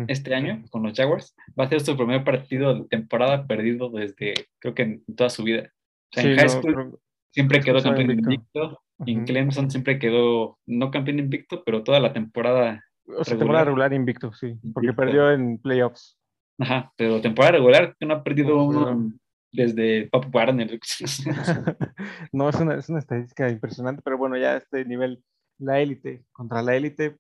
este 0.09 0.35
año 0.35 0.65
con 0.71 0.83
los 0.83 0.95
Jaguars. 0.97 1.35
Va 1.59 1.65
a 1.65 1.69
ser 1.69 1.81
su 1.81 1.95
primer 1.97 2.25
partido 2.25 2.75
de 2.75 2.89
temporada 2.89 3.47
perdido 3.47 3.91
desde, 3.91 4.33
creo 4.59 4.75
que 4.75 4.83
en 4.83 5.05
toda 5.17 5.29
su 5.29 5.43
vida. 5.43 5.71
en 6.17 6.37
high 6.39 6.49
school 6.49 6.99
siempre 7.33 7.61
quedó 7.61 7.83
campeón 7.83 8.13
invicto. 8.13 8.81
En 9.05 9.25
Clemson 9.27 9.71
siempre 9.71 9.99
quedó, 9.99 10.59
no 10.67 10.91
campeón 10.91 11.19
invicto, 11.19 11.65
pero 11.65 11.83
toda 11.83 11.99
la 12.01 12.13
temporada. 12.13 12.83
O 13.07 13.25
sea, 13.25 13.37
temporada 13.37 13.67
regular 13.67 13.93
invicto, 13.93 14.33
sí, 14.33 14.59
porque 14.73 14.93
perdió 14.93 15.31
en 15.31 15.59
playoffs. 15.59 16.19
Ajá, 16.59 16.93
pero 16.97 17.21
temporada 17.21 17.53
regular 17.53 17.97
que 17.99 18.07
no 18.07 18.15
ha 18.15 18.25
perdido 18.25 18.63
uno 18.63 19.13
desde 19.53 20.09
Pop 20.09 20.27
Warner. 20.35 20.79
no, 22.33 22.49
es 22.49 22.57
una, 22.57 22.75
es 22.75 22.89
una 22.89 22.99
estadística 22.99 23.49
impresionante, 23.49 24.03
pero 24.05 24.19
bueno, 24.19 24.37
ya 24.37 24.57
este 24.57 24.85
nivel, 24.85 25.23
la 25.59 25.81
élite 25.81 26.25
contra 26.33 26.63
la 26.63 26.77
élite, 26.77 27.17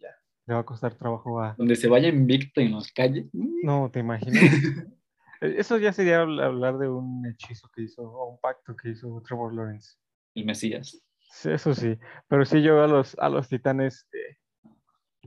ya 0.00 0.08
le 0.46 0.54
va 0.54 0.60
a 0.60 0.64
costar 0.64 0.94
trabajo 0.94 1.40
a... 1.40 1.54
Donde 1.58 1.76
se 1.76 1.88
vaya 1.88 2.08
invicto 2.08 2.60
y 2.60 2.70
nos 2.70 2.90
calle. 2.92 3.28
No, 3.32 3.90
te 3.92 4.00
imaginas. 4.00 4.42
E, 5.38 5.60
eso 5.60 5.76
ya 5.76 5.92
sería 5.92 6.22
hablar 6.22 6.78
de 6.78 6.88
un 6.88 7.26
hechizo 7.26 7.68
que 7.68 7.82
hizo, 7.82 8.00
o 8.00 8.30
un 8.30 8.40
pacto 8.40 8.74
que 8.74 8.88
hizo 8.88 9.20
Trevor 9.20 9.52
Lawrence. 9.52 9.98
El 10.34 10.46
Mesías. 10.46 10.98
Sí, 11.30 11.50
eso 11.50 11.74
sí, 11.74 11.98
pero 12.26 12.46
sí 12.46 12.62
yo 12.62 12.82
a 12.82 12.86
los, 12.86 13.18
a 13.18 13.28
los 13.28 13.46
titanes 13.46 14.08
eh, 14.14 14.38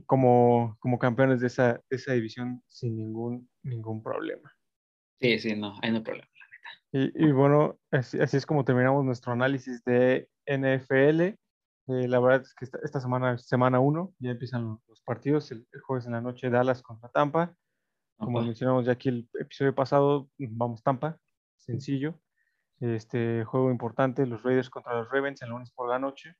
como, 0.06 0.76
como 0.80 0.98
campeones 0.98 1.40
de 1.40 1.46
esa, 1.46 1.74
de 1.88 1.96
esa 1.96 2.12
división 2.12 2.62
sin 2.66 2.96
ningún, 2.96 3.48
ningún 3.62 4.02
problema. 4.02 4.52
Sí, 5.20 5.38
sí, 5.38 5.54
no, 5.54 5.74
hay 5.82 5.92
no 5.92 6.02
problema. 6.02 6.28
Y, 6.92 7.30
bueno, 7.30 7.78
así, 7.92 8.18
es 8.18 8.44
como 8.44 8.64
terminamos 8.64 9.04
nuestro 9.04 9.32
análisis 9.32 9.84
de 9.84 10.28
NFL. 10.46 11.20
Eh, 11.20 11.36
la 11.86 12.18
verdad 12.18 12.42
es 12.42 12.52
que 12.54 12.64
esta, 12.64 13.00
semana, 13.00 13.38
semana 13.38 13.78
1, 13.78 14.14
ya 14.18 14.30
empiezan 14.32 14.80
los 14.88 15.00
partidos. 15.02 15.52
El, 15.52 15.68
jueves 15.86 16.06
en 16.06 16.12
la 16.12 16.20
noche, 16.20 16.50
Dallas 16.50 16.82
contra 16.82 17.08
Tampa. 17.08 17.54
Como 18.18 18.42
mencionamos 18.42 18.84
ya 18.84 18.92
aquí 18.92 19.08
el 19.08 19.28
episodio 19.38 19.74
pasado, 19.74 20.28
vamos 20.36 20.82
Tampa, 20.82 21.16
sencillo. 21.56 22.20
Este 22.80 23.44
juego 23.44 23.70
importante, 23.70 24.26
los 24.26 24.42
Raiders 24.42 24.68
contra 24.68 24.94
los 24.94 25.10
Ravens 25.10 25.40
el 25.42 25.50
lunes 25.50 25.70
por 25.70 25.88
la 25.88 25.98
noche. 25.98 26.34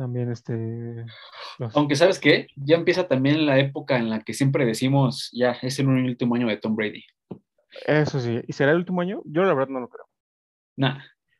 También 0.00 0.32
este... 0.32 1.04
Aunque 1.74 1.94
sabes 1.94 2.18
qué, 2.18 2.46
ya 2.56 2.76
empieza 2.76 3.06
también 3.06 3.44
la 3.44 3.58
época 3.58 3.98
en 3.98 4.08
la 4.08 4.20
que 4.20 4.32
siempre 4.32 4.64
decimos, 4.64 5.28
ya 5.30 5.50
es 5.60 5.78
el 5.78 5.88
último 5.88 6.36
año 6.36 6.48
de 6.48 6.56
Tom 6.56 6.74
Brady. 6.74 7.04
Eso 7.86 8.18
sí. 8.18 8.40
¿Y 8.48 8.54
será 8.54 8.70
el 8.70 8.78
último 8.78 9.02
año? 9.02 9.20
Yo 9.26 9.42
la 9.42 9.52
verdad 9.52 9.68
no 9.68 9.80
lo 9.80 9.90
creo. 9.90 10.06
No, 10.78 10.96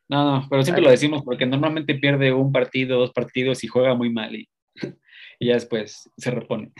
no, 0.09 0.41
no, 0.41 0.47
pero 0.47 0.61
siempre 0.61 0.83
lo 0.83 0.91
decimos 0.91 1.23
porque 1.25 1.47
normalmente 1.47 1.95
pierde 1.95 2.31
un 2.31 2.51
partido, 2.51 2.99
dos 2.99 3.11
partidos 3.13 3.63
y 3.63 3.67
juega 3.67 3.95
muy 3.95 4.13
mal 4.13 4.35
y, 4.35 4.47
ya 5.39 5.55
después 5.55 6.07
se 6.15 6.29
repone. 6.29 6.71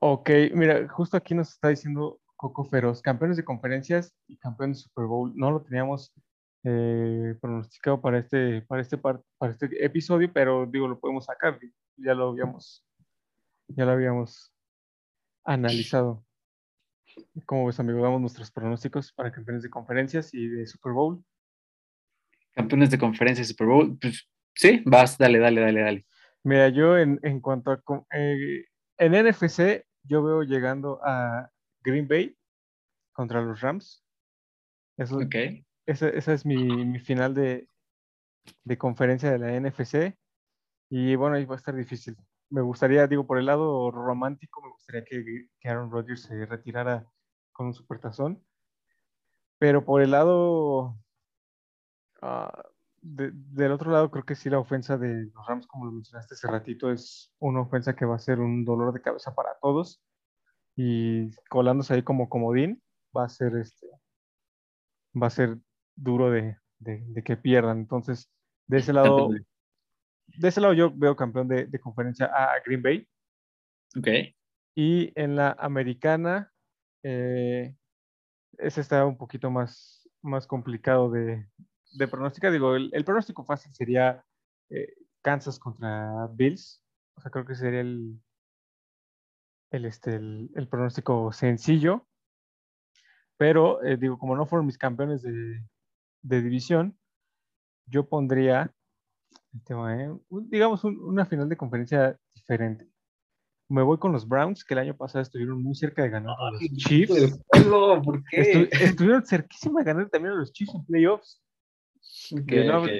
Ok, 0.00 0.30
mira, 0.54 0.86
justo 0.88 1.16
aquí 1.16 1.34
nos 1.34 1.48
está 1.50 1.70
diciendo 1.70 2.20
Coco 2.36 2.62
Feroz, 2.62 3.02
campeones 3.02 3.36
de 3.36 3.44
conferencias 3.44 4.14
y 4.28 4.36
campeones 4.36 4.76
de 4.76 4.82
Super 4.84 5.06
Bowl. 5.06 5.32
No 5.34 5.50
lo 5.50 5.62
teníamos 5.62 6.12
eh, 6.64 7.36
pronosticado 7.40 8.00
para 8.00 8.18
este, 8.18 8.62
para, 8.62 8.82
este 8.82 8.98
para 8.98 9.22
este 9.50 9.84
episodio, 9.84 10.30
pero 10.32 10.66
digo, 10.66 10.88
lo 10.88 10.98
podemos 10.98 11.24
sacar. 11.24 11.58
Ya 11.96 12.14
lo 12.14 12.30
habíamos, 12.30 12.84
ya 13.68 13.84
lo 13.84 13.92
habíamos 13.92 14.52
analizado. 15.44 16.24
¿Cómo 17.46 17.66
ves, 17.66 17.80
amigo? 17.80 18.02
Damos 18.02 18.20
nuestros 18.20 18.50
pronósticos 18.50 19.12
para 19.12 19.32
campeones 19.32 19.62
de 19.62 19.70
conferencias 19.70 20.32
y 20.34 20.46
de 20.48 20.66
Super 20.66 20.92
Bowl. 20.92 21.24
Campeones 22.52 22.90
de 22.90 22.98
conferencias 22.98 23.48
y 23.48 23.52
Super 23.52 23.66
Bowl. 23.68 23.98
Pues, 23.98 24.28
sí, 24.54 24.82
vas, 24.84 25.16
dale, 25.16 25.38
dale, 25.38 25.60
dale, 25.60 25.80
dale. 25.80 26.06
Mira, 26.44 26.68
yo 26.68 26.96
en, 26.96 27.18
en 27.22 27.40
cuanto 27.40 27.72
a... 27.72 27.82
Eh, 28.14 28.64
en 28.98 29.12
NFC, 29.12 29.84
yo 30.02 30.22
veo 30.22 30.42
llegando 30.42 31.00
a 31.04 31.50
Green 31.82 32.08
Bay 32.08 32.36
contra 33.12 33.42
los 33.42 33.60
Rams. 33.60 34.04
Eso, 34.96 35.18
okay. 35.18 35.64
Esa, 35.88 36.08
esa 36.08 36.32
es 36.32 36.46
mi, 36.46 36.86
mi 36.86 36.98
final 37.00 37.34
de, 37.34 37.68
de 38.64 38.78
conferencia 38.78 39.30
de 39.30 39.38
la 39.38 39.52
NFC. 39.52 40.16
Y 40.90 41.16
bueno, 41.16 41.36
ahí 41.36 41.44
va 41.44 41.54
a 41.54 41.58
estar 41.58 41.74
difícil 41.74 42.16
me 42.50 42.62
gustaría, 42.62 43.06
digo, 43.06 43.26
por 43.26 43.38
el 43.38 43.46
lado 43.46 43.90
romántico, 43.90 44.62
me 44.62 44.70
gustaría 44.70 45.04
que, 45.04 45.48
Aaron 45.64 45.90
Rodgers 45.90 46.22
se 46.22 46.46
retirara 46.46 47.06
con 47.52 47.66
un 47.68 47.74
supertazón. 47.74 48.42
Pero 49.58 49.84
por 49.84 50.02
el 50.02 50.12
lado, 50.12 50.96
ah, 52.22 52.62
del 53.00 53.72
otro 53.72 53.90
lado, 53.90 54.10
creo 54.10 54.24
que 54.24 54.34
sí 54.34 54.50
la 54.50 54.58
ofensa 54.58 54.96
de 54.96 55.30
los 55.34 55.46
Rams, 55.46 55.66
como 55.66 55.86
lo 55.86 55.92
mencionaste 55.92 56.34
hace 56.34 56.48
ratito, 56.48 56.90
es 56.90 57.32
una 57.38 57.60
ofensa 57.62 57.94
que 57.96 58.04
va 58.06 58.16
a 58.16 58.18
ser 58.20 58.40
un 58.40 58.64
dolor 58.64 58.92
de 58.92 59.02
cabeza 59.02 59.34
para 59.34 59.58
todos. 59.60 60.02
Y 60.76 61.30
colándose 61.50 61.94
ahí 61.94 62.02
como 62.02 62.28
comodín, 62.28 62.82
va 63.16 63.24
a 63.24 63.28
ser 63.28 63.56
este, 63.56 63.86
va 65.20 65.26
a 65.28 65.30
ser 65.30 65.58
duro 65.98 66.30
de, 66.30 66.56
de 66.78 67.22
que 67.22 67.36
pierdan. 67.36 67.78
Entonces, 67.78 68.30
de 68.68 68.78
ese 68.78 68.92
lado, 68.92 69.30
de 70.36 70.48
ese 70.48 70.60
lado 70.60 70.74
yo 70.74 70.92
veo 70.94 71.16
campeón 71.16 71.48
de, 71.48 71.80
conferencia 71.80 72.26
a 72.26 72.60
Green 72.64 72.82
Bay. 72.82 73.08
Ok. 73.96 74.08
Y 74.74 75.12
en 75.20 75.34
la 75.34 75.56
americana, 75.58 76.52
eh, 77.02 77.74
ese 78.58 78.80
está 78.80 79.04
un 79.06 79.16
poquito 79.16 79.50
más, 79.50 80.08
más 80.22 80.46
complicado 80.46 81.10
de, 81.10 81.48
de 81.92 82.08
pronosticar. 82.08 82.52
Digo, 82.52 82.76
el, 82.76 83.04
pronóstico 83.04 83.42
fácil 83.44 83.72
sería 83.72 84.22
eh, 84.70 84.94
Kansas 85.22 85.58
contra 85.58 86.28
Bills. 86.32 86.82
O 87.16 87.20
sea, 87.20 87.30
creo 87.30 87.46
que 87.46 87.54
sería 87.54 87.80
el, 87.80 88.20
el, 89.72 89.86
este, 89.86 90.14
el, 90.14 90.68
pronóstico 90.70 91.32
sencillo. 91.32 92.06
Pero, 93.38 93.82
eh, 93.82 93.96
digo, 93.96 94.18
como 94.18 94.36
no 94.36 94.46
fueron 94.46 94.66
mis 94.66 94.78
campeones 94.78 95.22
de, 95.22 95.64
de 96.22 96.42
división, 96.42 96.98
yo 97.86 98.08
pondría 98.08 98.74
digamos, 100.30 100.84
una 100.84 101.26
final 101.26 101.48
de 101.48 101.56
conferencia 101.56 102.18
diferente. 102.34 102.88
Me 103.70 103.82
voy 103.82 103.98
con 103.98 104.12
los 104.12 104.26
Browns, 104.26 104.64
que 104.64 104.74
el 104.74 104.80
año 104.80 104.96
pasado 104.96 105.20
estuvieron 105.20 105.62
muy 105.62 105.74
cerca 105.74 106.02
de 106.02 106.08
ganar 106.08 106.36
a 106.38 106.50
los 106.52 106.60
Chiefs. 106.76 107.38
¿Por 107.50 108.24
qué? 108.24 108.68
estuvieron 108.72 109.26
cerquísima 109.26 109.80
de 109.80 109.84
ganar 109.84 110.08
también 110.08 110.34
a 110.34 110.38
los 110.38 110.52
Chiefs 110.52 110.74
en 110.74 110.84
playoffs. 110.86 111.42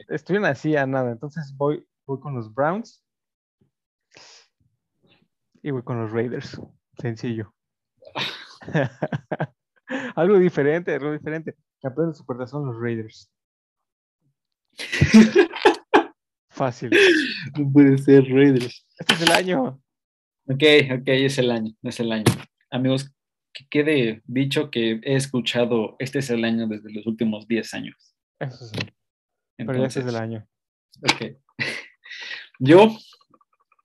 Estuvieron 0.09 0.45
así 0.45 0.77
a 0.77 0.87
nada. 0.87 1.13
Entonces 1.13 1.55
voy, 1.57 1.87
voy 2.07 2.21
con 2.21 2.35
los 2.35 2.53
Browns 2.53 3.03
y 5.63 5.71
voy 5.71 5.83
con 5.83 6.03
los 6.03 6.13
Raiders. 6.13 6.61
Sencillo. 6.99 7.55
algo 10.17 10.39
diferente, 10.39 10.95
algo 10.95 11.13
diferente. 11.13 11.57
Campeón 11.81 12.11
de 12.11 12.15
Supertazón 12.15 12.67
los 12.67 12.81
Raiders. 12.81 13.31
Fácil. 16.51 16.91
No 17.57 17.73
puede 17.73 17.99
ser, 17.99 18.25
Raiders. 18.25 18.85
Este 18.99 19.15
es 19.15 19.23
el 19.23 19.33
año. 19.33 19.81
Ok, 20.47 20.63
ok, 20.93 21.07
es 21.07 21.39
el 21.39 21.51
año, 21.51 21.73
es 21.83 22.01
el 22.01 22.11
año. 22.11 22.25
Amigos, 22.71 23.13
que 23.53 23.67
quede 23.69 24.23
dicho 24.25 24.71
que 24.71 25.01
he 25.03 25.15
escuchado 25.15 25.97
este 25.99 26.21
es 26.21 26.31
el 26.31 26.45
año 26.45 26.67
desde 26.67 26.93
los 26.93 27.07
últimos 27.07 27.47
10 27.47 27.75
años. 27.75 28.17
Eso 28.39 28.67
sí. 28.67 28.79
Pero 29.57 29.85
este 29.85 30.01
es 30.01 30.07
el 30.07 30.17
año. 30.17 30.49
Ok. 31.03 31.37
Yo, 32.59 32.97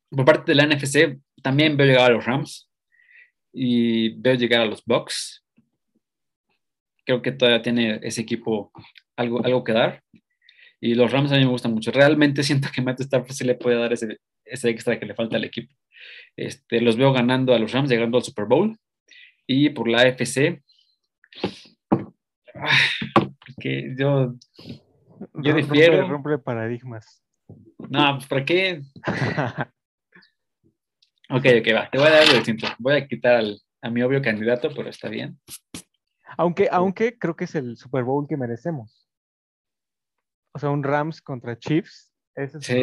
por 0.10 0.26
parte 0.26 0.52
de 0.52 0.56
la 0.56 0.68
NFC, 0.68 1.20
también 1.42 1.76
veo 1.78 1.88
llegar 1.88 2.12
a 2.12 2.14
los 2.16 2.26
Rams 2.26 2.72
y 3.52 4.20
veo 4.20 4.36
llegar 4.36 4.62
a 4.62 4.66
los 4.66 4.84
Bucks. 4.86 5.43
Creo 7.06 7.22
que 7.22 7.32
todavía 7.32 7.62
tiene 7.62 8.00
ese 8.04 8.22
equipo 8.22 8.72
algo, 9.16 9.44
algo 9.46 9.64
que 9.64 9.74
dar. 9.74 10.04
Y 10.80 10.96
los 10.96 11.12
Rams 11.12 11.32
a 11.32 11.36
mí 11.36 11.42
me 11.46 11.52
gustan 11.52 11.74
mucho. 11.74 11.92
Realmente 11.92 12.44
siento 12.44 12.70
que 12.74 12.82
Matt 12.82 13.02
Stafford 13.02 13.32
sí 13.32 13.46
le 13.46 13.56
puede 13.56 13.78
dar 13.78 13.94
ese, 13.94 14.20
ese 14.46 14.70
extra 14.70 15.00
que 15.00 15.06
le 15.06 15.16
falta 15.16 15.38
al 15.38 15.46
equipo. 15.46 15.74
Este, 16.36 16.82
los 16.82 16.98
veo 16.98 17.14
ganando 17.14 17.54
a 17.54 17.60
los 17.60 17.72
Rams, 17.72 17.90
llegando 17.90 18.18
al 18.18 18.24
Super 18.24 18.46
Bowl. 18.46 18.78
Y 19.48 19.70
por 19.72 19.90
la 19.90 20.02
AFC, 20.02 20.62
que 23.60 23.96
yo, 23.98 24.36
yo 25.36 25.54
difiero. 25.54 26.08
Rompe, 26.08 26.38
paradigmas. 26.38 27.24
No, 27.90 28.16
pues, 28.16 28.28
¿para 28.28 28.46
qué? 28.46 28.82
ok, 31.30 31.46
ok, 31.60 31.68
va. 31.76 31.90
Te 31.90 31.98
voy 31.98 32.08
a 32.08 32.12
dar 32.12 32.22
algo 32.22 32.34
distinto. 32.36 32.68
Voy 32.80 32.96
a 32.96 33.08
quitar 33.08 33.36
al, 33.36 33.62
a 33.82 33.90
mi 33.90 34.02
obvio 34.02 34.22
candidato, 34.22 34.70
pero 34.74 34.90
está 34.90 35.10
bien. 35.10 35.40
Aunque, 36.38 36.70
aunque 36.72 37.18
creo 37.18 37.36
que 37.36 37.46
es 37.46 37.56
el 37.56 37.78
Super 37.78 38.04
Bowl 38.04 38.28
que 38.28 38.38
merecemos 38.38 39.04
o 40.54 40.60
sea, 40.60 40.70
un 40.70 40.84
Rams 40.84 41.22
contra 41.22 41.58
Chiefs. 41.58 42.12
Ese 42.36 42.62
sí. 42.62 42.74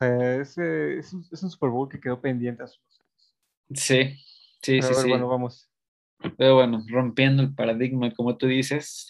es, 0.00 0.58
es, 0.58 1.12
un, 1.12 1.50
Super 1.50 1.70
Bowl 1.70 1.88
que 1.88 2.00
quedó 2.00 2.20
pendiente 2.20 2.62
a 2.62 2.66
sus 2.68 2.80
Sí, 3.74 4.14
sí, 4.62 4.80
sí, 4.80 4.94
sí. 4.94 5.08
Bueno, 5.08 5.28
vamos. 5.28 5.68
Pero 6.38 6.54
bueno, 6.54 6.84
rompiendo 6.88 7.42
el 7.42 7.52
paradigma, 7.52 8.12
como 8.12 8.36
tú 8.36 8.46
dices, 8.46 9.08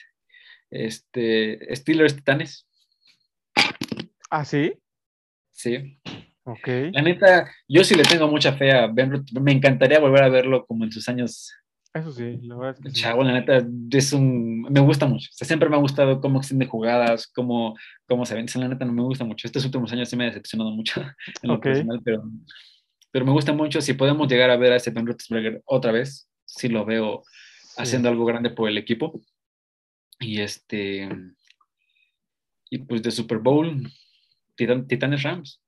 este, 0.71 1.75
Steelers 1.77 2.17
Titanes. 2.17 2.67
¿Ah, 4.31 4.47
sí? 4.47 4.79
Sí. 5.53 6.01
Ok. 6.45 6.69
La 6.93 7.03
neta, 7.03 7.51
yo 7.69 7.85
sí 7.85 7.95
le 7.95 8.03
tengo 8.03 8.29
mucha 8.29 8.55
fe 8.55 8.73
a 8.73 8.87
Ben 8.87 9.11
Roethlisberger. 9.11 9.43
Me 9.43 9.53
encantaría 9.53 10.01
volver 10.01 10.23
a 10.23 10.29
verlo 10.31 10.65
como 10.65 10.85
en 10.85 10.93
sus 10.93 11.07
años 11.09 11.53
Eso 11.97 12.13
sí, 12.13 12.39
la 12.43 12.57
verdad 12.57 12.77
es 12.85 12.93
que. 12.95 13.01
Chavo, 13.01 13.23
la 13.25 13.33
neta, 13.33 13.67
es 13.93 14.13
un, 14.13 14.63
me 14.63 14.81
gusta 14.81 15.07
mucho. 15.07 15.29
O 15.33 15.35
sea, 15.35 15.47
siempre 15.47 15.69
me 15.69 15.77
ha 15.77 15.81
gustado 15.81 16.21
cómo 16.21 16.39
extiende 16.39 16.67
jugadas, 16.67 17.27
cómo, 17.29 17.75
cómo 18.07 18.27
se 18.27 18.35
vence. 18.35 18.59
La 18.59 18.69
neta, 18.69 18.85
no 18.85 18.93
me 18.93 19.03
gusta 19.03 19.25
mucho. 19.25 19.47
Estos 19.47 19.65
últimos 19.65 19.91
años 19.93 20.09
sí 20.09 20.17
me 20.17 20.25
ha 20.25 20.29
decepcionado 20.29 20.71
mucho 20.73 21.01
en 21.43 21.49
lo 21.49 21.55
Ok. 21.55 21.63
personal, 21.63 22.01
pero, 22.05 22.23
pero 23.11 23.25
me 23.25 23.33
gusta 23.33 23.53
mucho. 23.53 23.81
Si 23.81 23.95
podemos 23.95 24.29
llegar 24.29 24.51
a 24.51 24.57
ver 24.57 24.73
a 24.73 24.77
ese 24.77 24.91
Ben 24.91 25.07
Roethlisberger 25.07 25.63
otra 25.65 25.93
vez, 25.93 26.29
sí 26.45 26.69
lo 26.69 26.85
veo 26.85 27.23
Sí. 27.77 27.83
haciendo 27.83 28.09
algo 28.09 28.25
grande 28.25 28.51
por 28.51 28.69
el 28.69 28.79
equipo. 28.79 29.21
Y 30.21 30.41
este. 30.41 31.09
Y 32.71 32.79
pues 32.79 33.03
de 33.03 33.11
Super 33.11 33.39
Bowl, 33.39 33.83
Titan- 34.57 34.87
Titanes 34.87 35.23
Rams. 35.23 35.63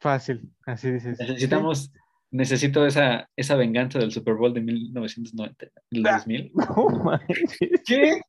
Fácil, 0.00 0.50
así 0.66 0.90
dices. 0.90 1.18
Necesitamos. 1.18 1.90
Necesito 2.30 2.86
esa, 2.86 3.28
esa 3.36 3.56
venganza 3.56 3.98
del 3.98 4.12
Super 4.12 4.34
Bowl 4.34 4.52
de 4.52 4.60
1990, 4.60 5.66
del 5.90 6.06
Ah. 6.06 6.16
2000. 6.18 6.52
No. 6.54 7.20
¿Qué? 7.86 8.20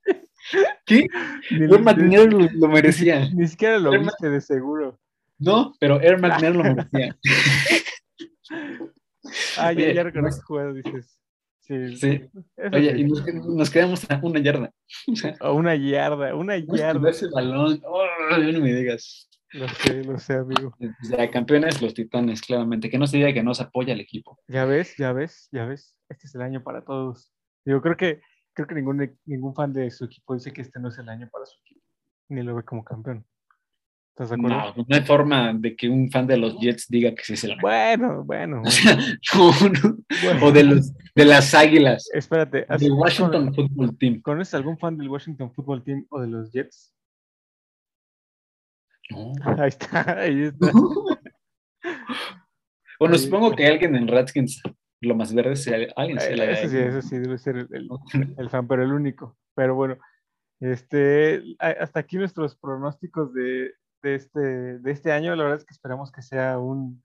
¿Qué? 0.86 1.08
Air 1.52 1.82
McNair 1.82 2.32
lo, 2.32 2.40
lo 2.54 2.68
merecía. 2.70 3.30
ni 3.34 3.46
siquiera 3.48 3.78
lo 3.78 3.92
Air 3.94 4.02
viste 4.02 4.30
de 4.30 4.40
seguro. 4.42 4.98
No, 5.38 5.74
pero 5.80 6.02
Air 6.02 6.20
McNair 6.20 6.56
lo 6.56 6.64
merecía. 6.64 7.16
Ah, 9.58 9.74
ya, 9.74 9.92
ya 9.94 10.04
reconozco 10.04 10.42
juego, 10.48 10.74
dices. 10.74 11.20
Sí. 11.60 11.96
Sí. 11.98 12.22
Oye, 12.74 12.98
y 12.98 13.04
nos, 13.04 13.24
nos 13.46 13.70
quedamos 13.70 14.10
a 14.10 14.20
una 14.24 14.40
yarda. 14.40 14.72
O 15.42 15.54
una 15.54 15.76
yarda, 15.76 16.34
una 16.36 16.58
yarda. 16.58 17.10
ese 17.12 17.28
balón. 17.32 17.80
Oh, 17.86 18.06
no 18.38 18.60
me 18.60 18.74
digas. 18.74 19.29
Lo 19.52 19.68
sé, 19.68 20.04
lo 20.04 20.20
sé, 20.20 20.34
amigo. 20.36 20.76
Campeones, 21.34 21.82
los 21.82 21.94
titanes, 21.94 22.42
claramente. 22.42 22.90
Que 22.90 22.98
no 22.98 23.08
se 23.08 23.18
diga 23.18 23.34
que 23.34 23.44
no 23.44 23.54
se 23.54 23.64
apoya 23.64 23.94
al 23.94 24.00
equipo. 24.00 24.40
Ya 24.48 24.66
ves, 24.66 24.96
ya 24.98 25.12
ves, 25.12 25.50
ya 25.52 25.66
ves. 25.66 25.96
Este 26.08 26.28
es 26.28 26.36
el 26.36 26.42
año 26.42 26.64
para 26.64 26.84
todos. 26.84 27.32
Digo, 27.66 27.82
creo 27.82 27.98
que 27.98 28.22
creo 28.54 28.68
que 28.68 28.76
ningún, 28.76 29.18
ningún 29.26 29.56
fan 29.56 29.72
de 29.74 29.90
su 29.90 30.06
equipo 30.06 30.34
dice 30.34 30.52
que 30.52 30.62
este 30.62 30.80
no 30.80 30.90
es 30.90 30.98
el 30.98 31.08
año 31.10 31.30
para 31.32 31.46
su 31.46 31.58
equipo. 31.62 31.82
Ni 32.30 32.44
lo 32.44 32.56
ve 32.56 32.64
como 32.64 32.84
campeón. 32.84 33.26
¿Estás 34.10 34.30
de 34.30 34.36
acuerdo? 34.36 34.58
No, 34.58 34.86
no 34.88 34.96
hay 34.96 35.02
forma 35.04 35.54
de 35.54 35.76
que 35.78 35.88
un 35.88 36.12
fan 36.12 36.28
de 36.28 36.36
los 36.38 36.60
Jets 36.60 36.88
diga 36.90 37.16
que 37.16 37.24
sí 37.24 37.34
es 37.34 37.44
el 37.46 37.52
año. 37.52 37.62
Bueno, 37.62 38.24
bueno. 38.26 38.62
O 38.66 38.70
sea, 38.70 38.96
no, 38.98 39.52
no. 39.70 39.98
bueno. 40.24 40.46
O 40.46 40.52
de, 40.52 40.64
los, 40.64 40.92
de 41.16 41.26
las 41.26 41.54
águilas. 41.54 42.10
Espérate, 42.14 42.66
así- 42.68 42.86
De 42.86 42.92
Washington 42.92 43.54
Football 43.54 43.98
Team. 43.98 44.22
¿conoces 44.22 44.54
algún 44.54 44.78
fan 44.78 44.98
del 44.98 45.10
Washington 45.10 45.52
Football 45.54 45.84
Team 45.84 46.06
o 46.10 46.20
de 46.20 46.28
los 46.28 46.52
Jets? 46.52 46.94
No. 49.10 49.34
Ahí 49.58 49.70
está, 49.70 50.20
ahí 50.20 50.42
está. 50.44 50.72
Bueno, 53.00 53.16
Ahí- 53.16 53.22
supongo 53.22 53.56
que 53.56 53.66
alguien 53.66 53.96
en 53.96 54.08
Redskins, 54.08 54.62
lo 55.02 55.16
más 55.16 55.34
verde, 55.34 55.56
sea 55.56 55.78
alguien. 55.96 56.18
la- 56.38 56.52
Eso 56.52 56.70
sí, 56.70 56.78
eso 56.78 57.02
sí, 57.02 57.18
debe 57.18 57.38
ser 57.38 57.56
el, 57.58 57.68
el- 57.72 57.90
el 58.38 58.50
fan, 58.50 58.68
pero 58.68 58.84
el 58.84 58.92
único. 58.92 59.38
Pero 59.56 59.76
bueno, 59.76 59.98
este, 60.60 61.42
hasta 61.60 62.02
aquí 62.02 62.18
nuestros 62.18 62.58
pronósticos 62.58 63.34
de, 63.34 63.74
de 64.04 64.16
este, 64.16 64.40
de 64.40 64.92
este 64.92 65.12
año. 65.14 65.36
La 65.36 65.44
verdad 65.44 65.60
es 65.60 65.66
que 65.66 65.74
esperamos 65.74 66.12
que 66.12 66.22
sea 66.22 66.60
un, 66.60 67.02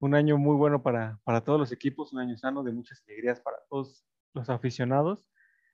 un 0.00 0.14
año 0.14 0.36
muy 0.36 0.54
bueno 0.56 0.82
para, 0.82 1.18
para 1.24 1.40
todos 1.42 1.58
los 1.58 1.72
equipos, 1.72 2.12
un 2.12 2.20
año 2.20 2.36
sano 2.36 2.62
de 2.62 2.72
muchas 2.72 3.02
alegrías 3.06 3.40
para 3.40 3.56
todos 3.70 4.04
los 4.34 4.50
aficionados. 4.50 5.30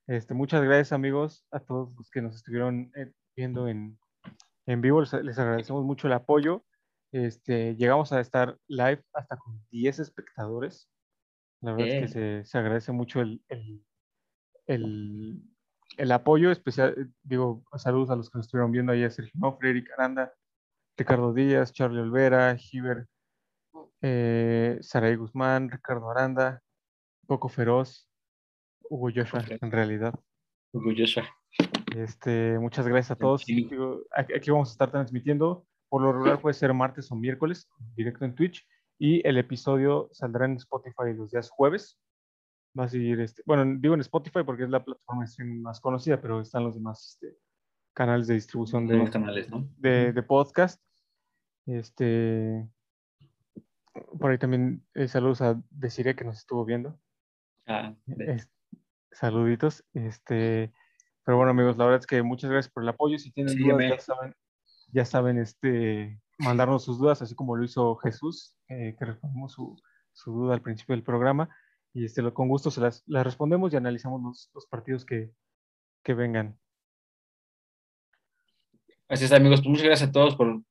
Este, 0.06 0.34
muchas 0.34 0.62
gracias 0.62 0.92
amigos 0.92 1.44
a 1.50 1.58
todos 1.60 1.92
los 1.96 2.10
que 2.10 2.22
nos 2.22 2.36
estuvieron 2.36 2.92
eh, 2.94 3.12
viendo 3.36 3.66
en, 3.66 3.98
en 4.72 4.80
vivo. 4.80 5.00
Les, 5.00 5.38
agradecemos 5.38 5.84
mucho 5.84 6.06
el 6.06 6.12
apoyo. 6.14 6.64
Este, 7.12 7.76
llegamos 7.76 8.12
a 8.12 8.20
estar 8.20 8.58
live 8.68 9.02
hasta 9.12 9.36
con 9.36 9.62
10 9.70 9.98
espectadores. 9.98 10.88
La 11.60 11.72
verdad 11.72 11.88
es 11.88 12.02
que 12.02 12.08
se, 12.08 12.44
se 12.44 12.58
agradece 12.58 12.92
mucho 12.92 13.20
el, 13.20 13.42
el, 13.48 13.84
el, 14.66 15.42
el 15.96 16.12
apoyo 16.12 16.50
especial. 16.50 17.12
Digo, 17.22 17.64
saludos 17.76 18.10
a 18.10 18.16
los 18.16 18.30
que 18.30 18.38
nos 18.38 18.46
estuvieron 18.46 18.72
viendo 18.72 18.92
ahí, 18.92 19.04
a 19.04 19.10
Sergio 19.10 19.32
Nofre, 19.34 19.70
Eric 19.70 19.90
Aranda, 19.96 20.32
Ricardo 20.96 21.32
Díaz, 21.32 21.72
Charlie 21.72 22.00
Olvera, 22.00 22.56
Giver, 22.56 23.06
eh, 24.00 24.78
Saray 24.80 25.16
Guzmán, 25.16 25.70
Ricardo 25.70 26.10
Aranda, 26.10 26.62
Coco 27.26 27.48
Feroz, 27.48 28.08
Hugo 28.88 29.10
Joshua, 29.14 29.44
en 29.48 29.70
realidad. 29.70 30.14
Orgullosa. 30.72 31.24
Este, 31.96 32.58
muchas 32.58 32.86
gracias 32.86 33.12
a 33.12 33.16
todos. 33.16 33.42
Sí. 33.42 33.68
Aquí, 34.16 34.50
vamos 34.50 34.70
a 34.70 34.72
estar 34.72 34.90
transmitiendo. 34.90 35.66
Por 35.88 36.02
lo 36.02 36.12
regular 36.12 36.40
puede 36.40 36.54
ser 36.54 36.72
martes 36.72 37.10
o 37.12 37.16
miércoles, 37.16 37.68
directo 37.94 38.24
en 38.24 38.34
Twitch. 38.34 38.66
Y 38.98 39.26
el 39.26 39.36
episodio 39.38 40.08
saldrá 40.12 40.46
en 40.46 40.56
Spotify 40.56 41.12
los 41.14 41.30
días 41.30 41.50
jueves. 41.50 41.98
Va 42.78 42.84
a 42.84 42.88
seguir, 42.88 43.20
este, 43.20 43.42
bueno, 43.44 43.64
digo 43.78 43.94
en 43.94 44.00
Spotify 44.00 44.40
porque 44.46 44.64
es 44.64 44.70
la 44.70 44.82
plataforma 44.82 45.24
más 45.60 45.80
conocida, 45.80 46.20
pero 46.20 46.40
están 46.40 46.64
los 46.64 46.74
demás 46.74 47.18
este, 47.20 47.36
canales 47.94 48.26
de 48.26 48.34
distribución 48.34 48.86
de, 48.86 49.10
canales, 49.10 49.50
¿no? 49.50 49.68
de, 49.76 50.12
de 50.12 50.22
podcast. 50.22 50.82
Este, 51.66 52.66
por 54.18 54.30
ahí 54.30 54.38
también 54.38 54.86
eh, 54.94 55.06
saludos 55.08 55.42
a 55.42 55.60
Desiree 55.70 56.16
que 56.16 56.24
nos 56.24 56.38
estuvo 56.38 56.64
viendo. 56.64 56.98
Ah, 57.66 57.94
de- 58.06 58.32
Es- 58.34 58.50
saluditos. 59.10 59.84
Este, 59.92 60.72
pero 61.24 61.36
bueno, 61.36 61.50
amigos, 61.52 61.76
la 61.76 61.84
verdad 61.84 62.00
es 62.00 62.06
que 62.06 62.22
muchas 62.22 62.50
gracias 62.50 62.72
por 62.72 62.82
el 62.82 62.88
apoyo. 62.88 63.18
Si 63.18 63.30
tienen 63.30 63.56
dudas, 63.56 63.76
Sígueme. 63.78 63.88
ya 63.90 63.98
saben, 64.00 64.34
ya 64.92 65.04
saben, 65.04 65.38
este, 65.38 66.20
mandarnos 66.38 66.84
sus 66.84 66.98
dudas, 66.98 67.22
así 67.22 67.34
como 67.34 67.56
lo 67.56 67.64
hizo 67.64 67.96
Jesús, 67.96 68.56
eh, 68.68 68.96
que 68.98 69.04
respondimos 69.04 69.52
su, 69.52 69.80
su 70.12 70.32
duda 70.32 70.54
al 70.54 70.62
principio 70.62 70.94
del 70.94 71.04
programa. 71.04 71.48
Y 71.94 72.04
este, 72.06 72.22
lo- 72.22 72.32
con 72.34 72.48
gusto 72.48 72.70
se 72.70 72.80
las, 72.80 73.02
las 73.06 73.24
respondemos 73.24 73.72
y 73.72 73.76
analizamos 73.76 74.22
los, 74.22 74.50
los 74.54 74.66
partidos 74.66 75.04
que, 75.04 75.30
que 76.02 76.14
vengan. 76.14 76.58
Así 79.08 79.24
es, 79.26 79.32
amigos. 79.32 79.60
Pues 79.60 79.68
muchas 79.68 79.84
gracias 79.86 80.08
a 80.08 80.12
todos 80.12 80.34
por, 80.36 80.62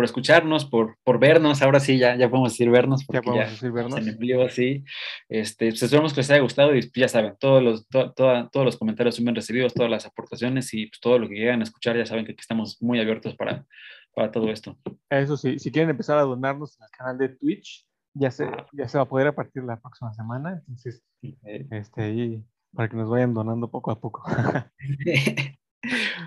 por 0.00 0.06
escucharnos, 0.06 0.64
por, 0.64 0.96
por 1.04 1.18
vernos. 1.18 1.60
Ahora 1.60 1.78
sí, 1.78 1.98
ya, 1.98 2.16
ya 2.16 2.30
podemos 2.30 2.52
decir 2.52 2.70
vernos. 2.70 3.06
Ya 3.12 3.20
podemos 3.20 3.50
decir 3.50 3.70
vernos. 3.70 4.02
Me 4.02 4.12
envió 4.12 4.42
así. 4.46 4.82
Este, 5.28 5.68
pues 5.68 5.82
esperamos 5.82 6.14
que 6.14 6.20
les 6.20 6.30
haya 6.30 6.40
gustado 6.40 6.74
y 6.74 6.80
pues, 6.80 6.92
ya 6.94 7.06
saben, 7.08 7.34
todos 7.38 7.62
los, 7.62 7.86
to- 7.88 8.12
toda- 8.12 8.48
todos 8.48 8.64
los 8.64 8.78
comentarios 8.78 9.16
son 9.16 9.26
bien 9.26 9.34
recibidos, 9.34 9.74
todas 9.74 9.90
las 9.90 10.06
aportaciones 10.06 10.72
y 10.72 10.86
pues, 10.86 11.00
todo 11.00 11.18
lo 11.18 11.28
que 11.28 11.34
quieran 11.34 11.60
escuchar, 11.60 11.98
ya 11.98 12.06
saben 12.06 12.24
que 12.24 12.32
aquí 12.32 12.40
estamos 12.40 12.80
muy 12.80 12.98
abiertos 12.98 13.34
para, 13.36 13.66
para 14.14 14.30
todo 14.30 14.48
esto. 14.50 14.78
Eso 15.10 15.36
sí, 15.36 15.58
si 15.58 15.70
quieren 15.70 15.90
empezar 15.90 16.16
a 16.16 16.22
donarnos 16.22 16.78
en 16.78 16.84
el 16.84 16.90
canal 16.96 17.18
de 17.18 17.28
Twitch, 17.28 17.86
ya 18.14 18.30
se, 18.30 18.48
ya 18.72 18.88
se 18.88 18.96
va 18.96 19.02
a 19.04 19.08
poder 19.08 19.26
a 19.26 19.34
partir 19.34 19.60
de 19.60 19.68
la 19.68 19.78
próxima 19.78 20.14
semana. 20.14 20.54
Entonces, 20.66 21.02
Eh, 21.44 21.66
este, 21.72 22.02
ahí, 22.04 22.42
para 22.74 22.88
que 22.88 22.96
nos 22.96 23.10
vayan 23.10 23.34
donando 23.34 23.70
poco 23.70 23.90
a 23.90 24.00
poco. 24.00 24.22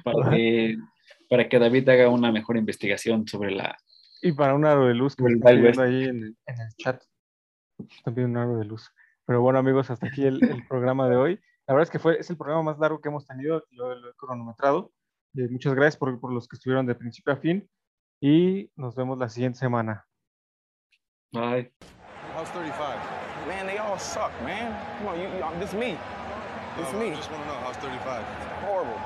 para, 0.04 0.30
que, 0.30 0.78
para 1.30 1.48
que 1.48 1.60
David 1.60 1.88
haga 1.90 2.10
una 2.10 2.32
mejor 2.32 2.58
investigación 2.58 3.28
sobre 3.28 3.52
la... 3.52 3.78
Y 4.22 4.32
para 4.32 4.56
un 4.56 4.66
aro 4.66 4.88
de 4.88 4.94
luz 4.94 5.16
que 5.16 5.24
Wild 5.24 5.44
pidiendo 5.44 5.82
ahí 5.82 6.04
en 6.04 6.24
el, 6.24 6.38
en 6.46 6.62
el 6.62 6.76
chat. 6.78 7.04
Pidiendo 8.06 8.26
un 8.26 8.38
aro 8.38 8.58
de 8.58 8.66
luz. 8.66 8.90
Pero 9.26 9.42
bueno, 9.42 9.60
amigos, 9.60 9.90
hasta 9.90 10.08
aquí 10.08 10.26
el, 10.26 10.44
el 10.44 10.66
programa 10.68 11.10
de 11.10 11.16
hoy. 11.16 11.40
La 11.68 11.74
verdad 11.74 11.84
es 11.84 11.92
que 11.92 12.00
fue, 12.00 12.20
es 12.20 12.30
el 12.30 12.38
programa 12.38 12.64
más 12.64 12.80
largo 12.80 13.02
que 13.02 13.10
hemos 13.10 13.26
tenido, 13.26 13.64
lo, 13.72 13.96
lo 13.96 14.10
he 14.10 14.14
cronometrado. 14.16 14.92
Eh, 15.36 15.48
muchas 15.50 15.74
gracias 15.74 15.98
por, 15.98 16.20
por 16.20 16.32
los 16.32 16.48
que 16.48 16.56
estuvieron 16.56 16.86
de 16.86 16.96
principio 16.96 17.34
a 17.34 17.38
fin. 17.38 17.70
Y 18.22 18.72
nos 18.76 18.96
vemos 18.96 19.18
la 19.18 19.30
siguiente 19.30 19.60
semana. 19.60 20.06
Ay, 21.34 21.72
How's 22.36 22.50
35? 22.50 22.98
Man, 23.48 23.68
they 23.68 23.78
all 23.78 24.00
suck, 24.00 24.32
man. 24.42 24.74
Come 24.98 25.10
on, 25.10 25.20
you, 25.20 25.28
you, 25.28 25.60
this 25.60 25.74
me. 25.74 25.98
This 26.78 26.92
No, 26.92 27.00
me. 27.00 27.12
I 27.12 27.16
just 27.16 27.30
want 27.30 27.44
to 27.44 27.48
know 27.48 27.56
how's 27.62 27.78
35. 27.78 28.26
Horrible. 28.66 28.98